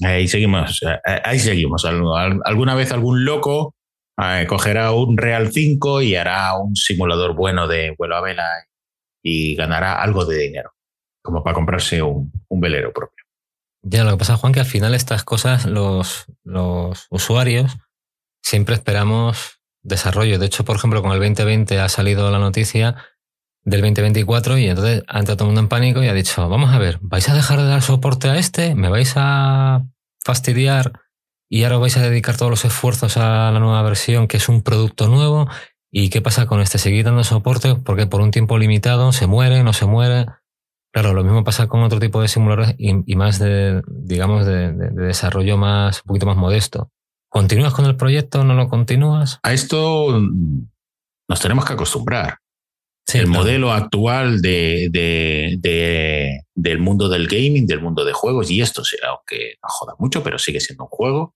ahí 0.05 0.29
seguimos, 0.29 0.83
eh, 0.83 1.21
ahí 1.25 1.39
seguimos. 1.39 1.87
Alguna 1.87 2.75
vez 2.75 2.93
algún 2.93 3.25
loco 3.25 3.75
eh, 4.23 4.47
cogerá 4.47 4.93
un 4.93 5.17
Real 5.17 5.51
5 5.51 6.03
y 6.03 6.15
hará 6.15 6.57
un 6.59 6.77
simulador 6.77 7.35
bueno 7.35 7.67
de 7.67 7.95
vuelo 7.97 8.17
a 8.17 8.21
vela 8.21 8.45
y 9.23 9.55
ganará 9.55 10.03
algo 10.03 10.25
de 10.25 10.39
dinero, 10.39 10.73
como 11.23 11.43
para 11.43 11.55
comprarse 11.55 12.03
un, 12.03 12.33
velero 12.51 12.93
propio. 12.93 13.25
Ya, 13.83 14.05
lo 14.05 14.13
que 14.13 14.19
pasa, 14.19 14.37
Juan, 14.37 14.53
que 14.53 14.61
al 14.61 14.67
final 14.67 14.95
estas 14.95 15.25
cosas 15.25 15.67
los, 15.67 16.27
los 16.45 17.07
usuarios 17.11 17.79
siempre 18.43 18.75
esperamos 18.75 19.61
desarrollo. 19.83 20.39
De 20.39 20.47
hecho, 20.47 20.65
por 20.65 20.77
ejemplo, 20.77 21.03
con 21.03 21.13
el 21.13 21.19
2020 21.19 21.81
ha 21.81 21.89
salido 21.89 22.31
la 22.31 22.39
noticia 22.39 22.97
del 23.65 23.81
2024 23.81 24.59
y 24.59 24.69
entonces 24.69 25.03
ha 25.09 25.19
entrado 25.19 25.37
todo 25.37 25.45
el 25.47 25.55
mundo 25.55 25.61
en 25.61 25.69
pánico 25.69 26.03
y 26.03 26.09
ha 26.09 26.15
dicho, 26.15 26.49
vamos 26.49 26.73
a 26.73 26.79
ver, 26.79 26.99
¿vais 27.01 27.29
a 27.29 27.35
dejar 27.35 27.61
de 27.61 27.67
dar 27.67 27.83
soporte 27.83 28.29
a 28.29 28.37
este? 28.37 28.75
¿Me 28.75 28.89
vais 28.89 29.13
a 29.17 29.85
fastidiar 30.25 30.93
y 31.49 31.65
ahora 31.65 31.79
vais 31.79 31.97
a 31.97 32.03
dedicar 32.03 32.37
todos 32.37 32.51
los 32.51 32.65
esfuerzos 32.65 33.17
a 33.17 33.51
la 33.53 33.61
nueva 33.61 33.83
versión, 33.83 34.27
que 34.27 34.39
es 34.39 34.49
un 34.49 34.63
producto 34.63 35.09
nuevo? 35.09 35.49
¿Y 35.95 36.09
qué 36.09 36.23
pasa 36.23 36.47
con 36.47 36.63
este? 36.63 36.79
¿Seguir 36.79 37.05
dando 37.05 37.23
soporte? 37.23 37.75
Porque 37.77 38.07
por 38.07 38.23
un 38.23 38.31
tiempo 38.31 38.57
limitado 38.57 39.13
se 39.13 39.27
muere, 39.27 39.63
no 39.63 39.75
se 39.75 39.85
muere. 39.85 40.25
Claro, 40.91 41.13
lo 41.13 41.23
mismo 41.23 41.45
pasa 41.45 41.69
con 41.69 41.83
otro 41.83 42.01
tipo 42.01 42.23
de 42.23 42.29
simuladores 42.29 42.75
y, 42.79 43.15
más 43.15 43.39
de, 43.39 43.83
digamos, 43.87 44.47
de, 44.47 44.73
desarrollo 44.73 45.59
más, 45.59 45.99
un 45.99 46.07
poquito 46.07 46.25
más 46.25 46.39
modesto. 46.39 46.91
¿Continúas 47.29 47.75
con 47.75 47.85
el 47.85 47.97
proyecto? 47.97 48.43
¿No 48.43 48.55
lo 48.55 48.69
continúas? 48.69 49.39
A 49.43 49.53
esto 49.53 50.19
nos 51.29 51.41
tenemos 51.41 51.67
que 51.67 51.75
acostumbrar. 51.75 52.39
el 53.13 53.27
modelo 53.27 53.71
actual 53.73 54.41
de, 54.41 54.89
del 56.55 56.79
mundo 56.79 57.11
del 57.11 57.27
gaming, 57.27 57.67
del 57.67 57.83
mundo 57.83 58.07
de 58.07 58.15
juegos, 58.15 58.51
y 58.51 58.63
esto, 58.63 58.83
aunque 59.07 59.57
no 59.63 59.69
joda 59.69 59.95
mucho, 59.99 60.23
pero 60.23 60.39
sigue 60.39 60.61
siendo 60.61 60.85
un 60.85 60.91
juego, 60.91 61.35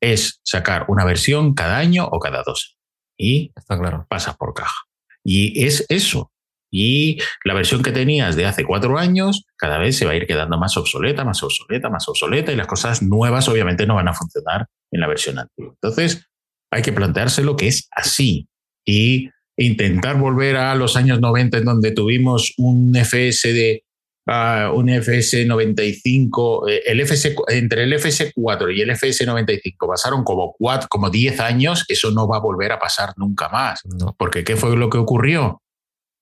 es 0.00 0.40
sacar 0.42 0.86
una 0.88 1.04
versión 1.04 1.52
cada 1.52 1.76
año 1.76 2.08
o 2.10 2.18
cada 2.18 2.42
dos 2.42 2.78
y 3.22 3.52
Está 3.56 3.78
claro. 3.78 4.06
pasas 4.08 4.36
por 4.36 4.52
caja. 4.52 4.82
Y 5.24 5.64
es 5.64 5.86
eso. 5.88 6.32
Y 6.70 7.18
la 7.44 7.54
versión 7.54 7.82
que 7.82 7.92
tenías 7.92 8.34
de 8.34 8.46
hace 8.46 8.64
cuatro 8.64 8.98
años 8.98 9.44
cada 9.56 9.78
vez 9.78 9.96
se 9.96 10.06
va 10.06 10.12
a 10.12 10.16
ir 10.16 10.26
quedando 10.26 10.58
más 10.58 10.76
obsoleta, 10.76 11.24
más 11.24 11.42
obsoleta, 11.42 11.90
más 11.90 12.08
obsoleta 12.08 12.50
y 12.50 12.56
las 12.56 12.66
cosas 12.66 13.02
nuevas 13.02 13.48
obviamente 13.48 13.86
no 13.86 13.94
van 13.94 14.08
a 14.08 14.14
funcionar 14.14 14.66
en 14.90 15.00
la 15.00 15.06
versión 15.06 15.38
antigua. 15.38 15.74
Entonces 15.74 16.26
hay 16.70 16.82
que 16.82 16.92
plantearse 16.92 17.44
lo 17.44 17.56
que 17.56 17.68
es 17.68 17.88
así 17.92 18.48
y 18.86 19.28
intentar 19.56 20.18
volver 20.18 20.56
a 20.56 20.74
los 20.74 20.96
años 20.96 21.20
90 21.20 21.58
en 21.58 21.64
donde 21.64 21.92
tuvimos 21.92 22.54
un 22.56 22.96
FS 22.96 23.52
de 23.52 23.84
uh, 24.26 24.72
un 24.74 24.88
FS 24.88 25.44
95, 25.44 26.68
eh, 26.68 26.82
el 26.86 27.00
FS, 27.00 27.34
entre 27.48 27.84
el 27.84 27.92
FS 27.94 28.32
4 28.34 28.70
y 28.70 28.80
el 28.80 28.90
FS 28.90 29.26
95 29.26 29.88
pasaron 29.88 30.24
como, 30.24 30.54
cuatro, 30.58 30.88
como 30.88 31.10
10 31.10 31.40
años, 31.40 31.84
eso 31.88 32.10
no 32.10 32.28
va 32.28 32.38
a 32.38 32.40
volver 32.40 32.72
a 32.72 32.78
pasar 32.78 33.12
nunca 33.16 33.48
más. 33.48 33.80
Porque 34.16 34.44
¿qué 34.44 34.56
fue 34.56 34.76
lo 34.76 34.90
que 34.90 34.98
ocurrió? 34.98 35.62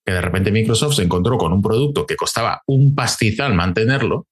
Que 0.05 0.13
de 0.13 0.21
repente 0.21 0.53
Microsoft 0.53 0.97
se 0.97 1.03
encontró 1.03 1.39
con 1.39 1.53
un 1.53 1.63
producto 1.63 2.07
que 2.07 2.17
costaba 2.17 2.63
un 2.67 2.95
pastizal 2.95 3.55
mantenerlo 3.55 4.27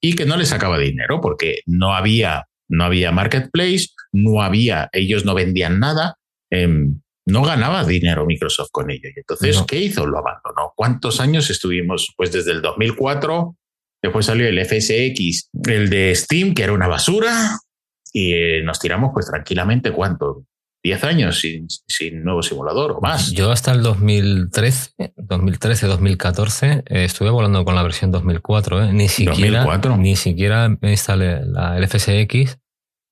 y 0.00 0.14
que 0.14 0.26
no 0.26 0.36
le 0.36 0.44
sacaba 0.44 0.78
dinero 0.78 1.20
porque 1.20 1.60
no 1.66 1.94
había, 1.94 2.46
no 2.68 2.84
había 2.84 3.12
marketplace, 3.12 3.88
no 4.12 4.42
había, 4.42 4.88
ellos 4.92 5.24
no 5.24 5.34
vendían 5.34 5.80
nada. 5.80 6.16
Eh, 6.50 6.88
no 7.26 7.42
ganaba 7.42 7.84
dinero 7.84 8.24
Microsoft 8.24 8.70
con 8.70 8.90
ello. 8.90 9.08
Y 9.14 9.18
entonces, 9.18 9.62
¿qué 9.66 9.80
hizo? 9.80 10.06
Lo 10.06 10.18
abandonó. 10.18 10.72
¿Cuántos 10.76 11.20
años 11.20 11.50
estuvimos? 11.50 12.14
Pues 12.16 12.32
desde 12.32 12.52
el 12.52 12.62
2004, 12.62 13.56
después 14.02 14.26
salió 14.26 14.46
el 14.46 14.64
FSX, 14.64 15.50
el 15.68 15.90
de 15.90 16.14
Steam, 16.14 16.54
que 16.54 16.62
era 16.62 16.72
una 16.72 16.86
basura, 16.86 17.58
y 18.12 18.32
eh, 18.32 18.62
nos 18.62 18.78
tiramos 18.78 19.10
pues 19.12 19.26
tranquilamente, 19.26 19.90
¿cuánto? 19.90 20.44
10 20.84 21.02
años 21.02 21.40
sin, 21.40 21.66
sin, 21.88 22.22
nuevo 22.22 22.42
simulador 22.44 22.92
o 22.92 23.00
más. 23.00 23.32
Yo 23.32 23.50
hasta 23.50 23.72
el 23.72 23.82
2013, 23.82 25.14
2013, 25.16 25.86
2014 25.88 26.84
estuve 26.86 27.30
volando 27.30 27.64
con 27.64 27.74
la 27.74 27.82
versión 27.82 28.12
2004, 28.12 28.84
¿eh? 28.84 28.92
ni 28.92 29.08
siquiera 29.08 29.64
2004. 29.64 29.96
ni 29.96 30.14
siquiera 30.14 30.68
me 30.80 30.92
instalé 30.92 31.44
la, 31.44 31.76
el 31.76 31.88
FSX 31.88 32.56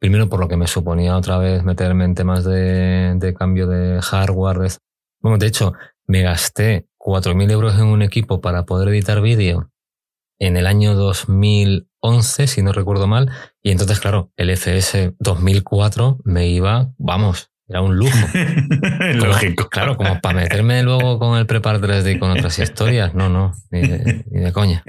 Primero 0.05 0.29
por 0.29 0.39
lo 0.39 0.49
que 0.49 0.59
me 0.59 0.67
suponía 0.67 1.17
otra 1.17 1.39
vez 1.39 1.65
meterme 1.65 2.05
en 2.05 2.15
temas 2.15 2.45
de, 2.45 3.35
cambio 3.39 3.67
de 3.67 4.03
hardware. 4.03 4.59
De, 4.59 4.71
bueno, 5.23 5.39
de 5.39 5.47
hecho, 5.47 5.73
me 6.07 6.21
gasté 6.21 6.91
4.000 6.99 7.51
euros 7.51 7.75
en 7.77 7.87
un 7.87 8.03
equipo 8.03 8.43
para 8.43 8.67
poder 8.67 8.91
editar 8.91 9.23
vídeo 9.23 9.71
en 10.39 10.59
el 10.59 10.67
año 10.67 10.95
2011, 10.95 12.47
si 12.49 12.63
no 12.63 12.73
recuerdo 12.73 13.07
mal. 13.07 13.31
Y 13.63 13.71
entonces, 13.71 13.99
claro, 13.99 14.31
el 14.37 14.51
FS 14.51 15.15
2004 15.21 16.19
me 16.25 16.49
iba, 16.49 16.93
vamos, 16.99 17.51
era 17.69 17.81
un 17.81 17.97
lujo. 17.97 18.17
Lógico. 19.15 19.69
Claro, 19.69 19.97
como 19.97 20.21
para 20.21 20.41
meterme 20.41 20.83
luego 20.83 21.19
con 21.19 21.39
el 21.39 21.47
Prepar 21.47 21.81
3D 21.81 22.17
y 22.17 22.19
con 22.19 22.31
otras 22.31 22.59
historias. 22.59 23.15
No, 23.15 23.29
no, 23.29 23.53
ni 23.71 23.81
de, 23.83 24.53
coña. 24.53 24.85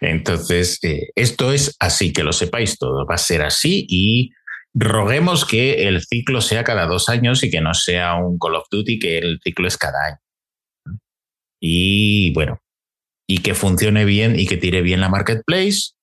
Entonces, 0.00 0.78
eh, 0.84 1.08
esto 1.14 1.52
es 1.52 1.76
así, 1.80 2.12
que 2.12 2.22
lo 2.22 2.32
sepáis 2.32 2.78
todo. 2.78 3.06
Va 3.06 3.16
a 3.16 3.18
ser 3.18 3.42
así 3.42 3.84
y 3.88 4.30
roguemos 4.74 5.44
que 5.44 5.88
el 5.88 6.02
ciclo 6.02 6.40
sea 6.40 6.62
cada 6.62 6.86
dos 6.86 7.08
años 7.08 7.42
y 7.42 7.50
que 7.50 7.60
no 7.60 7.74
sea 7.74 8.14
un 8.14 8.38
Call 8.38 8.56
of 8.56 8.66
Duty, 8.70 8.98
que 8.98 9.18
el 9.18 9.40
ciclo 9.42 9.66
es 9.66 9.76
cada 9.76 10.06
año. 10.06 10.18
Y 11.60 12.32
bueno, 12.34 12.60
y 13.26 13.38
que 13.38 13.54
funcione 13.54 14.04
bien 14.04 14.38
y 14.38 14.46
que 14.46 14.56
tire 14.56 14.82
bien 14.82 15.00
la 15.00 15.08
marketplace 15.08 15.93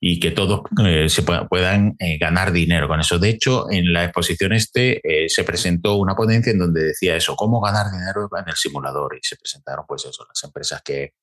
y 0.00 0.20
que 0.20 0.30
todos 0.30 0.62
eh, 0.84 1.08
se 1.08 1.22
puedan, 1.22 1.96
eh, 1.98 2.18
ganar 2.18 2.52
dinero 2.52 2.86
con 2.86 3.00
eso. 3.00 3.18
De 3.18 3.30
hecho, 3.30 3.70
en 3.70 3.92
la 3.92 4.04
exposición 4.04 4.52
este 4.52 5.00
eh, 5.02 5.28
se 5.28 5.44
presentó 5.44 5.96
una 5.96 6.14
ponencia 6.14 6.52
en 6.52 6.58
donde 6.58 6.84
decía 6.84 7.16
eso, 7.16 7.34
cómo 7.34 7.60
ganar 7.60 7.90
dinero 7.90 8.28
en 8.36 8.48
el 8.48 8.54
simulador 8.54 9.16
y 9.16 9.20
se 9.22 9.36
presentaron 9.36 9.84
pues 9.88 10.04
eso, 10.04 10.24
las 10.28 10.42
empresas 10.44 10.82
que, 10.82 11.14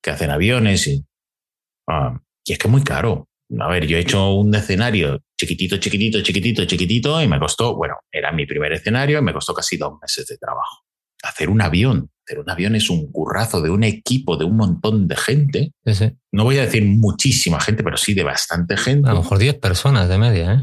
que 0.00 0.10
hacen 0.10 0.30
aviones 0.30 0.86
y, 0.86 1.04
ah, 1.88 2.16
y 2.44 2.52
es 2.52 2.58
que 2.58 2.68
es 2.68 2.72
muy 2.72 2.84
caro. 2.84 3.28
A 3.58 3.68
ver, 3.68 3.86
yo 3.86 3.98
he 3.98 4.00
hecho 4.00 4.32
un 4.34 4.54
escenario 4.54 5.20
chiquitito, 5.36 5.76
chiquitito, 5.76 6.22
chiquitito, 6.22 6.64
chiquitito 6.64 7.20
y 7.20 7.28
me 7.28 7.38
costó, 7.38 7.76
bueno, 7.76 7.96
era 8.10 8.32
mi 8.32 8.46
primer 8.46 8.72
escenario 8.72 9.18
y 9.18 9.22
me 9.22 9.32
costó 9.32 9.52
casi 9.52 9.76
dos 9.76 9.94
meses 10.00 10.26
de 10.26 10.38
trabajo. 10.38 10.84
Hacer 11.22 11.50
un 11.50 11.60
avión 11.60 12.11
pero 12.26 12.42
un 12.42 12.50
avión 12.50 12.74
es 12.76 12.90
un 12.90 13.10
currazo 13.10 13.60
de 13.60 13.70
un 13.70 13.84
equipo, 13.84 14.36
de 14.36 14.44
un 14.44 14.56
montón 14.56 15.08
de 15.08 15.16
gente. 15.16 15.72
No 16.30 16.44
voy 16.44 16.58
a 16.58 16.62
decir 16.62 16.84
muchísima 16.84 17.60
gente, 17.60 17.82
pero 17.82 17.96
sí 17.96 18.14
de 18.14 18.22
bastante 18.22 18.76
gente. 18.76 19.08
A 19.08 19.12
lo 19.12 19.22
mejor 19.22 19.38
10 19.38 19.58
personas 19.58 20.08
de 20.08 20.18
media, 20.18 20.54
¿eh? 20.54 20.60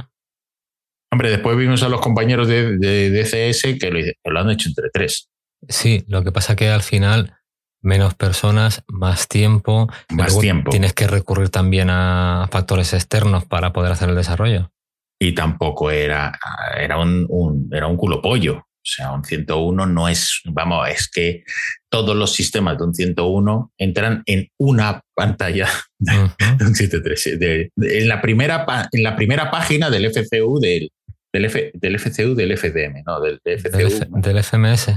Hombre, 1.11 1.31
después 1.31 1.57
vimos 1.57 1.81
a 1.81 1.89
los 1.89 2.01
compañeros 2.01 2.47
de, 2.47 2.77
DCS 3.09 3.79
que 3.79 4.13
lo, 4.23 4.39
han 4.39 4.51
hecho 4.51 4.69
entre 4.69 4.89
tres. 4.93 5.27
Sí, 5.67 6.03
lo 6.07 6.23
que 6.23 6.31
pasa 6.31 6.55
que 6.55 6.69
al 6.69 6.83
final 6.83 7.35
menos 7.81 8.13
personas, 8.13 8.83
más 8.87 9.27
tiempo. 9.27 9.87
Más 10.09 10.37
tiempo. 10.37 10.69
Tienes 10.69 10.93
que 10.93 11.07
recurrir 11.07 11.49
también 11.49 11.89
a 11.89 12.47
factores 12.51 12.93
externos 12.93 13.45
para 13.45 13.73
poder 13.73 13.91
hacer 13.91 14.09
el 14.09 14.15
desarrollo. 14.15 14.71
Y 15.19 15.33
tampoco 15.33 15.91
era, 15.91 16.37
era 16.77 16.97
un 16.99 17.69
era 17.71 17.87
un 17.87 17.97
culo 17.97 18.21
pollo. 18.21 18.68
O 18.79 18.91
sea, 18.91 19.11
un 19.11 19.25
101 19.25 19.85
no 19.87 20.07
es, 20.07 20.41
vamos, 20.45 20.87
es 20.89 21.09
que 21.09 21.43
todos 21.89 22.15
los 22.15 22.31
sistemas 22.33 22.77
de 22.77 22.85
un 22.85 22.93
101 22.93 23.73
entran 23.77 24.23
en 24.25 24.47
una 24.57 25.01
pantalla 25.13 25.67
de, 25.99 26.17
un 26.17 26.75
737. 26.75 27.71
en, 27.75 28.07
la 28.07 28.21
primera, 28.21 28.65
en 28.91 29.03
la 29.03 29.15
primera 29.15 29.51
página 29.51 29.89
del 29.89 30.09
FCU 30.11 30.59
del, 30.59 30.89
del, 31.33 31.45
F, 31.45 31.71
del 31.73 31.99
FCU 31.99 32.35
del 32.35 32.57
FDM, 32.57 33.03
no, 33.05 33.19
del, 33.19 33.39
FCU, 33.43 33.77
del, 34.21 34.43
FMS. 34.43 34.87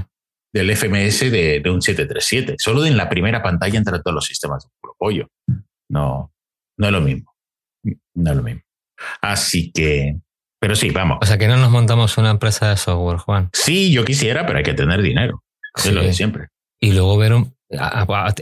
Del 0.53 0.75
FMS 0.75 1.19
de, 1.31 1.59
de, 1.59 1.69
un 1.69 1.81
737. 1.81 2.55
Solo 2.59 2.85
en 2.85 2.95
la 2.95 3.09
primera 3.09 3.43
pantalla 3.43 3.77
entran 3.77 4.01
todos 4.01 4.15
los 4.15 4.25
sistemas 4.25 4.63
de 4.63 4.69
pollo. 4.97 5.27
No, 5.89 6.31
no 6.77 6.85
es 6.87 6.91
lo 6.91 7.01
mismo. 7.01 7.33
No 8.15 8.31
es 8.31 8.37
lo 8.37 8.43
mismo. 8.43 8.61
Así 9.21 9.71
que, 9.71 10.19
pero 10.63 10.77
sí, 10.77 10.91
vamos. 10.91 11.17
O 11.21 11.25
sea, 11.25 11.37
que 11.37 11.49
no 11.49 11.57
nos 11.57 11.71
montamos 11.71 12.17
una 12.17 12.29
empresa 12.29 12.69
de 12.69 12.77
software, 12.77 13.17
Juan. 13.17 13.49
Sí, 13.51 13.91
yo 13.91 14.05
quisiera, 14.05 14.45
pero 14.45 14.59
hay 14.59 14.63
que 14.63 14.73
tener 14.73 15.01
dinero. 15.01 15.43
Es 15.75 15.91
lo 15.91 16.01
de 16.01 16.13
siempre. 16.13 16.47
Y 16.79 16.93
luego 16.93 17.17
ver 17.17 17.33
un, 17.33 17.53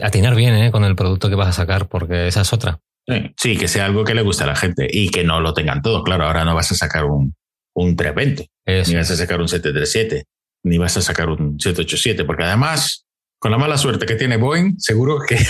atinar 0.00 0.36
bien 0.36 0.54
¿eh? 0.54 0.70
con 0.70 0.84
el 0.84 0.94
producto 0.94 1.28
que 1.28 1.34
vas 1.34 1.48
a 1.48 1.52
sacar, 1.52 1.88
porque 1.88 2.28
esa 2.28 2.42
es 2.42 2.52
otra. 2.52 2.78
Sí, 3.36 3.56
que 3.56 3.66
sea 3.66 3.86
algo 3.86 4.04
que 4.04 4.14
le 4.14 4.22
guste 4.22 4.44
a 4.44 4.46
la 4.46 4.54
gente 4.54 4.86
y 4.88 5.08
que 5.08 5.24
no 5.24 5.40
lo 5.40 5.52
tengan 5.52 5.82
todo. 5.82 6.04
Claro, 6.04 6.24
ahora 6.24 6.44
no 6.44 6.54
vas 6.54 6.70
a 6.70 6.76
sacar 6.76 7.06
un, 7.06 7.34
un 7.74 7.96
320, 7.96 8.48
ni 8.86 8.94
vas 8.94 9.10
a 9.10 9.16
sacar 9.16 9.40
un 9.40 9.48
737, 9.48 10.24
ni 10.62 10.78
vas 10.78 10.96
a 10.96 11.02
sacar 11.02 11.28
un 11.28 11.58
787, 11.58 12.24
porque 12.24 12.44
además 12.44 13.04
con 13.42 13.50
la 13.50 13.58
mala 13.58 13.76
suerte 13.76 14.06
que 14.06 14.14
tiene 14.14 14.36
Boeing, 14.36 14.78
seguro 14.78 15.18
que 15.18 15.36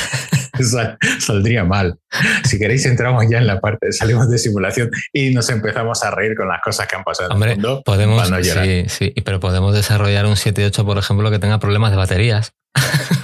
saldría 1.20 1.64
mal. 1.64 1.98
Si 2.42 2.58
queréis, 2.58 2.86
entramos 2.86 3.22
ya 3.30 3.36
en 3.36 3.46
la 3.46 3.60
parte, 3.60 3.92
salimos 3.92 4.30
de 4.30 4.38
simulación 4.38 4.90
y 5.12 5.34
nos 5.34 5.50
empezamos 5.50 6.02
a 6.02 6.10
reír 6.10 6.34
con 6.34 6.48
las 6.48 6.62
cosas 6.62 6.88
que 6.88 6.96
han 6.96 7.04
pasado 7.04 7.34
Hombre, 7.34 7.52
en 7.52 7.60
el 7.60 7.66
mundo. 7.66 7.82
Podemos, 7.84 8.28
sí, 8.28 8.86
sí, 8.88 9.12
pero 9.26 9.40
podemos 9.40 9.74
desarrollar 9.74 10.24
un 10.24 10.36
7.8, 10.36 10.86
por 10.86 10.96
ejemplo, 10.96 11.30
que 11.30 11.38
tenga 11.38 11.58
problemas 11.58 11.90
de 11.90 11.98
baterías. 11.98 12.54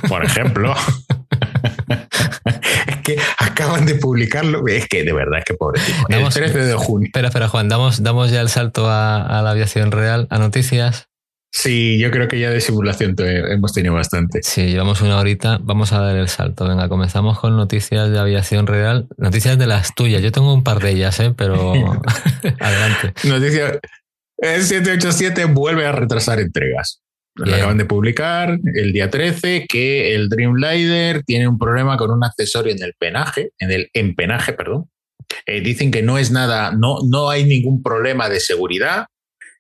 Por 0.07 0.23
ejemplo. 0.23 0.75
es 2.89 2.97
que 3.03 3.17
acaban 3.39 3.87
de 3.87 3.95
publicarlo. 3.95 4.67
Es 4.67 4.87
que 4.87 5.03
de 5.03 5.15
verdad 5.15 5.39
es 5.39 5.47
que 5.47 5.55
pobre 5.55 5.81
el 6.11 6.29
13 6.29 6.59
de 6.59 6.75
junio. 6.75 7.07
Espera, 7.07 7.29
espera, 7.29 7.49
Juan, 7.49 7.71
damos, 7.71 8.03
damos 8.03 8.31
ya 8.31 8.43
el 8.43 8.51
salto 8.51 8.91
a 8.91 9.41
la 9.43 9.51
aviación 9.51 9.93
real, 9.93 10.27
a 10.29 10.39
noticias. 10.39 11.08
Sí, 11.51 11.99
yo 11.99 12.11
creo 12.11 12.29
que 12.29 12.39
ya 12.39 12.51
de 12.51 12.61
simulación 12.61 13.17
hemos 13.19 13.73
tenido 13.73 13.95
bastante. 13.95 14.41
Sí, 14.43 14.67
llevamos 14.67 15.01
una 15.01 15.19
horita. 15.19 15.59
Vamos 15.61 15.93
a 15.93 16.01
dar 16.01 16.17
el 16.17 16.29
salto. 16.29 16.69
Venga, 16.69 16.89
comenzamos 16.89 17.39
con 17.39 17.57
noticias 17.57 18.11
de 18.11 18.19
aviación 18.19 18.67
real. 18.67 19.09
Noticias 19.17 19.59
de 19.59 19.67
las 19.67 19.95
tuyas. 19.95 20.23
Yo 20.23 20.31
tengo 20.31 20.53
un 20.53 20.63
par 20.63 20.81
de 20.81 20.91
ellas, 20.91 21.19
¿eh? 21.21 21.33
pero 21.37 21.73
adelante. 22.61 23.15
Noticia. 23.25 23.81
El 24.37 24.63
787 24.63 25.47
vuelve 25.47 25.87
a 25.87 25.93
retrasar 25.93 26.39
entregas. 26.39 27.03
Lo 27.35 27.55
acaban 27.55 27.79
de 27.79 27.85
publicar 27.85 28.59
el 28.75 28.93
día 28.93 29.11
13 29.11 29.67
que 29.69 30.15
el 30.15 30.29
Dreamliner 30.29 31.23
tiene 31.23 31.47
un 31.47 31.57
problema 31.57 31.97
con 31.97 32.11
un 32.11 32.25
accesorio 32.25 32.73
en 32.73 32.83
el 32.83 32.95
penaje, 32.99 33.53
en 33.59 33.71
el 33.71 33.91
empenaje, 33.95 34.53
perdón. 34.53 34.91
Eh, 35.47 35.61
dicen 35.61 35.91
que 35.91 36.03
no 36.03 36.19
es 36.19 36.31
nada, 36.31 36.73
no, 36.73 36.99
no 37.09 37.31
hay 37.31 37.45
ningún 37.45 37.83
problema 37.83 38.29
de 38.29 38.41
seguridad, 38.41 39.07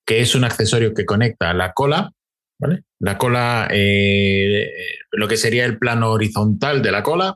que 0.09 0.21
es 0.21 0.35
un 0.35 0.45
accesorio 0.45 0.95
que 0.95 1.05
conecta 1.05 1.53
la 1.53 1.75
cola, 1.75 2.13
¿vale? 2.59 2.85
La 2.99 3.19
cola, 3.19 3.69
eh, 3.71 4.67
lo 5.13 5.29
que 5.29 5.37
sería 5.37 5.67
el 5.67 5.79
plano 5.79 6.13
horizontal 6.13 6.81
de 6.81 6.91
la 6.91 7.03
cola, 7.03 7.35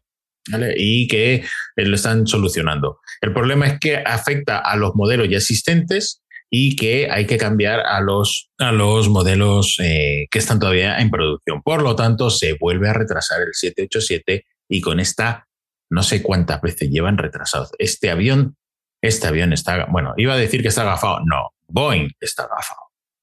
¿vale? 0.50 0.72
Y 0.78 1.06
que 1.06 1.34
eh, 1.34 1.84
lo 1.84 1.94
están 1.96 2.26
solucionando. 2.26 3.00
El 3.20 3.34
problema 3.34 3.66
es 3.66 3.78
que 3.78 3.98
afecta 3.98 4.56
a 4.56 4.74
los 4.76 4.94
modelos 4.94 5.28
ya 5.28 5.36
existentes 5.36 6.22
y 6.50 6.74
que 6.74 7.10
hay 7.10 7.26
que 7.26 7.36
cambiar 7.36 7.80
a 7.80 8.00
los, 8.00 8.50
a 8.58 8.72
los 8.72 9.10
modelos 9.10 9.76
eh, 9.78 10.26
que 10.30 10.38
están 10.38 10.58
todavía 10.58 10.96
en 10.98 11.10
producción. 11.10 11.60
Por 11.60 11.82
lo 11.82 11.94
tanto, 11.94 12.30
se 12.30 12.54
vuelve 12.54 12.88
a 12.88 12.94
retrasar 12.94 13.42
el 13.42 13.52
787 13.52 14.46
y 14.70 14.80
con 14.80 14.98
esta, 14.98 15.46
no 15.90 16.02
sé 16.02 16.22
cuántas 16.22 16.62
veces 16.62 16.88
llevan 16.88 17.18
retrasados. 17.18 17.72
Este 17.78 18.08
avión, 18.08 18.56
este 19.02 19.26
avión 19.26 19.52
está, 19.52 19.84
bueno, 19.90 20.14
iba 20.16 20.32
a 20.32 20.38
decir 20.38 20.62
que 20.62 20.68
está 20.68 20.82
agafado, 20.82 21.20
no, 21.26 21.51
Boeing 21.72 22.10
está 22.20 22.44
agafado, 22.44 22.80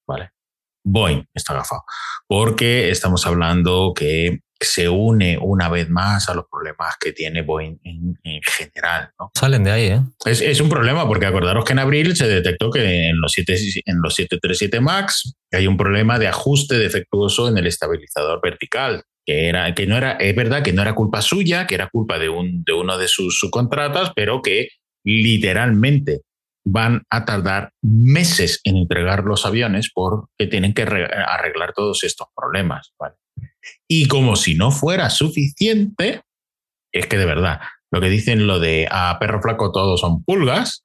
¿vale? 0.08 0.32
Boeing 0.84 1.26
está 1.34 1.54
agafado, 1.54 1.84
porque 2.28 2.90
estamos 2.90 3.26
hablando 3.28 3.94
que 3.96 4.40
se 4.60 4.90
une 4.90 5.38
una 5.38 5.70
vez 5.70 5.90
más 5.90 6.28
a 6.28 6.34
los 6.34 6.46
problemas 6.52 6.96
que 7.00 7.14
tiene 7.14 7.44
Boeing 7.44 7.78
en, 7.84 8.18
general. 8.44 9.12
¿no? 9.18 9.32
Salen 9.34 9.64
de 9.64 9.72
ahí, 9.72 9.86
¿eh? 9.86 10.02
Es, 10.26 10.60
un 10.60 10.70
problema 10.70 11.08
porque 11.08 11.26
acordaros 11.26 11.64
que 11.64 11.74
en 11.74 11.80
abril 11.80 12.16
se 12.16 12.28
detectó 12.28 12.70
que 12.70 13.08
en 13.08 13.22
los, 13.22 13.32
7, 13.32 13.56
en 13.86 14.02
los 14.02 14.16
737 14.16 14.82
MAX 14.82 15.34
hay 15.52 15.68
un 15.68 15.78
problema 15.78 16.20
de 16.20 16.28
ajuste 16.28 16.78
defectuoso 16.78 17.48
en 17.48 17.58
el 17.58 17.68
estabilizador 17.68 18.42
vertical. 18.42 19.04
Que, 19.26 19.48
era, 19.48 19.76
que 19.76 19.86
no 19.86 19.96
era, 19.96 20.14
es 20.14 20.36
verdad 20.36 20.64
que 20.64 20.74
no 20.74 20.82
era 20.82 20.96
culpa 20.96 21.22
suya, 21.22 21.68
que 21.68 21.76
era 21.76 21.88
culpa 21.88 22.18
de, 22.18 22.30
un, 22.30 22.64
de 22.64 22.74
uno 22.74 22.98
de 22.98 23.08
sus 23.08 23.38
subcontratas, 23.38 24.12
pero 24.16 24.42
que 24.42 24.70
literalmente 25.06 26.22
van 26.72 27.04
a 27.10 27.26
tardar 27.26 27.74
meses 27.82 28.62
en 28.64 28.78
entregar 28.78 29.24
los 29.24 29.46
aviones 29.46 29.92
porque 29.94 30.48
tienen 30.48 30.74
que 30.74 30.84
arreglar 30.84 31.74
todos 31.74 32.04
estos 32.04 32.28
problemas. 32.36 32.94
Y 33.88 34.08
como 34.08 34.36
si 34.36 34.56
no 34.56 34.72
fuera 34.72 35.10
suficiente, 35.10 36.22
es 36.94 37.08
que 37.08 37.18
de 37.18 37.26
verdad, 37.26 37.62
lo 37.92 38.02
que 38.02 38.10
dicen 38.10 38.48
lo 38.48 38.60
de 38.60 38.88
a 38.90 39.18
perro 39.20 39.42
flaco 39.42 39.72
todos 39.72 40.02
son 40.02 40.24
pulgas, 40.24 40.82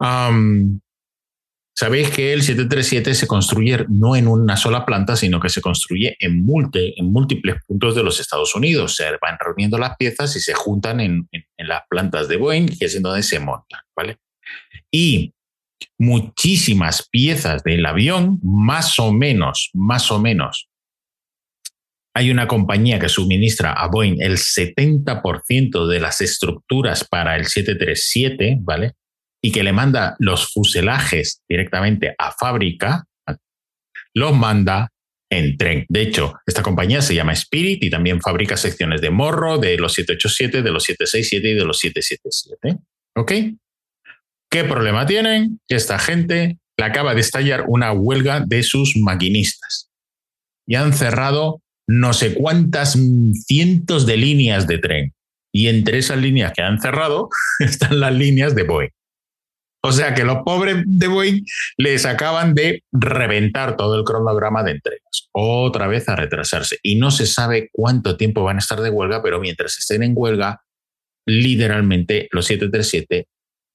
sabéis 1.77 2.11
que 2.11 2.33
el 2.33 2.43
737 2.43 3.15
se 3.15 3.27
construye 3.27 3.85
no 3.89 4.17
en 4.17 4.29
una 4.29 4.57
sola 4.57 4.87
planta, 4.87 5.17
sino 5.17 5.39
que 5.41 5.51
se 5.51 5.61
construye 5.61 6.17
en, 6.19 6.47
en 6.73 7.13
múltiples 7.13 7.57
puntos 7.67 7.95
de 7.95 8.03
los 8.03 8.21
Estados 8.21 8.55
Unidos. 8.55 8.97
Se 8.97 9.05
van 9.21 9.37
reuniendo 9.39 9.77
las 9.77 9.97
piezas 9.97 10.35
y 10.37 10.41
se 10.41 10.55
juntan 10.55 11.01
en, 11.01 11.29
en 11.33 11.69
las 11.69 11.83
plantas 11.91 12.29
de 12.29 12.39
Boeing, 12.39 12.69
que 12.79 12.87
es 12.87 12.95
en 12.95 13.03
donde 13.03 13.23
se 13.23 13.39
montan. 13.39 13.81
¿vale? 13.95 14.19
Y 14.91 15.34
muchísimas 15.99 17.09
piezas 17.09 17.63
del 17.63 17.85
avión, 17.87 18.39
más 18.43 18.99
o 18.99 19.13
menos, 19.13 19.71
más 19.75 20.11
o 20.11 20.21
menos. 20.21 20.69
Hay 22.17 22.31
una 22.31 22.47
compañía 22.47 23.01
que 23.01 23.09
suministra 23.09 23.73
a 23.73 23.89
Boeing 23.89 24.21
el 24.21 24.37
70% 24.37 25.89
de 25.89 26.01
las 26.01 26.21
estructuras 26.21 27.05
para 27.05 27.37
el 27.37 27.47
737, 27.47 28.59
¿vale? 28.61 28.93
Y 29.43 29.51
que 29.51 29.65
le 29.65 29.73
manda 29.73 30.15
los 30.21 30.53
fuselajes 30.53 31.43
directamente 31.49 32.15
a 32.17 32.33
fábrica, 32.33 33.05
los 34.15 34.37
manda 34.37 34.91
en 35.29 35.57
tren. 35.57 35.87
De 35.89 36.03
hecho, 36.03 36.35
esta 36.47 36.63
compañía 36.63 37.03
se 37.03 37.15
llama 37.15 37.33
Spirit 37.33 37.83
y 37.83 37.91
también 37.91 38.21
fabrica 38.21 38.57
secciones 38.57 39.01
de 39.01 39.11
morro 39.11 39.59
de 39.59 39.77
los 39.77 39.95
787, 39.95 40.63
de 40.63 40.71
los 40.71 40.85
767 40.85 41.49
y 41.49 41.55
de 41.55 41.65
los 41.65 41.79
777. 41.81 42.79
¿Ok? 43.17 43.33
¿Qué 44.55 44.63
problema 44.63 45.05
tienen? 45.05 45.59
Que 45.67 45.75
esta 45.75 45.99
gente 45.99 46.61
le 46.77 46.85
acaba 46.85 47.13
de 47.13 47.21
estallar 47.21 47.65
una 47.67 47.91
huelga 47.91 48.39
de 48.39 48.63
sus 48.63 48.97
maquinistas 48.97 49.91
y 50.65 50.77
han 50.77 50.93
cerrado 50.93 51.61
no 51.89 52.13
sé 52.13 52.35
cuántas 52.35 52.97
cientos 53.49 54.07
de 54.07 54.17
líneas 54.17 54.69
de 54.69 54.79
tren. 54.79 55.13
Y 55.53 55.67
entre 55.67 55.99
esas 55.99 56.19
líneas 56.19 56.53
que 56.53 56.63
han 56.63 56.81
cerrado 56.81 57.31
están 57.59 57.99
las 57.99 58.15
líneas 58.15 58.55
de 58.55 58.63
Boeing. 58.63 58.91
O 59.83 59.91
sea 59.91 60.15
que 60.15 60.23
los 60.23 60.45
pobres 60.45 60.85
de 60.87 61.09
Boeing 61.09 61.45
les 61.77 62.07
acaban 62.07 62.55
de 62.55 62.85
reventar 62.93 63.77
todo 63.77 63.99
el 63.99 64.05
cronograma 64.05 64.63
de 64.63 64.71
entregas. 64.71 65.31
Otra 65.33 65.89
vez 65.89 66.09
a 66.09 66.15
retrasarse. 66.15 66.79
Y 66.81 66.95
no 66.95 67.11
se 67.11 67.27
sabe 67.27 67.71
cuánto 67.73 68.17
tiempo 68.17 68.45
van 68.45 68.59
a 68.59 68.61
estar 68.61 68.81
de 68.81 68.91
huelga, 68.91 69.21
pero 69.21 69.41
mientras 69.41 69.77
estén 69.79 70.05
en 70.05 70.13
huelga, 70.15 70.63
literalmente 71.27 72.29
los 72.31 72.47
737 72.47 73.27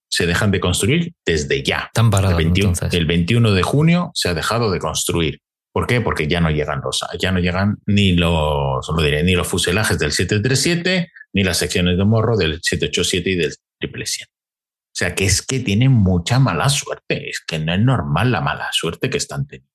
se 0.09 0.25
dejan 0.25 0.51
de 0.51 0.59
construir 0.59 1.13
desde 1.25 1.63
ya. 1.63 1.89
Tan 1.93 2.09
parado, 2.09 2.37
el, 2.37 2.45
21, 2.45 2.73
el 2.91 3.05
21 3.05 3.51
de 3.53 3.63
junio 3.63 4.11
se 4.13 4.29
ha 4.29 4.33
dejado 4.33 4.71
de 4.71 4.79
construir. 4.79 5.41
¿Por 5.71 5.85
qué? 5.85 6.01
Porque 6.01 6.27
ya 6.27 6.41
no 6.41 6.49
llegan 6.49 6.81
los, 6.83 7.05
ya 7.19 7.31
no 7.31 7.39
llegan 7.39 7.77
ni 7.85 8.13
los, 8.13 8.89
lo 8.89 9.03
diré, 9.03 9.23
ni 9.23 9.33
los 9.33 9.47
fuselajes 9.47 9.99
del 9.99 10.11
737, 10.11 11.11
ni 11.33 11.43
las 11.43 11.57
secciones 11.57 11.97
de 11.97 12.05
morro 12.05 12.35
del 12.35 12.59
787 12.61 13.29
y 13.29 13.35
del 13.35 13.51
777. 13.51 14.31
O 14.31 14.99
sea 14.99 15.15
que 15.15 15.25
es 15.25 15.41
que 15.43 15.59
tienen 15.59 15.91
mucha 15.91 16.39
mala 16.39 16.67
suerte. 16.69 17.29
Es 17.29 17.41
que 17.45 17.59
no 17.59 17.73
es 17.73 17.79
normal 17.79 18.31
la 18.31 18.41
mala 18.41 18.69
suerte 18.71 19.09
que 19.09 19.17
están 19.17 19.45
teniendo. 19.45 19.69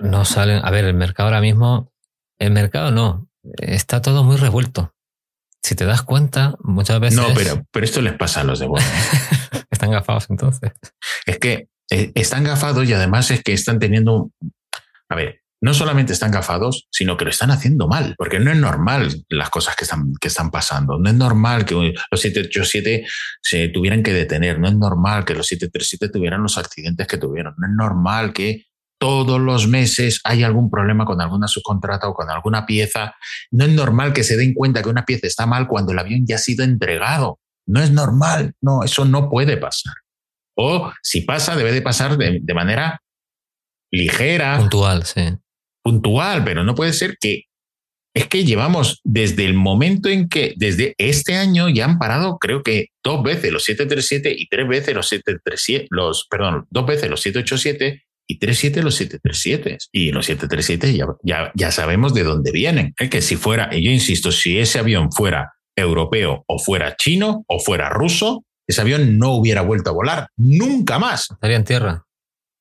No 0.00 0.26
salen. 0.26 0.60
A 0.62 0.70
ver, 0.70 0.84
el 0.84 0.94
mercado 0.94 1.28
ahora 1.28 1.40
mismo, 1.40 1.92
el 2.38 2.52
mercado 2.52 2.90
no. 2.90 3.30
Está 3.56 4.02
todo 4.02 4.22
muy 4.22 4.36
revuelto 4.36 4.94
si 5.62 5.74
te 5.74 5.84
das 5.84 6.02
cuenta, 6.02 6.54
muchas 6.60 7.00
veces. 7.00 7.18
No, 7.18 7.34
pero, 7.34 7.64
pero 7.70 7.84
esto 7.84 8.00
les 8.00 8.14
pasa 8.14 8.40
a 8.40 8.44
los 8.44 8.58
de 8.58 8.66
Boeing. 8.66 8.86
están 9.70 9.90
gafados 9.90 10.26
entonces. 10.30 10.72
Es 11.26 11.38
que 11.38 11.68
eh, 11.90 12.12
están 12.14 12.44
gafados 12.44 12.88
y 12.88 12.92
además 12.92 13.30
es 13.30 13.42
que 13.42 13.52
están 13.52 13.78
teniendo. 13.78 14.30
A 15.08 15.14
ver, 15.14 15.40
no 15.60 15.74
solamente 15.74 16.12
están 16.12 16.30
gafados, 16.30 16.86
sino 16.90 17.16
que 17.16 17.24
lo 17.24 17.30
están 17.30 17.50
haciendo 17.50 17.88
mal, 17.88 18.14
porque 18.16 18.38
no 18.38 18.50
es 18.50 18.56
normal 18.56 19.24
las 19.28 19.50
cosas 19.50 19.74
que 19.74 19.84
están, 19.84 20.12
que 20.20 20.28
están 20.28 20.50
pasando. 20.50 20.98
No 20.98 21.08
es 21.08 21.16
normal 21.16 21.64
que 21.64 21.74
los 22.10 22.20
787 22.20 23.06
se 23.42 23.68
tuvieran 23.68 24.02
que 24.02 24.12
detener, 24.12 24.58
no 24.58 24.68
es 24.68 24.76
normal 24.76 25.24
que 25.24 25.34
los 25.34 25.46
737 25.46 26.12
tuvieran 26.12 26.42
los 26.42 26.58
accidentes 26.58 27.06
que 27.06 27.18
tuvieron, 27.18 27.54
no 27.58 27.66
es 27.66 27.72
normal 27.74 28.32
que 28.32 28.66
todos 28.98 29.40
los 29.40 29.68
meses 29.68 30.20
hay 30.24 30.42
algún 30.42 30.70
problema 30.70 31.04
con 31.04 31.20
alguna 31.20 31.48
subcontrata 31.48 32.08
o 32.08 32.14
con 32.14 32.30
alguna 32.30 32.66
pieza. 32.66 33.14
No 33.50 33.64
es 33.64 33.70
normal 33.70 34.12
que 34.12 34.24
se 34.24 34.36
den 34.36 34.54
cuenta 34.54 34.82
que 34.82 34.88
una 34.88 35.04
pieza 35.04 35.26
está 35.26 35.46
mal 35.46 35.68
cuando 35.68 35.92
el 35.92 35.98
avión 35.98 36.26
ya 36.26 36.36
ha 36.36 36.38
sido 36.38 36.64
entregado. 36.64 37.38
No 37.66 37.80
es 37.80 37.90
normal, 37.90 38.54
no, 38.60 38.82
eso 38.82 39.04
no 39.04 39.30
puede 39.30 39.56
pasar. 39.56 39.94
O 40.56 40.92
si 41.02 41.20
pasa, 41.20 41.54
debe 41.54 41.72
de 41.72 41.82
pasar 41.82 42.16
de, 42.16 42.54
manera 42.54 43.00
ligera. 43.92 44.58
Puntual, 44.58 45.04
sí. 45.04 45.22
Puntual, 45.82 46.44
pero 46.44 46.64
no 46.64 46.74
puede 46.74 46.92
ser 46.92 47.16
que 47.20 47.44
es 48.14 48.26
que 48.26 48.44
llevamos 48.44 49.00
desde 49.04 49.44
el 49.44 49.54
momento 49.54 50.08
en 50.08 50.28
que, 50.28 50.54
desde 50.56 50.94
este 50.98 51.36
año, 51.36 51.68
ya 51.68 51.84
han 51.84 51.98
parado, 51.98 52.38
creo 52.38 52.64
que 52.64 52.86
dos 53.04 53.22
veces 53.22 53.52
los 53.52 53.62
737 53.64 54.34
y 54.36 54.48
tres 54.48 54.66
veces 54.66 54.94
los 54.94 55.08
737, 55.08 55.86
los, 55.90 56.26
perdón, 56.28 56.66
dos 56.70 56.86
veces 56.86 57.08
los 57.08 57.20
787 57.20 58.07
y 58.28 58.38
37 58.38 58.82
los 58.82 58.94
737. 58.94 59.78
Y 59.90 60.12
los 60.12 60.26
737 60.26 60.96
ya, 60.96 61.06
ya, 61.22 61.50
ya 61.54 61.72
sabemos 61.72 62.14
de 62.14 62.24
dónde 62.24 62.52
vienen. 62.52 62.94
Es 62.98 63.08
que 63.08 63.22
si 63.22 63.36
fuera, 63.36 63.70
y 63.72 63.84
yo 63.84 63.90
insisto, 63.90 64.30
si 64.30 64.58
ese 64.58 64.78
avión 64.78 65.10
fuera 65.10 65.54
europeo 65.74 66.44
o 66.46 66.58
fuera 66.58 66.94
chino 66.96 67.44
o 67.48 67.58
fuera 67.58 67.88
ruso, 67.88 68.44
ese 68.68 68.82
avión 68.82 69.18
no 69.18 69.32
hubiera 69.32 69.62
vuelto 69.62 69.90
a 69.90 69.94
volar 69.94 70.28
nunca 70.36 70.98
más. 70.98 71.30
Estaría 71.30 71.56
en 71.56 71.64
tierra. 71.64 72.04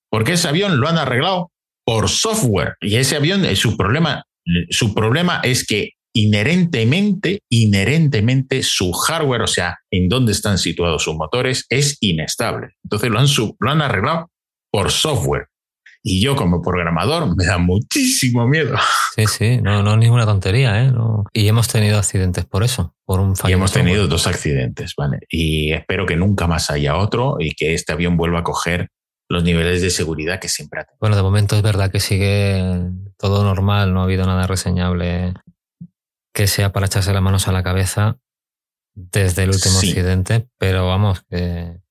Porque 0.09 0.33
ese 0.33 0.47
avión 0.47 0.79
lo 0.79 0.87
han 0.87 0.97
arreglado 0.97 1.51
por 1.85 2.07
software. 2.07 2.75
Y 2.79 2.95
ese 2.95 3.17
avión, 3.17 3.43
eh, 3.43 3.57
su 3.57 3.75
problema, 3.75 4.23
su 4.69 4.93
problema 4.95 5.41
es 5.43 5.65
que 5.65 5.91
inherentemente, 6.15 7.41
inherentemente 7.51 8.63
su 8.63 8.93
hardware, 8.93 9.41
o 9.41 9.47
sea, 9.47 9.79
en 9.91 10.07
dónde 10.07 10.31
están 10.31 10.57
situados 10.57 11.03
sus 11.03 11.15
motores, 11.15 11.65
es 11.69 11.97
inestable. 11.99 12.69
Entonces 12.83 13.09
lo 13.09 13.19
han, 13.19 13.27
lo 13.59 13.69
han 13.69 13.81
arreglado 13.81 14.31
por 14.71 14.91
software. 14.91 15.47
Y 16.09 16.21
yo 16.21 16.37
como 16.37 16.61
programador 16.61 17.35
me 17.35 17.45
da 17.45 17.57
muchísimo 17.57 18.47
miedo. 18.47 18.77
Sí, 19.13 19.25
sí, 19.27 19.61
no, 19.61 19.83
no 19.83 19.91
es 19.91 19.97
ninguna 19.97 20.25
tontería, 20.25 20.85
¿eh? 20.85 20.93
Y 21.33 21.49
hemos 21.49 21.67
tenido 21.67 21.97
accidentes 21.97 22.45
por 22.45 22.63
eso, 22.63 22.95
por 23.03 23.19
un 23.19 23.35
fallo. 23.35 23.49
Y 23.49 23.53
hemos 23.53 23.73
tenido 23.73 24.07
dos 24.07 24.25
accidentes, 24.25 24.93
¿vale? 24.95 25.19
Y 25.29 25.73
espero 25.73 26.05
que 26.05 26.15
nunca 26.15 26.47
más 26.47 26.71
haya 26.71 26.95
otro 26.95 27.35
y 27.39 27.55
que 27.55 27.73
este 27.73 27.91
avión 27.91 28.15
vuelva 28.15 28.39
a 28.39 28.43
coger 28.43 28.87
los 29.27 29.43
niveles 29.43 29.81
de 29.81 29.89
seguridad 29.89 30.39
que 30.39 30.47
siempre 30.47 30.79
ha 30.79 30.83
tenido. 30.85 30.99
Bueno, 31.01 31.17
de 31.17 31.23
momento 31.23 31.57
es 31.57 31.61
verdad 31.61 31.91
que 31.91 31.99
sigue 31.99 32.63
todo 33.17 33.43
normal, 33.43 33.93
no 33.93 33.99
ha 33.99 34.03
habido 34.05 34.25
nada 34.25 34.47
reseñable 34.47 35.33
que 36.33 36.47
sea 36.47 36.71
para 36.71 36.85
echarse 36.85 37.11
las 37.11 37.21
manos 37.21 37.49
a 37.49 37.51
la 37.51 37.63
cabeza 37.63 38.17
desde 38.95 39.43
el 39.43 39.49
último 39.49 39.77
accidente, 39.77 40.47
pero 40.57 40.87
vamos, 40.87 41.23
que 41.29 41.81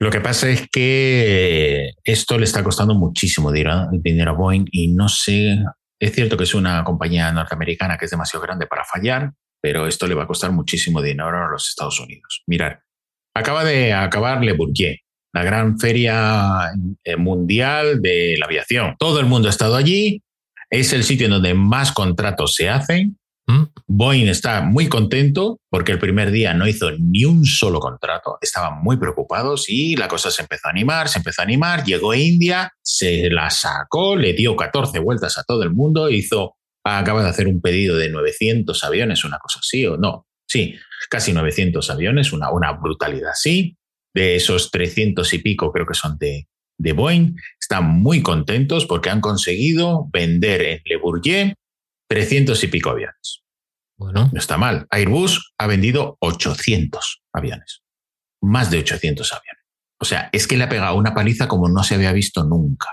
lo 0.00 0.10
que 0.10 0.22
pasa 0.22 0.48
es 0.48 0.66
que 0.70 1.90
esto 2.02 2.38
le 2.38 2.44
está 2.44 2.64
costando 2.64 2.94
muchísimo 2.94 3.52
dinero 3.52 4.30
a 4.30 4.34
Boeing 4.34 4.64
y 4.72 4.88
no 4.88 5.10
sé, 5.10 5.58
es 6.00 6.14
cierto 6.14 6.38
que 6.38 6.44
es 6.44 6.54
una 6.54 6.82
compañía 6.84 7.30
norteamericana 7.32 7.98
que 7.98 8.06
es 8.06 8.10
demasiado 8.10 8.42
grande 8.42 8.66
para 8.66 8.86
fallar, 8.86 9.32
pero 9.60 9.86
esto 9.86 10.06
le 10.06 10.14
va 10.14 10.22
a 10.22 10.26
costar 10.26 10.52
muchísimo 10.52 11.02
dinero 11.02 11.44
a 11.44 11.50
los 11.50 11.68
Estados 11.68 12.00
Unidos. 12.00 12.42
Mirar, 12.46 12.80
acaba 13.34 13.62
de 13.62 13.92
acabar 13.92 14.42
Le 14.42 14.54
Bourget, 14.54 15.00
la 15.34 15.44
gran 15.44 15.78
feria 15.78 16.72
eh, 17.04 17.16
mundial 17.16 18.00
de 18.00 18.36
la 18.38 18.46
aviación. 18.46 18.96
Todo 18.98 19.20
el 19.20 19.26
mundo 19.26 19.48
ha 19.48 19.50
estado 19.50 19.76
allí, 19.76 20.22
es 20.70 20.94
el 20.94 21.04
sitio 21.04 21.26
en 21.26 21.32
donde 21.32 21.52
más 21.52 21.92
contratos 21.92 22.54
se 22.54 22.70
hacen 22.70 23.19
Boeing 23.86 24.28
está 24.28 24.60
muy 24.60 24.88
contento 24.88 25.58
porque 25.68 25.92
el 25.92 25.98
primer 25.98 26.30
día 26.30 26.54
no 26.54 26.68
hizo 26.68 26.92
ni 26.92 27.24
un 27.24 27.44
solo 27.44 27.80
contrato, 27.80 28.38
estaban 28.40 28.82
muy 28.82 28.96
preocupados 28.98 29.68
y 29.68 29.96
la 29.96 30.06
cosa 30.06 30.30
se 30.30 30.42
empezó 30.42 30.68
a 30.68 30.70
animar, 30.70 31.08
se 31.08 31.18
empezó 31.18 31.42
a 31.42 31.44
animar, 31.44 31.84
llegó 31.84 32.12
a 32.12 32.16
India, 32.16 32.72
se 32.80 33.28
la 33.30 33.50
sacó, 33.50 34.14
le 34.14 34.32
dio 34.32 34.54
14 34.54 34.98
vueltas 35.00 35.38
a 35.38 35.42
todo 35.42 35.64
el 35.64 35.70
mundo, 35.70 36.08
hizo, 36.08 36.56
acaba 36.84 37.24
de 37.24 37.30
hacer 37.30 37.48
un 37.48 37.60
pedido 37.60 37.96
de 37.96 38.10
900 38.10 38.84
aviones, 38.84 39.24
una 39.24 39.38
cosa 39.38 39.58
así, 39.58 39.84
o 39.86 39.96
no, 39.96 40.26
sí, 40.46 40.76
casi 41.08 41.32
900 41.32 41.90
aviones, 41.90 42.32
una, 42.32 42.52
una 42.52 42.72
brutalidad. 42.72 43.30
Así, 43.30 43.76
de 44.14 44.36
esos 44.36 44.70
300 44.70 45.32
y 45.34 45.38
pico 45.38 45.72
creo 45.72 45.86
que 45.86 45.94
son 45.94 46.16
de, 46.18 46.48
de 46.78 46.92
Boeing. 46.92 47.36
Están 47.60 47.88
muy 47.88 48.22
contentos 48.22 48.86
porque 48.86 49.10
han 49.10 49.20
conseguido 49.20 50.08
vender 50.12 50.62
en 50.62 50.80
Le 50.84 50.96
Bourget 50.96 51.54
300 52.10 52.62
y 52.64 52.66
pico 52.66 52.90
aviones. 52.90 53.44
Bueno. 53.96 54.30
No 54.32 54.38
está 54.38 54.58
mal. 54.58 54.86
Airbus 54.90 55.52
ha 55.58 55.66
vendido 55.68 56.16
800 56.20 57.22
aviones. 57.32 57.82
Más 58.42 58.70
de 58.70 58.78
800 58.78 59.32
aviones. 59.32 59.64
O 60.00 60.04
sea, 60.04 60.28
es 60.32 60.48
que 60.48 60.56
le 60.56 60.64
ha 60.64 60.68
pegado 60.68 60.96
una 60.96 61.14
paliza 61.14 61.46
como 61.46 61.68
no 61.68 61.84
se 61.84 61.94
había 61.94 62.12
visto 62.12 62.42
nunca. 62.42 62.88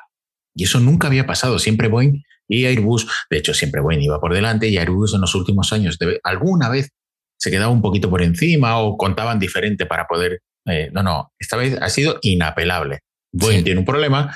Y 0.53 0.65
eso 0.65 0.80
nunca 0.80 1.07
había 1.07 1.26
pasado. 1.26 1.57
Siempre 1.57 1.88
Boeing 1.88 2.22
y 2.48 2.65
Airbus, 2.65 3.07
de 3.30 3.38
hecho, 3.38 3.53
siempre 3.53 3.81
Boeing 3.81 4.02
iba 4.02 4.19
por 4.19 4.34
delante 4.34 4.68
y 4.68 4.77
Airbus 4.77 5.15
en 5.15 5.22
los 5.22 5.34
últimos 5.34 5.73
años 5.73 5.98
alguna 6.23 6.69
vez 6.69 6.91
se 7.39 7.49
quedaba 7.49 7.72
un 7.72 7.81
poquito 7.81 8.10
por 8.10 8.22
encima 8.22 8.80
o 8.80 8.98
contaban 8.98 9.39
diferente 9.39 9.85
para 9.85 10.06
poder. 10.06 10.41
Eh, 10.65 10.89
no, 10.91 11.02
no, 11.02 11.34
esta 11.39 11.57
vez 11.57 11.77
ha 11.81 11.89
sido 11.89 12.19
inapelable. 12.22 12.99
Boeing 13.31 13.64
tiene 13.64 13.80
un 13.80 13.85
problema 13.85 14.35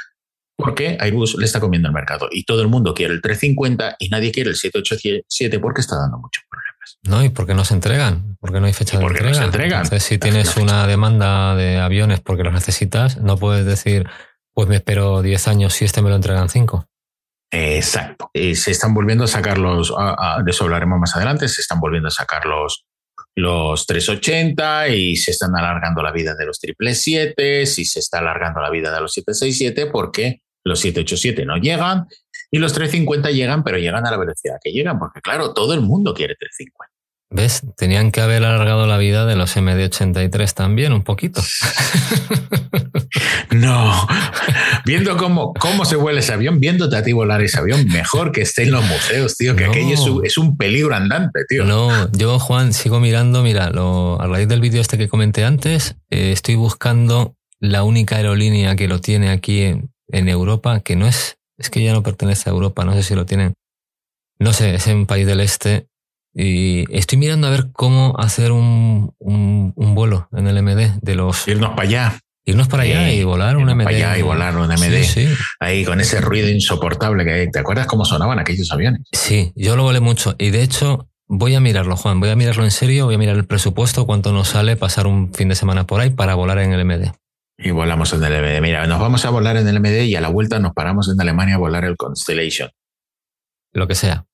porque 0.56 0.98
Airbus 1.00 1.36
le 1.38 1.46
está 1.46 1.60
comiendo 1.60 1.88
el 1.88 1.94
mercado 1.94 2.28
y 2.32 2.44
todo 2.44 2.62
el 2.62 2.68
mundo 2.68 2.94
quiere 2.94 3.14
el 3.14 3.22
350 3.22 3.96
y 4.00 4.10
nadie 4.10 4.32
quiere 4.32 4.50
el 4.50 4.56
787 4.56 5.60
porque 5.60 5.82
está 5.82 5.98
dando 5.98 6.18
muchos 6.18 6.44
problemas. 6.50 7.00
No, 7.04 7.24
y 7.24 7.30
porque 7.30 7.54
no 7.54 7.66
se 7.66 7.74
entregan, 7.74 8.38
porque 8.40 8.60
no 8.60 8.68
hay 8.68 8.74
fecha 8.74 8.98
de 8.98 9.06
entrega. 9.06 9.30
No 9.30 9.36
se 9.36 9.44
entregan. 9.44 9.84
Entonces, 9.84 10.04
si 10.04 10.18
tienes 10.18 10.56
una 10.58 10.86
demanda 10.88 11.56
de 11.56 11.80
aviones 11.80 12.20
porque 12.20 12.44
los 12.44 12.54
necesitas, 12.54 13.18
no 13.18 13.38
puedes 13.38 13.66
decir, 13.66 14.08
pues 14.54 14.68
me 14.68 14.76
espero 14.76 15.22
10 15.22 15.48
años 15.48 15.74
si 15.74 15.86
este 15.86 16.02
me 16.02 16.10
lo 16.10 16.16
entregan 16.16 16.50
5. 16.50 16.88
Exacto. 17.52 18.30
Y 18.34 18.56
se 18.56 18.72
están 18.72 18.94
volviendo 18.94 19.26
a 19.26 19.28
sacar 19.28 19.58
los, 19.58 19.90
de 19.90 20.52
eso 20.52 20.64
hablaremos 20.64 21.00
más 21.00 21.16
adelante, 21.16 21.50
se 21.50 21.62
están 21.62 21.80
volviendo 21.80 22.08
a 22.08 22.12
sacar 22.12 22.46
los, 22.46 22.86
los 23.36 23.86
380 23.86 24.90
y 24.90 25.16
se 25.16 25.32
están 25.32 25.56
alargando 25.56 26.02
la 26.02 26.12
vida 26.12 26.36
de 26.36 26.46
los 26.46 26.58
777 26.58 27.62
y 27.62 27.86
se 27.86 28.00
está 28.00 28.20
alargando 28.20 28.62
la 28.62 28.70
vida 28.70 28.94
de 28.94 29.02
los 29.02 29.14
767 29.14 29.90
porque 29.92 30.42
los 30.64 30.80
787 30.80 31.46
no 31.46 31.58
llegan 31.58 32.08
y 32.52 32.60
los 32.60 32.74
350 32.74 33.32
llegan, 33.32 33.64
pero 33.64 33.78
llegan 33.78 34.06
a 34.06 34.12
la 34.12 34.18
velocidad 34.18 34.58
que 34.62 34.72
llegan, 34.72 35.00
porque 35.00 35.22
claro, 35.22 35.54
todo 35.54 35.74
el 35.74 35.82
mundo 35.82 36.14
quiere 36.14 36.36
350. 36.36 36.91
¿Ves? 37.32 37.62
Tenían 37.78 38.12
que 38.12 38.20
haber 38.20 38.44
alargado 38.44 38.86
la 38.88 38.98
vida 38.98 39.26
de 39.26 39.38
los 39.38 39.56
MD83 39.56 40.54
también, 40.54 40.94
un 40.94 41.04
poquito. 41.04 41.42
No, 43.52 44.08
viendo 44.86 45.18
cómo, 45.18 45.54
cómo 45.54 45.84
se 45.84 45.98
vuela 45.98 46.22
ese 46.22 46.32
avión, 46.32 46.62
viéndote 46.62 46.96
a 46.96 47.04
ti 47.04 47.12
volar 47.12 47.42
ese 47.42 47.60
avión, 47.60 47.86
mejor 47.88 48.32
que 48.32 48.42
esté 48.42 48.64
en 48.64 48.72
los 48.72 48.86
museos, 48.86 49.36
tío, 49.36 49.58
que 49.58 49.66
aquello 49.66 50.24
es 50.24 50.38
un, 50.38 50.56
peligro 50.56 50.96
andante, 50.96 51.42
tío. 51.50 51.66
No, 51.66 52.10
yo, 52.14 52.40
Juan, 52.40 52.72
sigo 52.72 53.02
mirando, 53.02 53.44
mira, 53.44 53.70
lo, 53.70 54.22
a 54.22 54.28
raíz 54.28 54.48
del 54.48 54.62
vídeo 54.62 54.80
este 54.80 54.98
que 54.98 55.10
comenté 55.10 55.44
antes, 55.44 55.98
eh, 56.10 56.32
estoy 56.32 56.56
buscando 56.56 57.36
la 57.60 57.84
única 57.84 58.16
aerolínea 58.16 58.78
que 58.78 58.88
lo 58.88 59.02
tiene 59.02 59.30
aquí 59.30 59.64
en, 59.64 59.92
en 60.08 60.30
Europa, 60.30 60.80
que 60.80 60.96
no 60.96 61.06
es, 61.06 61.38
es 61.58 61.70
que 61.70 61.84
ya 61.84 61.92
no 61.92 62.04
pertenece 62.04 62.50
a 62.50 62.54
Europa, 62.54 62.86
no 62.86 62.94
sé 62.94 63.04
si 63.04 63.16
lo 63.16 63.26
tienen. 63.26 63.54
No 64.40 64.54
sé, 64.54 64.76
es 64.76 64.88
en 64.88 64.98
un 64.98 65.06
país 65.06 65.28
del 65.28 65.42
este 65.42 65.88
y 66.34 66.86
estoy 66.96 67.18
mirando 67.18 67.48
a 67.48 67.50
ver 67.50 67.72
cómo 67.74 68.16
hacer 68.18 68.52
un, 68.52 69.14
un, 69.20 69.96
vuelo 69.96 70.30
en 70.32 70.48
el 70.48 70.62
MD 70.64 71.00
de 71.02 71.16
los. 71.16 71.48
Irnos 71.48 71.72
para 71.72 71.84
allá. 71.84 72.20
Irnos 72.44 72.68
para 72.68 72.84
allá 72.84 73.12
y 73.12 73.24
volar 73.24 73.58
un 73.58 73.66
MD. 73.66 73.84
Para 73.84 73.96
allá 73.96 74.18
y 74.18 74.22
volar 74.22 74.58
un 74.58 74.68
MD. 74.68 75.36
Ahí 75.60 75.86
con 75.86 76.00
ese 76.00 76.22
ruido 76.22 76.50
insoportable 76.50 77.24
que 77.24 77.34
hay. 77.34 77.52
¿Te 77.52 77.60
acuerdas 77.60 77.86
cómo 77.86 78.06
sonaban 78.06 78.40
aquellos 78.40 78.72
aviones? 78.72 79.02
Sí, 79.12 79.52
yo 79.56 79.76
lo 79.76 79.84
volé 79.84 80.00
mucho. 80.00 80.36
Y 80.40 80.50
de 80.50 80.64
hecho, 80.64 81.10
voy 81.28 81.54
a 81.56 81.60
mirarlo, 81.60 81.96
Juan. 81.98 82.20
Voy 82.20 82.30
a 82.30 82.36
mirarlo 82.36 82.64
en 82.64 82.72
serio. 82.72 83.06
Voy 83.06 83.16
a 83.16 83.20
mirar 83.20 83.36
el 83.36 83.46
presupuesto, 83.46 84.06
cuánto 84.06 84.32
nos 84.32 84.50
sale 84.50 84.76
pasar 84.76 85.08
un 85.08 85.34
fin 85.34 85.50
de 85.50 85.56
semana 85.56 85.86
por 85.86 86.02
ahí 86.02 86.10
para 86.10 86.34
volar 86.36 86.60
en 86.60 86.72
el 86.72 86.86
MD. 86.86 87.12
Y 87.58 87.72
volamos 87.72 88.14
en 88.14 88.24
el 88.24 88.42
MD. 88.42 88.62
Mira, 88.62 88.88
nos 88.88 89.00
vamos 89.00 89.26
a 89.26 89.30
volar 89.30 89.58
en 89.58 89.68
el 89.68 89.80
MD 89.80 90.06
y 90.06 90.16
a 90.16 90.22
la 90.22 90.30
vuelta 90.30 90.60
nos 90.60 90.74
paramos 90.74 91.10
en 91.10 91.20
Alemania 91.22 91.56
a 91.56 91.60
volar 91.60 91.86
el 91.86 91.98
Constellation. 91.98 92.72
Lo 93.74 93.88
que 93.88 93.96
sea. 93.96 94.26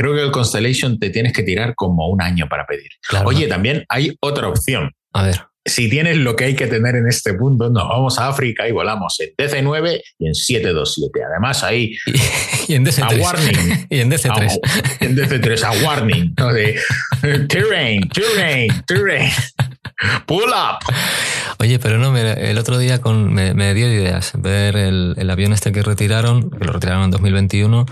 Creo 0.00 0.14
que 0.14 0.22
el 0.22 0.30
Constellation 0.30 0.98
te 0.98 1.10
tienes 1.10 1.34
que 1.34 1.42
tirar 1.42 1.74
como 1.74 2.08
un 2.08 2.22
año 2.22 2.48
para 2.48 2.64
pedir. 2.64 2.88
Oye, 3.26 3.46
también 3.48 3.84
hay 3.90 4.16
otra 4.20 4.48
opción. 4.48 4.90
A 5.12 5.24
ver. 5.24 5.42
Si 5.62 5.90
tienes 5.90 6.16
lo 6.16 6.36
que 6.36 6.44
hay 6.44 6.56
que 6.56 6.68
tener 6.68 6.96
en 6.96 7.06
este 7.06 7.34
mundo, 7.34 7.68
nos 7.68 7.86
vamos 7.86 8.18
a 8.18 8.28
África 8.28 8.66
y 8.66 8.72
volamos 8.72 9.20
en 9.20 9.28
DC9 9.36 10.00
y 10.18 10.26
en 10.26 10.34
727. 10.34 11.22
Además, 11.22 11.62
ahí. 11.62 11.94
Y, 12.68 12.74
en 12.76 12.84
DC3. 12.86 13.02
A 13.02 13.22
warning. 13.22 13.86
y 13.90 13.98
en 13.98 14.10
DC3. 14.10 14.60
en 15.00 15.16
DC3, 15.16 15.62
a 15.64 15.84
warning. 15.84 16.34
¿no? 16.38 16.50
De 16.50 16.78
terrain, 17.48 18.08
terrain, 18.08 18.72
terrain. 18.86 19.30
Pull 20.24 20.48
up. 20.48 20.78
Oye, 21.58 21.78
pero 21.78 21.98
no, 21.98 22.16
el 22.16 22.56
otro 22.56 22.78
día 22.78 23.02
con, 23.02 23.34
me, 23.34 23.74
dio 23.74 23.86
ideas 23.92 24.32
ver 24.38 24.76
el, 24.76 25.14
el, 25.18 25.28
avión 25.28 25.52
este 25.52 25.72
que 25.72 25.82
retiraron, 25.82 26.48
que 26.48 26.64
lo 26.64 26.72
retiraron 26.72 27.04
en 27.04 27.10
2021, 27.10 27.84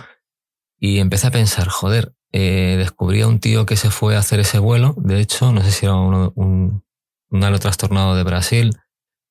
y 0.78 0.98
empecé 0.98 1.26
a 1.26 1.32
pensar, 1.32 1.68
joder, 1.68 2.14
eh, 2.32 2.76
descubrí 2.78 3.22
a 3.22 3.28
un 3.28 3.40
tío 3.40 3.66
que 3.66 3.76
se 3.76 3.90
fue 3.90 4.16
a 4.16 4.20
hacer 4.20 4.40
ese 4.40 4.58
vuelo, 4.58 4.94
de 4.98 5.20
hecho, 5.20 5.52
no 5.52 5.62
sé 5.62 5.70
si 5.70 5.86
era 5.86 5.96
uno, 5.96 6.32
un, 6.36 6.84
un 7.30 7.44
halo 7.44 7.58
trastornado 7.58 8.14
de 8.14 8.24
Brasil, 8.24 8.78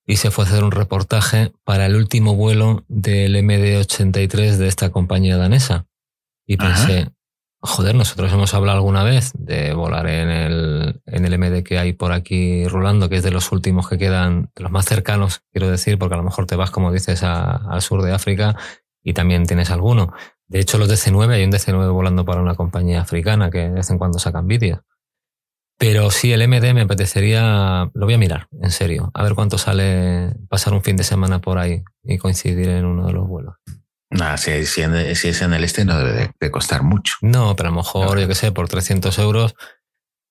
y 0.06 0.16
se 0.18 0.32
fue 0.32 0.46
a 0.46 0.48
hacer 0.48 0.64
un 0.64 0.72
reportaje 0.72 1.52
para 1.66 1.86
el 1.86 1.96
último 1.96 2.36
vuelo 2.36 2.86
del 2.88 3.36
MD-83 3.36 4.56
de 4.56 4.68
esta 4.68 4.90
compañía 4.90 5.36
danesa. 5.36 5.86
Y 6.46 6.56
pensé, 6.56 7.10
joder, 7.60 7.94
nosotros 7.94 8.32
hemos 8.32 8.54
hablado 8.54 8.78
alguna 8.78 9.04
vez 9.04 9.34
de 9.38 9.74
volar 9.74 10.08
en 10.08 10.30
el, 10.30 11.02
en 11.06 11.26
el 11.26 11.38
MD 11.38 11.62
que 11.62 11.78
hay 11.78 11.92
por 11.92 12.14
aquí 12.14 12.66
rulando, 12.70 13.10
que 13.10 13.18
es 13.18 13.24
de 13.24 13.32
los 13.32 13.52
últimos 13.52 13.90
que 13.90 13.98
quedan, 13.98 14.50
de 14.56 14.64
los 14.64 14.72
más 14.72 14.86
cercanos, 14.86 15.42
quiero 15.52 15.70
decir, 15.70 15.98
porque 16.00 16.16
a 16.16 16.18
lo 16.18 16.24
mejor 16.24 16.46
te 16.46 16.56
vas, 16.56 16.72
como 16.72 16.94
dices, 16.94 17.22
al 17.24 17.82
sur 17.82 18.02
de 18.02 18.14
África 18.14 18.56
y 19.04 19.14
también 19.14 19.46
tienes 19.46 19.72
alguno. 19.72 20.14
De 20.48 20.60
hecho, 20.60 20.78
los 20.78 20.90
DC-9, 20.90 21.34
hay 21.34 21.44
un 21.44 21.52
DC-9 21.52 21.92
volando 21.92 22.24
para 22.26 22.42
una 22.42 22.56
compañía 22.56 23.02
africana 23.02 23.50
que 23.50 23.60
de 23.60 23.70
vez 23.70 23.90
en 23.90 23.98
cuando 23.98 24.18
sacan 24.20 24.48
vídeos. 24.48 24.80
Pero 25.78 26.10
sí, 26.10 26.32
el 26.34 26.48
MD 26.48 26.74
me 26.74 26.82
apetecería, 26.82 27.92
lo 27.94 28.06
voy 28.06 28.16
a 28.16 28.18
mirar, 28.18 28.48
en 28.62 28.72
serio, 28.72 29.12
a 29.14 29.22
ver 29.22 29.36
cuánto 29.36 29.60
sale 29.60 30.34
pasar 30.50 30.74
un 30.74 30.82
fin 30.82 30.98
de 30.98 31.04
semana 31.04 31.40
por 31.40 31.60
ahí 31.60 31.84
y 32.04 32.18
coincidir 32.18 32.70
en 32.70 32.86
uno 32.86 33.06
de 33.06 33.14
los 33.14 33.28
vuelos. 33.28 33.56
Nada, 34.10 34.38
si, 34.38 34.52
es 34.52 34.78
en 34.78 34.94
el 35.54 35.64
este 35.64 35.86
no 35.86 35.98
debe 36.00 36.32
de, 36.40 36.52
costar 36.52 36.82
mucho. 36.82 37.14
No, 37.22 37.56
pero 37.56 37.70
a 37.70 37.72
lo 37.72 37.78
mejor, 37.78 38.18
yo 38.20 38.28
qué 38.28 38.36
sé, 38.36 38.52
por 38.52 38.70
300 38.70 39.20
euros, 39.20 39.54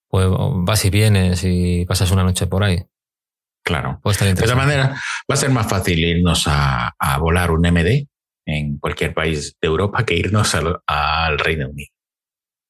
pues 0.09 0.27
vas 0.29 0.83
y 0.83 0.89
vienes 0.89 1.43
y 1.43 1.85
pasas 1.85 2.11
una 2.11 2.23
noche 2.23 2.47
por 2.47 2.63
ahí. 2.63 2.85
Claro. 3.63 4.01
de 4.03 4.31
esa 4.31 4.55
manera, 4.55 4.99
va 5.29 5.33
a 5.33 5.37
ser 5.37 5.51
más 5.51 5.67
fácil 5.67 5.99
irnos 5.99 6.47
a, 6.47 6.95
a 6.97 7.17
volar 7.19 7.51
un 7.51 7.61
MD 7.61 8.07
en 8.47 8.79
cualquier 8.79 9.13
país 9.13 9.55
de 9.61 9.67
Europa 9.67 10.05
que 10.05 10.15
irnos 10.15 10.55
al, 10.55 11.37
Reino 11.37 11.69
Unido. 11.69 11.89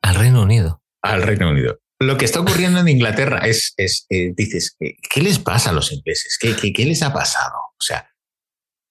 ¿Al 0.01 0.15
Reino 0.15 0.41
Unido? 0.41 0.81
Al 1.01 1.21
Reino 1.21 1.49
Unido. 1.51 1.79
Lo 1.99 2.17
que 2.17 2.25
está 2.25 2.41
ocurriendo 2.41 2.79
en 2.79 2.87
Inglaterra 2.89 3.39
es, 3.39 3.73
es 3.77 4.05
eh, 4.09 4.33
dices, 4.35 4.75
¿qué, 4.77 5.21
les 5.21 5.39
pasa 5.39 5.69
a 5.69 5.73
los 5.73 5.91
ingleses? 5.91 6.37
¿Qué, 6.39 6.55
¿Qué, 6.55 6.73
qué, 6.73 6.85
les 6.85 7.01
ha 7.03 7.13
pasado? 7.13 7.55
O 7.55 7.81
sea, 7.81 8.09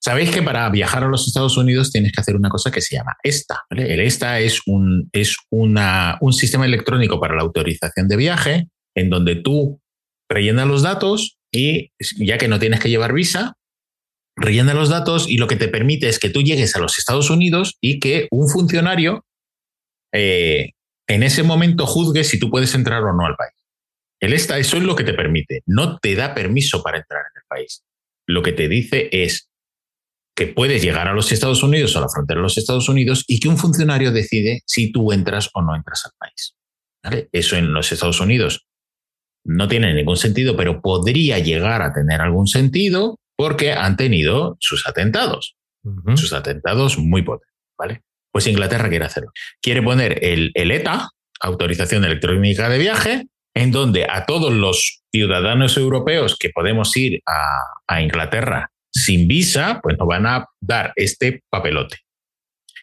sabéis 0.01 0.31
que 0.31 0.41
para 0.41 0.69
viajar 0.69 1.03
a 1.03 1.07
los 1.07 1.27
Estados 1.27 1.57
Unidos 1.57 1.91
tienes 1.91 2.13
que 2.13 2.21
hacer 2.21 2.35
una 2.35 2.49
cosa 2.49 2.71
que 2.71 2.81
se 2.81 2.95
llama 2.95 3.17
ESTA. 3.23 3.63
El 3.69 3.99
ESTA 3.99 4.39
es, 4.39 4.61
un, 4.65 5.09
es 5.11 5.37
una, 5.49 6.17
un 6.21 6.33
sistema 6.33 6.65
electrónico 6.65 7.19
para 7.19 7.35
la 7.35 7.43
autorización 7.43 8.07
de 8.07 8.15
viaje 8.15 8.69
en 8.95 9.09
donde 9.09 9.35
tú 9.35 9.81
rellenas 10.29 10.67
los 10.67 10.81
datos 10.81 11.37
y 11.51 11.91
ya 12.17 12.37
que 12.37 12.47
no 12.47 12.59
tienes 12.59 12.79
que 12.79 12.89
llevar 12.89 13.13
visa, 13.13 13.56
rellena 14.37 14.73
los 14.73 14.89
datos 14.89 15.27
y 15.27 15.37
lo 15.37 15.47
que 15.47 15.55
te 15.55 15.67
permite 15.67 16.07
es 16.07 16.19
que 16.19 16.29
tú 16.29 16.41
llegues 16.41 16.75
a 16.75 16.79
los 16.79 16.97
Estados 16.97 17.29
Unidos 17.29 17.77
y 17.81 17.99
que 17.99 18.27
un 18.31 18.47
funcionario 18.47 19.25
eh, 20.13 20.71
en 21.07 21.23
ese 21.23 21.43
momento 21.43 21.85
juzgue 21.85 22.23
si 22.23 22.39
tú 22.39 22.49
puedes 22.49 22.73
entrar 22.75 23.03
o 23.03 23.13
no 23.13 23.25
al 23.25 23.35
país. 23.35 23.53
El 24.19 24.33
ESTA, 24.33 24.57
eso 24.57 24.77
es 24.77 24.83
lo 24.83 24.95
que 24.95 25.03
te 25.03 25.13
permite. 25.13 25.61
No 25.65 25.97
te 25.99 26.15
da 26.15 26.33
permiso 26.33 26.81
para 26.81 26.97
entrar 26.97 27.21
en 27.21 27.41
el 27.41 27.47
país. 27.47 27.83
Lo 28.27 28.41
que 28.41 28.51
te 28.51 28.67
dice 28.67 29.09
es 29.11 29.49
que 30.35 30.47
puedes 30.47 30.83
llegar 30.83 31.07
a 31.07 31.13
los 31.13 31.31
Estados 31.31 31.63
Unidos 31.63 31.95
o 31.95 31.99
a 31.99 32.01
la 32.01 32.09
frontera 32.09 32.39
de 32.39 32.43
los 32.43 32.57
Estados 32.57 32.89
Unidos 32.89 33.23
y 33.27 33.39
que 33.39 33.47
un 33.47 33.57
funcionario 33.57 34.11
decide 34.11 34.61
si 34.65 34.91
tú 34.91 35.11
entras 35.11 35.49
o 35.53 35.61
no 35.61 35.75
entras 35.75 36.05
al 36.05 36.11
país. 36.17 36.55
Eso 37.31 37.55
en 37.55 37.73
los 37.73 37.91
Estados 37.91 38.19
Unidos 38.19 38.67
no 39.43 39.67
tiene 39.67 39.93
ningún 39.93 40.17
sentido, 40.17 40.57
pero 40.57 40.81
podría 40.81 41.39
llegar 41.39 41.81
a 41.81 41.93
tener 41.93 42.21
algún 42.21 42.47
sentido 42.47 43.17
porque 43.37 43.71
han 43.71 43.95
tenido 43.95 44.57
sus 44.59 44.87
atentados, 44.87 45.55
sus 46.15 46.33
atentados 46.33 46.97
muy 46.97 47.21
potentes, 47.21 47.55
¿vale? 47.77 48.01
Pues 48.31 48.47
Inglaterra 48.47 48.89
quiere 48.89 49.05
hacerlo. 49.05 49.31
Quiere 49.61 49.81
poner 49.81 50.23
el, 50.23 50.51
ETA, 50.53 51.09
autorización 51.39 52.03
electrónica 52.03 52.67
de 52.67 52.77
viaje, 52.77 53.27
en 53.55 53.71
donde 53.71 54.05
a 54.09 54.25
todos 54.25 54.51
los 54.51 55.03
ciudadanos 55.11 55.77
europeos 55.77 56.35
que 56.37 56.49
podemos 56.49 56.95
ir 56.97 57.21
a, 57.25 57.59
a 57.87 58.01
Inglaterra 58.01 58.71
sin 58.91 59.27
visa, 59.27 59.79
pues 59.81 59.97
nos 59.97 60.07
van 60.07 60.25
a 60.25 60.45
dar 60.59 60.91
este 60.95 61.43
papelote 61.49 61.97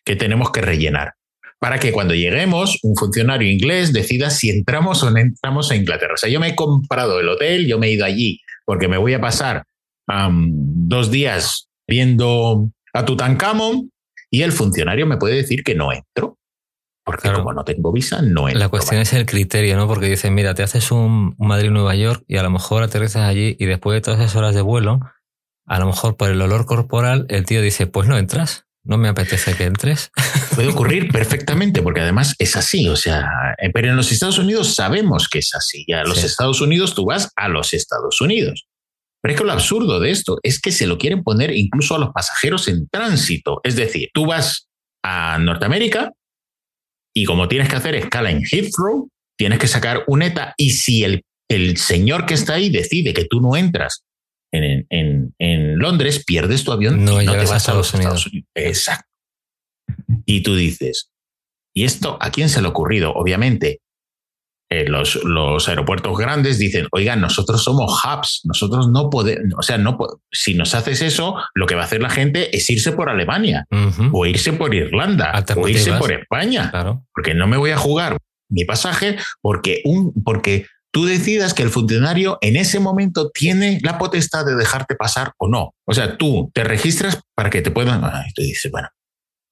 que 0.05 0.17
tenemos 0.17 0.51
que 0.51 0.63
rellenar 0.63 1.15
para 1.59 1.79
que 1.79 1.93
cuando 1.93 2.15
lleguemos 2.15 2.79
un 2.83 2.95
funcionario 2.95 3.51
inglés 3.51 3.93
decida 3.93 4.31
si 4.31 4.51
entramos 4.51 5.03
o 5.03 5.11
no 5.11 5.19
entramos 5.19 5.71
a 5.71 5.77
Inglaterra. 5.77 6.15
O 6.15 6.17
sea, 6.19 6.29
yo 6.29 6.39
me 6.39 6.49
he 6.49 6.55
comprado 6.55 7.21
el 7.21 7.29
hotel, 7.29 7.67
yo 7.67 7.79
me 7.79 7.87
he 7.87 7.93
ido 7.93 8.05
allí 8.05 8.41
porque 8.67 8.87
me 8.87 8.99
voy 8.99 9.15
a 9.15 9.21
pasar 9.21 9.65
dos 10.07 11.11
días 11.11 11.69
viendo 11.87 12.71
a 12.93 13.05
Tutankamón 13.05 13.91
y 14.31 14.43
el 14.43 14.53
funcionario 14.53 15.07
me 15.07 15.17
puede 15.17 15.37
decir 15.37 15.63
que 15.63 15.75
no 15.75 15.93
entro. 15.93 16.39
Porque 17.05 17.31
como 17.31 17.53
no 17.53 17.65
tengo 17.65 17.93
visa, 17.93 18.23
no 18.23 18.49
entro. 18.49 18.59
La 18.59 18.71
cuestión 18.71 19.01
es 19.01 19.13
el 19.13 19.27
criterio, 19.27 19.77
¿no? 19.77 19.87
Porque 19.87 20.07
dicen, 20.07 20.35
mira, 20.35 20.55
te 20.55 20.63
haces 20.63 20.91
un 20.91 21.35
Madrid-Nueva 21.39 21.95
York 21.95 22.25
y 22.27 22.39
a 22.39 22.43
lo 22.43 22.49
mejor 22.49 22.83
aterrizas 22.83 23.29
allí 23.29 23.57
y 23.59 23.67
después 23.67 23.95
de 23.95 24.01
todas 24.01 24.21
esas 24.21 24.37
horas 24.37 24.55
de 24.55 24.63
vuelo, 24.63 25.01
a 25.67 25.79
lo 25.79 25.87
mejor 25.87 26.17
por 26.17 26.31
el 26.31 26.41
olor 26.41 26.65
corporal, 26.65 27.27
el 27.29 27.45
tío 27.45 27.61
dice, 27.61 27.87
pues 27.87 28.09
no 28.09 28.17
entras. 28.17 28.67
No 28.87 28.99
me 28.99 29.09
apetece 29.09 29.55
que 29.55 29.65
entres. 29.65 30.11
Puede 30.55 30.69
ocurrir 30.69 31.11
perfectamente, 31.11 31.83
porque 31.83 32.01
además 32.01 32.35
es 32.39 32.55
así. 32.55 32.87
O 32.89 32.97
sea, 32.97 33.31
eh, 33.59 33.71
pero 33.73 33.89
en 33.89 33.97
los 33.97 34.13
Estados 34.13 34.39
Unidos 34.39 34.75
sabemos 34.75 35.29
que 35.29 35.39
es 35.39 35.55
así. 35.55 35.87
Ya 35.89 36.01
a 36.01 36.05
los 36.05 36.23
Estados 36.23 36.61
Unidos 36.61 36.95
tú 36.95 37.07
vas 37.07 37.31
a 37.35 37.49
los 37.49 37.73
Estados 37.73 38.21
Unidos. 38.21 38.67
Pero 39.25 39.33
es 39.33 39.41
que 39.41 39.47
lo 39.47 39.53
absurdo 39.53 40.01
de 40.01 40.11
esto 40.11 40.37
es 40.43 40.61
que 40.61 40.71
se 40.71 40.87
lo 40.87 40.99
quieren 40.99 41.23
poner 41.23 41.51
incluso 41.57 41.95
a 41.95 41.99
los 41.99 42.11
pasajeros 42.11 42.69
en 42.69 42.87
tránsito. 42.91 43.63
Es 43.65 43.75
decir, 43.75 44.11
tú 44.13 44.27
vas 44.27 44.69
a 45.03 45.39
Norteamérica 45.39 46.13
y 47.17 47.25
como 47.25 47.49
tienes 47.49 47.71
que 47.71 47.77
hacer 47.77 47.95
escala 47.95 48.31
en 48.31 48.43
Heathrow, 48.45 49.09
tienes 49.39 49.59
que 49.59 49.67
sacar 49.67 50.05
un 50.09 50.21
ETA 50.21 50.53
y 50.59 50.73
si 50.73 51.05
el, 51.05 51.23
el 51.49 51.79
señor 51.79 52.27
que 52.27 52.35
está 52.35 52.57
ahí 52.57 52.69
decide 52.69 53.15
que 53.15 53.25
tú 53.25 53.41
no 53.41 53.57
entras 53.57 54.05
en, 54.53 54.87
en, 54.91 55.35
en 55.39 55.79
Londres, 55.79 56.23
pierdes 56.27 56.63
tu 56.63 56.73
avión 56.73 57.03
no, 57.03 57.23
y 57.23 57.25
no 57.25 57.33
te 57.33 57.39
vas 57.39 57.53
a, 57.53 57.57
Estados 57.57 57.95
Unidos. 57.95 58.31
Exacto. 58.55 59.09
Y 60.27 60.43
tú 60.43 60.55
dices, 60.55 61.11
¿y 61.75 61.85
esto 61.85 62.19
a 62.21 62.31
quién 62.31 62.51
se 62.51 62.61
le 62.61 62.67
ha 62.67 62.71
ocurrido? 62.73 63.15
Obviamente, 63.15 63.81
eh, 64.81 64.89
los, 64.89 65.23
los, 65.25 65.69
aeropuertos 65.69 66.17
grandes 66.17 66.59
dicen, 66.59 66.87
oigan, 66.93 67.21
nosotros 67.21 67.63
somos 67.63 68.03
hubs, 68.05 68.41
nosotros 68.45 68.89
no 68.91 69.11
podemos, 69.11 69.55
o 69.57 69.63
sea, 69.63 69.79
no 69.79 69.97
si 70.31 70.55
nos 70.55 70.75
haces 70.75 71.03
eso, 71.03 71.37
lo 71.55 71.67
que 71.67 71.75
va 71.75 71.83
a 71.83 71.85
hacer 71.85 72.03
la 72.03 72.11
gente 72.11 72.57
es 72.57 72.69
irse 72.71 72.93
por 72.93 73.09
Alemania, 73.09 73.67
o 74.13 74.27
irse 74.27 74.53
por 74.53 74.75
Irlanda, 74.75 75.45
o 75.57 75.69
irse 75.69 75.93
por 75.93 76.13
España, 76.13 76.71
claro. 76.71 77.05
porque 77.15 77.35
no 77.35 77.47
me 77.47 77.57
voy 77.57 77.71
a 77.71 77.77
jugar 77.77 78.19
mi 78.49 78.65
pasaje 78.65 79.17
porque, 79.41 79.81
un, 79.85 80.13
porque 80.25 80.67
tú 80.91 81.05
decidas 81.05 81.55
que 81.55 81.63
el 81.63 81.71
funcionario 81.71 82.39
en 82.41 82.57
ese 82.57 82.79
momento 82.81 83.31
tiene 83.31 83.81
la 83.83 83.99
potestad 83.99 84.47
de 84.47 84.55
dejarte 84.55 84.95
pasar 84.95 85.33
o 85.39 85.49
no. 85.49 85.75
O 85.87 85.93
sea, 85.93 86.17
tú 86.17 86.51
te 86.55 86.63
registras 86.63 87.21
para 87.35 87.51
que 87.51 87.63
te 87.63 87.71
puedan... 87.73 88.01
Y 88.29 88.33
tú 88.33 88.43
dices, 88.43 88.71
bueno, 88.71 88.89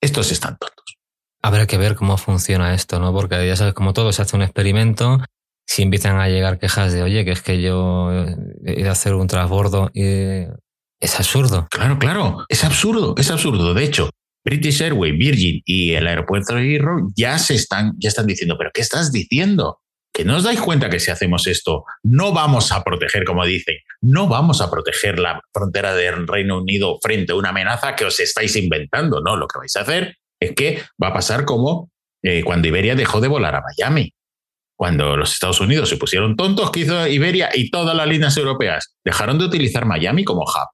estos 0.00 0.30
están 0.30 0.56
tontos. 0.56 0.98
Habrá 1.42 1.66
que 1.66 1.76
ver 1.76 1.96
cómo 1.96 2.16
funciona 2.16 2.74
esto, 2.74 3.00
¿no? 3.00 3.12
Porque 3.12 3.46
ya 3.46 3.56
sabes, 3.56 3.74
como 3.74 3.92
todo 3.92 4.12
se 4.12 4.22
hace 4.22 4.36
un 4.36 4.42
experimento, 4.42 5.18
si 5.66 5.82
empiezan 5.82 6.20
a 6.20 6.28
llegar 6.28 6.58
quejas 6.58 6.92
de, 6.92 7.02
oye, 7.02 7.24
que 7.24 7.32
es 7.32 7.42
que 7.42 7.60
yo 7.60 8.12
he 8.64 8.80
ido 8.80 8.88
a 8.88 8.92
hacer 8.92 9.14
un 9.14 9.26
transbordo 9.26 9.90
y 9.92 10.46
es 11.00 11.18
absurdo. 11.18 11.66
Claro, 11.70 11.98
claro, 11.98 12.44
es 12.48 12.62
absurdo, 12.64 13.14
es 13.18 13.30
absurdo. 13.30 13.74
De 13.74 13.84
hecho, 13.84 14.10
British 14.44 14.82
Airways, 14.82 15.18
Virgin 15.18 15.62
y 15.64 15.94
el 15.94 16.06
aeropuerto 16.06 16.54
de 16.54 16.62
Heathrow 16.62 17.12
ya 17.16 17.38
se 17.38 17.54
están, 17.54 17.92
ya 17.98 18.08
están 18.08 18.26
diciendo, 18.26 18.56
pero 18.58 18.70
¿qué 18.72 18.80
estás 18.80 19.12
diciendo? 19.12 19.78
Que 20.12 20.24
no 20.24 20.36
os 20.36 20.44
dais 20.44 20.60
cuenta 20.60 20.90
que 20.90 21.00
si 21.00 21.10
hacemos 21.10 21.46
esto, 21.46 21.84
no 22.02 22.32
vamos 22.32 22.70
a 22.70 22.84
proteger, 22.84 23.24
como 23.24 23.46
dicen, 23.46 23.76
no 24.02 24.28
vamos 24.28 24.60
a 24.60 24.70
proteger 24.70 25.18
la 25.18 25.40
frontera 25.52 25.94
del 25.94 26.28
Reino 26.28 26.60
Unido 26.60 26.98
frente 27.02 27.32
a 27.32 27.36
una 27.36 27.48
amenaza 27.48 27.96
que 27.96 28.04
os 28.04 28.20
estáis 28.20 28.54
inventando. 28.56 29.20
No, 29.22 29.36
lo 29.36 29.48
que 29.48 29.58
vais 29.58 29.74
a 29.76 29.80
hacer 29.80 30.18
es 30.42 30.54
que 30.54 30.82
va 31.02 31.08
a 31.08 31.12
pasar 31.12 31.44
como 31.44 31.90
eh, 32.22 32.42
cuando 32.44 32.68
Iberia 32.68 32.94
dejó 32.94 33.20
de 33.20 33.28
volar 33.28 33.54
a 33.54 33.62
Miami. 33.62 34.12
Cuando 34.76 35.16
los 35.16 35.32
Estados 35.32 35.60
Unidos 35.60 35.88
se 35.88 35.96
pusieron 35.96 36.36
tontos, 36.36 36.70
que 36.70 36.80
hizo 36.80 37.06
Iberia 37.06 37.50
y 37.54 37.70
todas 37.70 37.96
las 37.96 38.06
líneas 38.06 38.36
europeas 38.36 38.96
dejaron 39.04 39.38
de 39.38 39.44
utilizar 39.44 39.84
Miami 39.84 40.24
como 40.24 40.42
hub. 40.42 40.68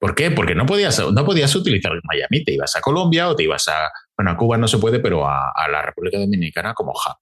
¿Por 0.00 0.14
qué? 0.14 0.30
Porque 0.30 0.54
no 0.54 0.64
podías, 0.66 0.98
no 1.12 1.24
podías 1.24 1.54
utilizar 1.54 1.92
Miami, 2.04 2.44
te 2.44 2.54
ibas 2.54 2.74
a 2.76 2.80
Colombia 2.80 3.28
o 3.28 3.36
te 3.36 3.44
ibas 3.44 3.68
a, 3.68 3.90
bueno, 4.16 4.32
a 4.32 4.36
Cuba 4.36 4.56
no 4.56 4.66
se 4.66 4.78
puede, 4.78 5.00
pero 5.00 5.28
a, 5.28 5.52
la 5.70 5.82
República 5.82 6.18
Dominicana 6.18 6.74
como 6.74 6.92
hub. 6.92 7.16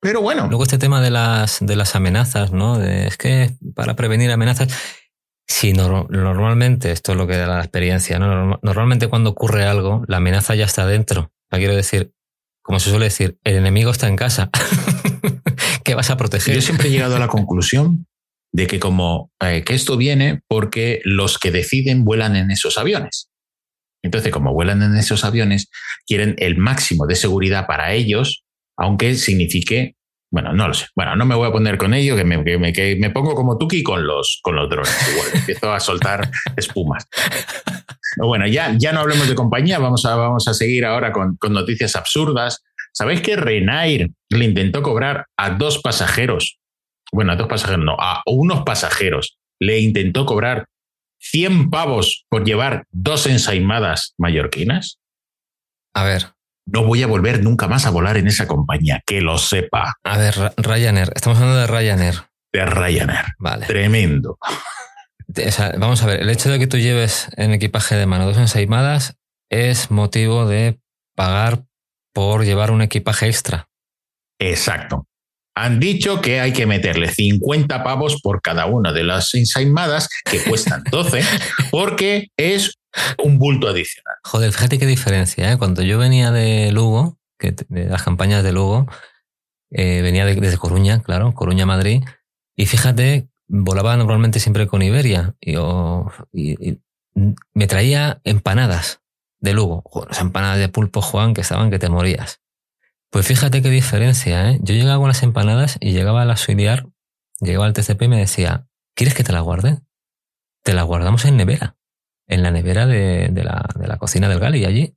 Pero 0.00 0.20
bueno. 0.20 0.46
Luego 0.48 0.64
este 0.64 0.78
tema 0.78 1.00
de 1.00 1.10
las, 1.10 1.58
de 1.60 1.76
las 1.76 1.94
amenazas, 1.94 2.50
¿no? 2.50 2.82
es 2.82 3.16
que 3.16 3.50
para 3.76 3.94
prevenir 3.94 4.32
amenazas, 4.32 5.01
Sí, 5.52 5.74
normalmente, 5.74 6.92
esto 6.92 7.12
es 7.12 7.18
lo 7.18 7.26
que 7.26 7.36
da 7.36 7.46
la 7.46 7.60
experiencia, 7.60 8.18
¿no? 8.18 8.58
Normalmente 8.62 9.08
cuando 9.08 9.28
ocurre 9.28 9.66
algo, 9.66 10.02
la 10.08 10.16
amenaza 10.16 10.54
ya 10.54 10.64
está 10.64 10.86
dentro. 10.86 11.30
quiero 11.50 11.76
decir, 11.76 12.14
como 12.62 12.80
se 12.80 12.88
suele 12.88 13.04
decir, 13.04 13.36
el 13.44 13.56
enemigo 13.56 13.90
está 13.90 14.08
en 14.08 14.16
casa. 14.16 14.48
¿Qué 15.84 15.94
vas 15.94 16.08
a 16.08 16.16
proteger? 16.16 16.54
Yo 16.54 16.62
siempre 16.62 16.88
he 16.88 16.90
llegado 16.90 17.16
a 17.16 17.18
la 17.18 17.28
conclusión 17.28 18.06
de 18.50 18.66
que 18.66 18.80
como 18.80 19.30
eh, 19.40 19.62
que 19.62 19.74
esto 19.74 19.98
viene 19.98 20.40
porque 20.48 21.02
los 21.04 21.38
que 21.38 21.50
deciden 21.50 22.06
vuelan 22.06 22.34
en 22.34 22.50
esos 22.50 22.78
aviones. 22.78 23.28
Entonces, 24.02 24.32
como 24.32 24.54
vuelan 24.54 24.82
en 24.82 24.96
esos 24.96 25.22
aviones, 25.22 25.68
quieren 26.06 26.34
el 26.38 26.56
máximo 26.56 27.06
de 27.06 27.14
seguridad 27.14 27.66
para 27.66 27.92
ellos, 27.92 28.42
aunque 28.78 29.14
signifique 29.16 29.96
bueno, 30.32 30.54
no 30.54 30.66
lo 30.66 30.74
sé. 30.74 30.86
Bueno, 30.96 31.14
no 31.14 31.26
me 31.26 31.34
voy 31.34 31.46
a 31.46 31.52
poner 31.52 31.76
con 31.76 31.92
ello, 31.92 32.16
que 32.16 32.24
me, 32.24 32.42
que 32.72 32.96
me, 32.98 33.10
pongo 33.10 33.34
como 33.34 33.58
Tuki 33.58 33.82
con 33.82 34.06
los, 34.06 34.40
con 34.42 34.56
los 34.56 34.68
drones. 34.68 35.08
Igual, 35.12 35.28
empiezo 35.34 35.70
a 35.70 35.78
soltar 35.78 36.30
espumas. 36.56 37.06
bueno, 38.16 38.46
ya, 38.46 38.74
ya 38.78 38.92
no 38.92 39.00
hablemos 39.00 39.28
de 39.28 39.34
compañía, 39.34 39.78
vamos 39.78 40.06
a, 40.06 40.16
vamos 40.16 40.48
a 40.48 40.54
seguir 40.54 40.86
ahora 40.86 41.12
con, 41.12 41.36
con 41.36 41.52
noticias 41.52 41.96
absurdas. 41.96 42.62
¿Sabéis 42.94 43.20
que 43.20 43.36
Renair 43.36 44.10
le 44.30 44.44
intentó 44.46 44.82
cobrar 44.82 45.26
a 45.36 45.50
dos 45.50 45.82
pasajeros? 45.82 46.58
Bueno, 47.12 47.32
a 47.32 47.36
dos 47.36 47.48
pasajeros 47.48 47.84
no, 47.84 47.96
a 47.98 48.22
unos 48.24 48.62
pasajeros. 48.62 49.36
Le 49.60 49.80
intentó 49.80 50.24
cobrar 50.24 50.66
100 51.18 51.68
pavos 51.68 52.24
por 52.30 52.44
llevar 52.44 52.86
dos 52.90 53.26
ensaimadas 53.26 54.14
mallorquinas. 54.16 54.98
A 55.94 56.04
ver, 56.04 56.32
no 56.66 56.84
voy 56.84 57.02
a 57.02 57.06
volver 57.06 57.42
nunca 57.42 57.68
más 57.68 57.86
a 57.86 57.90
volar 57.90 58.16
en 58.16 58.26
esa 58.26 58.46
compañía, 58.46 59.02
que 59.06 59.20
lo 59.20 59.38
sepa. 59.38 59.94
A 60.04 60.18
ver, 60.18 60.34
Ryanair, 60.56 61.12
estamos 61.14 61.38
hablando 61.38 61.60
de 61.60 61.66
Ryanair. 61.66 62.14
De 62.52 62.64
Ryanair. 62.64 63.26
Vale. 63.38 63.66
Tremendo. 63.66 64.38
vamos 65.78 66.02
a 66.02 66.06
ver, 66.06 66.20
el 66.20 66.30
hecho 66.30 66.50
de 66.50 66.58
que 66.58 66.66
tú 66.66 66.78
lleves 66.78 67.28
en 67.36 67.52
equipaje 67.52 67.94
de 67.94 68.06
mano 68.06 68.26
dos 68.26 68.38
ensaimadas 68.38 69.16
es 69.50 69.90
motivo 69.90 70.46
de 70.46 70.80
pagar 71.14 71.64
por 72.12 72.44
llevar 72.44 72.70
un 72.70 72.82
equipaje 72.82 73.26
extra. 73.26 73.68
Exacto. 74.38 75.06
Han 75.54 75.80
dicho 75.80 76.22
que 76.22 76.40
hay 76.40 76.52
que 76.52 76.66
meterle 76.66 77.08
50 77.08 77.84
pavos 77.84 78.20
por 78.22 78.40
cada 78.40 78.66
una 78.66 78.92
de 78.92 79.04
las 79.04 79.34
ensaimadas, 79.34 80.08
que 80.24 80.42
cuestan 80.42 80.82
12, 80.90 81.22
porque 81.70 82.28
es 82.38 82.78
un 83.18 83.38
bulto 83.38 83.68
adicional. 83.68 84.16
Joder, 84.24 84.52
fíjate 84.52 84.78
qué 84.78 84.86
diferencia. 84.86 85.52
¿eh? 85.52 85.58
Cuando 85.58 85.82
yo 85.82 85.98
venía 85.98 86.30
de 86.30 86.72
Lugo, 86.72 87.18
que, 87.38 87.54
de 87.68 87.86
las 87.86 88.02
campañas 88.02 88.42
de 88.42 88.52
Lugo, 88.52 88.86
eh, 89.70 90.02
venía 90.02 90.26
desde 90.26 90.58
Coruña, 90.58 91.02
claro, 91.02 91.34
Coruña, 91.34 91.66
Madrid, 91.66 92.04
y 92.54 92.66
fíjate, 92.66 93.28
volaba 93.48 93.96
normalmente 93.96 94.40
siempre 94.40 94.66
con 94.66 94.82
Iberia 94.82 95.34
y, 95.40 95.56
me 97.54 97.66
traía 97.66 98.22
empanadas 98.24 99.02
de 99.38 99.52
Lugo, 99.52 99.84
las 100.08 100.20
empanadas 100.20 100.58
de 100.58 100.70
pulpo 100.70 101.02
Juan 101.02 101.34
que 101.34 101.42
estaban 101.42 101.70
que 101.70 101.78
te 101.78 101.90
morías. 101.90 102.40
Pues 103.10 103.26
fíjate 103.26 103.60
qué 103.60 103.68
diferencia, 103.68 104.50
¿eh? 104.50 104.58
Yo 104.62 104.74
llegaba 104.74 104.98
con 104.98 105.08
las 105.08 105.22
empanadas 105.22 105.76
y 105.80 105.92
llegaba 105.92 106.22
a 106.22 106.24
la 106.24 106.38
Suidiar, 106.38 106.88
llegaba 107.40 107.66
al 107.66 107.74
TCP 107.74 108.02
y 108.02 108.08
me 108.08 108.18
decía, 108.18 108.66
¿quieres 108.94 109.14
que 109.14 109.24
te 109.24 109.32
la 109.32 109.40
guarde? 109.40 109.80
Te 110.62 110.72
la 110.72 110.84
guardamos 110.84 111.26
en 111.26 111.36
nevera 111.36 111.76
en 112.28 112.42
la 112.42 112.50
nevera 112.50 112.86
de, 112.86 113.30
la, 113.34 113.96
cocina 113.98 114.28
del 114.28 114.40
Gali 114.40 114.64
allí. 114.64 114.94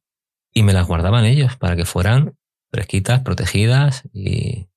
Y 0.54 0.64
me 0.64 0.74
las 0.74 0.88
guardaban 0.88 1.26
ellos 1.26 1.58
para 1.58 1.76
que 1.76 1.86
fueran 1.86 2.38
fresquitas, 2.72 3.22
protegidas 3.22 4.04
y... 4.14 4.68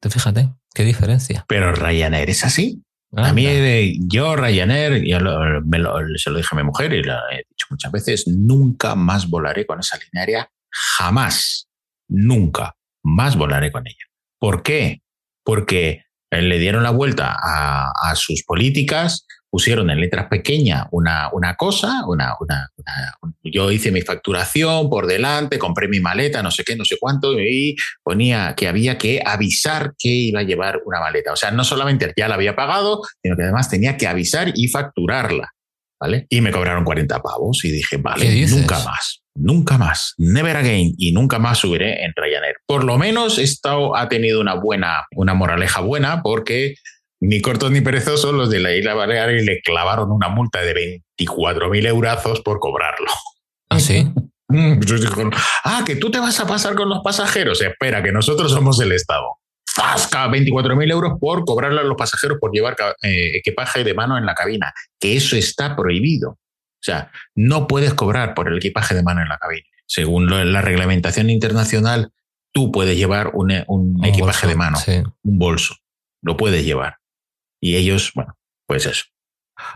Tú 0.00 0.10
fíjate, 0.10 0.50
qué 0.74 0.84
diferencia. 0.84 1.44
Pero 1.48 1.72
Ryanair 1.72 2.28
es 2.28 2.44
así. 2.44 2.82
a 3.12 3.32
mí, 3.32 3.46
eh, 3.46 3.96
yo 3.98 4.36
Ryanair, 4.36 5.04
yo 5.04 5.18
me 5.64 5.78
lo, 5.78 5.96
se 6.16 6.30
lo 6.30 6.36
dije 6.36 6.50
a 6.52 6.56
mi 6.56 6.62
mujer 6.62 6.92
y 6.92 7.02
lo 7.02 7.14
he 7.30 7.44
dicho 7.48 7.66
muchas 7.70 7.90
veces, 7.92 8.28
nunca 8.28 8.94
más 8.94 9.28
volaré 9.28 9.66
con 9.66 9.80
esa 9.80 9.96
línea 9.96 10.20
aérea. 10.20 10.50
Jamás, 10.70 11.68
nunca 12.08 12.76
más 13.02 13.36
volaré 13.36 13.72
con 13.72 13.86
ella. 13.86 14.04
¿Por 14.38 14.62
qué? 14.62 15.02
Porque 15.44 16.04
le 16.30 16.58
dieron 16.58 16.82
la 16.82 16.90
vuelta 16.90 17.34
a, 17.42 17.90
a 18.02 18.14
sus 18.16 18.42
políticas, 18.44 19.26
pusieron 19.56 19.88
en 19.88 19.98
letras 20.00 20.26
pequeñas 20.28 20.84
una, 20.90 21.30
una 21.32 21.54
cosa, 21.54 22.04
una, 22.06 22.34
una, 22.38 22.70
yo 23.42 23.70
hice 23.70 23.90
mi 23.90 24.02
facturación 24.02 24.90
por 24.90 25.06
delante, 25.06 25.58
compré 25.58 25.88
mi 25.88 25.98
maleta, 25.98 26.42
no 26.42 26.50
sé 26.50 26.62
qué, 26.62 26.76
no 26.76 26.84
sé 26.84 26.98
cuánto, 27.00 27.32
y 27.40 27.74
ponía 28.02 28.52
que 28.54 28.68
había 28.68 28.98
que 28.98 29.22
avisar 29.24 29.94
que 29.98 30.10
iba 30.10 30.40
a 30.40 30.42
llevar 30.42 30.82
una 30.84 31.00
maleta. 31.00 31.32
O 31.32 31.36
sea, 31.36 31.52
no 31.52 31.64
solamente 31.64 32.12
ya 32.14 32.28
la 32.28 32.34
había 32.34 32.54
pagado, 32.54 33.00
sino 33.22 33.34
que 33.34 33.44
además 33.44 33.70
tenía 33.70 33.96
que 33.96 34.06
avisar 34.06 34.52
y 34.54 34.68
facturarla. 34.68 35.48
¿Vale? 35.98 36.26
Y 36.28 36.42
me 36.42 36.50
cobraron 36.50 36.84
40 36.84 37.22
pavos 37.22 37.64
y 37.64 37.70
dije, 37.70 37.96
vale, 37.96 38.46
nunca 38.48 38.78
más, 38.80 39.22
nunca 39.34 39.78
más, 39.78 40.12
never 40.18 40.54
again 40.54 40.92
y 40.98 41.12
nunca 41.12 41.38
más 41.38 41.56
subiré 41.56 42.04
en 42.04 42.12
Ryanair. 42.14 42.56
Por 42.66 42.84
lo 42.84 42.98
menos 42.98 43.38
esto 43.38 43.96
ha 43.96 44.06
tenido 44.06 44.42
una 44.42 44.52
buena, 44.52 45.06
una 45.12 45.32
moraleja 45.32 45.80
buena 45.80 46.20
porque 46.22 46.74
ni 47.20 47.40
cortos 47.40 47.70
ni 47.70 47.80
perezosos, 47.80 48.34
los 48.34 48.50
de 48.50 48.60
la 48.60 48.74
isla 48.74 48.94
Baleares 48.94 49.44
le 49.44 49.60
clavaron 49.62 50.10
una 50.10 50.28
multa 50.28 50.60
de 50.62 51.02
24.000 51.18 51.86
eurazos 51.86 52.40
por 52.40 52.58
cobrarlo. 52.58 53.10
¿Ah, 53.68 53.80
sí? 53.80 54.12
ah, 55.64 55.82
que 55.86 55.96
tú 55.96 56.10
te 56.10 56.18
vas 56.18 56.38
a 56.40 56.46
pasar 56.46 56.74
con 56.74 56.88
los 56.88 57.00
pasajeros. 57.02 57.60
Espera, 57.62 58.02
que 58.02 58.12
nosotros 58.12 58.52
somos 58.52 58.80
el 58.80 58.92
Estado. 58.92 59.38
¡Fasca! 59.66 60.28
24.000 60.28 60.90
euros 60.90 61.12
por 61.20 61.44
cobrarle 61.44 61.80
a 61.80 61.84
los 61.84 61.96
pasajeros 61.96 62.38
por 62.40 62.52
llevar 62.52 62.76
eh, 63.02 63.36
equipaje 63.36 63.84
de 63.84 63.94
mano 63.94 64.16
en 64.16 64.24
la 64.24 64.34
cabina. 64.34 64.72
Que 64.98 65.16
eso 65.16 65.36
está 65.36 65.76
prohibido. 65.76 66.30
O 66.30 66.82
sea, 66.86 67.10
no 67.34 67.66
puedes 67.66 67.94
cobrar 67.94 68.34
por 68.34 68.48
el 68.48 68.58
equipaje 68.58 68.94
de 68.94 69.02
mano 69.02 69.22
en 69.22 69.28
la 69.28 69.38
cabina. 69.38 69.66
Según 69.86 70.52
la 70.52 70.62
reglamentación 70.62 71.30
internacional, 71.30 72.12
tú 72.52 72.72
puedes 72.72 72.96
llevar 72.96 73.32
un, 73.34 73.50
equipaje 74.04 74.46
de 74.46 74.54
mano, 74.54 74.78
un 75.22 75.38
bolso. 75.38 75.76
Lo 76.22 76.36
puedes 76.36 76.64
llevar. 76.64 76.96
Y 77.60 77.76
ellos, 77.76 78.12
bueno, 78.14 78.36
pues 78.66 78.86
eso. 78.86 79.04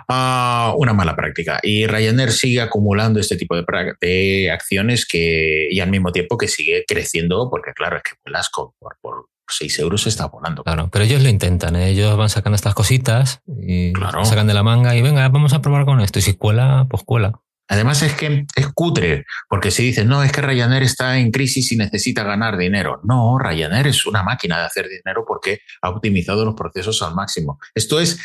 Ah, 0.09 0.75
una 0.77 0.93
mala 0.93 1.17
práctica. 1.17 1.59
Y 1.63 1.87
Ryanair 1.87 2.33
sigue 2.33 2.61
acumulando 2.61 3.19
este 3.19 3.37
tipo 3.37 3.57
de, 3.57 3.65
de, 4.01 4.51
acciones 4.51 5.07
que, 5.07 5.69
y 5.71 5.81
al 5.81 5.91
mismo 5.91 6.13
tiempo 6.13 6.37
que 6.37 6.49
sigue 6.49 6.85
creciendo, 6.87 7.49
porque 7.51 7.73
claro, 7.73 7.97
es 7.97 8.03
que 8.03 8.13
vuelas 8.25 8.51
por, 8.55 8.75
por 9.01 9.27
6 9.49 9.79
euros 9.79 10.03
se 10.03 10.11
está 10.11 10.27
volando. 10.27 10.63
Claro, 10.65 10.89
pero 10.93 11.05
ellos 11.05 11.23
lo 11.23 11.29
intentan, 11.29 11.77
¿eh? 11.77 11.89
ellos 11.89 12.17
van 12.17 12.29
sacando 12.29 12.57
estas 12.57 12.75
cositas 12.75 13.43
y 13.67 13.93
sacan 14.25 14.47
de 14.47 14.55
la 14.55 14.63
manga 14.63 14.95
y 14.95 15.03
venga, 15.03 15.29
vamos 15.29 15.53
a 15.55 15.63
probar 15.63 15.85
con 15.85 16.01
esto. 16.01 16.19
Y 16.19 16.23
si 16.23 16.35
cuela, 16.35 16.87
pues 16.89 17.03
cuela. 17.05 17.41
Además 17.71 18.03
es 18.03 18.15
que 18.15 18.47
es 18.57 18.67
cutre, 18.75 19.25
porque 19.49 19.71
si 19.71 19.85
dicen, 19.85 20.09
no, 20.09 20.25
es 20.25 20.33
que 20.33 20.43
Ryanair 20.43 20.83
está 20.83 21.19
en 21.19 21.31
crisis 21.31 21.71
y 21.71 21.77
necesita 21.77 22.25
ganar 22.25 22.59
dinero. 22.59 23.01
No, 23.05 23.39
Ryanair 23.39 23.87
es 23.87 24.07
una 24.07 24.25
máquina 24.25 24.59
de 24.59 24.65
hacer 24.65 24.89
dinero 24.89 25.25
porque 25.27 25.61
ha 25.81 25.91
optimizado 25.91 26.45
los 26.45 26.57
procesos 26.57 27.01
al 27.03 27.15
máximo. 27.15 27.61
Esto 27.73 28.01
es, 28.01 28.21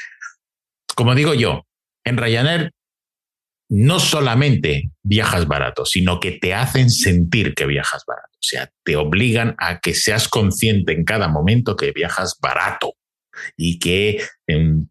como 0.96 1.14
digo 1.14 1.36
yo, 1.36 1.68
en 2.04 2.18
Ryanair 2.18 2.72
no 3.70 4.00
solamente 4.00 4.92
viajas 5.04 5.48
barato, 5.48 5.86
sino 5.86 6.20
que 6.20 6.32
te 6.32 6.56
hacen 6.56 6.90
sentir 6.90 7.54
que 7.54 7.68
viajas 7.68 8.04
barato. 8.08 8.34
O 8.34 8.48
sea, 8.48 8.72
te 8.84 8.96
obligan 8.96 9.56
a 9.60 9.80
que 9.80 9.94
seas 9.94 10.28
consciente 10.28 10.92
en 10.94 11.04
cada 11.04 11.28
momento 11.28 11.76
que 11.76 11.92
viajas 11.92 12.40
barato 12.42 12.94
y 13.56 13.78
que 13.78 14.26
em, 14.48 14.88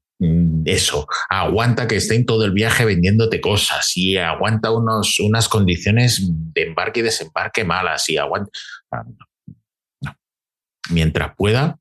eso, 0.65 1.07
aguanta 1.29 1.87
que 1.87 1.97
esté 1.97 2.15
en 2.15 2.25
todo 2.25 2.45
el 2.45 2.53
viaje 2.53 2.85
vendiéndote 2.85 3.41
cosas 3.41 3.97
y 3.97 4.17
aguanta 4.17 4.71
unos, 4.71 5.19
unas 5.21 5.49
condiciones 5.49 6.23
de 6.31 6.63
embarque 6.63 7.01
y 7.01 7.03
desembarque 7.03 7.65
malas 7.65 8.09
y 8.09 8.17
aguanta. 8.17 8.51
Mientras 10.91 11.35
pueda, 11.37 11.79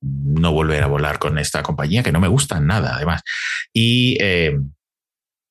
no 0.00 0.52
volver 0.52 0.82
a 0.82 0.88
volar 0.88 1.18
con 1.18 1.38
esta 1.38 1.62
compañía 1.62 2.02
que 2.02 2.12
no 2.12 2.20
me 2.20 2.28
gusta 2.28 2.60
nada, 2.60 2.96
además. 2.96 3.22
Y 3.72 4.18
eh, 4.20 4.58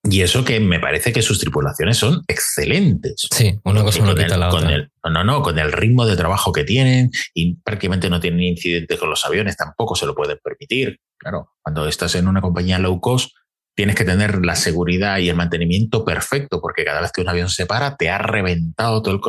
y 0.10 0.22
eso 0.22 0.46
que 0.46 0.60
me 0.60 0.80
parece 0.80 1.12
que 1.12 1.22
sus 1.22 1.40
tripulaciones 1.40 1.98
son 1.98 2.24
excelentes. 2.28 3.28
Sí, 3.32 3.60
una 3.64 3.84
cosa 3.84 4.06
no 4.06 4.16
quita 4.16 4.38
la 4.38 4.50
otra. 4.50 4.90
no, 5.04 5.24
no, 5.24 5.42
con 5.42 5.58
el 5.58 5.72
ritmo 5.72 6.06
de 6.06 6.16
trabajo 6.16 6.52
que 6.52 6.64
tienen 6.64 7.12
y 7.34 7.56
prácticamente 7.56 8.10
no 8.10 8.20
tienen 8.20 8.42
incidentes 8.42 9.00
con 9.00 9.10
los 9.10 9.26
aviones, 9.26 9.58
tampoco 9.58 9.96
se 9.96 10.06
lo 10.06 10.16
pueden 10.16 10.38
permitir. 10.44 11.00
Claro, 11.18 11.54
cuando 11.62 11.88
estás 11.88 12.16
en 12.16 12.28
una 12.28 12.42
compañía 12.42 12.78
low 12.78 13.00
cost, 13.02 13.36
tienes 13.76 13.96
que 13.96 14.06
tener 14.06 14.46
la 14.46 14.56
seguridad 14.56 15.18
y 15.18 15.30
el 15.30 15.36
mantenimiento 15.36 16.06
perfecto, 16.06 16.62
porque 16.62 16.86
cada 16.86 17.02
vez 17.02 17.12
que 17.12 17.22
un 17.22 17.30
avión 17.30 17.50
se 17.50 17.66
para, 17.66 17.98
te 17.98 18.10
ha 18.10 18.20
reventado 18.20 19.02
todo 19.02 19.16
el, 19.16 19.22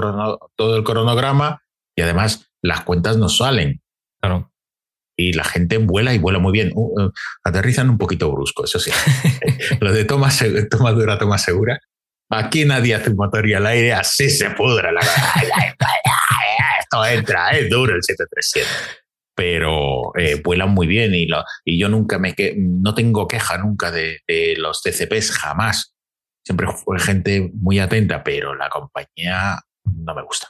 todo 0.57 0.77
el 0.77 0.85
cronograma 0.85 1.63
y 1.97 2.03
además 2.03 2.51
las 2.63 2.83
cuentas 2.83 3.17
no 3.17 3.29
salen. 3.29 3.83
Claro 4.21 4.53
y 5.17 5.33
la 5.33 5.45
gente 5.45 5.79
vuela 5.79 6.13
y 6.15 6.19
vuela 6.19 6.39
muy 6.39 6.53
bien. 6.53 6.71
Uh, 6.75 7.05
uh, 7.05 7.13
aterrizan 7.45 7.91
un 7.91 7.99
poquito 7.99 8.31
brusco, 8.31 8.65
eso 8.65 8.79
sí. 8.79 8.91
Lo 9.81 9.93
de 9.93 10.05
toma, 10.05 10.31
toma 10.71 10.93
dura, 10.93 11.19
toma 11.19 11.39
segura. 11.39 11.81
Aquí 12.29 12.65
nadie 12.65 12.95
hace 12.95 13.11
un 13.11 13.17
motor 13.17 13.47
y 13.49 13.55
al 13.55 13.67
aire, 13.67 13.93
así 13.93 14.29
se 14.29 14.51
pudra 14.51 14.93
la 14.93 15.01
Esto 16.81 17.05
entra, 17.07 17.51
es 17.51 17.71
duro 17.71 17.95
el 17.95 18.03
737. 18.03 18.69
Pero 19.35 20.13
eh, 20.17 20.41
vuelan 20.43 20.71
muy 20.71 20.87
bien 20.87 21.15
y, 21.15 21.27
lo, 21.27 21.45
y 21.65 21.79
yo 21.79 21.89
nunca 21.89 22.19
me 22.19 22.35
que, 22.35 22.55
no 22.57 22.95
tengo 22.95 23.29
queja 23.29 23.59
nunca 23.59 23.91
de, 23.91 24.21
de 24.27 24.55
los 24.57 24.83
TCPs, 24.83 25.33
jamás. 25.33 25.95
Siempre 26.45 26.69
fue 26.69 26.99
gente 26.99 27.51
muy 27.55 27.79
atenta, 27.79 28.23
pero 28.25 28.55
la 28.55 28.69
compañía 28.69 29.61
no 29.85 30.15
me 30.15 30.23
gusta. 30.23 30.49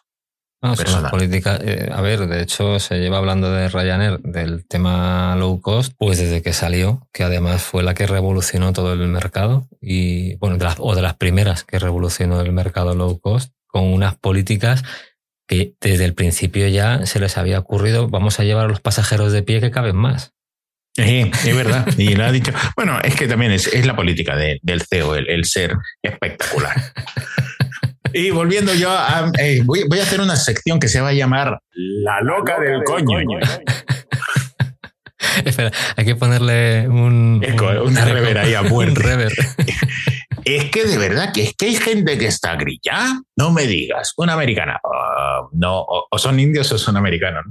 No, 0.63 0.75
política. 1.11 1.59
Eh, 1.63 1.91
a 1.93 2.01
ver, 2.01 2.27
de 2.27 2.43
hecho, 2.43 2.81
se 2.81 2.99
lleva 2.99 3.19
hablando 3.19 3.51
de 3.51 3.69
Ryanair, 3.69 4.21
del 4.21 4.67
tema 4.67 5.37
low 5.37 5.61
cost, 5.61 5.93
pues 5.97 6.19
desde 6.19 6.43
que 6.43 6.53
salió, 6.53 7.07
que 7.13 7.25
además 7.25 7.63
fue 7.63 7.83
la 7.83 7.95
que 7.95 8.07
revolucionó 8.07 8.73
todo 8.73 8.95
el 8.95 9.07
mercado, 9.09 9.69
y 9.81 10.37
bueno, 10.37 10.57
de 10.57 10.65
las, 10.65 10.77
o 10.79 10.95
de 10.95 11.03
las 11.03 11.17
primeras 11.17 11.63
que 11.63 11.79
revolucionó 11.79 12.41
el 12.41 12.53
mercado 12.53 12.95
low 12.95 13.21
cost, 13.21 13.53
con 13.67 13.85
unas 13.85 14.17
políticas 14.17 14.83
que 15.47 15.75
desde 15.81 16.05
el 16.05 16.15
principio 16.15 16.67
ya 16.69 17.07
se 17.07 17.21
les 17.21 17.37
había 17.37 17.59
ocurrido, 17.59 18.09
vamos 18.09 18.41
a 18.41 18.45
llevar 18.45 18.65
a 18.65 18.69
los 18.69 18.81
pasajeros 18.81 19.33
de 19.33 19.43
pie 19.43 19.61
que 19.61 19.71
caben 19.71 19.97
más. 19.97 20.33
Sí, 20.95 21.31
es 21.45 21.55
verdad. 21.55 21.87
Y 21.99 22.15
lo 22.15 22.25
ha 22.25 22.33
dicho. 22.33 22.53
Bueno, 22.75 22.99
es 23.05 23.15
que 23.15 23.29
también 23.29 23.53
es, 23.53 23.85
la 23.85 23.95
política 23.95 24.35
del 24.35 24.83
CEO, 24.89 25.15
el 25.15 25.45
ser 25.45 25.75
espectacular. 26.03 26.75
Y 28.17 28.31
volviendo 28.31 28.73
yo 28.73 28.91
a. 28.91 29.31
Eh, 29.39 29.61
voy, 29.63 29.85
a 30.01 30.03
hacer 30.03 30.23
una 30.23 30.37
sección 30.37 30.81
que 30.81 30.89
se 30.89 31.03
va 31.03 31.09
a 31.09 31.13
llamar 31.13 31.61
La 31.75 32.23
loca, 32.23 32.59
del, 32.59 32.83
coño. 32.83 33.19
Espera, 35.45 35.71
hay 35.97 36.05
que 36.07 36.17
ponerle 36.17 36.89
un. 36.89 37.45
una 37.85 38.05
rever 38.07 38.39
ahí 38.39 38.55
a 38.55 38.63
buen 38.63 38.95
rever. 38.97 39.33
es 40.47 40.71
que 40.71 40.87
de 40.87 40.97
verdad 40.97 41.31
que 41.35 41.43
es 41.43 41.55
que 41.55 41.67
hay 41.67 41.77
gente 41.77 42.17
que 42.17 42.25
está 42.27 42.57
grilla. 42.57 43.21
No 43.37 43.53
me 43.53 43.67
digas, 43.67 44.15
una 44.17 44.33
americana. 44.33 44.81
Ah, 44.83 45.43
no, 45.53 45.85
o, 45.85 46.19
son 46.19 46.41
indios 46.41 46.73
o 46.73 46.79
son 46.79 46.97
americanos. 46.97 47.45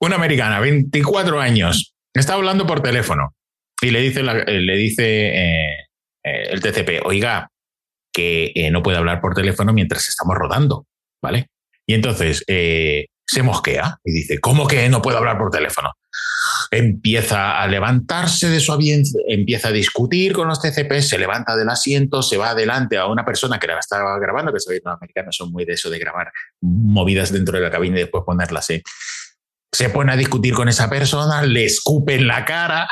Una 0.00 0.16
americana, 0.16 0.58
24 0.60 1.38
años, 1.38 1.94
está 2.14 2.32
hablando 2.32 2.66
por 2.66 2.80
teléfono 2.80 3.34
y 3.82 3.90
le 3.90 4.00
dice, 4.00 4.22
le 4.22 4.76
dice 4.76 5.04
eh, 5.04 5.80
eh, 6.24 6.48
el 6.50 6.62
TCP, 6.62 7.04
oiga, 7.04 7.50
que 8.12 8.52
eh, 8.54 8.70
no 8.70 8.82
puede 8.82 8.98
hablar 8.98 9.20
por 9.20 9.34
teléfono 9.34 9.72
mientras 9.72 10.08
estamos 10.08 10.36
rodando, 10.36 10.86
¿vale? 11.22 11.48
Y 11.86 11.94
entonces 11.94 12.42
eh, 12.46 13.06
se 13.26 13.42
mosquea 13.42 13.98
y 14.04 14.12
dice, 14.12 14.38
¿cómo 14.40 14.66
que 14.66 14.88
no 14.88 15.02
puedo 15.02 15.18
hablar 15.18 15.38
por 15.38 15.50
teléfono? 15.50 15.92
Empieza 16.70 17.60
a 17.60 17.66
levantarse 17.66 18.48
de 18.48 18.60
su 18.60 18.72
avión, 18.72 19.02
empieza 19.28 19.68
a 19.68 19.72
discutir 19.72 20.32
con 20.32 20.48
los 20.48 20.60
TCP, 20.60 21.00
se 21.00 21.18
levanta 21.18 21.56
del 21.56 21.68
asiento, 21.68 22.22
se 22.22 22.36
va 22.36 22.50
adelante 22.50 22.96
a 22.96 23.06
una 23.06 23.24
persona 23.24 23.58
que 23.58 23.66
la 23.66 23.78
estaba 23.78 24.18
grabando, 24.18 24.52
que 24.52 24.60
sabéis, 24.60 24.82
los 24.84 24.94
americanos 24.94 25.36
son 25.36 25.52
muy 25.52 25.64
de 25.64 25.74
eso 25.74 25.90
de 25.90 25.98
grabar 25.98 26.32
movidas 26.60 27.32
dentro 27.32 27.56
de 27.56 27.64
la 27.64 27.70
cabina 27.70 27.96
y 27.96 28.00
después 28.00 28.24
ponerlas. 28.24 28.70
¿eh? 28.70 28.82
Se 29.72 29.90
pone 29.90 30.12
a 30.12 30.16
discutir 30.16 30.54
con 30.54 30.68
esa 30.68 30.88
persona, 30.88 31.42
le 31.42 31.64
escupe 31.64 32.14
en 32.14 32.26
la 32.26 32.44
cara, 32.44 32.88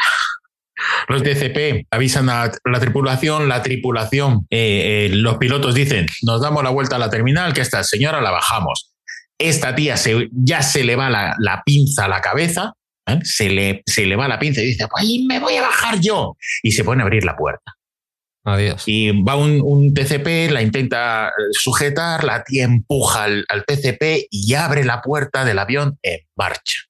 los 1.09 1.23
DCP 1.23 1.87
avisan 1.91 2.29
a 2.29 2.51
la 2.65 2.81
tripulación, 2.81 3.49
la 3.49 3.63
tripulación, 3.63 4.47
eh, 4.51 5.09
eh, 5.11 5.15
los 5.15 5.37
pilotos 5.39 5.75
dicen, 5.75 6.07
nos 6.23 6.41
damos 6.41 6.63
la 6.63 6.71
vuelta 6.71 6.97
a 6.97 6.99
la 6.99 7.11
terminal, 7.11 7.53
que 7.53 7.61
esta 7.61 7.83
señora 7.85 8.21
la 8.21 8.31
bajamos. 8.31 8.93
Esta 9.39 9.75
tía 9.75 9.97
se, 9.97 10.29
ya 10.33 10.63
se 10.63 10.85
le 10.85 10.97
va 10.97 11.11
la, 11.11 11.63
pinza 11.65 12.05
a 12.05 12.09
la 12.09 12.21
cabeza, 12.21 12.75
¿eh? 13.07 13.19
se, 13.23 13.51
le, 13.51 13.83
se 13.87 14.07
le 14.07 14.17
va 14.17 14.29
la 14.29 14.39
pinza 14.39 14.63
y 14.63 14.67
dice, 14.67 14.87
pues 14.89 15.05
me 15.27 15.41
voy 15.41 15.57
a 15.57 15.63
bajar 15.63 16.01
yo. 16.01 16.37
Y 16.63 16.73
se 16.73 16.85
pone 16.85 17.03
a 17.03 17.05
abrir 17.05 17.25
la 17.25 17.37
puerta. 17.37 17.73
Adiós. 18.47 18.83
Y 18.87 19.23
va 19.23 19.37
un, 19.37 19.95
TCP, 19.95 20.51
la 20.51 20.61
intenta 20.61 21.33
sujetar, 21.53 22.25
la 22.25 22.45
tía 22.45 22.65
empuja 22.65 23.25
al, 23.25 23.45
al 23.49 23.65
TCP 23.65 24.27
y 24.31 24.55
abre 24.55 24.85
la 24.85 25.01
puerta 25.01 25.45
del 25.45 25.59
avión 25.59 25.99
en 26.03 26.21
marcha. 26.37 26.83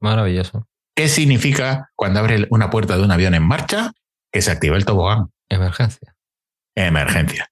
Maravilloso. 0.00 0.68
¿Qué 0.94 1.08
significa 1.08 1.90
cuando 1.96 2.20
abre 2.20 2.46
una 2.50 2.70
puerta 2.70 2.96
de 2.96 3.02
un 3.02 3.10
avión 3.10 3.34
en 3.34 3.42
marcha? 3.42 3.92
Que 4.30 4.42
se 4.42 4.50
activa 4.50 4.76
el 4.76 4.84
tobogán. 4.84 5.32
Emergencia. 5.48 6.14
Emergencia. 6.74 7.50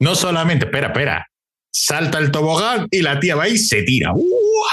No 0.00 0.14
solamente, 0.14 0.66
espera, 0.66 0.88
espera, 0.88 1.28
salta 1.72 2.18
el 2.18 2.30
tobogán 2.30 2.88
y 2.90 3.02
la 3.02 3.20
tía 3.20 3.36
va 3.36 3.48
y 3.48 3.58
se 3.58 3.82
tira, 3.82 4.12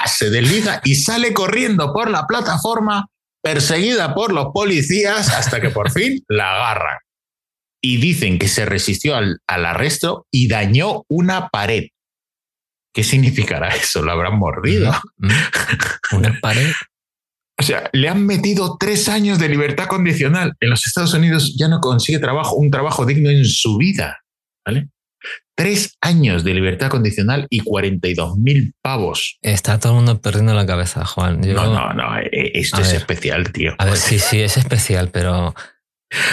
se 0.06 0.30
desliza 0.30 0.82
y 0.84 0.96
sale 0.96 1.34
corriendo 1.34 1.94
por 1.94 2.10
la 2.10 2.26
plataforma 2.28 3.08
perseguida 3.44 4.14
por 4.14 4.34
los 4.34 4.48
policías 4.54 5.30
hasta 5.30 5.60
que 5.62 5.70
por 5.70 5.92
fin 5.94 6.24
la 6.28 6.56
agarran. 6.56 6.98
Y 7.84 7.98
dicen 7.98 8.38
que 8.38 8.48
se 8.48 8.66
resistió 8.66 9.16
al, 9.16 9.40
al 9.48 9.66
arresto 9.66 10.28
y 10.32 10.48
dañó 10.48 11.04
una 11.08 11.50
pared. 11.50 11.88
¿Qué 12.94 13.04
significará 13.04 13.70
eso? 13.70 14.04
¿Lo 14.04 14.12
habrán 14.12 14.38
mordido? 14.38 14.94
¿Una 16.12 16.38
pared? 16.42 16.72
O 17.62 17.64
sea, 17.64 17.88
le 17.94 18.10
han 18.10 18.26
metido 18.26 18.76
tres 18.80 19.08
años 19.08 19.38
de 19.38 19.48
libertad 19.48 19.86
condicional. 19.86 20.54
En 20.60 20.72
los 20.72 20.88
Estados 20.88 21.14
Unidos 21.14 21.56
ya 21.56 21.68
no 21.68 21.80
consigue 21.80 22.18
trabajo, 22.18 22.56
un 22.56 22.72
trabajo 22.72 23.06
digno 23.06 23.30
en 23.30 23.46
su 23.46 23.78
vida. 23.78 24.24
¿Vale? 24.66 24.88
Tres 25.56 25.96
años 26.02 26.44
de 26.44 26.56
libertad 26.56 26.90
condicional 26.90 27.46
y 27.52 27.60
42 27.60 28.36
mil 28.40 28.74
pavos. 28.82 29.38
Está 29.44 29.78
todo 29.78 29.92
el 29.92 29.98
mundo 29.98 30.20
perdiendo 30.20 30.56
la 30.56 30.66
cabeza, 30.66 31.06
Juan. 31.06 31.40
no, 31.40 31.72
no, 31.72 31.94
no. 31.94 32.18
Eh, 32.18 32.52
esto 32.56 32.82
es 32.82 32.94
especial, 32.94 33.52
tío. 33.52 33.76
A 33.78 33.86
ver, 33.86 33.98
sí, 33.98 34.18
sí, 34.18 34.42
es 34.42 34.58
especial, 34.58 35.10
pero. 35.10 35.54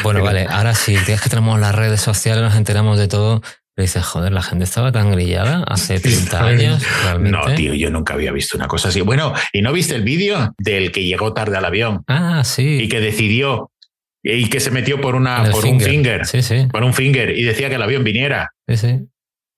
Bueno, 0.02 0.24
vale, 0.24 0.46
ahora 0.48 0.74
sí, 0.74 0.96
tienes 1.04 1.20
que 1.20 1.28
tenemos 1.28 1.60
las 1.60 1.74
redes 1.74 2.00
sociales, 2.00 2.42
nos 2.42 2.56
enteramos 2.56 2.98
de 2.98 3.06
todo. 3.06 3.42
Dices, 3.82 4.04
joder, 4.04 4.32
la 4.32 4.42
gente 4.42 4.64
estaba 4.64 4.90
tan 4.90 5.12
grillada 5.12 5.62
hace 5.68 6.00
30 6.00 6.44
años. 6.44 6.82
¿realmente? 7.04 7.38
No, 7.38 7.54
tío, 7.54 7.74
yo 7.74 7.90
nunca 7.90 8.14
había 8.14 8.32
visto 8.32 8.56
una 8.56 8.66
cosa 8.66 8.88
así. 8.88 9.00
Bueno, 9.00 9.32
¿y 9.52 9.62
no 9.62 9.72
viste 9.72 9.94
el 9.94 10.02
vídeo 10.02 10.52
del 10.58 10.90
que 10.90 11.04
llegó 11.04 11.32
tarde 11.32 11.56
al 11.56 11.64
avión? 11.64 12.02
Ah, 12.08 12.42
sí. 12.44 12.80
Y 12.82 12.88
que 12.88 13.00
decidió 13.00 13.70
y 14.22 14.48
que 14.48 14.58
se 14.58 14.70
metió 14.70 15.00
por 15.00 15.14
una 15.14 15.48
por 15.50 15.64
un 15.64 15.80
finger, 15.80 16.26
sí, 16.26 16.42
sí. 16.42 16.66
por 16.70 16.82
un 16.82 16.92
finger 16.92 17.38
y 17.38 17.44
decía 17.44 17.68
que 17.68 17.76
el 17.76 17.82
avión 17.82 18.02
viniera. 18.02 18.50
Sí, 18.66 18.76
sí. 18.76 19.00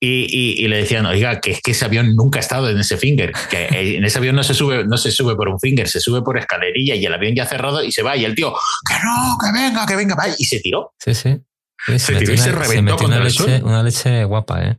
Y, 0.03 0.65
y, 0.65 0.67
le 0.69 0.79
decían, 0.79 1.05
oiga, 1.05 1.41
que 1.41 1.51
es 1.51 1.61
que 1.61 1.73
ese 1.73 1.85
avión 1.85 2.17
nunca 2.17 2.39
ha 2.39 2.41
estado 2.41 2.71
en 2.71 2.79
ese 2.79 2.97
finger, 2.97 3.33
que 3.51 3.67
en 3.69 4.03
ese 4.03 4.17
avión 4.17 4.35
no 4.35 4.43
se 4.43 4.55
sube, 4.55 4.87
no 4.87 4.97
se 4.97 5.11
sube 5.11 5.37
por 5.37 5.51
un 5.51 5.61
finger, 5.61 5.89
se 5.89 6.01
sube 6.01 6.23
por 6.23 6.39
escalerilla 6.39 6.95
y 6.95 7.05
el 7.05 7.13
avión 7.13 7.35
ya 7.35 7.45
cerrado 7.45 7.85
y 7.85 7.93
se 7.93 8.03
va 8.03 8.17
y 8.17 8.25
el 8.25 8.35
tío, 8.35 8.55
que 8.89 8.95
no, 9.05 9.37
que 9.39 9.53
venga, 9.53 9.87
que 9.87 9.97
venga, 9.97 10.15
va 10.15 10.25
y 10.39 10.45
se 10.45 10.59
tiró. 10.61 10.95
Sí, 10.99 11.15
sí. 11.15 11.39
Se, 11.87 12.17
tiró 12.17 12.33
y 12.33 12.39
se 12.39 12.53
reventó 12.53 12.97
contra 12.97 13.19
una 13.19 13.25
leche, 13.25 13.63
Una 13.63 13.83
leche 13.83 14.25
guapa, 14.25 14.65
¿eh? 14.65 14.79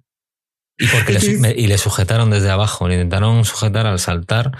Y, 0.77 0.87
porque 0.87 1.13
le, 1.13 1.51
y 1.51 1.67
le 1.67 1.77
sujetaron 1.77 2.31
desde 2.31 2.49
abajo, 2.49 2.87
le 2.87 2.95
intentaron 2.95 3.45
sujetar 3.45 3.85
al 3.85 3.99
saltar, 3.99 4.51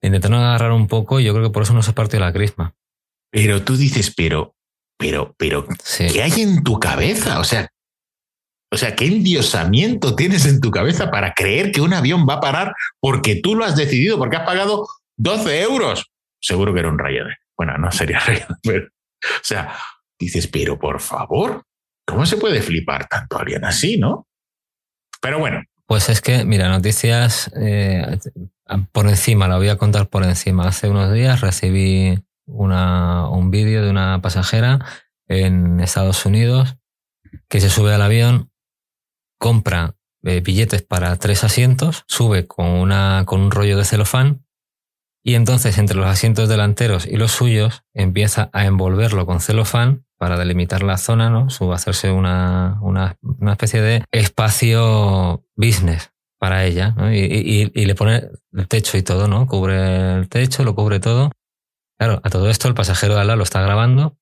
le 0.00 0.08
intentaron 0.08 0.40
agarrar 0.40 0.72
un 0.72 0.88
poco 0.88 1.20
y 1.20 1.24
yo 1.24 1.32
creo 1.32 1.44
que 1.46 1.52
por 1.52 1.62
eso 1.62 1.74
no 1.74 1.82
se 1.82 1.92
partió 1.92 2.18
la 2.18 2.32
crisma. 2.32 2.74
Pero 3.30 3.62
tú 3.62 3.76
dices, 3.76 4.12
pero 4.16 4.56
pero, 4.98 5.34
pero, 5.38 5.64
¿qué 5.96 6.22
hay 6.22 6.42
en 6.42 6.64
tu 6.64 6.80
cabeza? 6.80 7.38
O 7.38 7.44
sea, 7.44 7.68
o 8.72 8.76
sea, 8.76 8.96
¿qué 8.96 9.06
endiosamiento 9.06 10.16
tienes 10.16 10.44
en 10.44 10.60
tu 10.60 10.72
cabeza 10.72 11.10
para 11.10 11.34
creer 11.34 11.70
que 11.70 11.80
un 11.80 11.94
avión 11.94 12.26
va 12.28 12.34
a 12.34 12.40
parar 12.40 12.74
porque 13.00 13.36
tú 13.36 13.54
lo 13.54 13.64
has 13.64 13.76
decidido, 13.76 14.18
porque 14.18 14.36
has 14.36 14.44
pagado 14.44 14.88
12 15.16 15.62
euros? 15.62 16.10
Seguro 16.42 16.74
que 16.74 16.80
era 16.80 16.88
un 16.88 16.98
Ryanair. 16.98 17.38
Bueno, 17.56 17.78
no 17.78 17.92
sería 17.92 18.18
Ryanair, 18.26 18.58
pero, 18.62 18.86
o 18.86 19.44
sea, 19.44 19.72
dices, 20.18 20.48
pero 20.48 20.78
por 20.80 21.00
favor, 21.00 21.62
¿cómo 22.08 22.24
se 22.24 22.38
puede 22.38 22.62
flipar 22.62 23.06
tanto 23.06 23.38
alguien 23.38 23.64
así, 23.64 23.98
no? 23.98 24.26
Pero 25.20 25.38
bueno. 25.38 25.62
Pues 25.86 26.08
es 26.08 26.20
que, 26.20 26.44
mira, 26.44 26.68
noticias 26.68 27.50
eh, 27.54 28.18
por 28.92 29.08
encima, 29.08 29.46
la 29.46 29.56
voy 29.56 29.68
a 29.68 29.76
contar 29.76 30.08
por 30.08 30.24
encima. 30.24 30.66
Hace 30.66 30.88
unos 30.88 31.12
días 31.12 31.40
recibí 31.40 32.18
una, 32.46 33.28
un 33.28 33.50
vídeo 33.50 33.84
de 33.84 33.90
una 33.90 34.20
pasajera 34.22 34.84
en 35.26 35.80
Estados 35.80 36.24
Unidos 36.24 36.76
que 37.48 37.60
se 37.60 37.68
sube 37.68 37.92
al 37.92 38.02
avión, 38.02 38.50
compra 39.38 39.94
eh, 40.22 40.40
billetes 40.40 40.82
para 40.82 41.16
tres 41.16 41.44
asientos, 41.44 42.04
sube 42.06 42.46
con, 42.46 42.66
una, 42.66 43.24
con 43.26 43.40
un 43.40 43.50
rollo 43.50 43.76
de 43.76 43.84
celofán 43.84 44.46
y 45.22 45.34
entonces 45.34 45.76
entre 45.76 45.96
los 45.96 46.06
asientos 46.06 46.48
delanteros 46.48 47.06
y 47.06 47.16
los 47.16 47.32
suyos 47.32 47.84
empieza 47.92 48.48
a 48.52 48.64
envolverlo 48.64 49.26
con 49.26 49.40
celofán 49.40 50.06
para 50.18 50.36
delimitar 50.36 50.82
la 50.82 50.98
zona, 50.98 51.30
¿no? 51.30 51.48
A 51.48 51.74
hacerse 51.74 52.10
una, 52.10 52.78
una, 52.82 53.16
una, 53.22 53.52
especie 53.52 53.80
de 53.80 54.04
espacio 54.12 55.44
business 55.56 56.10
para 56.38 56.64
ella, 56.64 56.94
y, 57.10 57.62
y, 57.64 57.72
y, 57.74 57.84
le 57.86 57.94
pone 57.94 58.28
el 58.52 58.68
techo 58.68 58.96
y 58.96 59.02
todo, 59.02 59.26
¿no? 59.26 59.46
Cubre 59.46 60.14
el 60.14 60.28
techo, 60.28 60.62
lo 60.64 60.74
cubre 60.74 61.00
todo 61.00 61.30
Claro, 61.98 62.20
a 62.22 62.30
todo 62.30 62.48
esto 62.48 62.68
el 62.68 62.74
pasajero 62.74 63.14
de 63.14 63.20
al 63.20 63.26
lado 63.26 63.38
lo 63.38 63.42
está 63.42 63.60
grabando, 63.60 64.16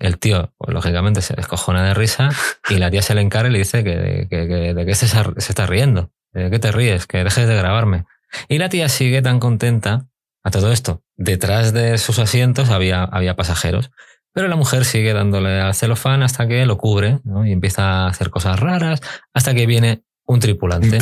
el 0.00 0.18
tío, 0.18 0.52
pues, 0.58 0.74
lógicamente, 0.74 1.22
se 1.22 1.34
descojona 1.34 1.84
de 1.84 1.94
risa 1.94 2.30
y 2.68 2.78
la 2.78 2.90
tía 2.90 3.00
se 3.00 3.14
le 3.14 3.20
encara 3.20 3.48
y 3.48 3.52
le 3.52 3.58
dice 3.58 3.84
que, 3.84 3.96
de 3.96 4.86
qué 4.86 4.94
se, 4.96 5.06
se, 5.06 5.22
está 5.36 5.66
riendo, 5.66 6.10
de 6.32 6.50
qué 6.50 6.58
te 6.58 6.72
ríes, 6.72 7.06
que 7.06 7.22
dejes 7.22 7.46
de 7.46 7.54
grabarme. 7.54 8.06
Y 8.48 8.58
la 8.58 8.68
tía 8.68 8.88
sigue 8.88 9.22
tan 9.22 9.38
contenta 9.38 10.08
a 10.42 10.50
todo 10.50 10.72
esto. 10.72 11.04
Detrás 11.16 11.72
de 11.72 11.98
sus 11.98 12.18
asientos 12.18 12.70
había, 12.70 13.04
había 13.04 13.36
pasajeros. 13.36 13.92
Pero 14.32 14.48
la 14.48 14.56
mujer 14.56 14.84
sigue 14.84 15.12
dándole 15.12 15.60
al 15.60 15.74
celofán 15.74 16.22
hasta 16.22 16.48
que 16.48 16.64
lo 16.66 16.78
cubre 16.78 17.20
¿no? 17.24 17.46
y 17.46 17.52
empieza 17.52 18.04
a 18.04 18.08
hacer 18.08 18.30
cosas 18.30 18.58
raras 18.58 19.00
hasta 19.34 19.54
que 19.54 19.66
viene 19.66 20.02
un 20.26 20.40
tripulante. 20.40 20.98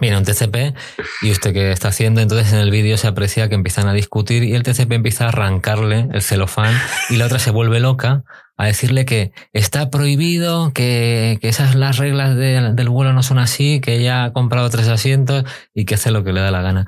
Viene 0.00 0.18
un 0.18 0.24
TCP 0.24 0.76
y 1.22 1.30
usted 1.30 1.52
qué 1.52 1.72
está 1.72 1.88
haciendo, 1.88 2.20
entonces 2.20 2.52
en 2.52 2.58
el 2.58 2.70
vídeo 2.70 2.96
se 2.96 3.08
aprecia 3.08 3.48
que 3.48 3.54
empiezan 3.54 3.88
a 3.88 3.92
discutir 3.92 4.44
y 4.44 4.54
el 4.54 4.62
TCP 4.62 4.92
empieza 4.92 5.24
a 5.24 5.28
arrancarle 5.28 6.08
el 6.12 6.22
celofán 6.22 6.74
y 7.10 7.16
la 7.16 7.26
otra 7.26 7.38
se 7.38 7.50
vuelve 7.50 7.80
loca 7.80 8.24
a 8.58 8.66
decirle 8.66 9.04
que 9.04 9.32
está 9.52 9.90
prohibido, 9.90 10.72
que, 10.72 11.38
que 11.42 11.48
esas 11.48 11.74
las 11.74 11.98
reglas 11.98 12.36
del 12.36 12.88
vuelo 12.88 13.12
no 13.12 13.22
son 13.22 13.38
así, 13.38 13.80
que 13.80 13.96
ella 13.96 14.24
ha 14.24 14.32
comprado 14.32 14.70
tres 14.70 14.88
asientos 14.88 15.44
y 15.74 15.84
que 15.84 15.96
hace 15.96 16.10
lo 16.10 16.24
que 16.24 16.32
le 16.32 16.40
da 16.40 16.50
la 16.50 16.62
gana. 16.62 16.86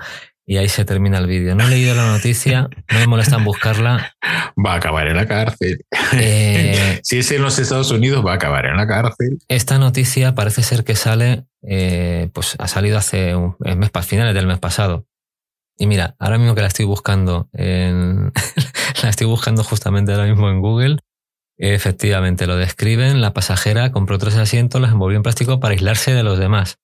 Y 0.50 0.56
ahí 0.56 0.70
se 0.70 0.86
termina 0.86 1.18
el 1.18 1.26
vídeo. 1.26 1.54
No 1.54 1.64
he 1.64 1.68
leído 1.68 1.94
la 1.94 2.06
noticia, 2.06 2.70
no 2.90 2.98
me 2.98 3.06
molesta 3.06 3.36
en 3.36 3.44
buscarla. 3.44 4.14
Va 4.56 4.72
a 4.72 4.76
acabar 4.76 5.06
en 5.06 5.16
la 5.16 5.28
cárcel. 5.28 5.84
Eh, 6.14 7.00
si 7.02 7.18
es 7.18 7.30
en 7.32 7.42
los 7.42 7.58
Estados 7.58 7.90
Unidos, 7.90 8.24
va 8.24 8.32
a 8.32 8.36
acabar 8.36 8.64
en 8.64 8.78
la 8.78 8.86
cárcel. 8.86 9.40
Esta 9.48 9.76
noticia 9.76 10.34
parece 10.34 10.62
ser 10.62 10.84
que 10.84 10.96
sale, 10.96 11.44
eh, 11.60 12.30
pues 12.32 12.56
ha 12.58 12.66
salido 12.66 12.96
hace 12.96 13.34
un 13.34 13.56
mes, 13.58 13.90
finales 14.06 14.34
del 14.34 14.46
mes 14.46 14.58
pasado. 14.58 15.06
Y 15.76 15.86
mira, 15.86 16.16
ahora 16.18 16.38
mismo 16.38 16.54
que 16.54 16.62
la 16.62 16.68
estoy 16.68 16.86
buscando, 16.86 17.50
en, 17.52 18.32
la 19.02 19.10
estoy 19.10 19.26
buscando 19.26 19.62
justamente 19.62 20.12
ahora 20.12 20.28
mismo 20.28 20.48
en 20.48 20.62
Google. 20.62 20.96
Efectivamente, 21.58 22.46
lo 22.46 22.56
describen. 22.56 23.20
La 23.20 23.34
pasajera 23.34 23.92
compró 23.92 24.16
tres 24.16 24.36
asientos, 24.36 24.80
los 24.80 24.90
envolvió 24.90 25.18
en 25.18 25.24
plástico 25.24 25.60
para 25.60 25.72
aislarse 25.72 26.14
de 26.14 26.22
los 26.22 26.38
demás. 26.38 26.78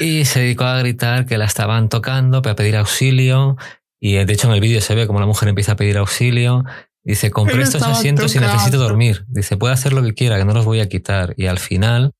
Y 0.00 0.24
se 0.24 0.40
dedicó 0.40 0.64
a 0.64 0.78
gritar 0.78 1.26
que 1.26 1.38
la 1.38 1.44
estaban 1.44 1.88
tocando, 1.88 2.42
para 2.42 2.54
pedir 2.54 2.76
auxilio. 2.76 3.56
Y 4.00 4.14
de 4.14 4.32
hecho 4.32 4.48
en 4.48 4.54
el 4.54 4.60
vídeo 4.60 4.80
se 4.80 4.94
ve 4.94 5.06
como 5.06 5.20
la 5.20 5.26
mujer 5.26 5.48
empieza 5.48 5.72
a 5.72 5.76
pedir 5.76 5.98
auxilio. 5.98 6.64
Dice, 7.02 7.30
compré 7.30 7.62
estos 7.62 7.82
asientos 7.82 8.34
y 8.34 8.38
necesito 8.38 8.78
dormir. 8.78 9.24
Dice, 9.28 9.56
puede 9.56 9.74
hacer 9.74 9.92
lo 9.92 10.02
que 10.02 10.14
quiera, 10.14 10.36
que 10.36 10.44
no 10.44 10.52
los 10.52 10.64
voy 10.64 10.80
a 10.80 10.88
quitar. 10.88 11.34
Y 11.36 11.46
al 11.46 11.58
final 11.58 12.12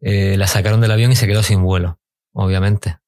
eh, 0.00 0.36
la 0.36 0.46
sacaron 0.46 0.80
del 0.80 0.90
avión 0.90 1.12
y 1.12 1.16
se 1.16 1.26
quedó 1.26 1.42
sin 1.42 1.62
vuelo, 1.62 2.00
obviamente. 2.32 2.98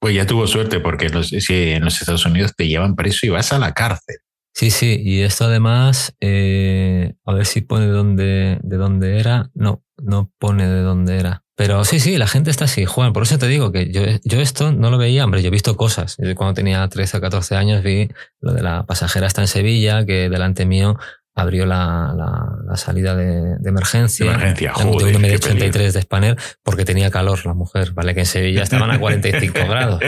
Pues 0.00 0.14
ya 0.14 0.26
tuvo 0.26 0.46
suerte 0.46 0.80
porque 0.80 1.08
si 1.22 1.54
en 1.54 1.84
los 1.84 2.00
Estados 2.00 2.26
Unidos 2.26 2.54
te 2.56 2.66
llevan 2.66 2.96
preso 2.96 3.26
y 3.26 3.28
vas 3.28 3.52
a 3.52 3.58
la 3.58 3.72
cárcel. 3.72 4.16
Sí, 4.54 4.70
sí, 4.70 5.00
y 5.02 5.20
esto 5.20 5.44
además, 5.44 6.14
eh, 6.20 7.14
a 7.24 7.32
ver 7.32 7.46
si 7.46 7.62
pone 7.62 7.86
dónde, 7.86 8.58
de 8.62 8.76
dónde 8.76 9.18
era. 9.18 9.50
No, 9.54 9.82
no 10.02 10.32
pone 10.38 10.66
de 10.66 10.80
dónde 10.80 11.18
era. 11.18 11.41
Pero 11.54 11.84
sí, 11.84 12.00
sí, 12.00 12.16
la 12.16 12.26
gente 12.26 12.50
está 12.50 12.64
así, 12.64 12.86
Juan. 12.86 13.12
Por 13.12 13.24
eso 13.24 13.38
te 13.38 13.46
digo 13.46 13.72
que 13.72 13.92
yo, 13.92 14.02
yo 14.24 14.40
esto 14.40 14.72
no 14.72 14.90
lo 14.90 14.98
veía, 14.98 15.24
hombre, 15.24 15.42
yo 15.42 15.48
he 15.48 15.50
visto 15.50 15.76
cosas. 15.76 16.16
cuando 16.34 16.54
tenía 16.54 16.88
13 16.88 17.18
o 17.18 17.20
14 17.20 17.56
años 17.56 17.82
vi 17.82 18.08
lo 18.40 18.52
de 18.52 18.62
la 18.62 18.84
pasajera 18.84 19.26
está 19.26 19.42
en 19.42 19.48
Sevilla, 19.48 20.06
que 20.06 20.30
delante 20.30 20.64
mío 20.64 20.98
abrió 21.34 21.64
la, 21.64 22.14
la, 22.14 22.76
salida 22.76 23.14
de, 23.14 23.58
de, 23.58 23.68
emergencia. 23.68 24.26
De 24.26 24.32
emergencia, 24.32 24.72
joder, 24.74 25.18
de 25.18 25.34
83 25.34 25.94
de 25.94 26.02
Spanner 26.02 26.36
porque 26.62 26.84
tenía 26.84 27.10
calor 27.10 27.44
la 27.46 27.54
mujer, 27.54 27.92
¿vale? 27.92 28.14
Que 28.14 28.20
en 28.20 28.26
Sevilla 28.26 28.62
estaban 28.62 28.90
a 28.90 28.98
45 28.98 29.58
grados. 29.68 30.00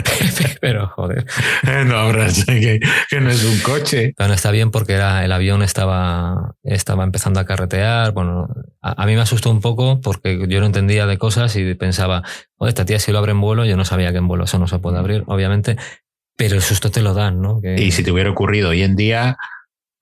Pero, 0.60 0.88
joder. 0.88 1.26
No 1.86 1.98
habrás 1.98 2.44
que, 2.44 2.80
que, 3.10 3.20
no 3.20 3.30
es 3.30 3.44
un 3.44 3.58
coche. 3.60 4.14
Pero 4.16 4.28
no 4.28 4.34
está 4.34 4.50
bien 4.50 4.70
porque 4.70 4.94
era, 4.94 5.24
el 5.24 5.32
avión 5.32 5.62
estaba, 5.62 6.54
estaba 6.62 7.04
empezando 7.04 7.40
a 7.40 7.44
carretear. 7.44 8.12
Bueno, 8.12 8.48
a, 8.80 9.06
mí 9.06 9.14
me 9.14 9.20
asustó 9.20 9.50
un 9.50 9.60
poco 9.60 10.00
porque 10.00 10.46
yo 10.48 10.60
no 10.60 10.66
entendía 10.66 11.06
de 11.06 11.18
cosas 11.18 11.54
y 11.56 11.74
pensaba, 11.74 12.22
oh, 12.56 12.66
esta 12.66 12.84
tía 12.84 12.98
si 12.98 13.12
lo 13.12 13.18
abre 13.18 13.32
en 13.32 13.40
vuelo, 13.40 13.64
yo 13.64 13.76
no 13.76 13.84
sabía 13.84 14.12
que 14.12 14.18
en 14.18 14.28
vuelo 14.28 14.44
eso 14.44 14.58
no 14.58 14.68
se 14.68 14.78
puede 14.78 14.98
abrir, 14.98 15.24
obviamente. 15.26 15.76
Pero 16.36 16.56
el 16.56 16.62
susto 16.62 16.90
te 16.90 17.02
lo 17.02 17.12
dan, 17.12 17.42
¿no? 17.42 17.60
Y 17.62 17.90
si 17.90 18.02
te 18.02 18.10
hubiera 18.10 18.30
ocurrido 18.30 18.70
hoy 18.70 18.82
en 18.82 18.96
día, 18.96 19.36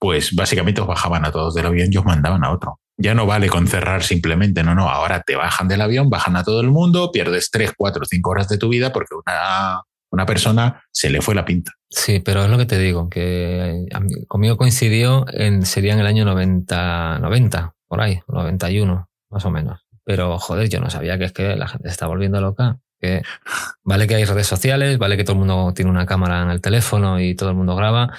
pues 0.01 0.35
básicamente 0.35 0.81
os 0.81 0.89
bajaban 0.89 1.24
a 1.24 1.31
todos 1.31 1.55
del 1.55 1.66
avión 1.66 1.89
y 1.93 1.97
os 1.97 2.05
mandaban 2.05 2.43
a 2.43 2.51
otro. 2.51 2.81
Ya 2.97 3.14
no 3.14 3.27
vale 3.27 3.48
con 3.48 3.68
cerrar 3.68 4.02
simplemente, 4.02 4.64
no, 4.64 4.74
no, 4.74 4.89
ahora 4.89 5.22
te 5.22 5.36
bajan 5.36 5.68
del 5.68 5.81
avión, 5.81 6.10
bajan 6.10 6.36
a 6.36 6.43
todo 6.43 6.60
el 6.60 6.70
mundo, 6.70 7.12
pierdes 7.12 7.51
tres, 7.51 7.72
cuatro, 7.77 8.05
cinco 8.05 8.31
horas 8.31 8.48
de 8.48 8.59
tu 8.59 8.68
vida 8.68 8.93
porque 8.93 9.14
una, 9.14 9.82
una 10.10 10.27
persona 10.27 10.82
se 10.90 11.10
le 11.10 11.20
fue 11.20 11.35
la 11.35 11.44
pinta. 11.44 11.72
Sí, 11.89 12.20
pero 12.20 12.43
es 12.44 12.51
lo 12.51 12.59
que 12.59 12.66
te 12.66 12.78
digo, 12.78 13.09
que 13.09 13.86
conmigo 14.27 14.56
coincidió 14.56 15.27
en, 15.32 15.64
sería 15.64 15.93
en 15.93 16.01
el 16.01 16.06
año 16.06 16.24
90, 16.24 17.18
90, 17.20 17.74
por 17.86 18.01
ahí, 18.01 18.20
91, 18.28 19.09
más 19.31 19.44
o 19.44 19.51
menos. 19.51 19.86
Pero 20.05 20.39
joder, 20.39 20.68
yo 20.68 20.81
no 20.81 20.90
sabía 20.90 21.18
que 21.18 21.24
es 21.24 21.32
que 21.32 21.56
la 21.56 21.68
gente 21.68 21.89
se 21.89 21.93
está 21.93 22.06
volviendo 22.06 22.40
loca. 22.40 22.78
Que 22.98 23.22
vale 23.85 24.06
que 24.06 24.16
hay 24.16 24.24
redes 24.24 24.47
sociales, 24.47 24.98
vale 24.98 25.16
que 25.16 25.24
todo 25.24 25.35
el 25.35 25.40
mundo 25.40 25.72
tiene 25.74 25.90
una 25.90 26.06
cámara 26.06 26.43
en 26.43 26.51
el 26.51 26.60
teléfono 26.60 27.20
y 27.20 27.35
todo 27.35 27.51
el 27.51 27.56
mundo 27.56 27.77
graba, 27.77 28.12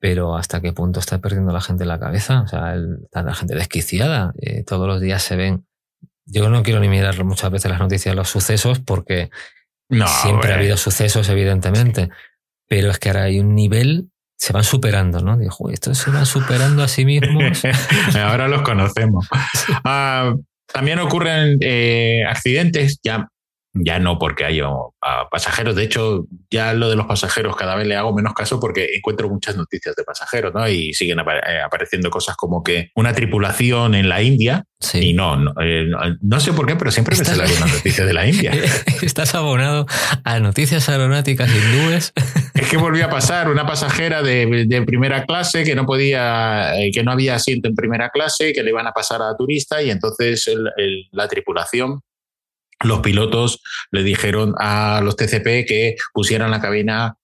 pero 0.00 0.34
hasta 0.36 0.60
qué 0.60 0.72
punto 0.72 0.98
está 0.98 1.18
perdiendo 1.18 1.52
la 1.52 1.60
gente 1.60 1.84
la 1.84 2.00
cabeza, 2.00 2.40
o 2.40 2.48
sea, 2.48 2.74
está 3.04 3.22
la 3.22 3.34
gente 3.34 3.54
desquiciada, 3.54 4.32
eh, 4.40 4.64
todos 4.64 4.88
los 4.88 5.00
días 5.00 5.22
se 5.22 5.36
ven. 5.36 5.66
Yo 6.24 6.48
no 6.48 6.62
quiero 6.62 6.80
ni 6.80 6.88
mirar 6.88 7.22
muchas 7.22 7.50
veces 7.50 7.70
las 7.70 7.80
noticias, 7.80 8.16
los 8.16 8.28
sucesos, 8.28 8.80
porque 8.80 9.30
siempre 10.22 10.52
ha 10.52 10.56
habido 10.56 10.76
sucesos, 10.76 11.28
evidentemente, 11.28 12.08
pero 12.66 12.90
es 12.90 12.98
que 12.98 13.10
ahora 13.10 13.24
hay 13.24 13.40
un 13.40 13.54
nivel, 13.54 14.08
se 14.38 14.52
van 14.52 14.64
superando, 14.64 15.20
¿no? 15.20 15.36
Dijo, 15.36 15.68
estos 15.70 15.98
se 15.98 16.10
van 16.10 16.24
superando 16.24 16.82
a 16.82 16.88
sí 16.88 17.04
mismos. 17.04 17.62
ahora 18.14 18.48
los 18.48 18.62
conocemos. 18.62 19.28
Ah, 19.84 20.34
También 20.72 20.98
ocurren 20.98 21.58
eh, 21.60 22.24
accidentes, 22.26 23.00
ya 23.02 23.28
ya 23.72 23.98
no 23.98 24.18
porque 24.18 24.44
haya 24.44 24.68
pasajeros. 25.30 25.76
De 25.76 25.84
hecho, 25.84 26.26
ya 26.50 26.74
lo 26.74 26.90
de 26.90 26.96
los 26.96 27.06
pasajeros 27.06 27.56
cada 27.56 27.76
vez 27.76 27.86
le 27.86 27.96
hago 27.96 28.14
menos 28.14 28.34
caso 28.34 28.58
porque 28.58 28.90
encuentro 28.94 29.28
muchas 29.28 29.56
noticias 29.56 29.94
de 29.94 30.04
pasajeros, 30.04 30.52
¿no? 30.52 30.68
Y 30.68 30.92
siguen 30.92 31.20
eh, 31.20 31.60
apareciendo 31.64 32.10
cosas 32.10 32.36
como 32.36 32.62
que 32.62 32.90
una 32.94 33.12
tripulación 33.12 33.94
en 33.94 34.08
la 34.08 34.22
India. 34.22 34.64
Y 34.94 35.12
no, 35.12 35.36
no, 35.36 35.54
eh, 35.60 35.90
sé 36.38 36.52
por 36.52 36.66
qué, 36.66 36.74
pero 36.74 36.90
siempre 36.90 37.16
me 37.16 37.24
sale 37.24 37.44
una 37.54 37.66
noticia 37.66 38.04
de 38.04 38.14
la 38.14 38.26
India. 38.26 38.52
Estás 39.02 39.34
abonado 39.34 39.86
a 40.24 40.40
noticias 40.40 40.88
aeronáuticas 40.88 41.50
hindúes. 41.50 42.12
Es 42.54 42.68
que 42.68 42.76
volvió 42.76 43.04
a 43.04 43.10
pasar 43.10 43.50
una 43.50 43.66
pasajera 43.66 44.22
de, 44.22 44.82
primera 44.86 45.26
clase 45.26 45.64
que 45.64 45.74
no 45.74 45.84
podía, 45.86 46.80
eh, 46.80 46.90
que 46.92 47.02
no 47.02 47.12
había 47.12 47.34
asiento 47.34 47.68
en 47.68 47.74
primera 47.74 48.08
clase, 48.08 48.52
que 48.52 48.62
le 48.62 48.70
iban 48.70 48.86
a 48.86 48.92
pasar 48.92 49.20
a 49.22 49.36
turista 49.36 49.82
y 49.82 49.90
entonces 49.90 50.50
la 51.12 51.28
tripulación 51.28 52.00
los 52.82 53.00
pilotos 53.00 53.62
le 53.90 54.02
dijeron 54.02 54.54
a 54.58 55.00
los 55.02 55.16
TCP 55.16 55.66
que 55.66 55.96
pusieran 56.12 56.50
la 56.50 56.60
cabina, 56.60 57.16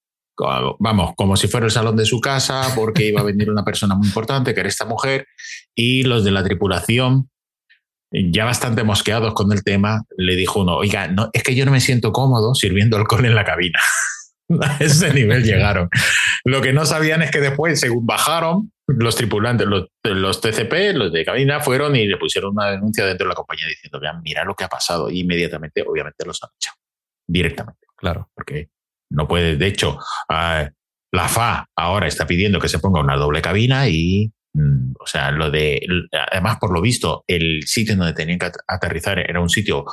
vamos, 0.79 1.13
como 1.17 1.37
si 1.37 1.49
fuera 1.49 1.67
el 1.67 1.73
salón 1.73 1.97
de 1.97 2.05
su 2.05 2.21
casa, 2.21 2.73
porque 2.75 3.07
iba 3.07 3.21
a 3.21 3.25
venir 3.25 3.51
una 3.51 3.65
persona 3.65 3.95
muy 3.95 4.07
importante, 4.07 4.55
que 4.55 4.61
era 4.61 4.69
esta 4.69 4.85
mujer, 4.85 5.27
y 5.75 6.03
los 6.03 6.25
de 6.25 6.31
la 6.31 6.45
tripulación, 6.45 7.31
ya 8.11 8.45
bastante 8.45 8.85
mosqueados 8.85 9.35
con 9.35 9.53
el 9.53 9.65
tema, 9.65 10.05
le 10.17 10.37
dijo 10.37 10.61
uno, 10.61 10.77
oiga, 10.77 11.09
no, 11.09 11.31
es 11.33 11.43
que 11.43 11.55
yo 11.55 11.65
no 11.65 11.73
me 11.73 11.81
siento 11.81 12.13
cómodo 12.13 12.55
sirviendo 12.55 12.97
alcohol 12.97 13.25
en 13.25 13.35
la 13.35 13.45
cabina. 13.45 13.81
a 14.61 14.77
ese 14.79 15.13
nivel 15.13 15.43
llegaron. 15.43 15.89
Lo 16.45 16.61
que 16.61 16.73
no 16.73 16.87
sabían 16.87 17.23
es 17.23 17.31
que 17.31 17.41
después, 17.41 17.81
según 17.81 18.07
bajaron, 18.07 18.73
los 18.87 19.17
tripulantes, 19.17 19.67
los, 19.67 19.89
los, 20.05 20.41
TCP, 20.41 20.95
los 20.95 21.13
de 21.13 21.25
cabina, 21.25 21.61
fueron 21.61 21.97
y 21.97 22.07
le 22.07 22.17
pusieron 22.17 22.53
una 22.53 22.71
denuncia 22.71 23.05
dentro 23.05 23.27
de 23.27 23.31
la 23.31 23.35
compañía 23.35 23.67
diciendo, 23.67 23.99
vean, 23.99 24.23
mira 24.23 24.45
lo 24.45 24.55
que 24.55 24.65
ha 24.65 24.69
pasado. 24.69 25.11
Y 25.11 25.21
inmediatamente, 25.21 25.85
obviamente, 25.87 26.25
los 26.25 26.43
han 26.43 26.51
echado. 26.57 26.77
Directamente. 27.27 27.87
Claro. 27.97 28.31
Porque 28.35 28.71
no 29.11 29.27
puede, 29.27 29.57
de 29.57 29.67
hecho, 29.67 29.99
ah, 30.29 30.71
la 31.13 31.29
FA 31.29 31.69
ahora 31.77 32.07
está 32.07 32.27
pidiendo 32.27 32.61
que 32.61 32.69
se 32.69 32.79
ponga 32.79 33.01
una 33.01 33.17
doble 33.17 33.43
cabina 33.43 33.89
y, 33.89 34.33
mm, 34.55 34.95
o 35.01 35.07
sea, 35.07 35.31
lo 35.33 35.51
de, 35.51 35.81
además, 36.31 36.59
por 36.61 36.73
lo 36.73 36.81
visto, 36.81 37.25
el 37.27 37.65
sitio 37.67 37.97
donde 37.97 38.13
tenían 38.13 38.39
que 38.39 38.51
aterrizar 38.69 39.19
era 39.19 39.41
un 39.41 39.49
sitio 39.49 39.85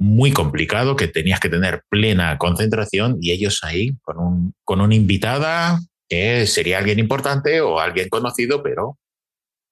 muy 0.00 0.32
complicado 0.32 0.96
que 0.96 1.08
tenías 1.08 1.40
que 1.40 1.50
tener 1.50 1.82
plena 1.90 2.38
concentración 2.38 3.18
y 3.20 3.32
ellos 3.32 3.60
ahí 3.62 3.96
con, 4.00 4.18
un, 4.18 4.54
con 4.64 4.80
una 4.80 4.94
invitada 4.94 5.78
que 6.10 6.46
sería 6.46 6.78
alguien 6.78 6.98
importante 6.98 7.60
o 7.60 7.78
alguien 7.78 8.08
conocido, 8.08 8.62
pero 8.62 8.98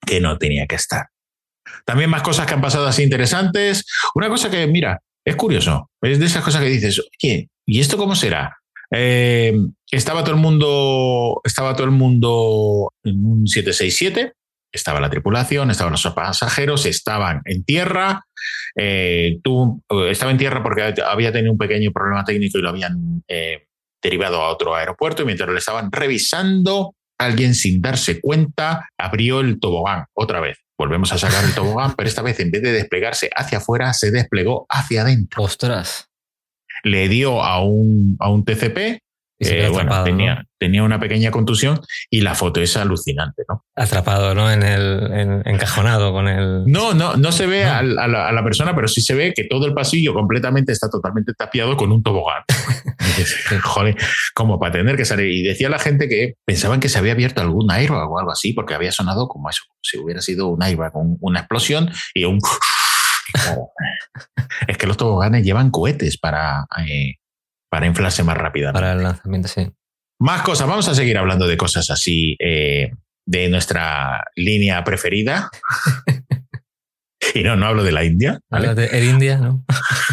que 0.06 0.20
no 0.20 0.39
tenía 0.39 0.66
que 0.66 0.77
estar. 0.77 1.09
También 1.85 2.09
más 2.09 2.23
cosas 2.23 2.47
que 2.47 2.55
han 2.55 2.62
pasado 2.62 2.86
así 2.86 3.02
interesantes. 3.02 3.85
Una 4.15 4.28
cosa 4.28 4.48
que, 4.51 4.66
mira, 4.66 5.01
es 5.24 5.36
curioso, 5.36 5.90
es 6.01 6.19
de 6.19 6.27
esas 6.27 6.44
cosas 6.44 6.62
que 6.62 6.69
dices, 6.69 7.01
oye, 7.23 7.48
¿y 7.66 7.81
esto 7.81 7.98
cómo 7.98 8.15
será? 8.15 8.56
Eh, 8.90 9.52
estaba 9.90 10.23
todo 10.23 10.35
el 10.35 10.40
mundo, 10.40 11.40
estaba 11.44 11.74
todo 11.74 11.85
el 11.85 11.90
mundo 11.90 12.93
en 13.02 13.24
un 13.27 13.47
767, 13.47 14.32
estaba 14.73 15.01
la 15.01 15.10
tripulación, 15.10 15.70
estaban 15.70 15.93
los 15.93 16.06
pasajeros, 16.06 16.86
estaban 16.86 17.43
en 17.44 17.65
tierra. 17.65 18.24
Eh, 18.77 19.40
eh, 19.44 20.10
estaba 20.10 20.31
en 20.31 20.39
tierra 20.39 20.62
porque 20.62 20.94
había 21.05 21.32
tenido 21.32 21.52
un 21.52 21.59
pequeño 21.59 21.90
problema 21.93 22.24
técnico 22.24 22.59
y 22.59 22.62
lo 22.62 22.69
habían 22.70 23.24
derivado 24.03 24.43
a 24.43 24.49
otro 24.49 24.75
aeropuerto 24.75 25.23
y 25.23 25.27
mientras 25.27 25.49
lo 25.49 25.59
estaban 25.59 25.91
revisando, 25.91 26.95
alguien 27.19 27.55
sin 27.55 27.83
darse 27.83 28.20
cuenta 28.20 28.89
abrió 28.97 29.41
el 29.41 29.59
tobogán 29.61 30.07
otra 30.15 30.41
vez. 30.41 30.59
Volvemos 30.79 31.12
a 31.12 31.19
sacar 31.19 31.45
el 31.45 31.55
tobogán, 31.55 31.95
pero 31.97 32.09
esta 32.09 32.23
vez 32.23 32.39
en 32.39 32.53
vez 32.53 32.62
de 32.62 32.73
desplegarse 32.73 33.31
hacia 33.35 33.59
afuera, 33.59 33.93
se 33.93 34.12
desplegó 34.12 34.66
hacia 34.69 35.03
adentro. 35.03 35.43
Ostras. 35.43 36.09
Le 36.85 37.09
dio 37.09 37.43
a 37.43 37.65
un, 37.65 38.16
a 38.20 38.31
un 38.31 38.45
TCP 38.45 39.01
eh, 39.40 39.69
bueno, 39.69 40.02
tenía, 40.02 40.44
tenía 40.59 40.82
una 40.82 40.98
pequeña 40.98 41.31
contusión 41.31 41.81
y 42.10 42.23
la 42.23 42.35
foto 42.35 42.60
es 42.60 42.77
alucinante, 42.77 43.44
¿no? 43.48 43.65
Atrapado, 43.77 44.35
¿no? 44.35 44.51
En 44.51 44.65
el 44.65 45.43
encajonado 45.44 46.12
con 46.12 46.27
el. 46.27 46.65
No, 46.66 46.93
no, 46.93 47.16
no 47.16 47.31
se 47.31 47.47
ve 47.47 47.65
a, 47.65 47.82
la, 47.82 48.43
persona, 48.43 48.74
pero 48.74 48.89
sí 48.89 49.01
se 49.01 49.15
ve 49.15 49.32
que 49.35 49.44
todo 49.44 49.66
el 49.66 49.74
pasillo 49.74 50.12
completamente 50.12 50.73
está 50.73 50.90
totalmente 50.90 51.35
tapiado 51.35 51.77
con 51.77 51.93
un 51.93 52.02
tobogán. 52.02 52.43
Joder, 53.62 53.97
como 54.35 54.59
para 54.59 54.73
tener 54.73 54.97
que 54.97 55.05
salir. 55.05 55.32
Y 55.32 55.43
decía 55.43 55.69
la 55.69 55.78
gente 55.78 56.09
que 56.09 56.35
pensaban 56.44 56.81
que 56.81 56.89
se 56.89 56.98
había 56.98 57.12
abierto 57.12 57.40
algún 57.40 57.70
airbag 57.70 58.10
o 58.10 58.19
algo 58.19 58.32
así, 58.32 58.52
porque 58.52 58.74
había 58.74 58.90
sonado 58.90 59.28
como 59.28 59.51
eso, 59.51 59.62
como 59.69 59.78
si 59.82 59.98
hubiera 59.98 60.20
sido 60.20 60.48
un 60.48 60.62
airbag, 60.62 60.93
una 60.94 61.40
explosión 61.40 61.93
y 62.12 62.24
un. 62.24 62.40
es 64.66 64.78
que 64.78 64.86
los 64.86 64.97
toboganes 64.97 65.44
llevan 65.44 65.70
cohetes 65.70 66.19
para. 66.19 66.66
Eh, 66.85 67.15
para 67.70 67.86
inflarse 67.86 68.23
más 68.23 68.36
rápidamente. 68.36 68.81
Para 68.81 68.93
el 68.93 69.03
lanzamiento, 69.03 69.49
sí. 69.49 69.70
Más 70.20 70.43
cosas, 70.43 70.66
vamos 70.66 70.89
a 70.89 70.95
seguir 70.95 71.16
hablando 71.19 71.47
de 71.47 71.57
cosas 71.57 71.90
así 71.90 72.36
eh, 72.40 72.90
de 73.27 73.49
nuestra 73.49 74.24
línea 74.35 74.82
preferida. 74.85 75.51
y 77.35 77.43
no, 77.43 77.57
no 77.57 77.66
hablo 77.66 77.85
de 77.85 77.93
la 77.93 78.05
India. 78.05 78.40
¿vale? 78.51 78.74
de 78.74 78.86
el 78.86 79.05
India? 79.05 79.39
No. 79.39 79.65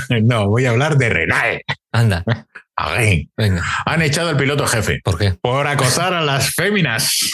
no, 0.23 0.49
voy 0.49 0.65
a 0.65 0.71
hablar 0.71 0.97
de 0.97 1.09
Renae. 1.09 1.61
Anda. 1.91 2.23
Venga. 3.37 3.63
Han 3.85 4.01
echado 4.01 4.29
al 4.29 4.37
piloto 4.37 4.67
jefe. 4.67 4.99
¿Por 5.03 5.17
qué? 5.17 5.33
Por 5.41 5.65
acosar 5.65 6.13
a 6.13 6.21
las 6.21 6.53
féminas 6.53 7.31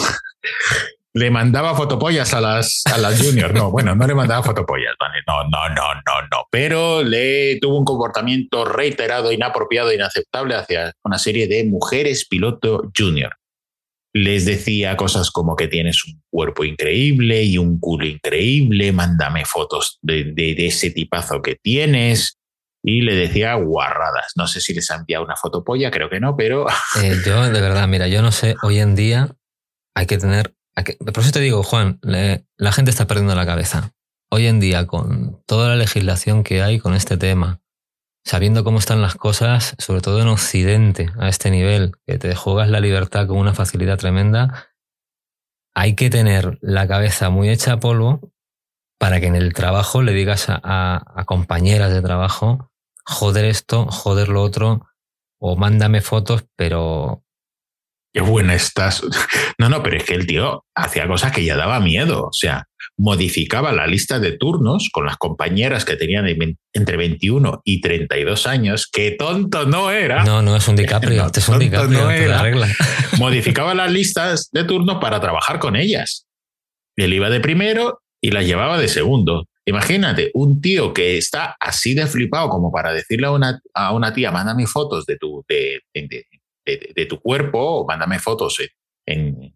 le 1.13 1.29
mandaba 1.29 1.75
fotopollas 1.75 2.33
a 2.33 2.41
las, 2.41 2.83
a 2.85 2.97
las 2.97 3.21
juniors. 3.21 3.53
No, 3.53 3.71
bueno, 3.71 3.95
no 3.95 4.07
le 4.07 4.15
mandaba 4.15 4.43
fotopollas, 4.43 4.93
No, 5.27 5.43
no, 5.43 5.69
no, 5.69 5.93
no, 5.93 6.21
no. 6.31 6.45
Pero 6.49 7.03
le 7.03 7.57
tuvo 7.59 7.77
un 7.77 7.85
comportamiento 7.85 8.65
reiterado, 8.65 9.31
inapropiado, 9.31 9.91
inaceptable 9.91 10.55
hacia 10.55 10.93
una 11.03 11.17
serie 11.17 11.47
de 11.47 11.65
mujeres 11.65 12.27
piloto 12.27 12.91
junior. 12.97 13.35
Les 14.13 14.45
decía 14.45 14.97
cosas 14.97 15.31
como 15.31 15.55
que 15.55 15.67
tienes 15.67 16.05
un 16.05 16.21
cuerpo 16.29 16.65
increíble 16.65 17.43
y 17.43 17.57
un 17.57 17.79
culo 17.79 18.05
increíble, 18.05 18.91
mándame 18.91 19.45
fotos 19.45 19.99
de, 20.01 20.33
ese 20.57 20.91
tipazo 20.91 21.41
que 21.41 21.57
tienes. 21.61 22.37
Y 22.83 23.01
le 23.01 23.15
decía 23.15 23.53
guarradas. 23.55 24.31
No 24.35 24.47
sé 24.47 24.59
si 24.59 24.73
les 24.73 24.89
ha 24.89 24.95
enviado 24.95 25.23
una 25.23 25.35
fotopolla, 25.35 25.91
creo 25.91 26.09
que 26.09 26.19
no, 26.19 26.35
pero. 26.35 26.65
Eh, 27.01 27.15
yo, 27.25 27.49
de 27.49 27.61
verdad, 27.61 27.87
mira, 27.87 28.07
yo 28.07 28.23
no 28.23 28.31
sé, 28.31 28.55
hoy 28.63 28.79
en 28.79 28.95
día 28.95 29.35
hay 29.95 30.07
que 30.07 30.17
tener 30.17 30.55
por 30.75 31.23
eso 31.23 31.31
te 31.31 31.39
digo, 31.39 31.63
Juan, 31.63 31.99
la 32.01 32.71
gente 32.71 32.91
está 32.91 33.07
perdiendo 33.07 33.35
la 33.35 33.45
cabeza. 33.45 33.93
Hoy 34.29 34.47
en 34.47 34.59
día, 34.59 34.87
con 34.87 35.43
toda 35.45 35.69
la 35.69 35.75
legislación 35.75 36.43
que 36.43 36.63
hay 36.63 36.79
con 36.79 36.93
este 36.93 37.17
tema, 37.17 37.61
sabiendo 38.23 38.63
cómo 38.63 38.79
están 38.79 39.01
las 39.01 39.15
cosas, 39.15 39.75
sobre 39.77 40.01
todo 40.01 40.21
en 40.21 40.27
Occidente, 40.27 41.09
a 41.19 41.27
este 41.27 41.51
nivel, 41.51 41.93
que 42.05 42.17
te 42.17 42.35
juegas 42.35 42.69
la 42.69 42.79
libertad 42.79 43.27
con 43.27 43.37
una 43.37 43.53
facilidad 43.53 43.97
tremenda, 43.97 44.69
hay 45.73 45.95
que 45.95 46.09
tener 46.09 46.57
la 46.61 46.87
cabeza 46.87 47.29
muy 47.29 47.49
hecha 47.49 47.73
a 47.73 47.79
polvo 47.79 48.31
para 48.99 49.19
que 49.19 49.27
en 49.27 49.35
el 49.35 49.53
trabajo 49.53 50.01
le 50.01 50.13
digas 50.13 50.47
a, 50.49 50.59
a 50.63 51.25
compañeras 51.25 51.91
de 51.91 52.01
trabajo, 52.01 52.71
joder 53.05 53.45
esto, 53.45 53.87
joder 53.87 54.29
lo 54.29 54.43
otro, 54.43 54.87
o 55.39 55.55
mándame 55.55 56.01
fotos, 56.01 56.45
pero 56.55 57.25
qué 58.13 58.21
buena 58.21 58.55
estás. 58.55 59.01
No, 59.57 59.69
no, 59.69 59.83
pero 59.83 59.97
es 59.97 60.05
que 60.05 60.15
el 60.15 60.25
tío 60.25 60.65
hacía 60.73 61.07
cosas 61.07 61.31
que 61.31 61.45
ya 61.45 61.55
daba 61.55 61.79
miedo. 61.79 62.23
O 62.23 62.33
sea, 62.33 62.65
modificaba 62.97 63.71
la 63.71 63.85
lista 63.85 64.19
de 64.19 64.31
turnos 64.31 64.89
con 64.91 65.05
las 65.05 65.17
compañeras 65.17 65.85
que 65.85 65.95
tenían 65.95 66.25
entre 66.73 66.97
21 66.97 67.61
y 67.63 67.79
32 67.79 68.47
años. 68.47 68.89
¡Qué 68.91 69.11
tonto 69.11 69.65
no 69.65 69.91
era! 69.91 70.23
No, 70.23 70.41
no 70.41 70.55
es 70.55 70.67
un 70.67 70.75
DiCaprio. 70.75 71.29
es 71.31 71.47
un 71.47 71.59
DiCaprio. 71.59 72.01
No 72.01 72.09
era. 72.09 72.43
Modificaba 73.19 73.75
las 73.75 73.91
listas 73.93 74.49
de 74.51 74.63
turnos 74.63 74.97
para 74.99 75.19
trabajar 75.19 75.59
con 75.59 75.75
ellas. 75.75 76.25
Él 76.95 77.13
iba 77.13 77.29
de 77.29 77.39
primero 77.39 78.01
y 78.19 78.31
las 78.31 78.45
llevaba 78.45 78.79
de 78.79 78.87
segundo. 78.87 79.45
Imagínate, 79.65 80.31
un 80.33 80.59
tío 80.59 80.93
que 80.93 81.17
está 81.17 81.55
así 81.59 81.93
de 81.93 82.07
flipado 82.07 82.49
como 82.49 82.71
para 82.71 82.91
decirle 82.93 83.27
a 83.27 83.31
una, 83.31 83.61
a 83.75 83.93
una 83.93 84.11
tía, 84.11 84.31
mándame 84.31 84.65
fotos 84.65 85.05
de 85.05 85.17
tu, 85.17 85.45
de, 85.47 85.81
de, 85.93 86.25
tu 87.09 87.19
cuerpo, 87.19 87.85
mándame 87.87 88.19
fotos 88.19 88.57
en, 89.05 89.53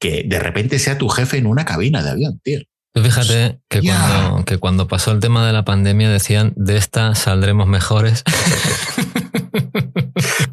que 0.00 0.24
de 0.24 0.38
repente 0.38 0.78
sea 0.78 0.98
tu 0.98 1.08
jefe 1.08 1.38
en 1.38 1.46
una 1.46 1.64
cabina 1.64 2.02
de 2.02 2.10
avión, 2.10 2.40
tío. 2.42 2.60
Tú 2.94 3.02
fíjate 3.02 3.60
que, 3.68 3.82
cuando, 3.82 4.44
que 4.44 4.58
cuando 4.58 4.88
pasó 4.88 5.12
el 5.12 5.20
tema 5.20 5.46
de 5.46 5.52
la 5.52 5.64
pandemia 5.64 6.10
decían, 6.10 6.52
de 6.56 6.76
esta 6.76 7.14
saldremos 7.14 7.68
mejores. 7.68 8.24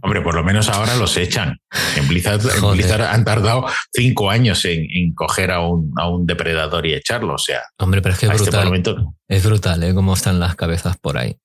Hombre, 0.02 0.22
por 0.22 0.36
lo 0.36 0.44
menos 0.44 0.70
ahora 0.70 0.96
los 0.96 1.18
echan. 1.18 1.60
En 1.96 2.08
Blizzard, 2.08 3.02
han 3.02 3.26
tardado 3.26 3.66
cinco 3.92 4.30
años 4.30 4.64
en, 4.66 5.14
coger 5.16 5.50
a 5.52 5.62
un, 5.62 5.92
a 5.98 6.08
un, 6.10 6.28
depredador 6.28 6.86
y 6.86 6.94
echarlo. 6.94 7.36
O 7.36 7.40
sea, 7.40 7.64
Hombre, 7.80 8.02
pero 8.02 8.14
es 8.14 8.20
que 8.20 8.28
es 8.28 8.34
este 8.34 8.52
brutal. 8.52 9.08
es 9.28 9.44
brutal, 9.44 9.84
¿eh? 9.84 9.96
Cómo 9.96 10.14
están 10.14 10.40
las 10.40 10.56
cabezas 10.56 10.98
por 10.98 11.18
ahí 11.18 11.40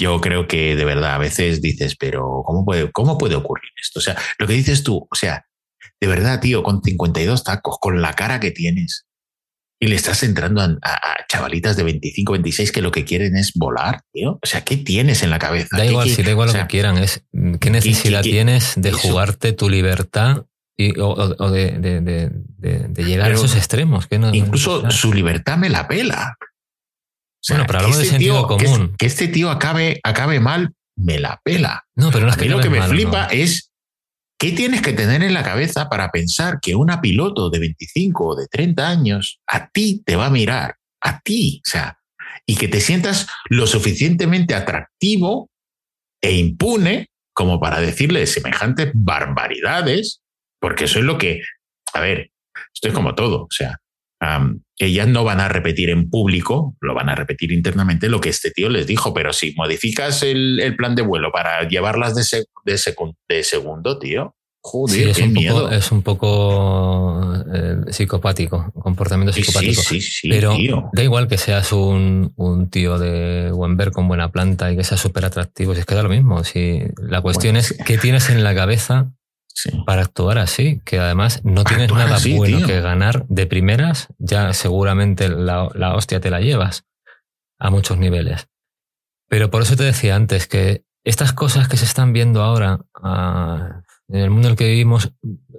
yo 0.00 0.20
creo 0.20 0.48
que 0.48 0.74
de 0.74 0.84
verdad 0.84 1.14
a 1.14 1.18
veces 1.18 1.60
dices, 1.60 1.94
pero 1.96 2.42
¿cómo 2.44 2.64
puede, 2.64 2.90
¿cómo 2.90 3.18
puede 3.18 3.36
ocurrir 3.36 3.70
esto? 3.80 4.00
O 4.00 4.02
sea, 4.02 4.16
lo 4.38 4.46
que 4.46 4.54
dices 4.54 4.82
tú, 4.82 5.06
o 5.08 5.14
sea, 5.14 5.44
de 6.00 6.06
verdad, 6.08 6.40
tío, 6.40 6.62
con 6.62 6.82
52 6.82 7.44
tacos, 7.44 7.76
con 7.78 8.00
la 8.00 8.14
cara 8.14 8.40
que 8.40 8.50
tienes, 8.50 9.06
y 9.82 9.86
le 9.86 9.96
estás 9.96 10.22
entrando 10.22 10.60
a, 10.60 10.76
chavalitas 11.28 11.76
de 11.76 11.84
25, 11.84 12.32
26 12.32 12.72
que 12.72 12.82
lo 12.82 12.90
que 12.90 13.04
quieren 13.04 13.36
es 13.36 13.52
volar, 13.54 14.02
tío. 14.12 14.38
O 14.42 14.46
sea, 14.46 14.62
¿qué 14.62 14.76
tienes 14.76 15.22
en 15.22 15.30
la 15.30 15.38
cabeza? 15.38 15.76
Da 15.76 15.86
igual, 15.86 16.08
si 16.08 16.22
da 16.22 16.30
igual 16.30 16.48
lo 16.48 16.54
que 16.54 16.66
quieran, 16.66 16.98
es 16.98 17.22
qué 17.60 17.70
necesidad 17.70 18.22
tienes 18.22 18.74
de 18.76 18.92
jugarte 18.92 19.52
tu 19.52 19.70
libertad 19.70 20.44
y, 20.76 20.98
o, 20.98 21.50
de, 21.50 22.30
llegar 22.96 23.30
a 23.30 23.34
esos 23.34 23.56
extremos. 23.56 24.06
incluso 24.32 24.90
su 24.90 25.12
libertad 25.12 25.56
me 25.56 25.70
la 25.70 25.88
pela. 25.88 26.36
Bueno, 27.48 27.64
pero 27.66 27.78
hablamos 27.78 27.96
de 27.96 28.02
este 28.04 28.16
sentido 28.16 28.46
común. 28.46 28.94
Que, 28.98 29.06
este 29.06 29.28
tío 29.28 29.50
acabe, 29.50 30.00
acabe 30.02 30.40
mal, 30.40 30.72
me 30.96 31.18
la 31.18 31.40
pela. 31.42 31.84
No, 31.94 32.10
pero 32.10 32.26
no 32.26 32.32
es 32.32 32.36
que 32.36 32.48
lo 32.48 32.60
que 32.60 32.70
me 32.70 32.82
flipa 32.82 33.26
es 33.26 33.70
¿Qué 34.40 34.52
tienes 34.52 34.80
que 34.80 34.94
tener 34.94 35.22
en 35.22 35.34
la 35.34 35.42
cabeza 35.42 35.90
para 35.90 36.10
pensar 36.10 36.60
que 36.62 36.74
una 36.74 37.02
piloto 37.02 37.50
de 37.50 37.58
25 37.58 38.26
o 38.26 38.34
de 38.34 38.46
30 38.46 38.88
años 38.88 39.38
a 39.46 39.68
ti 39.68 40.02
te 40.06 40.16
va 40.16 40.26
a 40.26 40.30
mirar? 40.30 40.76
A 41.02 41.20
ti, 41.20 41.60
o 41.66 41.70
sea, 41.70 41.98
y 42.46 42.56
que 42.56 42.66
te 42.66 42.80
sientas 42.80 43.26
lo 43.50 43.66
suficientemente 43.66 44.54
atractivo 44.54 45.50
e 46.22 46.32
impune 46.32 47.10
como 47.34 47.60
para 47.60 47.82
decirle 47.82 48.26
semejantes 48.26 48.90
barbaridades, 48.94 50.22
porque 50.58 50.84
eso 50.84 51.00
es 51.00 51.04
lo 51.04 51.18
que, 51.18 51.42
a 51.92 52.00
ver, 52.00 52.30
esto 52.72 52.88
es 52.88 52.94
como 52.94 53.14
todo, 53.14 53.42
o 53.42 53.50
sea, 53.50 53.78
ellas 54.86 55.08
no 55.08 55.24
van 55.24 55.40
a 55.40 55.48
repetir 55.48 55.90
en 55.90 56.08
público, 56.10 56.76
lo 56.80 56.94
van 56.94 57.08
a 57.08 57.14
repetir 57.14 57.52
internamente 57.52 58.08
lo 58.08 58.20
que 58.20 58.30
este 58.30 58.50
tío 58.50 58.68
les 58.68 58.86
dijo, 58.86 59.12
pero 59.12 59.32
si 59.32 59.52
modificas 59.54 60.22
el, 60.22 60.74
plan 60.76 60.94
de 60.94 61.02
vuelo 61.02 61.30
para 61.32 61.68
llevarlas 61.68 62.14
de, 62.14 62.44
de, 62.64 63.42
segundo, 63.42 63.98
tío, 63.98 64.34
Joder, 64.62 65.08
es, 65.08 65.16
qué 65.16 65.22
un 65.24 65.32
miedo. 65.32 65.62
Poco, 65.62 65.70
es 65.70 65.90
un 65.90 66.02
poco 66.02 67.34
eh, 67.54 67.76
psicopático, 67.88 68.70
comportamiento 68.74 69.32
psicopático. 69.32 69.82
Sí, 69.82 70.02
sí, 70.02 70.28
Pero 70.28 70.54
da 70.92 71.02
igual 71.02 71.28
que 71.28 71.38
seas 71.38 71.72
un, 71.72 72.34
un, 72.36 72.68
tío 72.68 72.98
de 72.98 73.50
buen 73.52 73.78
ver 73.78 73.90
con 73.90 74.06
buena 74.06 74.30
planta 74.30 74.70
y 74.70 74.76
que 74.76 74.84
seas 74.84 75.00
súper 75.00 75.24
atractivo, 75.24 75.74
si 75.74 75.80
es 75.80 75.86
que 75.86 75.94
da 75.94 76.02
lo 76.02 76.10
mismo. 76.10 76.44
Si, 76.44 76.82
la 76.98 77.22
cuestión 77.22 77.56
es 77.56 77.74
qué 77.86 77.96
tienes 77.96 78.28
en 78.28 78.44
la 78.44 78.54
cabeza 78.54 79.12
para 79.86 80.02
actuar 80.02 80.38
así, 80.38 80.80
que 80.84 80.98
además 80.98 81.44
no 81.44 81.64
tienes 81.64 81.92
nada 81.92 82.18
bueno 82.36 82.66
que 82.66 82.80
ganar 82.80 83.26
de 83.28 83.46
primeras, 83.46 84.08
ya 84.18 84.52
seguramente 84.52 85.28
la, 85.28 85.68
la, 85.74 85.94
hostia 85.94 86.20
te 86.20 86.30
la 86.30 86.40
llevas 86.40 86.84
a 87.58 87.70
muchos 87.70 87.98
niveles. 87.98 88.48
Pero 89.28 89.50
por 89.50 89.62
eso 89.62 89.76
te 89.76 89.84
decía 89.84 90.16
antes 90.16 90.46
que 90.46 90.84
estas 91.04 91.32
cosas 91.32 91.68
que 91.68 91.76
se 91.76 91.84
están 91.84 92.12
viendo 92.12 92.42
ahora 92.42 92.80
ah, 92.94 93.82
en 94.08 94.20
el 94.20 94.30
mundo 94.30 94.48
en 94.48 94.52
el 94.52 94.58
que 94.58 94.68
vivimos 94.68 95.12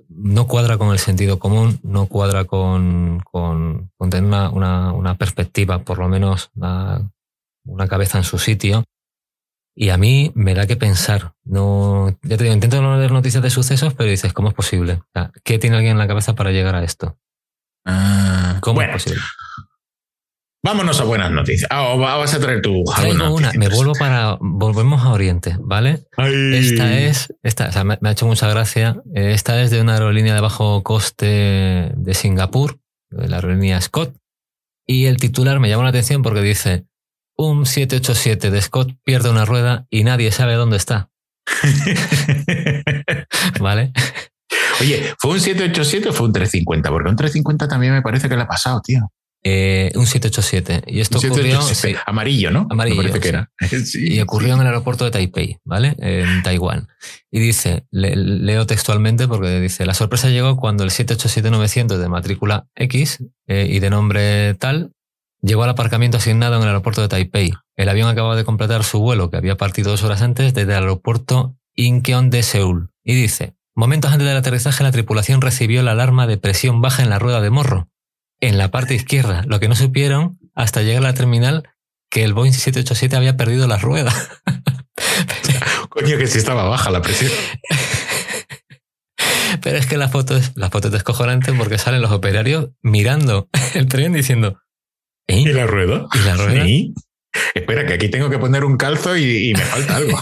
no 0.09 0.47
cuadra 0.47 0.77
con 0.77 0.91
el 0.91 0.99
sentido 0.99 1.39
común, 1.39 1.79
no 1.83 2.07
cuadra 2.07 2.45
con, 2.45 3.21
con, 3.21 3.91
tener 4.09 4.23
una, 4.25 4.93
una, 4.93 5.17
perspectiva, 5.17 5.79
por 5.83 5.99
lo 5.99 6.09
menos 6.09 6.51
una, 6.55 7.09
una 7.65 7.87
cabeza 7.87 8.17
en 8.17 8.23
su 8.23 8.37
sitio 8.37 8.83
y 9.75 9.89
a 9.89 9.97
mí 9.97 10.31
me 10.35 10.53
da 10.53 10.67
que 10.67 10.75
pensar. 10.75 11.33
No, 11.43 12.09
ya 12.23 12.37
te 12.37 12.43
digo, 12.43 12.53
intento 12.53 12.81
no 12.81 12.97
leer 12.97 13.11
noticias 13.11 13.43
de 13.43 13.49
sucesos, 13.49 13.93
pero 13.93 14.09
dices, 14.09 14.33
¿cómo 14.33 14.49
es 14.49 14.53
posible? 14.53 15.01
¿Qué 15.43 15.59
tiene 15.59 15.77
alguien 15.77 15.93
en 15.93 15.97
la 15.97 16.07
cabeza 16.07 16.35
para 16.35 16.51
llegar 16.51 16.75
a 16.75 16.83
esto? 16.83 17.17
Ah, 17.85 18.57
¿Cómo 18.61 18.81
es 18.81 18.89
posible? 18.89 19.21
Vámonos 20.63 20.99
a 20.99 21.05
buenas 21.05 21.31
noticias. 21.31 21.67
Ah, 21.71 21.95
vas 21.95 22.35
a 22.35 22.39
traer 22.39 22.61
tu. 22.61 22.83
una. 23.31 23.51
Me 23.53 23.67
vuelvo 23.67 23.93
para. 23.93 24.37
Volvemos 24.39 25.01
a 25.01 25.09
Oriente, 25.09 25.57
¿vale? 25.59 26.05
Esta 26.17 26.99
es. 26.99 27.33
Esta, 27.41 27.69
o 27.69 27.71
sea, 27.71 27.83
me, 27.83 27.97
ha 27.99 28.11
hecho 28.11 28.27
mucha 28.27 28.47
gracia. 28.47 29.01
Esta 29.15 29.59
es 29.63 29.71
de 29.71 29.81
una 29.81 29.93
aerolínea 29.93 30.35
de 30.35 30.41
bajo 30.41 30.83
coste 30.83 31.91
de 31.95 32.13
Singapur, 32.13 32.79
de 33.09 33.27
la 33.27 33.37
aerolínea 33.37 33.81
Scott. 33.81 34.15
Y 34.85 35.05
el 35.05 35.17
titular 35.17 35.59
me 35.59 35.67
llama 35.67 35.83
la 35.83 35.89
atención 35.89 36.21
porque 36.21 36.41
dice: 36.41 36.85
un 37.47 37.65
787 37.65 38.51
de 38.51 38.61
Scott 38.61 38.91
pierde 39.03 39.29
una 39.29 39.45
rueda 39.45 39.85
y 39.89 40.03
nadie 40.03 40.31
sabe 40.31 40.55
dónde 40.55 40.77
está. 40.77 41.09
¿Vale? 43.59 43.93
Oye, 44.79 45.13
¿fue 45.19 45.31
un 45.31 45.39
787 45.39 46.09
o 46.09 46.13
fue 46.13 46.27
un 46.27 46.33
350? 46.33 46.89
Porque 46.89 47.09
un 47.09 47.15
350 47.15 47.67
también 47.67 47.93
me 47.93 48.01
parece 48.01 48.29
que 48.29 48.35
le 48.35 48.43
ha 48.43 48.47
pasado, 48.47 48.81
tío. 48.81 49.11
Eh, 49.43 49.91
un 49.95 50.05
787. 50.05 50.83
Y 50.87 50.99
esto 50.99 51.17
ocurrió. 51.17 51.59
Amarillo, 52.05 52.51
¿no? 52.51 52.67
Amarillo. 52.69 52.97
parece 52.97 53.19
que 53.19 53.29
era. 53.29 53.51
y 53.93 54.19
ocurrió 54.19 54.53
en 54.53 54.61
el 54.61 54.67
aeropuerto 54.67 55.05
de 55.05 55.11
Taipei, 55.11 55.57
¿vale? 55.65 55.95
En 55.97 56.43
Taiwán. 56.43 56.87
Y 57.31 57.39
dice, 57.39 57.85
leo 57.91 58.67
textualmente 58.67 59.27
porque 59.27 59.59
dice: 59.59 59.85
La 59.85 59.95
sorpresa 59.95 60.29
llegó 60.29 60.57
cuando 60.57 60.83
el 60.83 60.91
787-900 60.91 61.97
de 61.97 62.07
matrícula 62.07 62.67
X 62.75 63.23
eh, 63.47 63.67
y 63.69 63.79
de 63.79 63.89
nombre 63.89 64.53
tal 64.55 64.91
Llegó 65.41 65.63
al 65.63 65.69
aparcamiento 65.71 66.17
asignado 66.17 66.55
en 66.55 66.61
el 66.61 66.67
aeropuerto 66.67 67.01
de 67.01 67.07
Taipei. 67.07 67.53
El 67.75 67.89
avión 67.89 68.07
acababa 68.07 68.35
de 68.35 68.45
completar 68.45 68.83
su 68.83 68.99
vuelo, 68.99 69.29
que 69.31 69.37
había 69.37 69.57
partido 69.57 69.89
dos 69.89 70.03
horas 70.03 70.21
antes, 70.21 70.53
desde 70.53 70.71
el 70.71 70.83
aeropuerto 70.83 71.57
Incheon 71.75 72.29
de 72.29 72.43
Seúl. 72.43 72.91
Y 73.03 73.15
dice, 73.15 73.55
momentos 73.73 74.11
antes 74.11 74.27
del 74.27 74.37
aterrizaje 74.37 74.83
la 74.83 74.91
tripulación 74.91 75.41
recibió 75.41 75.81
la 75.81 75.91
alarma 75.91 76.27
de 76.27 76.37
presión 76.37 76.81
baja 76.81 77.01
en 77.01 77.09
la 77.09 77.17
rueda 77.17 77.41
de 77.41 77.49
morro, 77.49 77.89
en 78.39 78.59
la 78.59 78.69
parte 78.69 78.93
izquierda, 78.93 79.43
lo 79.47 79.59
que 79.59 79.67
no 79.67 79.75
supieron 79.75 80.39
hasta 80.53 80.83
llegar 80.83 81.03
a 81.03 81.07
la 81.07 81.13
terminal 81.13 81.69
que 82.11 82.23
el 82.23 82.33
Boeing 82.33 82.51
787 82.51 83.15
había 83.15 83.37
perdido 83.37 83.67
la 83.67 83.77
rueda. 83.77 84.13
Coño, 85.89 86.17
que 86.17 86.27
sí 86.27 86.37
estaba 86.37 86.63
baja 86.69 86.91
la 86.91 87.01
presión. 87.01 87.31
Pero 89.61 89.77
es 89.77 89.85
que 89.85 89.97
la 89.97 90.09
foto 90.09 90.35
es, 90.37 90.51
la 90.55 90.69
foto 90.69 90.87
es 90.87 90.93
descojonante 90.93 91.53
porque 91.53 91.77
salen 91.77 92.01
los 92.01 92.11
operarios 92.11 92.69
mirando 92.81 93.49
el 93.73 93.87
tren 93.87 94.13
diciendo, 94.13 94.59
¿Y 95.27 95.53
la 95.53 95.67
rueda? 95.67 96.07
¿Y 96.13 96.25
la 96.25 96.35
rueda? 96.35 96.65
¿Sí? 96.65 96.93
Espera, 97.53 97.85
que 97.85 97.93
aquí 97.93 98.09
tengo 98.09 98.29
que 98.29 98.39
poner 98.39 98.65
un 98.65 98.77
calzo 98.77 99.15
y, 99.15 99.53
me 99.53 99.63
falta 99.63 99.97
algo. 99.97 100.19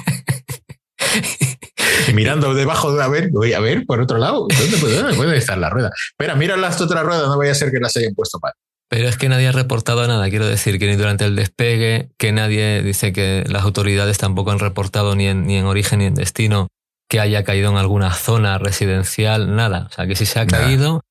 mirando 2.14 2.54
debajo 2.54 2.96
de 2.96 3.04
a 3.04 3.08
ver, 3.08 3.30
voy 3.30 3.54
a 3.54 3.60
ver 3.60 3.86
por 3.86 4.02
otro 4.02 4.18
lado, 4.18 4.48
¿dónde 4.48 5.16
puede, 5.16 5.38
estar 5.38 5.58
la 5.58 5.70
rueda? 5.70 5.92
Espera, 6.12 6.36
mira 6.36 6.58
las 6.58 6.80
otras 6.82 7.04
ruedas, 7.04 7.28
no 7.28 7.38
vaya 7.38 7.52
a 7.52 7.56
ser 7.56 7.72
que 7.72 7.80
las 7.80 7.96
hayan 7.98 8.14
puesto 8.16 8.40
mal. 8.42 8.54
Pero 8.90 9.08
es 9.08 9.18
que 9.18 9.30
nadie 9.30 9.48
ha 9.48 9.52
reportado 9.52 10.06
nada, 10.08 10.30
quiero 10.30 10.48
decir, 10.48 10.80
que 10.80 10.88
ni 10.88 10.96
durante 10.96 11.26
el 11.26 11.36
despegue, 11.36 12.10
que 12.18 12.32
nadie 12.32 12.82
dice 12.82 13.14
que 13.14 13.44
las 13.48 13.64
autoridades 13.64 14.18
tampoco 14.18 14.52
han 14.52 14.60
reportado 14.60 15.16
ni 15.16 15.28
en, 15.28 15.46
ni 15.46 15.58
en 15.58 15.66
origen 15.66 16.00
ni 16.00 16.06
en 16.06 16.16
destino 16.16 16.68
que 17.10 17.20
haya 17.20 17.44
caído 17.44 17.72
en 17.72 17.78
alguna 17.78 18.14
zona 18.14 18.58
residencial, 18.58 19.56
nada. 19.56 19.88
O 19.90 19.94
sea, 19.94 20.08
que 20.08 20.16
si 20.16 20.26
se 20.26 20.40
ha 20.40 20.46
caído, 20.46 21.02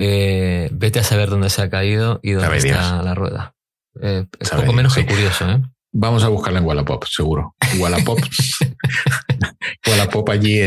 eh, 0.00 0.68
vete 0.72 1.00
a 1.00 1.04
saber 1.04 1.28
dónde 1.28 1.50
se 1.50 1.60
ha 1.60 1.68
caído 1.68 2.20
y 2.22 2.32
dónde 2.32 2.56
está 2.56 3.02
la 3.02 3.14
rueda. 3.14 3.54
Eh, 4.00 4.26
es 4.38 4.50
poco 4.50 4.72
menos 4.72 4.94
que 4.94 5.04
curioso, 5.04 5.50
¿eh? 5.50 5.60
Vamos 5.90 6.22
a 6.22 6.28
buscarla 6.28 6.60
en 6.60 6.66
Wallapop, 6.66 7.04
seguro. 7.06 7.56
Wallapop. 7.78 8.20
Wallapop 9.86 10.28
allí. 10.28 10.60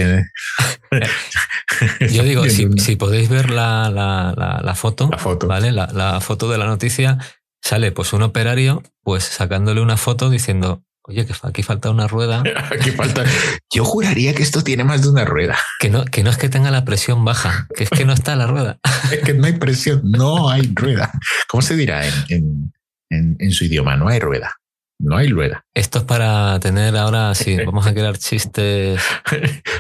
Yo 2.11 2.23
digo, 2.23 2.43
si, 2.49 2.95
podéis 2.97 3.29
ver 3.29 3.51
la, 3.51 3.89
la, 3.89 4.75
foto, 4.75 5.07
la 5.09 5.17
foto, 5.17 5.47
¿vale? 5.47 5.71
La, 5.71 6.19
foto 6.19 6.49
de 6.49 6.57
la 6.57 6.65
noticia, 6.65 7.17
sale 7.61 7.93
pues 7.93 8.11
un 8.11 8.23
operario 8.23 8.83
pues 9.03 9.23
sacándole 9.23 9.79
una 9.79 9.95
foto 9.95 10.29
diciendo 10.29 10.83
Oye, 11.11 11.25
que 11.25 11.33
aquí 11.43 11.61
falta 11.61 11.89
una 11.89 12.07
rueda. 12.07 12.41
aquí 12.71 12.91
falta. 12.91 13.25
Yo 13.69 13.83
juraría 13.83 14.33
que 14.33 14.43
esto 14.43 14.63
tiene 14.63 14.85
más 14.85 15.01
de 15.01 15.09
una 15.09 15.25
rueda. 15.25 15.57
Que 15.77 15.89
no, 15.89 16.05
que 16.05 16.23
no 16.23 16.29
es 16.29 16.37
que 16.37 16.47
tenga 16.47 16.71
la 16.71 16.85
presión 16.85 17.25
baja, 17.25 17.67
que 17.75 17.83
es 17.83 17.89
que 17.89 18.05
no 18.05 18.13
está 18.13 18.37
la 18.37 18.47
rueda. 18.47 18.79
es 19.11 19.19
que 19.19 19.33
no 19.33 19.45
hay 19.45 19.53
presión, 19.53 20.01
no 20.05 20.49
hay 20.49 20.71
rueda. 20.73 21.11
¿Cómo 21.49 21.61
se 21.61 21.75
dirá 21.75 22.07
en, 22.29 22.71
en, 23.09 23.51
su 23.51 23.65
idioma? 23.65 23.97
No 23.97 24.07
hay 24.07 24.21
rueda. 24.21 24.55
No 24.99 25.17
hay 25.17 25.27
rueda. 25.27 25.65
Esto 25.73 25.99
es 25.99 26.05
para 26.05 26.57
tener 26.61 26.95
ahora, 26.95 27.35
sí, 27.35 27.57
vamos 27.65 27.85
a 27.85 27.93
crear 27.93 28.17
chistes, 28.17 29.01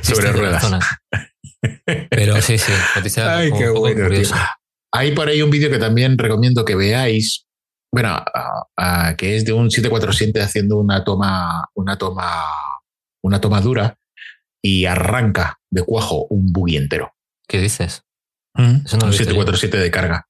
sobre 0.01 0.33
ruedas. 0.33 0.65
Pero 2.09 2.41
sí, 2.41 2.57
sí, 2.57 2.73
Ay, 3.21 3.53
qué 3.57 3.69
bueno, 3.69 4.09
Hay 4.91 5.11
por 5.13 5.29
ahí 5.29 5.41
un 5.41 5.49
vídeo 5.49 5.69
que 5.69 5.77
también 5.77 6.17
recomiendo 6.17 6.65
que 6.65 6.75
veáis, 6.75 7.45
bueno, 7.91 8.23
que 9.17 9.35
es 9.35 9.45
de 9.45 9.53
un 9.53 9.69
747 9.69 10.41
haciendo 10.41 10.79
una 10.79 11.03
toma, 11.03 11.69
una 11.75 11.97
toma, 11.97 12.45
una 13.21 13.41
toma 13.41 13.61
dura 13.61 13.97
y 14.61 14.85
arranca 14.85 15.59
de 15.69 15.83
cuajo 15.83 16.27
un 16.29 16.53
buggy 16.53 16.77
entero. 16.77 17.13
¿Qué 17.47 17.59
dices? 17.59 18.03
un 18.55 18.85
747 18.85 19.77
de 19.77 19.91
carga. 19.91 20.27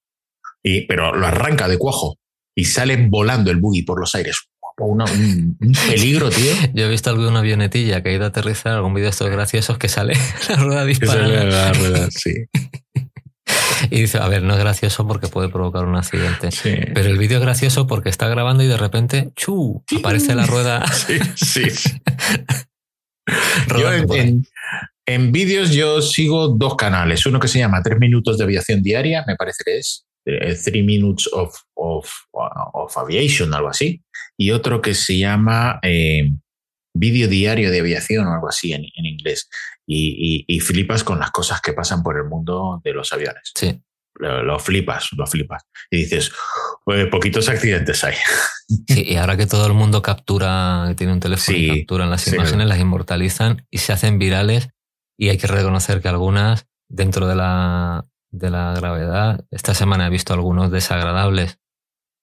Y, 0.63 0.85
pero 0.85 1.15
lo 1.15 1.25
arranca 1.25 1.67
de 1.67 1.77
cuajo 1.77 2.17
y 2.55 2.65
sale 2.65 3.07
volando 3.07 3.51
el 3.51 3.57
buggy 3.57 3.83
por 3.83 3.99
los 3.99 4.13
aires. 4.15 4.37
un, 4.77 5.57
peligro, 5.87 6.29
tío. 6.29 6.51
Yo 6.73 6.85
he 6.85 6.89
visto 6.89 7.09
alguna 7.09 7.39
avionetilla 7.39 8.01
que 8.01 8.09
ha 8.09 8.13
ido 8.13 8.25
a 8.25 8.29
aterrizar, 8.29 8.73
algún 8.73 8.93
vídeo 8.93 9.05
de 9.05 9.11
estos 9.11 9.29
graciosos 9.29 9.77
que 9.77 9.89
sale 9.89 10.13
la 10.49 10.55
rueda 10.55 10.85
disparada. 10.85 11.43
La 11.43 11.73
rueda, 11.73 12.09
sí. 12.11 12.33
Y 13.89 14.01
dice, 14.01 14.17
a 14.19 14.27
ver, 14.27 14.43
no 14.43 14.53
es 14.53 14.59
gracioso 14.59 15.07
porque 15.07 15.27
puede 15.27 15.49
provocar 15.49 15.85
un 15.85 15.95
accidente. 15.95 16.49
Pero 16.93 17.09
el 17.09 17.17
vídeo 17.17 17.37
es 17.37 17.43
gracioso 17.43 17.87
porque 17.87 18.09
está 18.09 18.27
grabando 18.27 18.63
y 18.63 18.67
de 18.67 18.77
repente, 18.77 19.31
¡chu! 19.35 19.83
aparece 19.97 20.35
la 20.35 20.45
rueda. 20.45 20.83
Sí, 20.93 21.19
sí. 21.35 22.01
yo 23.77 23.93
en, 23.93 24.45
en, 25.05 25.31
vídeos 25.31 25.71
yo 25.71 26.01
sigo 26.01 26.49
dos 26.49 26.75
canales. 26.75 27.25
Uno 27.25 27.39
que 27.39 27.47
se 27.47 27.59
llama 27.59 27.81
Tres 27.81 27.99
Minutos 27.99 28.37
de 28.37 28.43
Aviación 28.43 28.81
Diaria, 28.81 29.23
me 29.27 29.35
parece 29.35 29.63
que 29.65 29.77
es. 29.77 30.05
eh, 30.25 30.55
Three 30.63 30.83
Minutes 30.83 31.29
of, 31.33 31.55
of, 31.75 32.09
of, 32.31 32.97
Aviation, 32.97 33.53
algo 33.53 33.69
así, 33.69 34.03
y 34.37 34.51
otro 34.51 34.81
que 34.81 34.93
se 34.93 35.17
llama 35.17 35.79
eh, 35.81 36.29
Vídeo 36.93 37.27
Diario 37.27 37.71
de 37.71 37.79
Aviación 37.79 38.27
o 38.27 38.33
algo 38.33 38.49
así 38.49 38.73
en, 38.73 38.83
en 38.95 39.05
inglés. 39.05 39.49
Y, 39.87 40.45
y, 40.47 40.59
flipas 40.61 41.03
con 41.03 41.19
las 41.19 41.31
cosas 41.31 41.59
que 41.59 41.73
pasan 41.73 42.01
por 42.01 42.15
el 42.15 42.25
mundo 42.25 42.79
de 42.83 42.93
los 42.93 43.11
aviones. 43.11 43.51
Sí. 43.55 43.81
Lo, 44.15 44.59
flipas, 44.59 45.09
lo 45.17 45.25
flipas. 45.25 45.63
Y 45.89 45.97
dices, 45.97 46.31
pues 46.85 47.07
poquitos 47.07 47.49
accidentes 47.49 48.03
hay. 48.03 48.15
Sí, 48.87 49.03
y 49.05 49.17
ahora 49.17 49.35
que 49.35 49.47
todo 49.47 49.67
el 49.67 49.73
mundo 49.73 50.01
captura, 50.01 50.93
tiene 50.95 51.11
un 51.11 51.19
teléfono 51.19 51.57
y 51.57 51.79
capturan 51.79 52.09
las 52.09 52.25
imágenes, 52.27 52.67
las 52.67 52.79
inmortalizan 52.79 53.67
y 53.69 53.79
se 53.79 53.91
hacen 53.91 54.17
virales. 54.17 54.69
Y 55.17 55.27
hay 55.27 55.37
que 55.37 55.47
reconocer 55.47 56.01
que 56.01 56.07
algunas, 56.07 56.67
dentro 56.87 57.27
de 57.27 57.35
la, 57.35 58.05
de 58.29 58.49
la 58.49 58.73
gravedad, 58.73 59.43
esta 59.51 59.73
semana 59.73 60.07
he 60.07 60.09
visto 60.09 60.33
algunos 60.33 60.71
desagradables, 60.71 61.59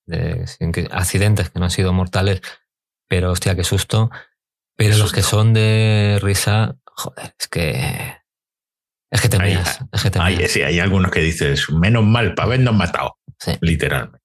de, 0.06 0.46
accidentes 0.90 1.50
que 1.50 1.58
no 1.58 1.66
han 1.66 1.70
sido 1.70 1.92
mortales, 1.92 2.40
pero 3.08 3.30
hostia, 3.30 3.54
qué 3.54 3.64
susto. 3.64 4.10
Pero 4.74 4.96
los 4.96 5.12
que 5.12 5.22
son 5.22 5.52
de 5.52 6.18
risa, 6.22 6.76
joder, 6.98 7.34
es 7.38 7.48
que 7.48 8.16
es 9.10 9.20
que 9.22 9.28
te 9.28 9.38
miras. 9.38 9.78
Hay, 10.20 10.48
sí, 10.48 10.62
hay 10.62 10.80
algunos 10.80 11.10
que 11.10 11.20
dices, 11.20 11.70
menos 11.70 12.04
mal, 12.04 12.34
para 12.34 12.46
habernos 12.46 12.74
matado. 12.74 13.16
Literalmente. 13.60 14.18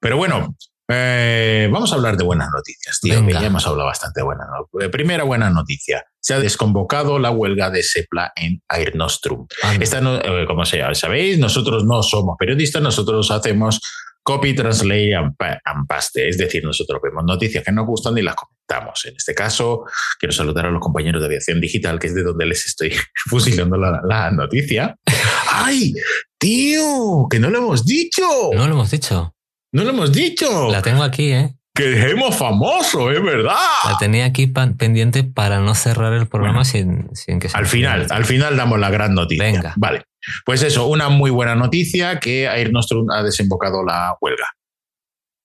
Pero 0.00 0.16
bueno, 0.16 0.56
eh, 0.88 1.68
vamos 1.70 1.92
a 1.92 1.96
hablar 1.96 2.16
de 2.16 2.24
buenas 2.24 2.48
noticias, 2.50 3.00
tío, 3.00 3.26
que 3.26 3.32
ya 3.32 3.46
hemos 3.46 3.66
hablado 3.66 3.86
bastante 3.86 4.20
de 4.20 4.24
buenas 4.24 4.46
noticias. 4.48 4.90
Primera 4.90 5.24
buena 5.24 5.50
noticia. 5.50 6.04
Se 6.20 6.34
ha 6.34 6.38
desconvocado 6.38 7.18
la 7.18 7.30
huelga 7.30 7.70
de 7.70 7.82
Sepla 7.82 8.32
en 8.36 8.62
Air 8.70 8.96
Nostrum. 8.96 9.46
Esta 9.80 10.00
no, 10.00 10.16
eh, 10.16 10.46
como 10.46 10.64
sea, 10.64 10.94
sabéis, 10.94 11.38
nosotros 11.38 11.84
no 11.84 12.02
somos 12.02 12.36
periodistas, 12.38 12.80
nosotros 12.80 13.30
hacemos 13.30 13.80
copy, 14.26 14.54
translate 14.54 15.14
and, 15.14 15.86
paste. 15.86 16.28
Es 16.28 16.36
decir, 16.36 16.64
nosotros 16.64 17.00
vemos 17.00 17.22
noticias 17.24 17.62
que 17.64 17.70
nos 17.70 17.86
gustan 17.86 18.18
y 18.18 18.22
las 18.22 18.34
comentamos. 18.34 19.06
En 19.06 19.14
este 19.16 19.34
caso, 19.34 19.84
quiero 20.18 20.32
saludar 20.32 20.66
a 20.66 20.70
los 20.70 20.80
compañeros 20.80 21.22
de 21.22 21.26
aviación 21.26 21.60
digital, 21.60 22.00
que 22.00 22.08
es 22.08 22.14
de 22.14 22.24
donde 22.24 22.44
les 22.44 22.66
estoy 22.66 22.92
fusilando 23.30 23.76
la, 23.76 24.30
noticia. 24.32 24.96
¡Ay! 25.52 25.94
¡Tío! 26.38 27.28
¡Que 27.30 27.38
no 27.38 27.50
lo 27.50 27.58
hemos 27.58 27.86
dicho! 27.86 28.24
No 28.52 28.66
lo 28.66 28.74
hemos 28.74 28.90
dicho. 28.90 29.32
No 29.72 29.84
lo 29.84 29.90
hemos 29.90 30.12
dicho. 30.12 30.72
La 30.72 30.82
tengo 30.82 31.04
aquí, 31.04 31.32
¿eh? 31.32 31.54
que 31.72 31.84
dejemos 31.84 32.34
famoso, 32.34 33.10
es 33.10 33.22
verdad. 33.22 33.54
La 33.84 33.98
tenía 33.98 34.24
aquí 34.24 34.46
pendiente 34.46 35.22
para 35.24 35.60
no 35.60 35.74
cerrar 35.74 36.14
el 36.14 36.26
programa 36.26 36.64
sin, 36.64 37.14
sin, 37.14 37.38
que 37.38 37.50
se 37.50 37.56
Al 37.56 37.66
final, 37.66 38.06
al 38.08 38.24
final 38.24 38.56
damos 38.56 38.80
la 38.80 38.88
gran 38.88 39.14
noticia. 39.14 39.44
Venga. 39.44 39.74
Vale. 39.76 40.02
Pues 40.44 40.62
eso, 40.62 40.86
una 40.86 41.08
muy 41.08 41.30
buena 41.30 41.54
noticia 41.54 42.18
que 42.20 42.44
Air 42.44 42.72
Nostrum 42.72 43.10
ha 43.10 43.22
desembocado 43.22 43.84
la 43.84 44.16
huelga. 44.20 44.48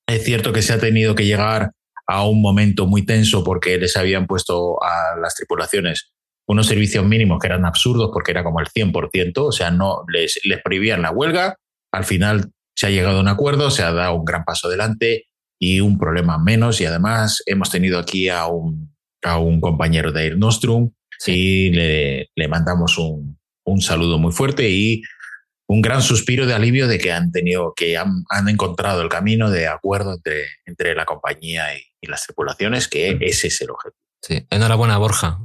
Es 0.08 0.24
cierto 0.24 0.52
que 0.52 0.62
se 0.62 0.74
ha 0.74 0.80
tenido 0.80 1.16
que 1.16 1.26
llegar 1.26 1.72
a 2.08 2.26
un 2.28 2.42
momento 2.42 2.86
muy 2.86 3.06
tenso 3.06 3.44
porque 3.44 3.78
les 3.78 3.96
habían 3.96 4.28
puesto 4.28 4.82
a 4.84 5.16
las 5.18 5.36
tripulaciones 5.36 6.12
unos 6.48 6.68
servicios 6.68 7.06
mínimos 7.06 7.40
que 7.40 7.48
eran 7.48 7.66
absurdos 7.66 8.10
porque 8.12 8.32
era 8.32 8.44
como 8.44 8.60
el 8.60 8.68
100%, 8.68 9.38
o 9.38 9.52
sea, 9.52 9.72
no 9.72 10.04
les, 10.10 10.40
les 10.44 10.62
prohibían 10.62 11.02
la 11.02 11.12
huelga. 11.12 11.56
Al 11.94 12.04
final 12.04 12.52
se 12.76 12.88
ha 12.88 12.90
llegado 12.90 13.20
a 13.20 13.22
un 13.22 13.30
acuerdo, 13.30 13.72
se 13.72 13.84
ha 13.84 13.94
dado 13.94 14.16
un 14.16 14.26
gran 14.26 14.44
paso 14.44 14.68
adelante 14.68 15.28
y 15.60 15.80
un 15.80 15.98
problema 15.98 16.38
menos. 16.38 16.82
Y 16.82 16.86
además 16.86 17.42
hemos 17.46 17.70
tenido 17.70 18.00
aquí 18.00 18.28
a 18.28 18.48
un, 18.48 18.94
a 19.24 19.38
un 19.38 19.62
compañero 19.62 20.12
de 20.12 20.26
Air 20.26 20.38
Nostrum 20.38 20.92
y 21.26 21.70
le, 21.70 22.30
le 22.36 22.48
mandamos 22.48 22.98
un, 22.98 23.40
un, 23.64 23.82
saludo 23.82 24.18
muy 24.18 24.32
fuerte 24.32 24.70
y 24.70 25.02
un 25.68 25.82
gran 25.82 26.02
suspiro 26.02 26.46
de 26.46 26.54
alivio 26.54 26.88
de 26.88 26.98
que 26.98 27.12
han 27.12 27.32
tenido, 27.32 27.74
que 27.76 27.98
han, 27.98 28.24
han 28.30 28.50
encontrado 28.50 29.02
el 29.02 29.10
camino 29.10 29.50
de 29.50 29.68
acuerdo 29.68 30.16
entre, 30.16 30.46
entre 30.66 30.96
la 30.96 31.06
compañía 31.06 31.76
y, 31.76 31.82
y 32.02 32.08
las 32.08 32.26
tripulaciones, 32.26 32.88
que 32.88 33.18
ese 33.22 33.48
es 33.48 33.62
el 33.62 33.70
objetivo. 33.70 34.02
Sí, 34.22 34.46
enhorabuena, 34.50 34.98
Borja. 34.98 35.40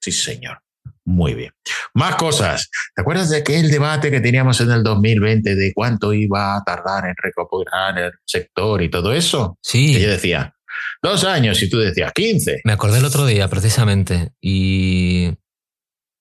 Sí, 0.00 0.12
señor. 0.12 0.62
Muy 1.04 1.34
bien. 1.34 1.52
Más 1.94 2.14
cosas. 2.16 2.70
¿Te 2.94 3.02
acuerdas 3.02 3.30
de 3.30 3.38
aquel 3.38 3.70
debate 3.70 4.10
que 4.10 4.20
teníamos 4.20 4.60
en 4.60 4.70
el 4.70 4.82
2020 4.82 5.56
de 5.56 5.72
cuánto 5.74 6.12
iba 6.12 6.56
a 6.56 6.62
tardar 6.62 7.06
en 7.06 7.14
recuperar 7.16 7.98
el 7.98 8.12
sector 8.24 8.80
y 8.82 8.88
todo 8.88 9.12
eso? 9.12 9.58
Sí. 9.62 10.00
yo 10.00 10.08
decía, 10.08 10.54
dos 11.02 11.24
años 11.24 11.60
y 11.62 11.68
tú 11.68 11.78
decías 11.78 12.12
15. 12.12 12.60
Me 12.64 12.72
acordé 12.72 12.98
el 12.98 13.04
otro 13.04 13.26
día, 13.26 13.48
precisamente, 13.48 14.30
y 14.40 15.32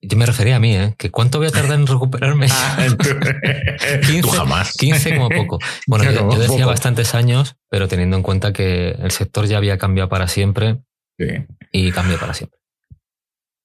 yo 0.01 0.17
me 0.17 0.25
refería 0.25 0.55
a 0.55 0.59
mí, 0.59 0.75
¿eh? 0.75 0.95
Que 0.97 1.11
cuánto 1.11 1.37
voy 1.37 1.47
a 1.47 1.51
tardar 1.51 1.79
en 1.79 1.85
recuperarme. 1.85 2.47
15, 2.47 2.55
ah, 2.57 2.87
tú 4.21 4.27
jamás. 4.29 4.73
15 4.73 5.15
como 5.15 5.29
poco. 5.29 5.59
Bueno, 5.87 6.11
yo, 6.11 6.27
decía 6.39 6.65
bastantes 6.65 7.13
años, 7.13 7.55
pero 7.69 7.87
teniendo 7.87 8.17
en 8.17 8.23
cuenta 8.23 8.51
que 8.51 8.89
el 8.89 9.11
sector 9.11 9.45
ya 9.45 9.57
había 9.57 9.77
cambiado 9.77 10.09
para 10.09 10.27
siempre 10.27 10.81
sí. 11.19 11.27
y 11.71 11.91
cambió 11.91 12.19
para 12.19 12.33
siempre. 12.33 12.59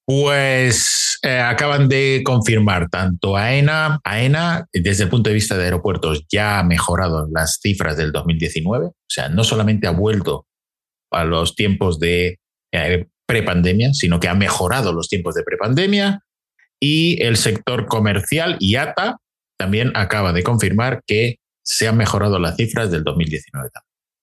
Pues 0.04 1.18
eh, 1.22 1.40
acaban 1.40 1.88
de 1.88 2.22
confirmar 2.24 2.88
tanto 2.90 3.36
AENA, 3.36 3.98
AENA, 4.04 4.66
desde 4.72 5.04
el 5.04 5.10
punto 5.10 5.30
de 5.30 5.34
vista 5.34 5.56
de 5.56 5.64
aeropuertos, 5.64 6.24
ya 6.30 6.60
ha 6.60 6.62
mejorado 6.62 7.26
las 7.32 7.58
cifras 7.60 7.96
del 7.96 8.12
2019. 8.12 8.86
O 8.86 8.94
sea, 9.08 9.28
no 9.28 9.42
solamente 9.42 9.88
ha 9.88 9.90
vuelto 9.90 10.46
a 11.10 11.24
los 11.24 11.56
tiempos 11.56 11.98
de 11.98 12.38
eh, 12.72 13.06
prepandemia, 13.26 13.92
sino 13.94 14.20
que 14.20 14.28
ha 14.28 14.34
mejorado 14.34 14.92
los 14.92 15.08
tiempos 15.08 15.34
de 15.34 15.42
prepandemia. 15.42 16.22
Y 16.80 17.22
el 17.22 17.36
sector 17.36 17.86
comercial, 17.86 18.56
IATA, 18.60 19.18
también 19.58 19.92
acaba 19.94 20.32
de 20.32 20.42
confirmar 20.42 21.02
que 21.06 21.36
se 21.64 21.88
han 21.88 21.96
mejorado 21.96 22.38
las 22.38 22.56
cifras 22.56 22.90
del 22.90 23.02
2019. 23.02 23.68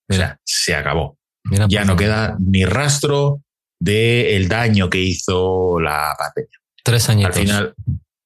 O 0.09 0.13
sea, 0.13 0.37
se 0.45 0.75
acabó. 0.75 1.17
ya 1.51 1.67
pues 1.67 1.87
no 1.87 1.95
queda 1.95 2.37
ni 2.39 2.65
rastro 2.65 3.41
del 3.79 4.47
daño 4.47 4.89
que 4.89 4.99
hizo 4.99 5.79
la 5.79 6.15
pandemia. 6.17 6.57
Tres 6.83 7.09
añitos. 7.09 7.35
Al 7.35 7.41
final, 7.41 7.73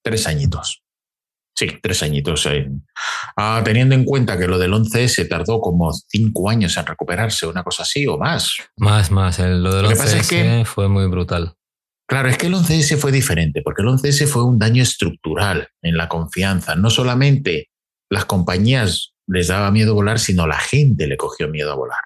tres 0.03 0.27
añitos. 0.27 0.83
Sí, 1.57 1.79
tres 1.81 2.03
añitos. 2.03 2.47
Ah, 3.35 3.61
teniendo 3.65 3.95
en 3.95 4.05
cuenta 4.05 4.37
que 4.37 4.47
lo 4.47 4.59
del 4.59 4.73
11S 4.73 5.27
tardó 5.27 5.59
como 5.59 5.91
cinco 5.91 6.51
años 6.51 6.77
en 6.77 6.85
recuperarse, 6.85 7.47
una 7.47 7.63
cosa 7.63 7.81
así 7.81 8.05
o 8.05 8.17
más. 8.17 8.57
Más, 8.75 9.09
más. 9.09 9.39
lo 9.39 9.73
del 9.73 9.87
11S 9.87 10.65
fue 10.65 10.87
muy 10.87 11.07
brutal. 11.07 11.56
Claro, 12.07 12.29
es 12.29 12.37
que 12.37 12.47
el 12.47 12.53
11S 12.53 12.97
fue 12.97 13.11
diferente, 13.11 13.61
porque 13.61 13.81
el 13.81 13.89
11S 13.89 14.27
fue 14.27 14.43
un 14.43 14.57
daño 14.57 14.81
estructural 14.81 15.69
en 15.81 15.97
la 15.97 16.07
confianza. 16.07 16.75
No 16.75 16.89
solamente 16.89 17.69
las 18.09 18.25
compañías 18.25 19.13
les 19.27 19.47
daba 19.47 19.71
miedo 19.71 19.93
volar, 19.93 20.17
sino 20.17 20.47
la 20.47 20.57
gente 20.57 21.07
le 21.07 21.17
cogió 21.17 21.49
miedo 21.49 21.71
a 21.71 21.75
volar. 21.75 21.99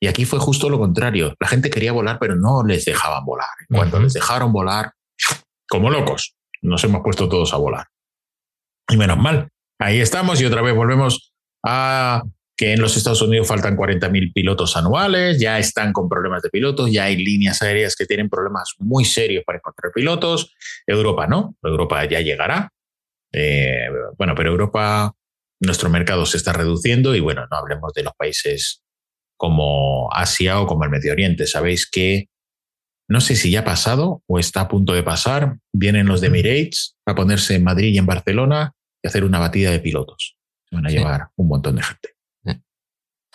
Y 0.00 0.06
aquí 0.06 0.24
fue 0.24 0.38
justo 0.38 0.70
lo 0.70 0.78
contrario. 0.78 1.34
La 1.40 1.48
gente 1.48 1.68
quería 1.68 1.92
volar, 1.92 2.18
pero 2.20 2.36
no 2.36 2.64
les 2.64 2.84
dejaban 2.84 3.24
volar. 3.24 3.48
Cuando 3.68 3.98
les 3.98 4.12
dejaron 4.12 4.52
volar, 4.52 4.92
como 5.68 5.90
locos, 5.90 6.36
nos 6.62 6.82
hemos 6.84 7.02
puesto 7.02 7.28
todos 7.28 7.52
a 7.52 7.56
volar. 7.56 7.88
Y 8.88 8.96
menos 8.96 9.18
mal, 9.18 9.50
ahí 9.78 10.00
estamos 10.00 10.40
y 10.40 10.44
otra 10.44 10.62
vez 10.62 10.74
volvemos 10.74 11.32
a 11.64 12.22
que 12.60 12.74
en 12.74 12.80
los 12.82 12.94
Estados 12.94 13.22
Unidos 13.22 13.48
faltan 13.48 13.74
40.000 13.74 14.34
pilotos 14.34 14.76
anuales, 14.76 15.40
ya 15.40 15.58
están 15.58 15.94
con 15.94 16.10
problemas 16.10 16.42
de 16.42 16.50
pilotos, 16.50 16.92
ya 16.92 17.04
hay 17.04 17.16
líneas 17.16 17.62
aéreas 17.62 17.96
que 17.96 18.04
tienen 18.04 18.28
problemas 18.28 18.74
muy 18.78 19.06
serios 19.06 19.44
para 19.46 19.56
encontrar 19.56 19.90
pilotos. 19.94 20.54
Europa 20.86 21.26
no, 21.26 21.56
Europa 21.62 22.04
ya 22.04 22.20
llegará. 22.20 22.70
Eh, 23.32 23.86
bueno, 24.18 24.34
pero 24.36 24.50
Europa, 24.50 25.10
nuestro 25.58 25.88
mercado 25.88 26.26
se 26.26 26.36
está 26.36 26.52
reduciendo 26.52 27.14
y 27.14 27.20
bueno, 27.20 27.46
no 27.50 27.56
hablemos 27.56 27.94
de 27.94 28.02
los 28.02 28.12
países 28.12 28.82
como 29.38 30.12
Asia 30.12 30.60
o 30.60 30.66
como 30.66 30.84
el 30.84 30.90
Medio 30.90 31.12
Oriente. 31.12 31.46
Sabéis 31.46 31.88
que 31.88 32.28
no 33.08 33.22
sé 33.22 33.36
si 33.36 33.50
ya 33.50 33.60
ha 33.60 33.64
pasado 33.64 34.22
o 34.26 34.38
está 34.38 34.60
a 34.60 34.68
punto 34.68 34.92
de 34.92 35.02
pasar. 35.02 35.56
Vienen 35.72 36.08
los 36.08 36.20
de 36.20 36.26
Emirates 36.26 36.94
a 37.06 37.14
ponerse 37.14 37.54
en 37.54 37.64
Madrid 37.64 37.94
y 37.94 37.96
en 37.96 38.04
Barcelona 38.04 38.74
y 39.02 39.08
hacer 39.08 39.24
una 39.24 39.38
batida 39.38 39.70
de 39.70 39.80
pilotos. 39.80 40.36
Se 40.68 40.76
van 40.76 40.86
a 40.86 40.90
llevar 40.90 41.28
un 41.36 41.48
montón 41.48 41.76
de 41.76 41.84
gente. 41.84 42.19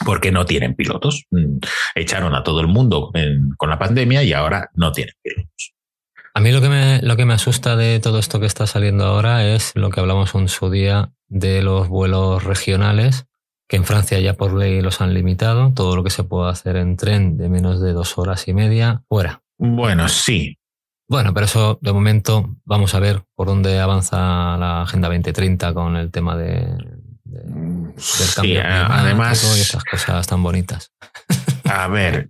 Porque 0.04 0.32
no 0.32 0.46
tienen 0.46 0.76
pilotos. 0.76 1.26
Mm, 1.32 1.58
echaron 1.96 2.36
a 2.36 2.44
todo 2.44 2.60
el 2.60 2.68
mundo 2.68 3.12
con 3.58 3.70
la 3.70 3.80
pandemia 3.80 4.24
y 4.24 4.34
ahora 4.34 4.70
no 4.74 4.92
tienen 4.92 5.14
pilotos. 5.22 5.76
A 6.34 6.42
mí 6.42 6.52
lo 6.52 6.60
que, 6.60 6.68
me, 6.68 7.02
lo 7.02 7.16
que 7.16 7.24
me 7.24 7.34
asusta 7.34 7.78
de 7.78 8.02
todo 8.02 8.20
esto 8.20 8.42
que 8.42 8.46
está 8.46 8.68
saliendo 8.68 9.06
ahora 9.06 9.46
es 9.46 9.72
lo 9.76 9.90
que 9.90 10.02
hablamos 10.02 10.36
en 10.36 10.50
su 10.50 10.70
día 10.70 11.14
de 11.30 11.62
los 11.62 11.88
vuelos 11.88 12.44
regionales, 12.44 13.26
que 13.70 13.78
en 13.78 13.86
Francia 13.86 14.20
ya 14.20 14.34
por 14.34 14.54
ley 14.54 14.82
los 14.82 15.00
han 15.00 15.14
limitado, 15.14 15.72
todo 15.74 15.96
lo 15.96 16.04
que 16.04 16.10
se 16.10 16.26
puede 16.26 16.50
hacer 16.50 16.76
en 16.76 16.98
tren 16.98 17.38
de 17.38 17.48
menos 17.48 17.80
de 17.80 17.94
dos 17.94 18.18
horas 18.18 18.50
y 18.50 18.54
media, 18.54 19.02
fuera. 19.08 19.44
Bueno, 19.58 20.10
sí. 20.10 20.58
Bueno, 21.08 21.34
pero 21.34 21.46
eso 21.46 21.80
de 21.82 21.94
momento 21.94 22.58
vamos 22.66 22.96
a 22.96 23.00
ver 23.00 23.24
por 23.34 23.48
dónde 23.48 23.80
avanza 23.80 24.58
la 24.58 24.82
Agenda 24.82 25.08
2030 25.08 25.74
con 25.74 25.96
el 25.96 26.12
tema 26.12 26.36
de, 26.36 26.76
del 27.44 28.34
cambio 28.36 28.62
además, 28.64 29.58
y 29.58 29.62
esas 29.62 29.84
cosas 29.84 30.26
tan 30.28 30.42
bonitas. 30.42 30.92
A 31.66 31.88
ver, 31.88 32.30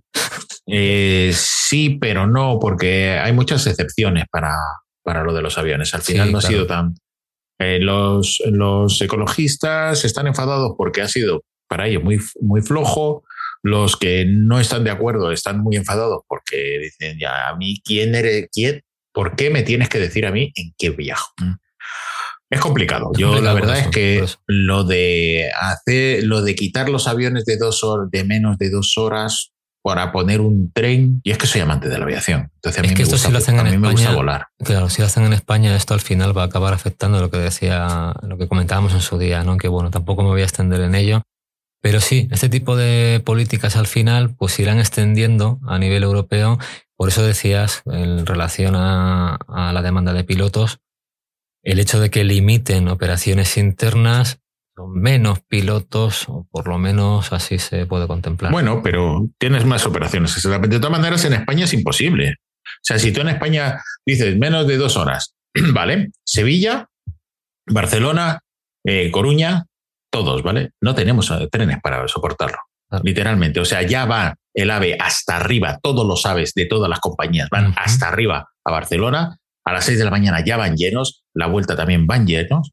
eh, 0.66 1.32
sí, 1.34 1.98
pero 2.00 2.26
no, 2.26 2.58
porque 2.58 3.18
hay 3.18 3.32
muchas 3.32 3.66
excepciones 3.66 4.24
para, 4.30 4.54
para 5.02 5.22
lo 5.22 5.32
de 5.32 5.42
los 5.42 5.58
aviones. 5.58 5.94
Al 5.94 6.02
final 6.02 6.32
no 6.32 6.38
ha 6.38 6.42
sido 6.42 6.66
tan 6.66 6.94
Eh, 7.58 7.78
los, 7.80 8.42
los 8.50 9.00
ecologistas 9.00 10.04
están 10.04 10.26
enfadados 10.26 10.74
porque 10.76 11.00
ha 11.00 11.08
sido 11.08 11.42
para 11.68 11.86
ellos 11.86 12.02
muy, 12.02 12.20
muy 12.40 12.60
flojo. 12.60 13.24
Los 13.62 13.96
que 13.96 14.26
no 14.26 14.60
están 14.60 14.84
de 14.84 14.90
acuerdo 14.90 15.32
están 15.32 15.60
muy 15.60 15.76
enfadados 15.76 16.20
porque 16.28 16.78
dicen, 16.82 17.18
ya, 17.18 17.48
a 17.48 17.56
mí, 17.56 17.80
¿quién 17.82 18.14
eres? 18.14 18.48
¿Quién? 18.52 18.82
¿Por 19.12 19.34
qué 19.36 19.48
me 19.48 19.62
tienes 19.62 19.88
que 19.88 19.98
decir 19.98 20.26
a 20.26 20.30
mí 20.30 20.52
en 20.54 20.74
qué 20.76 20.90
viajo? 20.90 21.32
Es 22.50 22.60
complicado. 22.60 23.10
Yo 23.16 23.40
la 23.40 23.52
verdad 23.54 23.78
es 23.78 23.88
que 23.88 24.24
lo 24.46 24.84
de 24.84 25.50
hacer, 25.60 26.24
lo 26.24 26.42
de 26.42 26.54
quitar 26.54 26.88
los 26.88 27.08
aviones 27.08 27.44
de 27.44 27.56
dos 27.56 27.82
horas, 27.82 28.08
de 28.10 28.24
menos 28.24 28.56
de 28.58 28.70
dos 28.70 28.96
horas 28.98 29.52
para 29.82 30.10
poner 30.10 30.40
un 30.40 30.72
tren, 30.72 31.20
y 31.22 31.30
es 31.30 31.38
que 31.38 31.46
soy 31.46 31.60
amante 31.60 31.88
de 31.88 31.98
la 31.98 32.04
aviación. 32.04 32.50
Entonces 32.56 32.80
a 32.80 32.82
mí, 32.82 32.88
me, 32.88 33.04
gusta, 33.04 33.18
si 33.18 33.30
lo 33.30 33.38
hacen 33.38 33.58
en 33.58 33.66
España, 33.68 34.12
volar. 34.12 34.46
Claro, 34.58 34.88
si 34.88 35.00
lo 35.00 35.06
hacen 35.06 35.24
en 35.24 35.32
España, 35.32 35.76
esto 35.76 35.94
al 35.94 36.00
final 36.00 36.36
va 36.36 36.42
a 36.42 36.46
acabar 36.46 36.74
afectando 36.74 37.20
lo 37.20 37.30
que 37.30 37.38
decía, 37.38 38.12
lo 38.22 38.36
que 38.36 38.48
comentábamos 38.48 38.94
en 38.94 39.00
su 39.00 39.16
día, 39.16 39.44
¿no? 39.44 39.58
Que 39.58 39.68
bueno, 39.68 39.90
tampoco 39.90 40.22
me 40.24 40.30
voy 40.30 40.40
a 40.40 40.44
extender 40.44 40.80
en 40.80 40.96
ello. 40.96 41.22
Pero 41.82 42.00
sí, 42.00 42.28
este 42.32 42.48
tipo 42.48 42.74
de 42.74 43.22
políticas 43.24 43.76
al 43.76 43.86
final 43.86 44.34
pues 44.34 44.58
irán 44.58 44.80
extendiendo 44.80 45.60
a 45.66 45.78
nivel 45.78 46.02
europeo. 46.02 46.58
Por 46.96 47.08
eso 47.08 47.22
decías, 47.22 47.82
en 47.86 48.26
relación 48.26 48.74
a 48.76 49.38
la 49.72 49.82
demanda 49.82 50.12
de 50.12 50.24
pilotos, 50.24 50.80
el 51.66 51.80
hecho 51.80 51.98
de 51.98 52.10
que 52.10 52.22
limiten 52.22 52.86
operaciones 52.88 53.56
internas 53.56 54.38
menos 54.94 55.40
pilotos, 55.40 56.28
o 56.28 56.46
por 56.50 56.68
lo 56.68 56.78
menos 56.78 57.32
así 57.32 57.58
se 57.58 57.86
puede 57.86 58.06
contemplar. 58.06 58.52
Bueno, 58.52 58.82
pero 58.84 59.28
tienes 59.38 59.64
más 59.64 59.84
operaciones. 59.84 60.40
De 60.40 60.78
todas 60.78 60.90
maneras, 60.90 61.24
en 61.24 61.32
España 61.32 61.64
es 61.64 61.72
imposible. 61.72 62.36
O 62.64 62.82
sea, 62.82 62.98
si 62.98 63.12
tú 63.12 63.22
en 63.22 63.30
España 63.30 63.82
dices 64.06 64.36
menos 64.36 64.66
de 64.68 64.76
dos 64.76 64.96
horas, 64.96 65.34
¿vale? 65.72 66.10
Sevilla, 66.24 66.88
Barcelona, 67.66 68.40
eh, 68.84 69.10
Coruña, 69.10 69.64
todos, 70.10 70.42
¿vale? 70.44 70.70
No 70.80 70.94
tenemos 70.94 71.30
eh, 71.32 71.48
trenes 71.50 71.80
para 71.82 72.06
soportarlo. 72.06 72.58
Literalmente. 73.02 73.58
O 73.58 73.64
sea, 73.64 73.82
ya 73.82 74.04
va 74.04 74.36
el 74.54 74.70
AVE 74.70 74.96
hasta 75.00 75.38
arriba, 75.38 75.80
todos 75.82 76.06
los 76.06 76.24
aves 76.26 76.52
de 76.54 76.66
todas 76.66 76.88
las 76.88 77.00
compañías 77.00 77.48
van 77.50 77.74
hasta 77.76 78.06
arriba 78.08 78.50
a 78.64 78.70
Barcelona 78.70 79.36
a 79.66 79.72
las 79.72 79.84
6 79.84 79.98
de 79.98 80.04
la 80.04 80.10
mañana 80.10 80.44
ya 80.44 80.56
van 80.56 80.76
llenos, 80.76 81.24
la 81.36 81.46
vuelta 81.46 81.76
también 81.76 82.06
van 82.06 82.26
llenos. 82.26 82.72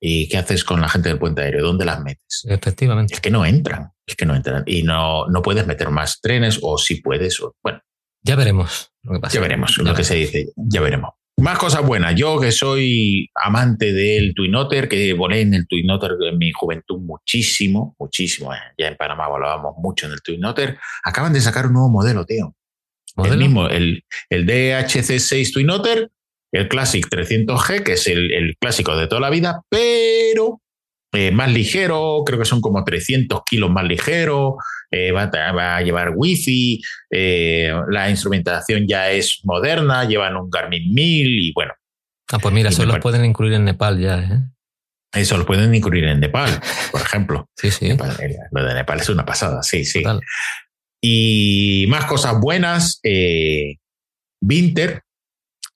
¿Y 0.00 0.28
qué 0.28 0.38
haces 0.38 0.64
con 0.64 0.80
la 0.80 0.88
gente 0.88 1.10
del 1.10 1.18
puente 1.18 1.42
aéreo? 1.42 1.62
¿Dónde 1.62 1.84
las 1.84 2.00
metes? 2.02 2.42
Efectivamente. 2.48 3.14
Es 3.14 3.20
que 3.20 3.30
no 3.30 3.44
entran, 3.44 3.92
es 4.04 4.16
que 4.16 4.26
no 4.26 4.34
entran. 4.34 4.64
Y 4.66 4.82
no, 4.82 5.28
no 5.28 5.42
puedes 5.42 5.64
meter 5.64 5.90
más 5.90 6.20
trenes, 6.20 6.58
o 6.60 6.76
si 6.76 7.00
puedes, 7.00 7.40
o, 7.40 7.54
bueno. 7.62 7.80
Ya 8.24 8.34
veremos 8.34 8.92
lo 9.02 9.12
que 9.12 9.20
pasa. 9.20 9.34
Ya 9.34 9.40
veremos 9.40 9.78
lo 9.78 9.94
que 9.94 10.02
se 10.02 10.16
dice, 10.16 10.48
ya 10.56 10.80
veremos. 10.80 11.10
Más 11.36 11.58
cosas 11.58 11.86
buenas. 11.86 12.14
Yo 12.16 12.40
que 12.40 12.50
soy 12.50 13.30
amante 13.34 13.92
del 13.92 14.34
Twin 14.34 14.54
Otter, 14.56 14.88
que 14.88 15.12
volé 15.12 15.40
en 15.40 15.54
el 15.54 15.66
Twin 15.68 15.90
Otter 15.90 16.12
en 16.20 16.38
mi 16.38 16.50
juventud 16.52 16.98
muchísimo, 17.00 17.94
muchísimo. 17.98 18.52
Eh, 18.52 18.58
ya 18.78 18.88
en 18.88 18.96
Panamá 18.96 19.28
volábamos 19.28 19.74
mucho 19.78 20.06
en 20.06 20.12
el 20.12 20.22
Twin 20.22 20.44
Otter. 20.44 20.78
Acaban 21.04 21.32
de 21.32 21.40
sacar 21.40 21.66
un 21.66 21.74
nuevo 21.74 21.90
modelo, 21.90 22.24
tío. 22.24 22.54
El 23.16 23.36
mismo, 23.36 23.68
el, 23.68 24.04
el 24.30 24.46
DHC6 24.46 25.52
Twin 25.52 25.70
Otter, 25.70 26.10
el 26.52 26.68
Classic 26.68 27.04
300G, 27.08 27.82
que 27.82 27.92
es 27.94 28.06
el, 28.06 28.56
clásico 28.60 28.96
de 28.96 29.08
toda 29.08 29.20
la 29.20 29.30
vida, 29.30 29.62
pero 29.68 30.60
eh, 31.12 31.30
más 31.30 31.50
ligero, 31.50 32.22
creo 32.24 32.38
que 32.38 32.44
son 32.44 32.60
como 32.60 32.84
300 32.84 33.42
kilos 33.44 33.70
más 33.70 33.84
ligero, 33.84 34.56
eh, 34.90 35.12
va, 35.12 35.30
a 35.76 35.80
llevar 35.80 36.12
wifi, 36.14 36.80
eh, 37.10 37.72
la 37.88 38.10
instrumentación 38.10 38.86
ya 38.86 39.10
es 39.10 39.40
moderna, 39.44 40.04
llevan 40.04 40.36
un 40.36 40.50
Garmin 40.50 40.92
1000 40.92 41.44
y 41.44 41.52
bueno. 41.52 41.72
Ah, 42.30 42.38
pues 42.38 42.54
mira, 42.54 42.68
eso 42.68 42.84
lo 42.84 43.00
pueden 43.00 43.24
incluir 43.24 43.54
en 43.54 43.64
Nepal 43.64 43.98
ya, 43.98 44.18
¿eh? 44.20 44.40
Eso 45.14 45.36
lo 45.36 45.44
pueden 45.44 45.74
incluir 45.74 46.04
en 46.04 46.20
Nepal, 46.20 46.48
por 46.90 47.00
ejemplo. 47.02 47.46
sí, 47.54 47.70
sí. 47.70 47.94
lo 48.50 48.64
de 48.64 48.74
Nepal 48.74 49.00
es 49.00 49.08
una 49.10 49.26
pasada, 49.26 49.62
sí, 49.62 49.84
sí. 49.84 50.02
Y 51.02 51.86
más 51.88 52.06
cosas 52.06 52.40
buenas. 52.40 53.00
Winter, 54.40 55.02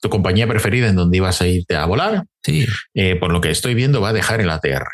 tu 0.00 0.08
compañía 0.08 0.46
preferida 0.46 0.88
en 0.88 0.96
donde 0.96 1.16
ibas 1.16 1.40
a 1.40 1.46
irte 1.46 1.76
a 1.76 1.86
volar. 1.86 2.24
Sí. 2.42 2.66
Eh, 2.94 3.16
por 3.16 3.32
lo 3.32 3.40
que 3.40 3.50
estoy 3.50 3.74
viendo, 3.74 4.00
va 4.00 4.10
a 4.10 4.12
dejar 4.12 4.40
el 4.40 4.50
ATR. 4.50 4.86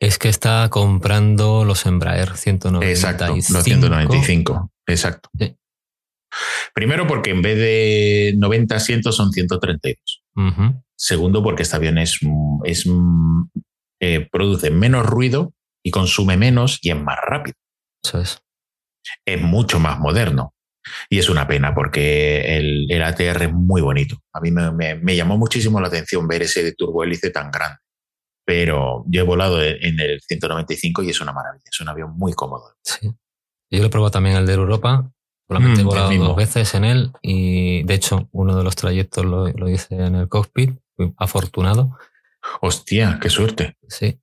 Es 0.00 0.18
que 0.18 0.28
está 0.28 0.68
comprando 0.70 1.64
los 1.64 1.86
Embraer 1.86 2.36
195. 2.36 2.84
Exacto, 2.84 3.34
los 3.52 3.64
195. 3.64 4.72
Exacto. 4.86 5.30
Primero, 6.74 7.06
porque 7.06 7.30
en 7.30 7.40
vez 7.40 7.56
de 7.56 8.34
90 8.36 8.76
asientos 8.76 9.16
son 9.16 9.32
132. 9.32 10.22
Segundo, 10.96 11.42
porque 11.42 11.62
este 11.62 11.76
avión 11.76 11.98
es, 11.98 12.18
es 12.64 12.86
eh, 14.00 14.28
produce 14.30 14.70
menos 14.70 15.06
ruido 15.06 15.54
y 15.82 15.90
consume 15.90 16.36
menos 16.36 16.78
y 16.82 16.90
es 16.90 17.02
más 17.02 17.18
rápido. 17.26 17.56
Eso 18.04 18.20
es 18.20 18.38
es 19.24 19.40
mucho 19.40 19.78
más 19.78 19.98
moderno. 19.98 20.54
Y 21.08 21.18
es 21.18 21.28
una 21.28 21.46
pena 21.46 21.74
porque 21.74 22.56
el, 22.56 22.90
el 22.90 23.02
ATR 23.02 23.42
es 23.42 23.52
muy 23.52 23.80
bonito. 23.80 24.18
A 24.32 24.40
mí 24.40 24.50
me, 24.50 24.70
me, 24.70 25.16
llamó 25.16 25.36
muchísimo 25.36 25.80
la 25.80 25.88
atención 25.88 26.26
ver 26.28 26.42
ese 26.42 26.72
turbohélice 26.72 27.30
tan 27.30 27.50
grande. 27.50 27.78
Pero 28.44 29.04
yo 29.08 29.22
he 29.22 29.24
volado 29.24 29.62
en 29.62 29.98
el 29.98 30.20
195 30.20 31.02
y 31.02 31.10
es 31.10 31.20
una 31.20 31.32
maravilla. 31.32 31.64
Es 31.70 31.80
un 31.80 31.88
avión 31.88 32.16
muy 32.16 32.32
cómodo. 32.32 32.76
Sí. 32.82 33.12
Yo 33.70 33.80
lo 33.80 33.86
he 33.86 33.90
probado 33.90 34.12
también 34.12 34.36
el 34.36 34.46
de 34.46 34.54
Europa. 34.54 35.10
Solamente 35.48 35.80
he 35.80 35.84
mm, 35.84 35.86
volado 35.86 36.14
dos 36.14 36.36
veces 36.36 36.74
en 36.74 36.84
él 36.84 37.12
y 37.22 37.82
de 37.84 37.94
hecho 37.94 38.28
uno 38.32 38.56
de 38.56 38.64
los 38.64 38.76
trayectos 38.76 39.24
lo, 39.24 39.48
lo 39.48 39.68
hice 39.68 39.96
en 39.96 40.14
el 40.14 40.28
cockpit. 40.28 40.78
Fui 40.96 41.12
afortunado. 41.18 41.98
Hostia, 42.60 43.18
qué 43.20 43.30
suerte. 43.30 43.76
Sí. 43.88 44.20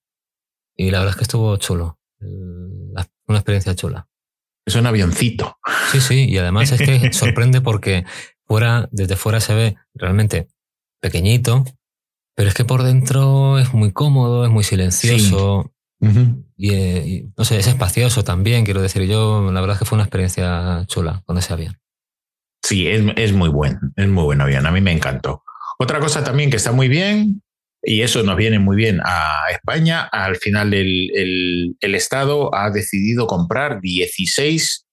Y 0.75 0.91
la 0.91 0.99
verdad 0.99 1.11
es 1.11 1.17
que 1.17 1.23
estuvo 1.23 1.55
chulo. 1.57 1.99
Una 2.19 3.39
experiencia 3.39 3.75
chula. 3.75 4.07
Es 4.65 4.75
un 4.75 4.85
avioncito. 4.85 5.57
Sí, 5.91 5.99
sí, 5.99 6.29
y 6.29 6.37
además 6.37 6.71
es 6.71 6.81
que 6.81 7.13
sorprende 7.13 7.61
porque 7.61 8.05
fuera, 8.45 8.87
desde 8.91 9.15
fuera 9.15 9.39
se 9.39 9.53
ve 9.53 9.75
realmente 9.93 10.47
pequeñito, 11.01 11.65
pero 12.35 12.49
es 12.49 12.55
que 12.55 12.65
por 12.65 12.83
dentro 12.83 13.59
es 13.59 13.73
muy 13.73 13.91
cómodo, 13.91 14.45
es 14.45 14.51
muy 14.51 14.63
silencioso. 14.63 15.71
y, 16.57 17.25
no 17.37 17.45
sé, 17.45 17.59
es 17.59 17.67
espacioso 17.67 18.23
también, 18.23 18.65
quiero 18.65 18.81
decir. 18.81 19.03
Yo, 19.03 19.51
la 19.51 19.61
verdad 19.61 19.75
es 19.75 19.79
que 19.79 19.85
fue 19.85 19.97
una 19.97 20.05
experiencia 20.05 20.83
chula 20.87 21.21
con 21.25 21.37
ese 21.37 21.53
avión. 21.53 21.79
Sí, 22.63 22.87
es, 22.87 23.03
es 23.17 23.33
muy 23.33 23.49
buen, 23.49 23.77
es 23.95 24.07
muy 24.07 24.23
buen 24.23 24.41
avión. 24.41 24.65
A 24.65 24.71
mí 24.71 24.81
me 24.81 24.93
encantó. 24.93 25.43
Otra 25.77 25.99
cosa 25.99 26.23
también 26.23 26.49
que 26.49 26.57
está 26.57 26.71
muy 26.71 26.87
bien 26.87 27.42
y 27.83 28.01
eso 28.01 28.23
nos 28.23 28.37
viene 28.37 28.59
muy 28.59 28.77
bien 28.77 29.01
a 29.03 29.45
España. 29.51 30.03
Al 30.03 30.37
final 30.37 30.73
el, 30.73 31.75
Estado 31.81 32.53
ha 32.55 32.71
decidido 32.71 33.27
comprar 33.27 33.81
16 33.81 34.85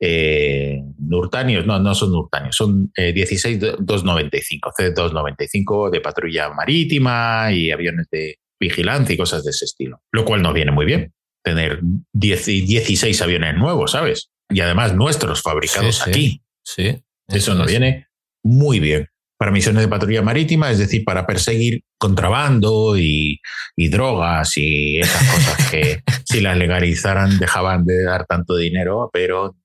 eh, 0.00 0.82
Nurtanios, 0.98 1.66
no, 1.66 1.78
no 1.78 1.94
son 1.94 2.12
Nurtanios, 2.12 2.54
son 2.54 2.92
16 2.94 3.58
295, 3.80 4.72
C295 4.78 5.90
de 5.90 6.00
patrulla 6.02 6.50
marítima 6.50 7.50
y 7.50 7.70
aviones 7.70 8.08
de 8.10 8.38
vigilancia 8.60 9.14
y 9.14 9.16
cosas 9.16 9.42
de 9.42 9.50
ese 9.50 9.64
estilo. 9.64 10.02
Lo 10.12 10.26
cual 10.26 10.42
nos 10.42 10.52
viene 10.52 10.70
muy 10.70 10.84
bien, 10.84 11.14
tener 11.42 11.80
16 12.12 13.22
aviones 13.22 13.56
nuevos, 13.56 13.92
¿sabes? 13.92 14.30
Y 14.50 14.60
además 14.60 14.94
nuestros 14.94 15.40
fabricados 15.40 16.06
aquí. 16.06 16.42
Sí. 16.62 17.02
Eso 17.28 17.54
nos 17.54 17.68
viene 17.68 18.08
muy 18.42 18.80
bien 18.80 19.08
para 19.36 19.50
misiones 19.50 19.82
de 19.82 19.88
patrulla 19.88 20.22
marítima, 20.22 20.70
es 20.70 20.78
decir, 20.78 21.04
para 21.04 21.26
perseguir 21.26 21.82
contrabando 21.98 22.96
y, 22.96 23.40
drogas 23.76 24.56
y 24.56 25.00
esas 25.00 25.30
cosas 25.30 25.70
que 25.70 26.00
si 26.24 26.40
las 26.40 26.56
legalizaran 26.56 27.38
dejaban 27.38 27.84
de 27.84 28.04
dar 28.04 28.26
tanto 28.26 28.56
dinero, 28.56 29.10
pero 29.12 29.56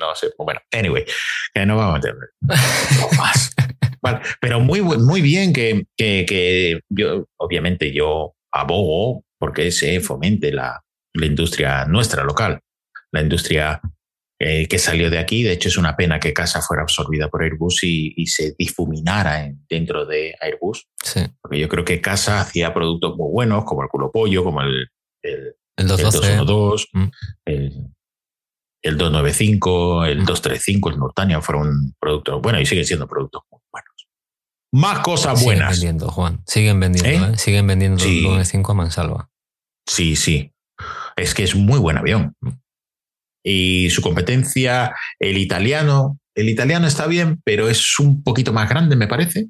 no 0.00 0.14
sé, 0.14 0.28
bueno, 0.38 0.60
anyway, 0.72 1.04
que 1.52 1.66
no 1.66 1.76
vamos 1.76 1.94
a 1.94 1.98
meter 1.98 2.14
más. 3.18 3.54
pero 4.40 4.60
muy, 4.60 4.80
muy 4.80 5.20
bien 5.20 5.52
que, 5.52 5.86
que, 5.96 6.80
yo, 6.88 7.26
obviamente 7.36 7.92
yo 7.92 8.34
abogo 8.52 9.24
porque 9.38 9.70
se 9.70 10.00
fomente 10.00 10.52
la, 10.52 10.82
la 11.14 11.26
industria 11.26 11.84
nuestra 11.84 12.24
local, 12.24 12.60
la 13.12 13.22
industria 13.22 13.80
eh, 14.40 14.68
que 14.68 14.78
salió 14.78 15.10
de 15.10 15.18
aquí. 15.18 15.42
De 15.42 15.52
hecho, 15.52 15.68
es 15.68 15.76
una 15.76 15.96
pena 15.96 16.20
que 16.20 16.32
Casa 16.32 16.62
fuera 16.62 16.82
absorbida 16.82 17.28
por 17.28 17.42
Airbus 17.42 17.82
y, 17.82 18.26
se 18.26 18.54
difuminara 18.56 19.50
dentro 19.68 20.06
de 20.06 20.34
Airbus. 20.40 20.86
Porque 21.40 21.58
yo 21.58 21.68
creo 21.68 21.84
que 21.84 22.00
Casa 22.00 22.40
hacía 22.40 22.72
productos 22.72 23.16
muy 23.16 23.32
buenos, 23.32 23.64
como 23.64 23.82
el 23.82 23.88
culo 23.88 24.12
pollo, 24.12 24.44
como 24.44 24.62
el, 24.62 24.88
el, 25.22 25.56
el 25.76 25.88
212, 25.88 26.34
el, 27.46 27.90
el, 28.82 28.96
295, 28.96 30.04
el 30.04 30.18
235, 30.24 30.88
mm. 30.88 30.92
el 30.92 30.98
Nurtania 30.98 31.40
fueron 31.40 31.96
productos 31.98 32.40
buenos 32.40 32.62
y 32.62 32.66
siguen 32.66 32.84
siendo 32.84 33.08
productos 33.08 33.42
muy 33.50 33.60
buenos. 33.72 34.08
Más 34.70 35.00
cosas 35.00 35.42
buenas. 35.42 35.74
Siguen 35.74 35.96
vendiendo, 35.96 36.12
Juan. 36.12 36.42
Siguen 36.46 36.78
vendiendo, 36.78 37.26
¿eh? 37.26 37.30
¿eh? 37.32 37.38
Siguen 37.38 37.66
vendiendo 37.66 38.04
el 38.04 38.22
295 38.22 38.70
a 38.70 38.74
mansalva. 38.74 39.30
Sí, 39.84 40.14
sí. 40.14 40.52
Es 41.16 41.34
que 41.34 41.42
es 41.42 41.56
muy 41.56 41.80
buen 41.80 41.96
avión. 41.96 42.36
Y 43.42 43.90
su 43.90 44.02
competencia, 44.02 44.94
el 45.18 45.38
italiano. 45.38 46.18
El 46.34 46.48
italiano 46.48 46.86
está 46.86 47.06
bien, 47.06 47.40
pero 47.44 47.68
es 47.68 47.98
un 47.98 48.22
poquito 48.22 48.52
más 48.52 48.68
grande, 48.68 48.94
me 48.96 49.08
parece. 49.08 49.48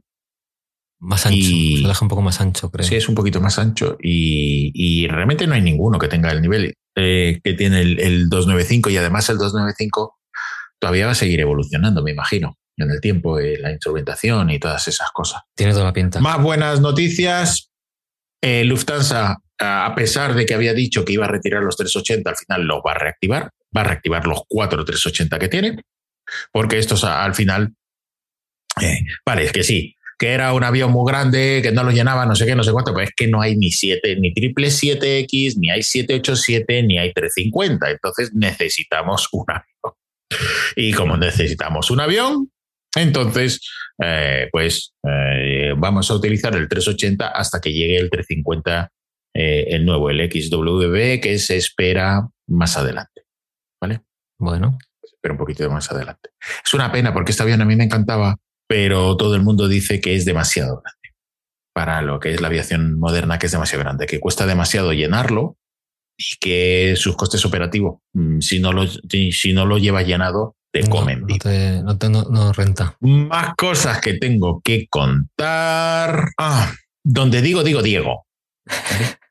Más 1.00 1.26
ancho, 1.26 1.46
se 1.46 1.86
deja 1.86 2.04
un 2.04 2.08
poco 2.08 2.22
más 2.22 2.40
ancho, 2.40 2.70
creo. 2.70 2.86
Sí, 2.86 2.96
es 2.96 3.08
un 3.08 3.14
poquito 3.14 3.40
más 3.40 3.58
ancho 3.58 3.96
y, 4.00 5.06
realmente 5.06 5.46
no 5.46 5.54
hay 5.54 5.62
ninguno 5.62 5.98
que 5.98 6.08
tenga 6.08 6.32
el 6.32 6.42
nivel 6.42 6.74
eh, 6.96 7.40
que 7.42 7.54
tiene 7.54 7.82
el, 7.82 8.28
295 8.28 8.90
y 8.90 8.96
además 8.96 9.28
el 9.30 9.38
295 9.38 10.18
todavía 10.80 11.06
va 11.06 11.12
a 11.12 11.14
seguir 11.14 11.38
evolucionando, 11.40 12.02
me 12.02 12.10
imagino, 12.10 12.56
en 12.76 12.90
el 12.90 13.00
tiempo, 13.00 13.38
eh, 13.38 13.58
la 13.58 13.70
instrumentación 13.70 14.50
y 14.50 14.58
todas 14.58 14.88
esas 14.88 15.10
cosas. 15.12 15.42
Tiene 15.54 15.72
toda 15.72 15.84
la 15.84 15.92
pinta. 15.92 16.20
Más 16.20 16.42
buenas 16.42 16.80
noticias. 16.80 17.70
Eh, 18.42 18.64
Lufthansa, 18.64 19.38
a 19.58 19.94
pesar 19.94 20.34
de 20.34 20.46
que 20.46 20.54
había 20.54 20.74
dicho 20.74 21.04
que 21.04 21.12
iba 21.12 21.26
a 21.26 21.28
retirar 21.28 21.62
los 21.62 21.76
380, 21.76 22.30
al 22.30 22.36
final 22.36 22.62
lo 22.64 22.82
va 22.82 22.92
a 22.92 22.98
reactivar. 22.98 23.50
Va 23.76 23.82
a 23.82 23.84
reactivar 23.84 24.26
los 24.26 24.42
cuatro 24.48 24.84
380 24.84 25.38
que 25.38 25.48
tiene, 25.48 25.82
porque 26.52 26.78
estos 26.78 27.04
al 27.04 27.34
final, 27.34 27.74
vale, 29.24 29.44
es 29.44 29.52
que 29.52 29.62
sí, 29.62 29.94
que 30.18 30.32
era 30.32 30.52
un 30.52 30.64
avión 30.64 30.90
muy 30.90 31.10
grande, 31.10 31.60
que 31.62 31.70
no 31.70 31.84
lo 31.84 31.92
llenaba, 31.92 32.26
no 32.26 32.34
sé 32.34 32.44
qué, 32.44 32.56
no 32.56 32.64
sé 32.64 32.72
cuánto, 32.72 32.92
pues 32.92 33.10
es 33.10 33.14
que 33.14 33.28
no 33.28 33.40
hay 33.40 33.56
ni 33.56 33.70
7, 33.70 34.16
ni 34.18 34.34
triple 34.34 34.68
7X, 34.68 35.54
ni 35.58 35.70
hay 35.70 35.82
787, 35.82 36.82
ni 36.82 36.98
hay 36.98 37.12
350. 37.12 37.90
Entonces 37.90 38.32
necesitamos 38.34 39.28
un 39.32 39.44
avión. 39.48 39.94
Y 40.76 40.92
como 40.92 41.16
necesitamos 41.16 41.90
un 41.90 42.00
avión, 42.00 42.50
entonces, 42.96 43.60
eh, 44.02 44.48
pues 44.50 44.92
eh, 45.08 45.74
vamos 45.76 46.10
a 46.10 46.14
utilizar 46.14 46.54
el 46.56 46.68
380 46.68 47.28
hasta 47.28 47.60
que 47.60 47.72
llegue 47.72 47.96
el 47.96 48.10
350, 48.10 48.90
eh, 49.34 49.66
el 49.68 49.84
nuevo, 49.84 50.10
el 50.10 50.20
XWB, 50.20 51.20
que 51.20 51.38
se 51.38 51.56
espera 51.56 52.26
más 52.48 52.76
adelante. 52.76 53.17
¿Vale? 53.80 54.02
Bueno. 54.38 54.78
Se 55.02 55.14
espera 55.14 55.32
un 55.34 55.38
poquito 55.38 55.68
más 55.70 55.90
adelante. 55.90 56.30
Es 56.64 56.74
una 56.74 56.92
pena 56.92 57.12
porque 57.12 57.32
este 57.32 57.42
avión 57.42 57.60
a 57.62 57.64
mí 57.64 57.76
me 57.76 57.84
encantaba 57.84 58.36
pero 58.68 59.16
todo 59.16 59.34
el 59.34 59.42
mundo 59.42 59.66
dice 59.66 60.00
que 60.00 60.14
es 60.14 60.24
demasiado 60.24 60.82
grande 60.82 60.98
para 61.74 62.02
lo 62.02 62.20
que 62.20 62.34
es 62.34 62.40
la 62.40 62.48
aviación 62.48 62.98
moderna, 62.98 63.38
que 63.38 63.46
es 63.46 63.52
demasiado 63.52 63.84
grande, 63.84 64.06
que 64.06 64.20
cuesta 64.20 64.46
demasiado 64.46 64.92
llenarlo 64.92 65.56
y 66.18 66.36
que 66.40 66.94
sus 66.96 67.16
costes 67.16 67.44
operativos, 67.46 68.00
mm, 68.12 68.40
si 68.40 68.58
no 68.58 68.72
lo, 68.72 68.84
si 68.86 69.52
no 69.52 69.64
lo 69.64 69.78
llevas 69.78 70.06
llenado, 70.06 70.56
te 70.72 70.86
comen. 70.88 71.24
No, 71.24 72.52
renta. 72.52 72.96
Más 73.00 73.54
cosas 73.56 74.00
que 74.00 74.14
tengo 74.14 74.60
que 74.62 74.86
contar. 74.88 76.30
Ah, 76.36 76.74
donde 77.04 77.40
digo, 77.40 77.64
digo 77.64 77.82
Diego. 77.82 78.26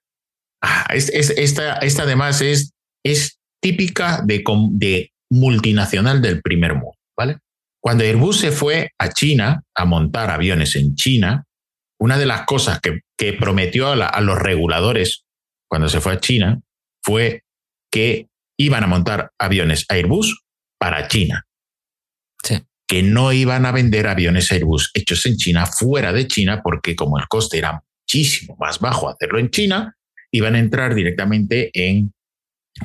Ah, 0.59 0.87
esta, 0.91 1.73
esta 1.75 2.03
además 2.03 2.41
es, 2.41 2.73
es 3.05 3.36
típica 3.61 4.21
de, 4.23 4.43
de 4.71 5.11
multinacional 5.29 6.21
del 6.21 6.41
primer 6.41 6.73
mundo, 6.73 6.97
¿vale? 7.17 7.39
Cuando 7.81 8.03
Airbus 8.03 8.39
se 8.39 8.51
fue 8.51 8.91
a 8.97 9.09
China 9.09 9.63
a 9.75 9.85
montar 9.85 10.29
aviones 10.29 10.75
en 10.75 10.95
China, 10.95 11.45
una 11.99 12.17
de 12.17 12.25
las 12.25 12.41
cosas 12.45 12.79
que, 12.79 13.01
prometió 13.33 13.87
a, 13.87 14.21
los 14.21 14.37
reguladores 14.37 15.23
cuando 15.67 15.89
se 15.89 15.99
fue 16.01 16.13
a 16.13 16.19
China 16.19 16.61
fue 17.03 17.43
que 17.91 18.27
iban 18.59 18.83
a 18.83 18.87
montar 18.87 19.31
aviones 19.39 19.85
Airbus 19.89 20.43
para 20.77 21.07
China. 21.07 21.45
Que 22.87 23.03
no 23.03 23.33
iban 23.33 23.65
a 23.65 23.71
vender 23.71 24.07
aviones 24.07 24.51
Airbus 24.51 24.91
hechos 24.93 25.25
en 25.25 25.35
China 25.35 25.65
fuera 25.65 26.13
de 26.13 26.27
China 26.27 26.61
porque 26.63 26.95
como 26.95 27.19
el 27.19 27.27
coste 27.27 27.57
era 27.57 27.83
muchísimo 28.03 28.55
más 28.59 28.79
bajo 28.79 29.09
hacerlo 29.09 29.39
en 29.39 29.49
China, 29.49 29.97
iban 30.31 30.55
a 30.55 30.59
entrar 30.59 30.93
directamente 30.93 31.71
en 31.73 32.13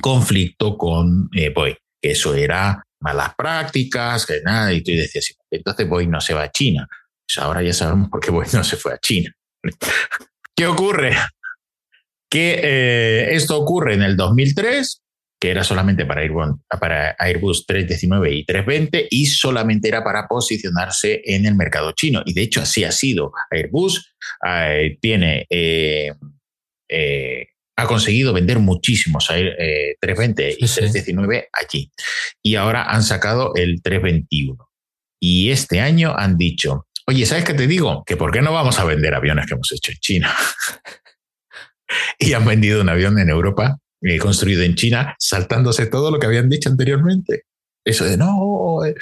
conflicto 0.01 0.77
con 0.77 1.29
eh, 1.35 1.51
Boeing. 1.55 1.77
Eso 2.01 2.35
era 2.35 2.83
malas 3.01 3.35
prácticas, 3.37 4.27
que 4.27 4.41
nada, 4.43 4.73
y 4.73 4.83
tú 4.83 4.93
decías, 4.93 5.35
entonces 5.51 5.89
Boeing 5.89 6.11
no 6.11 6.21
se 6.21 6.35
va 6.35 6.43
a 6.43 6.51
China. 6.51 6.89
Pues 7.27 7.39
ahora 7.39 7.63
ya 7.63 7.73
sabemos 7.73 8.09
por 8.09 8.21
qué 8.21 8.31
Boeing 8.31 8.53
no 8.53 8.65
se 8.65 8.77
fue 8.77 8.95
a 8.95 8.99
China. 8.99 9.31
¿Qué 10.57 10.67
ocurre? 10.67 11.17
Que 12.31 12.61
eh, 12.63 13.35
esto 13.35 13.59
ocurre 13.59 13.95
en 13.95 14.03
el 14.03 14.17
2003, 14.17 15.03
que 15.41 15.51
era 15.51 15.65
solamente 15.65 16.07
para 16.07 16.21
Airbus, 16.21 16.61
para 16.81 17.17
Airbus 17.19 17.67
319 17.67 18.33
y 18.33 18.45
320 18.45 19.09
y 19.11 19.27
solamente 19.27 19.89
era 19.89 20.05
para 20.05 20.29
posicionarse 20.29 21.21
en 21.25 21.47
el 21.47 21.55
mercado 21.55 21.93
chino. 21.93 22.23
Y 22.25 22.33
de 22.33 22.43
hecho 22.43 22.63
así 22.63 22.85
ha 22.85 22.93
sido. 22.93 23.33
Airbus 23.51 24.15
eh, 24.47 24.99
tiene 25.01 25.47
eh, 25.51 26.13
ha 27.77 27.87
conseguido 27.87 28.33
vender 28.33 28.59
muchísimos 28.59 29.27
320 29.27 30.49
eh, 30.49 30.57
y 30.59 30.67
319 30.67 31.49
allí. 31.53 31.91
Y 32.43 32.57
ahora 32.57 32.85
han 32.85 33.03
sacado 33.03 33.53
el 33.55 33.83
321. 33.83 34.69
Y 35.21 35.51
este 35.51 35.81
año 35.81 36.15
han 36.17 36.37
dicho, 36.37 36.87
oye, 37.07 37.25
¿sabes 37.27 37.45
qué 37.45 37.55
te 37.55 37.67
digo? 37.67 38.05
Que 38.05 38.17
por 38.17 38.33
qué 38.33 38.43
no 38.43 38.53
vamos 38.53 38.79
a 38.79 38.85
vender 38.85 39.15
aviones 39.15 39.47
que 39.47 39.55
hemos 39.55 39.71
hecho 39.73 39.93
en 39.93 39.99
China. 39.99 40.35
y 42.19 42.33
han 42.33 42.45
vendido 42.45 42.81
un 42.81 42.89
avión 42.89 43.19
en 43.19 43.29
Europa 43.29 43.79
eh, 44.03 44.19
construido 44.19 44.63
en 44.63 44.75
China, 44.75 45.15
saltándose 45.19 45.87
todo 45.87 46.11
lo 46.11 46.19
que 46.19 46.27
habían 46.27 46.49
dicho 46.49 46.69
anteriormente. 46.69 47.45
Eso 47.85 48.05
de 48.05 48.17
no, 48.17 48.85
eh, 48.85 48.95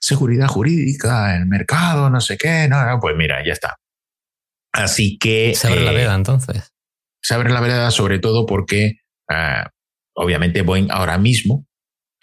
seguridad 0.00 0.46
jurídica, 0.46 1.36
el 1.36 1.46
mercado, 1.46 2.10
no 2.10 2.20
sé 2.20 2.36
qué, 2.36 2.68
no, 2.68 2.84
no 2.84 3.00
pues 3.00 3.16
mira, 3.16 3.42
ya 3.44 3.52
está. 3.52 3.76
Así 4.72 5.16
que. 5.18 5.54
Se 5.54 5.68
abre 5.68 5.84
la 5.84 5.92
veda 5.92 6.14
entonces 6.14 6.75
saber 7.26 7.50
la 7.50 7.60
verdad, 7.60 7.90
sobre 7.90 8.20
todo 8.20 8.46
porque 8.46 9.00
ah, 9.28 9.68
obviamente 10.14 10.62
Boeing 10.62 10.88
ahora 10.90 11.18
mismo 11.18 11.66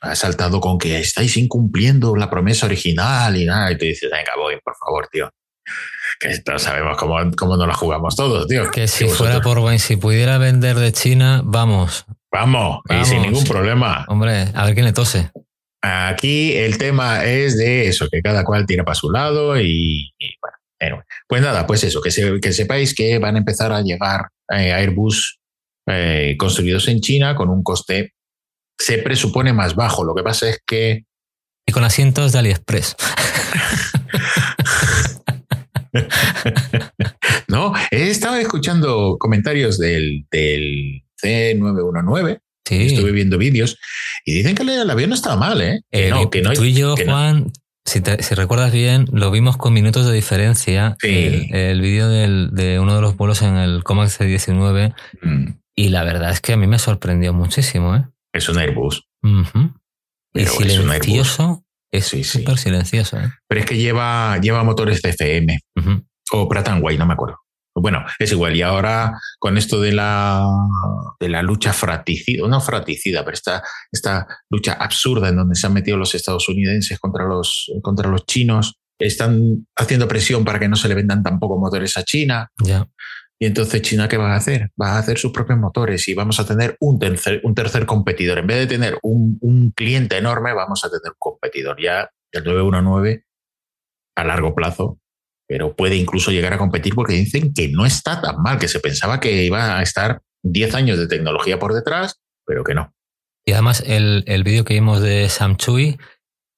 ha 0.01 0.15
saltado 0.15 0.61
con 0.61 0.77
que 0.77 0.99
estáis 0.99 1.35
incumpliendo 1.38 2.15
la 2.15 2.30
promesa 2.30 2.65
original 2.65 3.35
y 3.35 3.45
nada, 3.45 3.71
y 3.71 3.77
tú 3.77 3.85
dices, 3.85 4.09
venga, 4.09 4.34
Boeing, 4.38 4.59
por 4.63 4.75
favor, 4.77 5.07
tío. 5.11 5.30
Que 6.19 6.30
esto 6.30 6.57
sabemos 6.59 6.97
cómo, 6.97 7.17
cómo 7.38 7.57
nos 7.57 7.67
la 7.67 7.73
jugamos 7.73 8.15
todos, 8.15 8.47
tío. 8.47 8.69
Que 8.69 8.88
si 8.88 9.07
fuera 9.07 9.41
por 9.41 9.59
Boeing, 9.59 9.80
si 9.80 9.97
pudiera 9.97 10.38
vender 10.38 10.77
de 10.77 10.91
China, 10.91 11.41
vamos. 11.43 12.05
Vamos, 12.31 12.80
y 12.89 13.05
sin 13.05 13.21
ningún 13.21 13.43
problema. 13.43 14.05
Hombre, 14.07 14.47
a 14.53 14.65
ver 14.65 14.73
quién 14.73 14.85
le 14.85 14.93
tose. 14.93 15.31
Aquí 15.81 16.53
el 16.53 16.77
tema 16.77 17.25
es 17.25 17.57
de 17.57 17.88
eso, 17.88 18.07
que 18.09 18.21
cada 18.21 18.45
cual 18.45 18.65
tira 18.65 18.84
para 18.84 18.95
su 18.95 19.11
lado 19.11 19.59
y, 19.59 20.13
bueno. 20.41 20.57
Pues 21.27 21.41
nada, 21.41 21.65
pues 21.65 21.83
eso, 21.83 22.01
que, 22.01 22.39
que 22.41 22.51
sepáis 22.51 22.93
que 22.93 23.17
van 23.19 23.35
a 23.35 23.39
empezar 23.39 23.71
a 23.71 23.81
llegar 23.81 24.27
eh, 24.49 24.73
Airbus 24.73 25.39
eh, 25.87 26.35
construidos 26.37 26.87
en 26.87 27.01
China 27.01 27.35
con 27.35 27.49
un 27.49 27.63
coste, 27.63 28.13
se 28.77 28.97
presupone 28.99 29.53
más 29.53 29.75
bajo. 29.75 30.03
Lo 30.03 30.15
que 30.15 30.23
pasa 30.23 30.49
es 30.49 30.59
que... 30.65 31.05
Y 31.65 31.71
con 31.71 31.83
asientos 31.83 32.31
de 32.31 32.39
AliExpress. 32.39 32.95
no, 37.47 37.73
he 37.91 38.09
estado 38.09 38.35
escuchando 38.35 39.17
comentarios 39.17 39.77
del, 39.77 40.25
C919. 40.31 42.39
Estuve 42.69 43.11
viendo 43.11 43.37
vídeos 43.37 43.77
y 44.25 44.33
dicen 44.33 44.55
que 44.55 44.63
el 44.63 44.89
avión 44.89 45.09
no 45.09 45.15
estaba 45.15 45.35
mal, 45.35 45.61
¿eh? 45.61 45.81
eh 45.91 46.09
no, 46.09 46.29
que 46.29 46.41
no, 46.41 46.53
tú 46.53 46.63
y 46.63 46.73
yo, 46.73 46.95
Juan, 46.95 47.51
si, 47.85 47.99
recuerdas 48.35 48.72
bien, 48.72 49.07
lo 49.11 49.30
vimos 49.30 49.57
con 49.57 49.73
minutos 49.73 50.05
de 50.05 50.14
diferencia. 50.14 50.95
El, 51.01 51.81
vídeo 51.81 52.10
de 52.10 52.80
uno 52.80 52.95
de 52.95 53.01
los 53.01 53.18
vuelos 53.18 53.41
en 53.41 53.57
el 53.57 53.84
Comac 53.84 54.10
C19. 54.10 54.93
Mm. 55.22 55.47
Y 55.76 55.89
la 55.89 56.03
verdad 56.03 56.31
es 56.31 56.39
que 56.39 56.53
a 56.53 56.57
mí 56.57 56.68
me 56.68 56.80
sorprendió 56.80 57.34
muchísimo. 57.34 57.95
¿eh? 57.95 58.05
Es 58.31 58.47
un 58.47 58.57
Airbus. 58.60 59.07
Y 60.34 60.45
silencioso. 60.45 61.64
Es 61.91 62.07
súper 62.07 62.57
silencioso. 62.57 63.19
¿eh? 63.19 63.31
Pero 63.47 63.61
es 63.61 63.68
que 63.68 63.77
lleva, 63.77 64.39
lleva 64.39 64.64
motores 64.64 65.01
de 65.01 65.10
FM. 65.10 65.60
O 66.31 66.47
Pratt 66.47 66.69
White, 66.81 66.97
no 66.97 67.05
me 67.05 67.14
acuerdo. 67.14 67.42
Bueno, 67.84 68.05
es 68.18 68.31
igual. 68.31 68.55
Y 68.55 68.61
ahora 68.61 69.19
con 69.39 69.57
esto 69.57 69.81
de 69.81 69.91
la, 69.91 70.47
de 71.19 71.27
la 71.27 71.43
lucha 71.43 71.73
fraticida, 71.73 72.47
no 72.47 72.61
fraticida, 72.61 73.26
pero 73.26 73.34
esta, 73.34 73.61
esta 73.91 74.26
lucha 74.49 74.72
absurda 74.80 75.27
en 75.27 75.35
donde 75.35 75.55
se 75.55 75.68
han 75.68 75.73
metido 75.73 75.97
los 75.97 76.15
estadounidenses 76.15 76.97
contra 76.97 77.26
los, 77.26 77.69
contra 77.81 78.10
los 78.10 78.26
chinos, 78.26 78.76
están 78.97 79.68
haciendo 79.76 80.07
presión 80.07 80.45
para 80.45 80.60
que 80.60 80.69
no 80.69 80.77
se 80.77 80.88
le 80.88 80.95
vendan 80.95 81.23
tampoco 81.23 81.60
motores 81.60 81.97
a 81.97 82.05
China. 82.05 82.49
Y 83.38 83.45
entonces 83.45 83.81
China, 83.81 84.07
¿qué 84.07 84.15
va 84.15 84.31
a 84.31 84.38
hacer? 84.38 84.72
Va 84.81 84.93
a 84.93 84.99
hacer 84.99 85.18
sus 85.18 85.34
propios 85.34 85.60
motores 85.60 86.07
y 86.07 86.14
vamos 86.14 86.39
a 86.39 86.47
tener 86.47 86.77
un 86.80 86.99
tercer, 86.99 87.41
un 87.43 87.53
tercer 87.53 87.85
competidor. 87.85 88.38
En 88.38 88.47
vez 88.47 88.60
de 88.60 88.68
tener 88.68 88.97
un, 89.03 89.38
un 89.41 89.72
cliente 89.72 90.18
enorme, 90.18 90.53
vamos 90.53 90.85
a 90.85 90.89
tener 90.89 91.11
un 91.11 91.19
competidor. 91.19 91.76
Ya 91.84 92.10
el 92.31 92.45
919 92.45 93.26
a 94.15 94.23
largo 94.23 94.55
plazo 94.55 94.99
pero 95.47 95.75
puede 95.75 95.95
incluso 95.95 96.31
llegar 96.31 96.53
a 96.53 96.57
competir 96.57 96.95
porque 96.95 97.13
dicen 97.13 97.53
que 97.53 97.69
no 97.69 97.85
está 97.85 98.21
tan 98.21 98.41
mal, 98.41 98.57
que 98.57 98.67
se 98.67 98.79
pensaba 98.79 99.19
que 99.19 99.43
iba 99.43 99.77
a 99.77 99.81
estar 99.81 100.21
10 100.43 100.75
años 100.75 100.97
de 100.97 101.07
tecnología 101.07 101.59
por 101.59 101.73
detrás, 101.73 102.21
pero 102.45 102.63
que 102.63 102.73
no. 102.73 102.93
Y 103.45 103.51
además 103.53 103.83
el, 103.85 104.23
el 104.27 104.43
vídeo 104.43 104.63
que 104.63 104.75
vimos 104.75 105.01
de 105.01 105.27
Sam 105.29 105.57
Chui, 105.57 105.97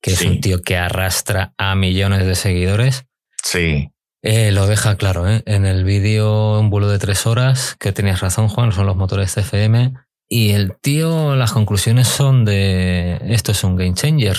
que 0.02 0.12
es 0.12 0.22
un 0.22 0.40
tío 0.40 0.62
que 0.62 0.78
arrastra 0.78 1.54
a 1.58 1.74
millones 1.74 2.26
de 2.28 2.36
seguidores. 2.36 3.06
Sí. 3.44 3.90
Eh, 4.22 4.52
lo 4.52 4.68
deja 4.68 4.96
claro, 4.98 5.28
¿eh? 5.28 5.42
En 5.46 5.66
el 5.66 5.84
vídeo, 5.84 6.60
un 6.60 6.70
vuelo 6.70 6.90
de 6.90 7.00
tres 7.00 7.26
horas, 7.26 7.76
que 7.80 7.92
tenías 7.92 8.22
razón, 8.22 8.48
Juan, 8.48 8.72
son 8.72 8.86
los 8.86 8.96
motores 8.96 9.34
CFM. 9.34 9.94
Y 10.28 10.52
el 10.52 10.76
tío, 10.80 11.36
las 11.36 11.54
conclusiones 11.54 12.08
son 12.08 12.46
de 12.46 13.20
esto 13.24 13.52
es 13.52 13.64
un 13.64 13.76
game 13.76 13.94
changer. 13.94 14.38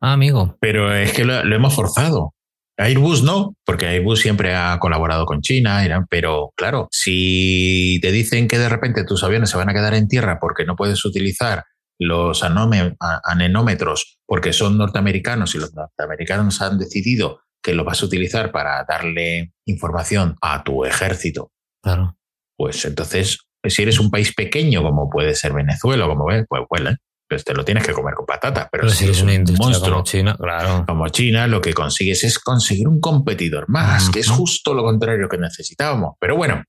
Ah, 0.00 0.12
amigo. 0.12 0.56
Pero 0.60 0.94
es 0.94 1.12
que 1.12 1.24
lo 1.24 1.54
hemos 1.54 1.74
forzado. 1.74 2.34
Airbus 2.78 3.22
no, 3.22 3.56
porque 3.64 3.86
Airbus 3.86 4.20
siempre 4.20 4.54
ha 4.54 4.78
colaborado 4.78 5.24
con 5.24 5.40
China, 5.40 6.06
pero 6.10 6.52
claro, 6.56 6.88
si 6.90 7.98
te 8.02 8.12
dicen 8.12 8.48
que 8.48 8.58
de 8.58 8.68
repente 8.68 9.04
tus 9.04 9.24
aviones 9.24 9.50
se 9.50 9.56
van 9.56 9.70
a 9.70 9.74
quedar 9.74 9.94
en 9.94 10.08
tierra 10.08 10.38
porque 10.40 10.64
no 10.64 10.76
puedes 10.76 11.04
utilizar 11.04 11.64
los 11.98 12.42
anemómetros 12.42 14.18
porque 14.26 14.52
son 14.52 14.76
norteamericanos 14.76 15.54
y 15.54 15.58
los 15.58 15.72
norteamericanos 15.74 16.60
han 16.60 16.78
decidido 16.78 17.40
que 17.62 17.72
lo 17.72 17.84
vas 17.84 18.02
a 18.02 18.06
utilizar 18.06 18.52
para 18.52 18.84
darle 18.84 19.54
información 19.64 20.36
a 20.42 20.62
tu 20.62 20.84
ejército. 20.84 21.52
Claro. 21.82 22.18
Pues 22.58 22.84
entonces, 22.84 23.38
si 23.64 23.82
eres 23.82 23.98
un 23.98 24.10
país 24.10 24.34
pequeño 24.34 24.82
como 24.82 25.08
puede 25.08 25.34
ser 25.34 25.54
Venezuela, 25.54 26.06
como 26.06 26.26
ves, 26.26 26.44
pues 26.48 26.62
bueno, 26.68 26.94
pues 27.28 27.44
te 27.44 27.54
lo 27.54 27.64
tienes 27.64 27.84
que 27.84 27.92
comer 27.92 28.14
con 28.14 28.26
patatas. 28.26 28.68
Pero, 28.70 28.88
si 28.88 29.04
eres 29.04 29.22
un 29.22 29.44
monstruo 29.58 29.90
como 29.90 30.04
China, 30.04 30.36
claro. 30.38 30.84
como 30.86 31.08
China, 31.08 31.46
lo 31.46 31.60
que 31.60 31.74
consigues 31.74 32.24
es 32.24 32.38
conseguir 32.38 32.88
un 32.88 33.00
competidor 33.00 33.68
más, 33.68 34.10
que 34.10 34.20
es 34.20 34.28
justo 34.28 34.74
lo 34.74 34.82
contrario 34.82 35.28
que 35.28 35.38
necesitábamos. 35.38 36.14
Pero 36.20 36.36
bueno, 36.36 36.62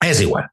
es 0.00 0.20
igual. 0.20 0.48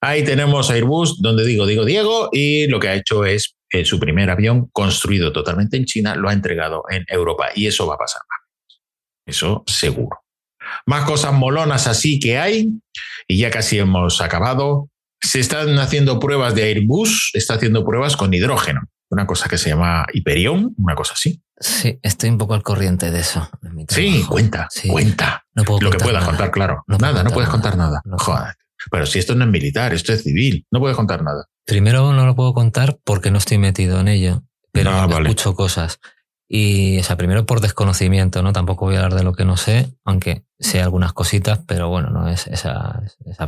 Ahí 0.00 0.24
tenemos 0.24 0.70
Airbus, 0.70 1.22
donde 1.22 1.46
digo, 1.46 1.64
digo 1.64 1.84
Diego, 1.84 2.28
y 2.32 2.66
lo 2.66 2.80
que 2.80 2.88
ha 2.88 2.94
hecho 2.94 3.24
es 3.24 3.54
eh, 3.70 3.84
su 3.84 4.00
primer 4.00 4.30
avión 4.30 4.68
construido 4.72 5.32
totalmente 5.32 5.76
en 5.76 5.84
China, 5.84 6.16
lo 6.16 6.28
ha 6.28 6.32
entregado 6.32 6.82
en 6.90 7.04
Europa. 7.06 7.50
Y 7.54 7.68
eso 7.68 7.86
va 7.86 7.94
a 7.94 7.98
pasar 7.98 8.22
más. 8.28 8.80
Eso 9.24 9.62
seguro. 9.66 10.24
Más 10.86 11.04
cosas 11.04 11.32
molonas 11.32 11.86
así 11.86 12.18
que 12.18 12.38
hay, 12.38 12.68
y 13.28 13.38
ya 13.38 13.50
casi 13.50 13.78
hemos 13.78 14.20
acabado. 14.20 14.88
Se 15.22 15.40
están 15.40 15.78
haciendo 15.78 16.18
pruebas 16.18 16.54
de 16.54 16.64
Airbus, 16.64 17.30
está 17.32 17.54
haciendo 17.54 17.84
pruebas 17.84 18.16
con 18.16 18.34
hidrógeno, 18.34 18.82
una 19.08 19.26
cosa 19.26 19.48
que 19.48 19.56
se 19.56 19.70
llama 19.70 20.04
Hyperion, 20.12 20.74
una 20.76 20.94
cosa 20.94 21.14
así. 21.14 21.42
Sí, 21.58 21.98
estoy 22.02 22.30
un 22.30 22.38
poco 22.38 22.54
al 22.54 22.62
corriente 22.62 23.10
de 23.10 23.20
eso. 23.20 23.48
sí, 23.88 24.24
cuenta, 24.28 24.68
cuenta. 24.88 25.44
No 25.54 25.64
puedo 25.64 25.80
lo 25.80 25.90
que 25.90 25.98
puedas 25.98 26.24
contar, 26.24 26.50
claro. 26.50 26.84
nada, 26.86 27.22
no 27.22 27.30
puedes 27.30 27.48
contar 27.48 27.76
nada. 27.76 28.02
Joder. 28.04 28.54
Pero 28.90 29.06
si 29.06 29.20
esto 29.20 29.34
no 29.34 29.44
es 29.44 29.50
militar, 29.50 29.94
esto 29.94 30.12
es 30.12 30.24
civil, 30.24 30.66
no 30.70 30.80
puedes 30.80 30.96
contar 30.96 31.22
nada. 31.22 31.46
Primero 31.64 32.12
no 32.12 32.26
lo 32.26 32.34
puedo 32.34 32.52
contar 32.52 32.98
porque 33.04 33.30
no 33.30 33.38
estoy 33.38 33.58
metido 33.58 34.00
en 34.00 34.08
ello, 34.08 34.42
pero 34.72 34.90
ah, 34.90 35.08
escucho 35.20 35.54
cosas. 35.54 36.00
Y, 36.54 36.98
o 36.98 37.02
sea, 37.02 37.16
primero 37.16 37.46
por 37.46 37.62
desconocimiento, 37.62 38.42
¿no? 38.42 38.52
Tampoco 38.52 38.84
voy 38.84 38.96
a 38.96 38.98
hablar 38.98 39.14
de 39.14 39.24
lo 39.24 39.32
que 39.32 39.46
no 39.46 39.56
sé, 39.56 39.94
aunque 40.04 40.44
sé 40.58 40.82
algunas 40.82 41.14
cositas, 41.14 41.60
pero 41.66 41.88
bueno, 41.88 42.10
no 42.10 42.28
es 42.28 42.46
esa, 42.46 43.02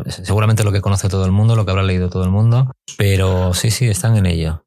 seguramente 0.08 0.64
lo 0.64 0.72
que 0.72 0.80
conoce 0.80 1.10
todo 1.10 1.26
el 1.26 1.30
mundo, 1.30 1.54
lo 1.54 1.66
que 1.66 1.70
habrá 1.72 1.82
leído 1.82 2.08
todo 2.08 2.24
el 2.24 2.30
mundo, 2.30 2.72
pero 2.96 3.52
sí, 3.52 3.70
sí, 3.70 3.88
están 3.88 4.16
en 4.16 4.24
ello. 4.24 4.64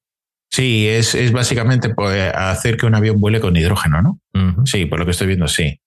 Sí, 0.51 0.87
es, 0.87 1.15
es 1.15 1.31
básicamente 1.31 1.89
pues, 1.89 2.31
hacer 2.31 2.77
que 2.77 2.85
un 2.85 2.93
avión 2.93 3.19
vuele 3.19 3.39
con 3.39 3.57
hidrógeno, 3.57 4.03
¿no? 4.03 4.19
Sí, 4.65 4.85
por 4.85 4.99
lo 4.99 5.05
que 5.05 5.11
estoy 5.11 5.25
viendo, 5.25 5.47
sí. 5.47 5.81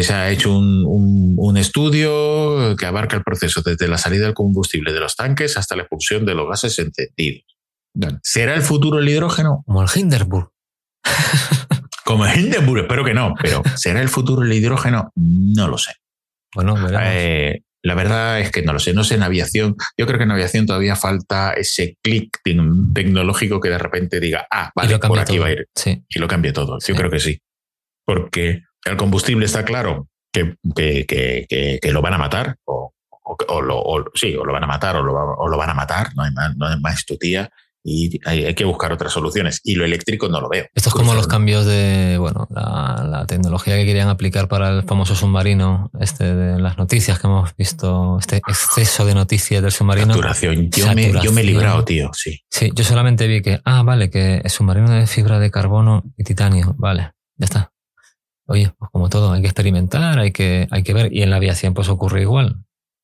Se 0.00 0.14
ha 0.14 0.30
hecho 0.30 0.56
un, 0.56 1.34
un, 1.36 1.56
estudio 1.58 2.74
que 2.74 2.86
abarca 2.86 3.18
el 3.18 3.22
proceso 3.22 3.60
desde 3.60 3.86
la 3.86 3.98
salida 3.98 4.24
del 4.24 4.34
combustible 4.34 4.94
de 4.94 5.00
los 5.00 5.14
tanques 5.14 5.58
hasta 5.58 5.76
la 5.76 5.82
expulsión 5.82 6.24
de 6.24 6.34
los 6.34 6.48
gases 6.48 6.78
encendidos. 6.78 7.44
¿Será 8.22 8.54
el 8.54 8.62
futuro 8.62 8.98
el 8.98 9.08
hidrógeno? 9.10 9.62
Como 9.66 9.82
el 9.82 9.88
Hindenburg. 9.94 10.52
Como 12.04 12.26
Hindenburg, 12.26 12.82
espero 12.82 13.04
que 13.04 13.14
no, 13.14 13.34
pero 13.40 13.62
¿será 13.76 14.00
el 14.00 14.08
futuro 14.08 14.42
el 14.42 14.52
hidrógeno? 14.52 15.12
No 15.14 15.68
lo 15.68 15.78
sé. 15.78 15.92
Bueno, 16.54 16.76
eh, 17.00 17.62
la 17.82 17.94
verdad 17.94 18.40
es 18.40 18.50
que 18.50 18.62
no 18.62 18.72
lo 18.72 18.78
sé, 18.78 18.92
no 18.92 19.04
sé 19.04 19.14
en 19.14 19.22
aviación. 19.22 19.76
Yo 19.96 20.06
creo 20.06 20.18
que 20.18 20.24
en 20.24 20.30
aviación 20.30 20.66
todavía 20.66 20.96
falta 20.96 21.52
ese 21.52 21.96
clic 22.02 22.38
tecnológico 22.94 23.60
que 23.60 23.70
de 23.70 23.78
repente 23.78 24.20
diga, 24.20 24.46
ah, 24.50 24.70
vale, 24.74 24.98
por 24.98 25.18
aquí 25.18 25.38
va 25.38 25.46
a 25.46 25.52
ir. 25.52 25.68
Y 26.08 26.18
lo 26.18 26.28
cambie 26.28 26.52
todo. 26.52 26.78
Yo 26.86 26.94
creo 26.94 27.10
que 27.10 27.20
sí. 27.20 27.40
Porque 28.04 28.62
el 28.84 28.96
combustible 28.96 29.46
está 29.46 29.64
claro 29.64 30.08
que, 30.32 30.56
que, 30.76 31.92
lo 31.92 32.02
van 32.02 32.14
a 32.14 32.18
matar, 32.18 32.56
o, 32.64 32.92
lo, 33.62 34.04
sí, 34.14 34.36
o 34.36 34.44
lo 34.44 34.52
van 34.52 34.64
a 34.64 34.66
matar, 34.66 34.96
o 34.96 35.02
lo, 35.02 35.14
o 35.14 35.48
lo 35.48 35.56
van 35.56 35.70
a 35.70 35.74
matar, 35.74 36.14
no 36.14 36.24
hay 36.24 36.32
más, 36.32 36.56
no 36.56 36.66
hay 36.66 36.78
más 36.80 37.06
tutía 37.06 37.50
y 37.84 38.20
hay, 38.24 38.54
que 38.54 38.64
buscar 38.64 38.92
otras 38.92 39.12
soluciones. 39.12 39.60
Y 39.64 39.74
lo 39.74 39.84
eléctrico 39.84 40.28
no 40.28 40.40
lo 40.40 40.48
veo. 40.48 40.66
Esto 40.74 40.88
es 40.88 40.94
como 40.94 41.14
los 41.14 41.26
cambios 41.26 41.66
de, 41.66 42.16
bueno, 42.18 42.46
la, 42.50 43.24
tecnología 43.26 43.76
que 43.76 43.86
querían 43.86 44.08
aplicar 44.08 44.48
para 44.48 44.70
el 44.70 44.82
famoso 44.82 45.14
submarino, 45.14 45.90
este 46.00 46.34
de 46.34 46.60
las 46.60 46.76
noticias 46.76 47.18
que 47.18 47.26
hemos 47.26 47.56
visto, 47.56 48.18
este 48.18 48.36
exceso 48.36 49.04
de 49.06 49.14
noticias 49.14 49.62
del 49.62 49.72
submarino. 49.72 50.14
Saturación. 50.14 50.70
Yo, 50.70 50.92
Me, 50.94 51.12
yo 51.22 51.32
me 51.32 51.40
he 51.40 51.44
librado, 51.44 51.84
tío, 51.84 52.10
sí. 52.12 52.40
Sí, 52.50 52.70
yo 52.74 52.84
solamente 52.84 53.26
vi 53.26 53.42
que, 53.42 53.60
ah, 53.64 53.82
vale, 53.82 54.10
que 54.10 54.36
el 54.36 54.50
submarino 54.50 54.90
de 54.90 55.06
fibra 55.06 55.38
de 55.38 55.50
carbono 55.50 56.02
y 56.16 56.24
titanio, 56.24 56.74
vale, 56.78 57.12
ya 57.36 57.44
está. 57.44 57.72
Oye, 58.46 58.72
pues 58.78 58.90
como 58.90 59.08
todo, 59.08 59.32
hay 59.32 59.40
que 59.40 59.48
experimentar, 59.48 60.18
hay 60.18 60.32
que, 60.32 60.66
hay 60.70 60.82
que 60.82 60.92
ver. 60.92 61.12
Y 61.12 61.22
en 61.22 61.30
la 61.30 61.36
aviación 61.36 61.74
pues 61.74 61.88
ocurre 61.88 62.22
igual. 62.22 62.58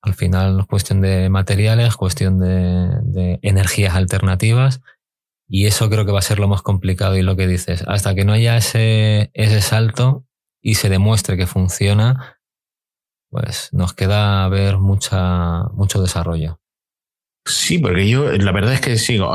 Al 0.08 0.14
final 0.14 0.60
es 0.60 0.66
cuestión 0.66 1.02
de 1.02 1.28
materiales, 1.28 1.94
cuestión 1.96 2.38
de, 2.38 3.38
energías 3.42 3.94
alternativas 3.94 4.80
y 5.46 5.66
eso 5.66 5.90
creo 5.90 6.06
que 6.06 6.12
va 6.12 6.20
a 6.20 6.22
ser 6.22 6.38
lo 6.38 6.48
más 6.48 6.62
complicado 6.62 7.18
y 7.18 7.22
lo 7.22 7.36
que 7.36 7.46
dices. 7.46 7.84
Hasta 7.86 8.14
que 8.14 8.24
no 8.24 8.32
haya 8.32 8.56
ese, 8.56 9.30
ese 9.34 9.60
salto 9.60 10.24
y 10.62 10.76
se 10.76 10.88
demuestre 10.88 11.36
que 11.36 11.46
funciona, 11.46 12.40
pues 13.28 13.68
nos 13.72 13.92
queda 13.92 14.48
ver 14.48 14.78
mucha, 14.78 15.64
mucho 15.74 16.00
desarrollo. 16.00 16.58
Sí, 17.48 17.78
porque 17.78 18.06
yo 18.06 18.30
la 18.30 18.52
verdad 18.52 18.74
es 18.74 18.80
que 18.82 18.98
sigo 18.98 19.32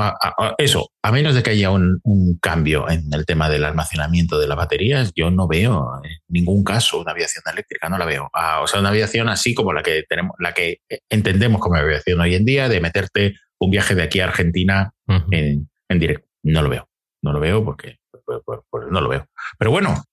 eso, 0.60 0.92
a 1.02 1.12
menos 1.12 1.34
de 1.34 1.42
que 1.42 1.50
haya 1.50 1.72
un, 1.72 2.00
cambio 2.42 2.88
en 2.90 3.12
el 3.12 3.26
tema 3.26 3.50
del 3.50 3.64
almacenamiento 3.64 4.38
de 4.38 4.48
las 4.48 4.58
baterías, 4.58 5.12
yo 5.16 5.32
no 5.32 5.48
veo 5.48 6.00
en 6.04 6.12
ningún 6.28 6.64
caso 6.64 7.00
una 7.00 7.12
aviación 7.12 7.44
eléctrica, 7.52 7.90
no 7.90 7.98
la 7.98 8.06
veo. 8.06 8.30
Ah, 8.34 8.62
o 8.62 8.68
sea, 8.68 8.80
una 8.80 8.90
aviación 8.90 9.30
así 9.30 9.56
como 9.56 9.74
la 9.74 9.82
que 9.82 10.04
tenemos, 10.08 10.36
la 10.40 10.54
que 10.54 10.80
entendemos 11.10 11.60
como 11.60 11.76
aviación 11.76 12.20
hoy 12.20 12.36
en 12.36 12.46
día, 12.46 12.70
de 12.70 12.82
meterte 12.82 13.36
un 13.60 13.72
viaje 13.72 13.96
de 13.96 14.04
aquí 14.04 14.20
a 14.20 14.26
Argentina 14.26 14.94
en, 15.32 15.70
directo. 15.90 16.28
No 16.44 16.62
lo 16.62 16.70
veo, 16.70 16.88
no 17.24 17.34
lo 17.34 17.40
veo 17.40 17.66
porque 17.66 17.98
no 18.92 19.02
lo 19.02 19.10
veo. 19.10 19.28
Pero 19.58 19.72
bueno, 19.72 20.04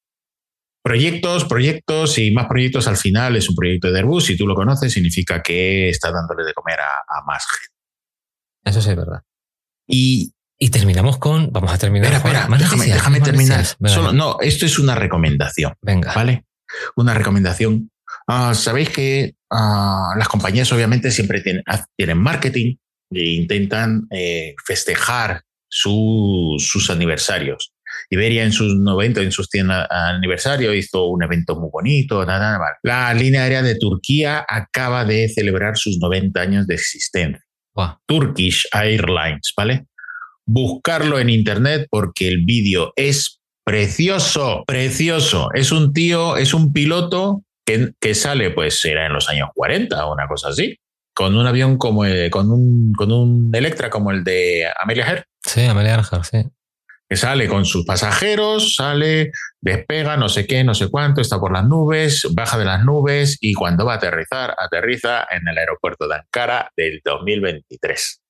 Proyectos, 0.82 1.44
proyectos 1.44 2.16
y 2.16 2.30
más 2.30 2.46
proyectos 2.46 2.88
al 2.88 2.96
final 2.96 3.36
es 3.36 3.50
un 3.50 3.54
proyecto 3.54 3.92
de 3.92 3.98
Airbus. 3.98 4.24
Si 4.24 4.36
tú 4.38 4.46
lo 4.46 4.54
conoces, 4.54 4.90
significa 4.90 5.42
que 5.42 5.90
está 5.90 6.10
dándole 6.10 6.42
de 6.42 6.54
comer 6.54 6.78
a 6.80 7.22
más 7.26 7.44
gente. 7.46 7.69
Eso 8.64 8.82
sí 8.82 8.90
es 8.90 8.96
verdad. 8.96 9.22
Y, 9.86 10.32
y 10.58 10.70
terminamos 10.70 11.18
con. 11.18 11.52
Vamos 11.52 11.72
a 11.72 11.78
terminar. 11.78 12.12
Espera, 12.12 12.40
espera, 12.40 12.56
déjame, 12.88 13.20
terminar. 13.20 13.64
no, 14.12 14.38
esto 14.40 14.66
es 14.66 14.78
una 14.78 14.94
recomendación. 14.94 15.74
Venga. 15.82 16.12
¿Vale? 16.14 16.44
Una 16.96 17.14
recomendación. 17.14 17.90
Ah, 18.26 18.54
Sabéis 18.54 18.90
que 18.90 19.34
ah, 19.50 20.14
las 20.16 20.28
compañías, 20.28 20.72
obviamente, 20.72 21.10
siempre 21.10 21.40
tienen, 21.40 21.64
tienen 21.96 22.18
marketing 22.18 22.76
e 23.10 23.24
intentan 23.30 24.06
eh, 24.10 24.54
festejar 24.64 25.42
sus 25.68 26.90
aniversarios. 26.90 27.72
Iberia 28.08 28.44
en 28.44 28.52
sus 28.52 28.76
90, 28.76 29.22
en 29.22 29.32
sus 29.32 29.48
100 29.48 29.70
aniversario, 29.70 30.74
hizo 30.74 31.06
un 31.06 31.22
evento 31.22 31.56
muy 31.56 31.70
bonito. 31.72 32.24
Nada, 32.24 32.58
nada. 32.58 32.78
La 32.82 33.12
línea 33.14 33.42
aérea 33.42 33.62
de 33.62 33.76
Turquía 33.76 34.44
acaba 34.48 35.04
de 35.04 35.28
celebrar 35.28 35.76
sus 35.76 35.98
90 35.98 36.40
años 36.40 36.66
de 36.66 36.74
existencia. 36.74 37.44
Turkish 38.06 38.66
Airlines, 38.72 39.52
¿vale? 39.56 39.86
Buscarlo 40.46 41.18
en 41.18 41.30
internet 41.30 41.86
porque 41.90 42.28
el 42.28 42.44
vídeo 42.44 42.92
es 42.96 43.40
precioso, 43.64 44.64
precioso. 44.66 45.48
Es 45.54 45.72
un 45.72 45.92
tío, 45.92 46.36
es 46.36 46.54
un 46.54 46.72
piloto 46.72 47.42
que, 47.64 47.92
que 48.00 48.14
sale, 48.14 48.50
pues 48.50 48.84
era 48.84 49.06
en 49.06 49.12
los 49.12 49.28
años 49.28 49.50
40 49.54 50.06
o 50.06 50.12
una 50.12 50.26
cosa 50.26 50.48
así, 50.48 50.76
con 51.14 51.36
un 51.36 51.46
avión 51.46 51.78
como, 51.78 52.02
con, 52.30 52.50
un, 52.50 52.92
con 52.92 53.12
un 53.12 53.50
Electra 53.54 53.90
como 53.90 54.10
el 54.10 54.24
de 54.24 54.66
Amelia 54.80 55.04
Earhart. 55.04 55.26
Sí, 55.44 55.64
Amelia 55.64 55.92
Earhart, 55.92 56.24
sí 56.24 56.50
que 57.10 57.16
sale 57.16 57.48
con 57.48 57.64
sus 57.64 57.84
pasajeros, 57.84 58.76
sale, 58.76 59.32
despega, 59.60 60.16
no 60.16 60.28
sé 60.28 60.46
qué, 60.46 60.62
no 60.62 60.74
sé 60.74 60.88
cuánto, 60.88 61.20
está 61.20 61.40
por 61.40 61.52
las 61.52 61.66
nubes, 61.66 62.24
baja 62.34 62.56
de 62.56 62.64
las 62.64 62.84
nubes 62.84 63.36
y 63.40 63.52
cuando 63.52 63.84
va 63.84 63.94
a 63.94 63.96
aterrizar, 63.96 64.54
aterriza 64.56 65.26
en 65.28 65.48
el 65.48 65.58
aeropuerto 65.58 66.06
de 66.06 66.14
Ankara 66.14 66.70
del 66.76 67.00
2023. 67.04 68.22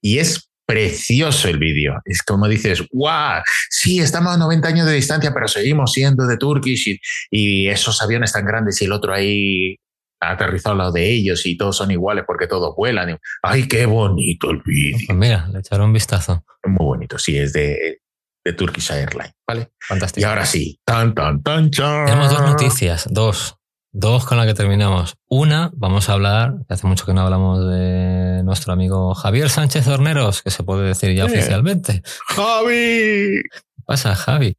Y 0.00 0.18
es 0.18 0.48
precioso 0.64 1.48
el 1.48 1.58
vídeo. 1.58 2.00
Es 2.04 2.22
como 2.22 2.46
dices, 2.46 2.84
¡guau! 2.92 3.42
Sí, 3.68 3.98
estamos 3.98 4.34
a 4.34 4.38
90 4.38 4.68
años 4.68 4.86
de 4.86 4.94
distancia, 4.94 5.34
pero 5.34 5.48
seguimos 5.48 5.92
siendo 5.92 6.28
de 6.28 6.36
Turkish 6.36 6.90
y, 6.90 7.00
y 7.32 7.68
esos 7.68 8.00
aviones 8.02 8.32
tan 8.32 8.46
grandes 8.46 8.80
y 8.80 8.84
el 8.84 8.92
otro 8.92 9.12
ahí 9.12 9.76
ha 10.22 10.32
aterrizado 10.32 10.72
al 10.72 10.78
lado 10.78 10.92
de 10.92 11.10
ellos 11.10 11.44
y 11.46 11.56
todos 11.56 11.76
son 11.76 11.90
iguales 11.90 12.24
porque 12.26 12.46
todos 12.46 12.74
vuelan. 12.76 13.18
¡Ay, 13.42 13.66
qué 13.66 13.86
bonito 13.86 14.50
el 14.50 14.62
vídeo! 14.64 14.98
Pues 15.06 15.18
mira, 15.18 15.48
le 15.52 15.58
echaron 15.58 15.86
un 15.86 15.92
vistazo. 15.92 16.44
Muy 16.64 16.84
bonito, 16.84 17.18
sí, 17.18 17.36
es 17.36 17.52
de, 17.52 18.02
de 18.44 18.52
Turkish 18.52 18.92
Airlines, 18.92 19.34
¿vale? 19.46 19.72
Fantástico. 19.80 20.22
Y 20.22 20.28
ahora 20.28 20.46
sí, 20.46 20.80
tan, 20.84 21.14
tan, 21.14 21.42
tan, 21.42 21.70
Tenemos 21.70 22.30
dos 22.30 22.42
noticias, 22.42 23.06
dos. 23.10 23.56
Dos 23.94 24.24
con 24.24 24.38
las 24.38 24.46
que 24.46 24.54
terminamos. 24.54 25.16
Una, 25.28 25.70
vamos 25.74 26.08
a 26.08 26.14
hablar, 26.14 26.54
hace 26.70 26.86
mucho 26.86 27.04
que 27.04 27.12
no 27.12 27.20
hablamos 27.20 27.68
de 27.68 28.42
nuestro 28.42 28.72
amigo 28.72 29.14
Javier 29.14 29.50
Sánchez 29.50 29.86
Horneros, 29.86 30.40
que 30.40 30.50
se 30.50 30.62
puede 30.62 30.88
decir 30.88 31.14
ya 31.14 31.26
oficialmente. 31.26 32.02
¡Javi! 32.28 33.42
¿Qué 33.42 33.82
pasa, 33.84 34.14
Javi? 34.14 34.56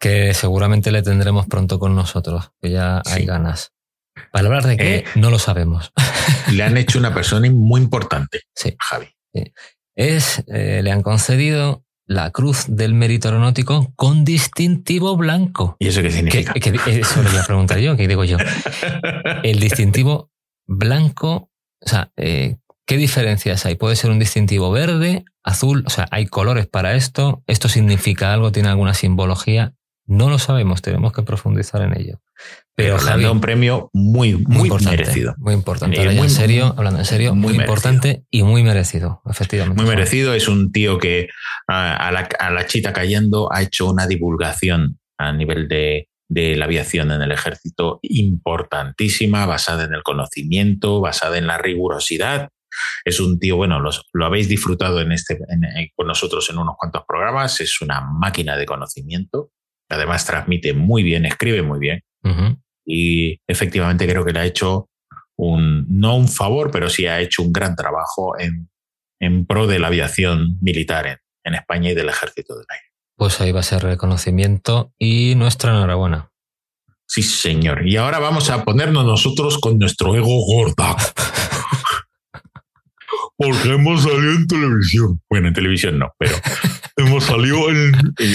que 0.00 0.32
seguramente 0.32 0.90
le 0.90 1.02
tendremos 1.02 1.46
pronto 1.46 1.78
con 1.78 1.94
nosotros, 1.94 2.52
que 2.60 2.70
ya 2.70 3.02
hay 3.04 3.26
ganas. 3.26 3.74
Para 4.32 4.46
hablar 4.46 4.64
de 4.66 4.76
qué, 4.76 4.96
eh, 4.96 5.04
no 5.14 5.30
lo 5.30 5.38
sabemos. 5.38 5.92
Le 6.52 6.62
han 6.62 6.76
hecho 6.76 6.98
una 6.98 7.14
persona 7.14 7.50
muy 7.50 7.80
importante, 7.80 8.42
sí. 8.54 8.76
Javi. 8.78 9.06
Es, 9.94 10.42
eh, 10.48 10.80
le 10.82 10.90
han 10.90 11.02
concedido 11.02 11.84
la 12.06 12.32
Cruz 12.32 12.64
del 12.66 12.92
Mérito 12.92 13.28
Aeronáutico 13.28 13.92
con 13.94 14.24
distintivo 14.24 15.16
blanco. 15.16 15.76
¿Y 15.78 15.86
eso 15.86 16.02
qué 16.02 16.10
significa? 16.10 16.52
eso 16.54 17.22
le 17.22 17.28
voy 17.28 17.38
a 17.38 17.44
preguntar 17.44 17.78
yo, 17.78 17.96
¿qué 17.96 18.08
digo 18.08 18.24
yo? 18.24 18.36
El 19.44 19.60
distintivo 19.60 20.30
blanco, 20.66 21.50
o 21.80 21.88
sea, 21.88 22.10
eh, 22.16 22.56
¿qué 22.84 22.96
diferencias 22.96 23.64
hay? 23.64 23.76
Puede 23.76 23.94
ser 23.94 24.10
un 24.10 24.18
distintivo 24.18 24.72
verde, 24.72 25.24
azul, 25.44 25.84
o 25.86 25.90
sea, 25.90 26.08
hay 26.10 26.26
colores 26.26 26.66
para 26.66 26.94
esto, 26.94 27.44
esto 27.46 27.68
significa 27.68 28.32
algo, 28.32 28.50
tiene 28.50 28.70
alguna 28.70 28.94
simbología, 28.94 29.74
no 30.06 30.30
lo 30.30 30.40
sabemos, 30.40 30.82
tenemos 30.82 31.12
que 31.12 31.22
profundizar 31.22 31.82
en 31.82 31.96
ello. 31.96 32.20
Pero 32.82 32.98
Javi, 32.98 33.24
un 33.26 33.40
premio 33.40 33.90
muy, 33.92 34.36
muy, 34.36 34.70
merecido. 34.70 35.34
Muy 35.38 35.54
importante. 35.54 36.02
muy, 36.04 36.18
en 36.18 36.30
serio, 36.30 36.74
hablando 36.76 37.00
en 37.00 37.04
serio, 37.04 37.34
muy, 37.34 37.54
importante 37.54 38.24
y 38.30 38.42
muy 38.42 38.62
merecido, 38.62 39.22
efectivamente. 39.28 39.82
Muy 39.82 39.90
merecido. 39.90 40.34
Es 40.34 40.48
un 40.48 40.72
tío 40.72 40.98
que 40.98 41.28
a, 41.68 42.10
la, 42.10 42.66
chita 42.66 42.92
cayendo 42.92 43.52
ha 43.52 43.62
hecho 43.62 43.90
una 43.90 44.06
divulgación 44.06 44.98
a 45.18 45.32
nivel 45.32 45.68
de, 45.68 46.08
la 46.28 46.64
aviación 46.64 47.10
en 47.10 47.22
el 47.22 47.32
ejército 47.32 47.98
importantísima, 48.02 49.46
basada 49.46 49.84
en 49.84 49.94
el 49.94 50.02
conocimiento, 50.02 51.00
basada 51.00 51.38
en 51.38 51.46
la 51.46 51.58
rigurosidad. 51.58 52.48
Es 53.04 53.20
un 53.20 53.38
tío, 53.38 53.56
bueno, 53.56 53.80
lo 53.80 54.26
habéis 54.26 54.48
disfrutado 54.48 55.00
en 55.00 55.12
este, 55.12 55.38
con 55.96 56.06
nosotros 56.06 56.48
en 56.50 56.58
unos 56.58 56.76
cuantos 56.78 57.02
programas, 57.06 57.60
es 57.60 57.80
una 57.80 58.00
máquina 58.00 58.56
de 58.56 58.64
conocimiento, 58.64 59.50
además 59.88 60.24
transmite 60.24 60.72
muy 60.72 61.02
bien, 61.02 61.26
escribe 61.26 61.62
muy 61.62 61.80
bien. 61.80 62.04
Y 62.92 63.40
efectivamente 63.46 64.08
creo 64.08 64.24
que 64.24 64.32
le 64.32 64.40
ha 64.40 64.46
hecho 64.46 64.88
un, 65.36 65.86
no 65.88 66.16
un 66.16 66.28
favor, 66.28 66.70
pero 66.70 66.88
sí 66.88 67.06
ha 67.06 67.20
hecho 67.20 67.42
un 67.42 67.52
gran 67.52 67.76
trabajo 67.76 68.38
en, 68.38 68.68
en 69.20 69.46
pro 69.46 69.66
de 69.66 69.78
la 69.78 69.86
aviación 69.86 70.58
militar 70.60 71.06
en, 71.06 71.18
en 71.44 71.54
España 71.54 71.90
y 71.90 71.94
del 71.94 72.08
ejército 72.08 72.54
del 72.54 72.66
aire. 72.68 72.86
Pues 73.16 73.40
ahí 73.40 73.52
va 73.52 73.60
a 73.60 73.64
ser 73.64 73.82
reconocimiento 73.82 74.92
y 74.98 75.34
nuestra 75.36 75.70
enhorabuena. 75.70 76.30
Sí, 77.06 77.22
señor. 77.22 77.86
Y 77.86 77.96
ahora 77.96 78.18
vamos 78.18 78.50
a 78.50 78.64
ponernos 78.64 79.04
nosotros 79.04 79.58
con 79.58 79.78
nuestro 79.78 80.14
ego 80.14 80.44
gorda. 80.46 80.96
Porque 83.36 83.72
hemos 83.72 84.02
salido 84.02 84.32
en 84.32 84.46
televisión. 84.46 85.20
Bueno, 85.28 85.48
en 85.48 85.54
televisión 85.54 85.98
no, 85.98 86.14
pero 86.18 86.36
hemos 86.96 87.24
salido 87.24 87.70
en. 87.70 87.94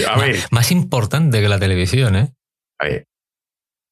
A 0.10 0.18
ver. 0.18 0.40
Más 0.52 0.72
importante 0.72 1.42
que 1.42 1.48
la 1.48 1.60
televisión, 1.60 2.16
¿eh? 2.16 2.34
A 2.80 2.86
ver, 2.86 3.08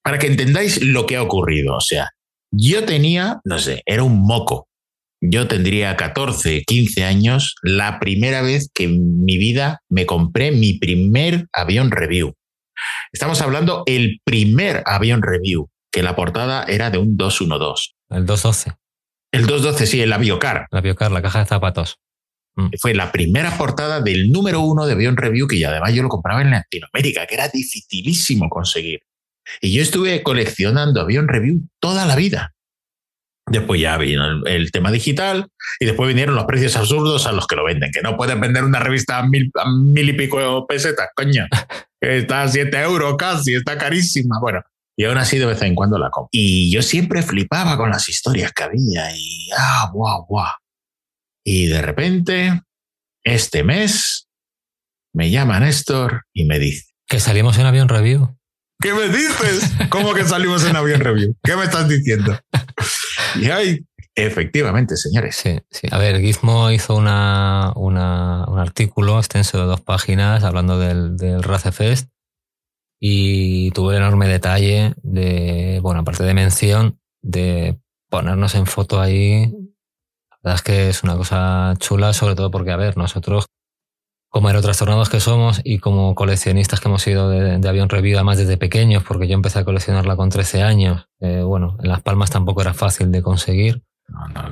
para 0.04 0.20
que 0.20 0.28
entendáis 0.28 0.84
lo 0.84 1.06
que 1.06 1.16
ha 1.16 1.24
ocurrido. 1.24 1.76
O 1.76 1.82
sea, 1.82 2.10
yo 2.52 2.86
tenía, 2.86 3.40
no 3.46 3.58
sé, 3.60 3.82
era 3.86 4.04
un 4.04 4.22
moco. 4.22 4.68
Yo 5.22 5.48
tendría 5.48 5.96
14, 5.96 6.64
15 6.66 7.04
años, 7.06 7.56
la 7.64 8.00
primera 8.00 8.42
vez 8.42 8.70
que 8.74 8.84
en 8.84 9.24
mi 9.24 9.38
vida 9.38 9.80
me 9.90 10.06
compré 10.06 10.52
mi 10.52 10.74
primer 10.78 11.48
avión 11.54 11.92
review. 11.92 12.34
Estamos 13.14 13.42
hablando 13.42 13.84
el 13.86 14.20
primer 14.26 14.84
avión 14.86 15.22
review, 15.22 15.70
que 15.92 16.04
la 16.04 16.16
portada 16.16 16.66
era 16.66 16.90
de 16.90 16.98
un 16.98 17.16
212. 17.16 17.92
El 18.10 18.26
212. 18.26 18.74
El 19.32 19.48
212, 19.48 19.88
sí, 19.88 20.02
el 20.02 20.12
Aviocar. 20.12 20.68
El 20.72 20.78
Aviocar, 20.78 21.12
la 21.12 21.22
caja 21.22 21.40
de 21.40 21.46
zapatos. 21.46 22.00
Mm. 22.56 22.68
Fue 22.80 22.94
la 22.94 23.12
primera 23.12 23.58
portada 23.58 24.02
del 24.02 24.32
número 24.32 24.62
uno 24.62 24.86
de 24.86 24.94
avión 24.94 25.16
review 25.16 25.48
que 25.48 25.58
ya 25.58 25.70
además 25.70 25.94
yo 25.94 26.04
lo 26.04 26.10
compraba 26.10 26.42
en 26.42 26.52
Latinoamérica, 26.52 27.26
que 27.26 27.36
era 27.36 27.48
dificilísimo 27.48 28.50
conseguir. 28.50 29.02
Y 29.62 29.74
yo 29.74 29.82
estuve 29.82 30.24
coleccionando 30.24 31.02
avión 31.02 31.28
review 31.28 31.62
toda 31.80 32.06
la 32.06 32.16
vida. 32.16 32.54
Después 33.46 33.82
ya 33.82 33.98
vino 33.98 34.46
el, 34.46 34.72
tema 34.72 34.90
digital 34.90 35.48
y 35.80 35.86
después 35.86 36.08
vinieron 36.08 36.36
los 36.36 36.46
precios 36.46 36.78
absurdos 36.78 37.28
a 37.28 37.34
los 37.34 37.46
que 37.46 37.58
lo 37.58 37.66
venden, 37.66 37.92
que 37.92 38.02
no 38.02 38.16
pueden 38.16 38.40
vender 38.40 38.64
una 38.64 38.80
revista 38.80 39.18
a 39.18 39.28
mil, 39.28 39.52
mil 39.80 40.10
y 40.10 40.14
pico 40.14 40.66
pesetas, 40.66 41.10
coño. 41.16 41.46
está 42.02 42.44
a 42.44 42.48
siete 42.48 42.80
euros 42.80 43.16
casi, 43.18 43.56
está 43.56 43.78
carísima. 43.78 44.40
Bueno, 44.40 44.62
y 44.96 45.06
aún 45.06 45.18
así 45.18 45.38
de 45.38 45.46
vez 45.46 45.62
en 45.62 45.76
cuando 45.76 45.98
la 45.98 46.10
compro. 46.10 46.30
Y 46.32 46.72
yo 46.72 46.82
siempre 46.82 47.22
flipaba 47.22 47.78
con 47.78 47.90
las 47.90 48.08
historias 48.08 48.54
que 48.54 48.64
había 48.64 49.16
y 49.16 49.50
ah, 49.58 49.90
guau, 49.92 50.26
guau. 50.26 50.54
Y 51.46 51.66
de 51.66 51.82
repente, 51.82 52.62
este 53.24 53.64
mes, 53.64 54.30
me 55.14 55.30
llama 55.30 55.60
Néstor 55.60 56.24
y 56.34 56.46
me 56.46 56.60
dice... 56.60 56.94
Que 57.08 57.20
salimos 57.20 57.58
en 57.58 57.66
avión 57.66 57.90
review. 57.90 58.38
¿Qué 58.84 58.94
me 58.94 59.08
dices? 59.08 59.72
¿Cómo 59.90 60.14
que 60.14 60.26
salimos 60.26 60.66
en 60.66 60.76
avión 60.76 61.00
review? 61.00 61.38
¿Qué 61.42 61.56
me 61.56 61.64
estás 61.64 61.88
diciendo? 61.88 62.38
Y 63.40 63.50
hay, 63.50 63.86
efectivamente, 64.14 64.98
señores. 64.98 65.38
Sí, 65.38 65.58
sí. 65.72 65.88
A 65.90 65.98
ver, 65.98 66.20
Gizmo 66.20 66.70
hizo 66.70 66.94
una, 66.94 67.72
un 67.78 67.98
artículo 67.98 69.20
extenso 69.20 69.58
de 69.58 69.64
dos 69.64 69.80
páginas 69.80 70.44
hablando 70.44 70.78
del, 70.80 71.16
del 71.16 71.44
Racefest 71.44 72.10
y 73.00 73.72
tuvo 73.72 73.92
el 73.92 74.00
enorme 74.00 74.28
detalle 74.28 74.96
de, 75.02 75.80
bueno, 75.82 76.02
aparte 76.02 76.24
de 76.24 76.34
mención, 76.34 77.00
de 77.22 77.80
ponernos 78.10 78.54
en 78.54 78.66
foto 78.66 79.00
ahí. 79.00 79.46
La 80.30 80.38
verdad 80.44 80.56
es 80.56 80.62
que 80.62 80.90
es 80.90 81.04
una 81.04 81.16
cosa 81.16 81.74
chula, 81.80 82.12
sobre 82.12 82.36
todo 82.36 82.52
porque, 82.52 82.72
a 82.72 82.78
ver, 82.78 82.98
nosotros 82.98 83.46
como 84.34 84.48
aerotrastornados 84.48 85.10
que 85.10 85.20
somos 85.20 85.62
y 85.64 85.78
como 85.78 86.16
coleccionistas 86.16 86.80
que 86.80 86.88
hemos 86.88 87.04
sido 87.04 87.30
de, 87.30 87.70
avión 87.70 87.88
review 87.88 88.18
además 88.18 88.40
desde 88.40 88.58
pequeños, 88.58 89.04
porque 89.04 89.28
yo 89.28 89.36
empecé 89.36 89.60
a 89.60 89.64
coleccionarla 89.64 90.16
con 90.16 90.32
13 90.32 90.64
años. 90.64 91.08
Eh, 91.20 91.44
bueno, 91.44 91.78
en 91.84 91.90
Las 91.90 92.02
Palmas 92.02 92.32
tampoco 92.32 92.62
era 92.62 92.74
fácil 92.74 93.12
de 93.12 93.22
conseguir. 93.22 93.84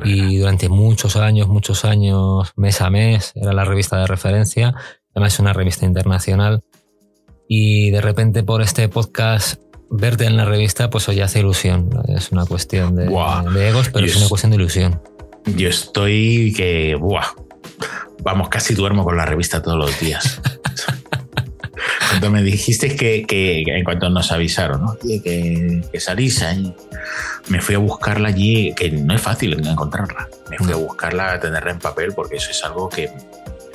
y 0.05 0.37
durante 0.37 0.69
muchos 0.69 1.15
años, 1.15 1.47
muchos 1.47 1.83
años, 1.83 2.51
mes 2.55 2.79
a 2.79 2.91
mes, 2.91 3.31
era 3.33 3.53
la 3.53 3.65
revista 3.65 3.97
de 3.97 4.05
referencia. 4.05 4.75
Además 5.15 5.33
es 5.33 5.39
una 5.39 5.51
revista 5.51 5.83
internacional. 5.87 6.63
Y 7.47 7.89
de 7.89 8.01
repente 8.01 8.43
por 8.43 8.61
este 8.61 8.87
podcast 8.87 9.59
verte 9.89 10.25
en 10.25 10.37
la 10.37 10.45
revista, 10.45 10.91
pues 10.91 11.09
hoy 11.09 11.21
hace 11.21 11.39
ilusión. 11.39 11.89
Es 12.07 12.31
una 12.31 12.45
cuestión 12.45 12.95
de, 12.95 13.05
egos, 13.05 13.89
pero 13.91 14.05
es 14.05 14.15
una 14.15 14.29
cuestión 14.29 14.51
de 14.51 14.57
ilusión. 14.57 15.01
Yo 15.57 15.69
estoy 15.69 16.53
que, 16.55 16.93
buah, 16.93 17.25
vamos, 18.21 18.49
casi 18.49 18.73
duermo 18.73 19.03
con 19.03 19.17
la 19.17 19.25
revista 19.25 19.61
todos 19.61 19.77
los 19.77 19.99
días. 19.99 20.41
Cuando 22.09 22.31
me 22.31 22.43
dijiste 22.43 22.95
que, 22.95 23.63
en 23.65 23.83
cuanto 23.83 24.09
nos 24.09 24.31
avisaron, 24.31 24.81
¿no? 24.81 24.97
que, 24.99 25.81
que 25.91 25.99
salís 25.99 26.41
ahí, 26.43 26.75
me 27.47 27.61
fui 27.61 27.75
a 27.75 27.79
buscarla 27.79 28.29
allí, 28.29 28.73
que 28.75 28.91
no 28.91 29.13
es 29.15 29.21
fácil 29.21 29.65
encontrarla. 29.65 30.27
Me 30.49 30.57
fui 30.57 30.71
a 30.71 30.75
buscarla, 30.75 31.33
a 31.33 31.39
tenerla 31.39 31.71
en 31.71 31.79
papel, 31.79 32.13
porque 32.13 32.35
eso 32.35 32.51
es 32.51 32.63
algo 32.63 32.89
que 32.89 33.09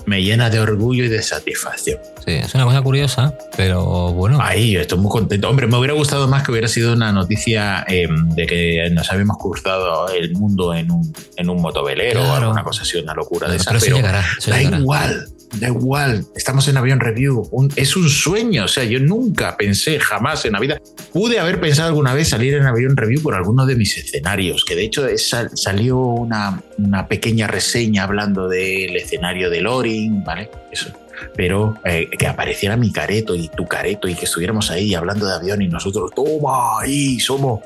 me 0.07 0.23
llena 0.23 0.49
de 0.51 0.61
orgullo 0.61 1.05
y 1.05 1.09
de 1.09 1.23
satisfacción. 1.23 1.99
Sí, 2.25 2.33
es 2.33 2.55
una 2.55 2.65
cosa 2.65 2.81
curiosa, 2.81 3.35
pero 3.57 4.13
bueno. 4.13 4.39
Ahí, 4.41 4.73
yo 4.73 4.81
estoy 4.81 4.99
muy 4.99 5.11
contento. 5.11 5.49
Hombre, 5.49 5.67
me 5.67 5.77
hubiera 5.77 5.95
gustado 5.95 6.29
más 6.29 6.43
que 6.45 6.53
hubiera 6.53 6.69
sido 6.69 6.95
una 6.95 7.13
noticia 7.13 7.85
em, 7.89 8.31
de 8.31 8.47
que 8.47 8.89
nos 8.93 9.11
habíamos 9.11 9.37
cruzado 9.39 10.09
el 10.09 10.33
mundo 10.33 10.75
en 10.75 10.91
un, 10.91 11.13
en 11.37 11.51
un 11.51 11.61
motovelero 11.61 12.23
o 12.23 12.33
alguna 12.33 12.63
cosa 12.63 12.83
así, 12.83 12.99
una 12.99 13.15
locura 13.15 13.49
de 13.49 13.57
esa. 13.57 13.73
Pero, 13.79 13.99
da 14.01 14.63
igual, 14.63 15.29
da 15.59 15.69
igual, 15.69 16.25
estamos 16.35 16.69
en 16.69 16.77
avión 16.77 17.01
review, 17.01 17.49
es 17.77 17.97
un 17.97 18.09
sueño, 18.09 18.65
o 18.65 18.69
sea, 18.69 18.85
yo 18.85 18.99
nunca 19.01 19.57
pensé 19.57 19.99
jamás 19.99 20.45
en 20.45 20.53
la 20.53 20.61
vida, 20.61 20.81
pude 21.13 21.39
haber 21.39 21.61
pensado 21.61 21.89
alguna 21.89 22.15
vez 22.15 22.29
salir 22.29 22.55
en 22.55 22.65
avión 22.65 22.97
review 22.97 23.23
por 23.23 23.35
alguno 23.35 23.67
de 23.67 23.77
mis 23.77 23.97
escenarios, 23.97 24.65
que 24.65 24.75
de 24.75 24.85
hecho 24.85 25.07
salió 25.55 25.99
una, 25.99 26.63
una, 26.79 27.09
pequeña 27.09 27.47
reseña 27.47 28.05
hablando 28.05 28.49
del 28.49 28.97
escenario 28.97 29.51
de 29.51 29.61
Loring, 29.61 30.25
¿vale? 30.25 30.51
Eso. 30.71 30.91
Pero 31.35 31.77
eh, 31.85 32.09
que 32.19 32.27
apareciera 32.27 32.77
mi 32.77 32.93
careto 32.93 33.35
y 33.35 33.49
tu 33.49 33.67
careto 33.67 34.09
y 34.09 34.15
que 34.15 34.27
estuviéramos 34.27 34.71
ahí 34.71 34.95
hablando 34.95 35.27
de 35.27 35.35
avión 35.35 35.63
y 35.63 35.69
nosotros, 35.69 36.11
toma, 36.15 36.81
ahí 36.81 37.19
somos 37.21 37.61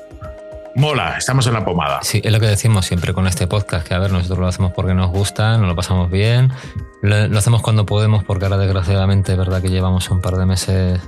mola, 0.75 1.17
estamos 1.17 1.47
en 1.47 1.53
la 1.53 1.65
pomada. 1.65 1.99
Sí, 2.03 2.21
es 2.23 2.31
lo 2.31 2.39
que 2.39 2.47
decimos 2.47 2.85
siempre 2.85 3.13
con 3.13 3.27
este 3.27 3.47
podcast, 3.47 3.87
que 3.87 3.93
a 3.93 3.99
ver, 3.99 4.11
nosotros 4.11 4.39
lo 4.39 4.47
hacemos 4.47 4.71
porque 4.73 4.93
nos 4.93 5.09
gusta, 5.11 5.57
nos 5.57 5.67
lo 5.67 5.75
pasamos 5.75 6.09
bien, 6.09 6.51
lo, 7.01 7.37
hacemos 7.37 7.61
cuando 7.61 7.85
podemos, 7.85 8.23
porque 8.23 8.45
ahora 8.45 8.57
desgraciadamente 8.57 9.33
es 9.33 9.37
verdad 9.37 9.61
que 9.61 9.69
llevamos 9.69 10.09
un 10.09 10.21
par 10.21 10.35
de 10.35 10.45
meses 10.45 10.99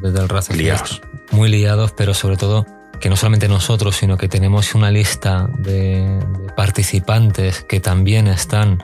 desde 0.00 0.20
el 0.20 0.28
Race 0.28 0.54
liados. 0.54 1.02
muy 1.30 1.48
liados, 1.48 1.92
pero 1.92 2.14
sobre 2.14 2.36
todo 2.36 2.66
que 3.00 3.08
no 3.08 3.16
solamente 3.16 3.48
nosotros, 3.48 3.96
sino 3.96 4.16
que 4.16 4.28
tenemos 4.28 4.74
una 4.74 4.90
lista 4.90 5.48
de, 5.58 6.20
participantes 6.56 7.62
que 7.62 7.80
también 7.80 8.28
están 8.28 8.82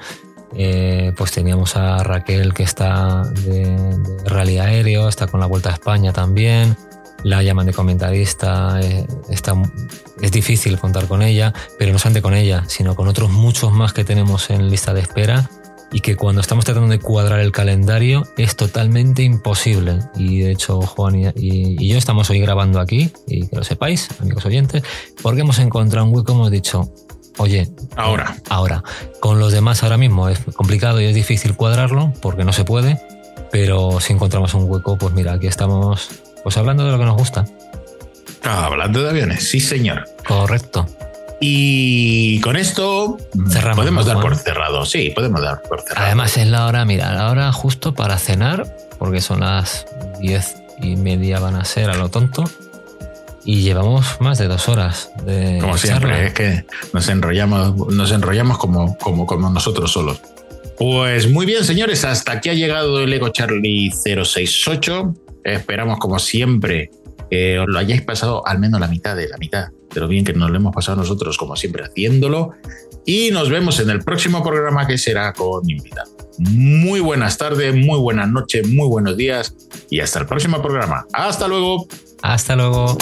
eh, 0.54 1.12
pues 1.16 1.30
teníamos 1.30 1.76
a 1.76 2.02
Raquel 2.02 2.54
que 2.54 2.62
está 2.62 3.22
de, 3.22 3.66
de, 3.66 4.24
rally 4.24 4.58
aéreo, 4.58 5.08
está 5.08 5.26
con 5.26 5.40
la 5.40 5.46
Vuelta 5.46 5.70
a 5.70 5.74
España 5.74 6.12
también 6.12 6.76
la 7.24 7.42
llaman 7.42 7.66
de 7.66 7.72
comentarista, 7.72 8.80
eh, 8.80 9.06
está, 9.28 9.54
es 10.20 10.32
difícil 10.32 10.78
contar 10.78 11.06
con 11.08 11.22
ella, 11.22 11.52
pero 11.78 11.92
no 11.92 11.98
solamente 11.98 12.22
con 12.22 12.34
ella, 12.34 12.64
sino 12.68 12.94
con 12.94 13.08
otros 13.08 13.30
muchos 13.30 13.72
más 13.72 13.92
que 13.92 14.04
tenemos 14.04 14.50
en 14.50 14.70
lista 14.70 14.94
de 14.94 15.00
espera 15.00 15.50
y 15.90 16.00
que 16.00 16.16
cuando 16.16 16.40
estamos 16.40 16.64
tratando 16.64 16.88
de 16.88 16.98
cuadrar 16.98 17.40
el 17.40 17.52
calendario 17.52 18.24
es 18.36 18.56
totalmente 18.56 19.22
imposible. 19.22 20.00
Y 20.16 20.40
de 20.40 20.52
hecho, 20.52 20.80
Juan 20.82 21.32
y, 21.34 21.88
yo 21.88 21.96
estamos 21.96 22.28
hoy 22.30 22.40
grabando 22.40 22.80
aquí, 22.80 23.10
y 23.26 23.46
que 23.46 23.56
lo 23.56 23.64
sepáis, 23.64 24.08
amigos 24.20 24.44
oyentes, 24.44 24.82
porque 25.22 25.40
hemos 25.40 25.58
encontrado 25.58 26.06
un 26.06 26.14
hueco, 26.14 26.32
hemos 26.32 26.50
dicho, 26.50 26.92
oye, 27.38 27.68
ahora. 27.96 28.36
Ahora. 28.48 28.82
Con 29.20 29.38
los 29.38 29.52
demás 29.52 29.82
ahora 29.82 29.96
mismo 29.96 30.28
es 30.28 30.40
complicado 30.54 31.00
y 31.00 31.06
es 31.06 31.14
difícil 31.14 31.56
cuadrarlo 31.56 32.12
porque 32.20 32.44
no 32.44 32.52
se 32.52 32.64
puede, 32.64 33.00
pero 33.50 34.00
si 34.00 34.12
encontramos 34.12 34.54
un 34.54 34.70
hueco, 34.70 34.98
pues 34.98 35.14
mira, 35.14 35.32
aquí 35.32 35.46
estamos 35.46 36.10
pues 36.42 36.56
hablando 36.56 36.84
de 36.84 36.92
lo 36.92 36.98
que 36.98 37.04
nos 37.04 37.16
gusta. 37.16 37.44
Ah, 38.44 38.66
hablando 38.66 39.02
de 39.02 39.10
aviones, 39.10 39.48
sí 39.48 39.60
señor. 39.60 40.04
Correcto. 40.26 40.86
Y 41.40 42.40
con 42.40 42.56
esto 42.56 43.16
Cerramos, 43.50 43.78
podemos 43.78 44.06
dar 44.06 44.20
por 44.20 44.34
cerrado. 44.36 44.84
Sí, 44.84 45.10
podemos 45.10 45.40
dar 45.40 45.62
por 45.62 45.80
cerrado. 45.82 46.06
Además 46.06 46.36
es 46.36 46.48
la 46.48 46.66
hora, 46.66 46.84
mira, 46.84 47.12
la 47.12 47.30
hora 47.30 47.52
justo 47.52 47.94
para 47.94 48.18
cenar, 48.18 48.76
porque 48.98 49.20
son 49.20 49.40
las 49.40 49.86
diez 50.20 50.56
y 50.82 50.96
media 50.96 51.38
van 51.38 51.54
a 51.54 51.64
ser 51.64 51.90
a 51.90 51.96
lo 51.96 52.08
tonto. 52.08 52.44
Y 53.44 53.62
llevamos 53.62 54.20
más 54.20 54.36
de 54.38 54.46
dos 54.46 54.68
horas 54.68 55.10
de 55.24 55.58
Como 55.60 55.78
siempre, 55.78 56.26
es 56.26 56.32
que 56.34 56.66
nos 56.92 57.08
enrollamos, 57.08 57.76
nos 57.94 58.10
enrollamos 58.10 58.58
como, 58.58 58.98
como, 58.98 59.26
como 59.26 59.48
nosotros 59.48 59.92
solos. 59.92 60.20
Pues 60.76 61.30
muy 61.30 61.46
bien, 61.46 61.64
señores, 61.64 62.04
hasta 62.04 62.32
aquí 62.32 62.50
ha 62.50 62.54
llegado 62.54 63.00
el 63.00 63.12
Ego 63.12 63.30
Charlie 63.30 63.90
068. 63.90 65.14
Esperamos, 65.54 65.98
como 65.98 66.18
siempre, 66.18 66.90
que 67.30 67.58
os 67.58 67.66
lo 67.68 67.78
hayáis 67.78 68.02
pasado 68.02 68.46
al 68.46 68.58
menos 68.58 68.80
la 68.80 68.88
mitad 68.88 69.16
de 69.16 69.28
la 69.28 69.36
mitad 69.38 69.68
de 69.94 70.00
lo 70.00 70.08
bien 70.08 70.24
que 70.24 70.32
nos 70.32 70.50
lo 70.50 70.56
hemos 70.56 70.74
pasado 70.74 70.98
nosotros, 70.98 71.36
como 71.38 71.56
siempre, 71.56 71.84
haciéndolo. 71.84 72.52
Y 73.04 73.30
nos 73.30 73.48
vemos 73.48 73.80
en 73.80 73.90
el 73.90 74.00
próximo 74.00 74.42
programa 74.42 74.86
que 74.86 74.98
será 74.98 75.32
con 75.32 75.68
invitado. 75.68 76.10
Muy 76.38 77.00
buenas 77.00 77.38
tardes, 77.38 77.74
muy 77.74 77.98
buenas 77.98 78.30
noches, 78.30 78.68
muy 78.68 78.86
buenos 78.86 79.16
días 79.16 79.54
y 79.90 80.00
hasta 80.00 80.20
el 80.20 80.26
próximo 80.26 80.62
programa. 80.62 81.06
Hasta 81.12 81.48
luego. 81.48 81.86
Hasta 82.22 82.54
luego. 82.54 82.96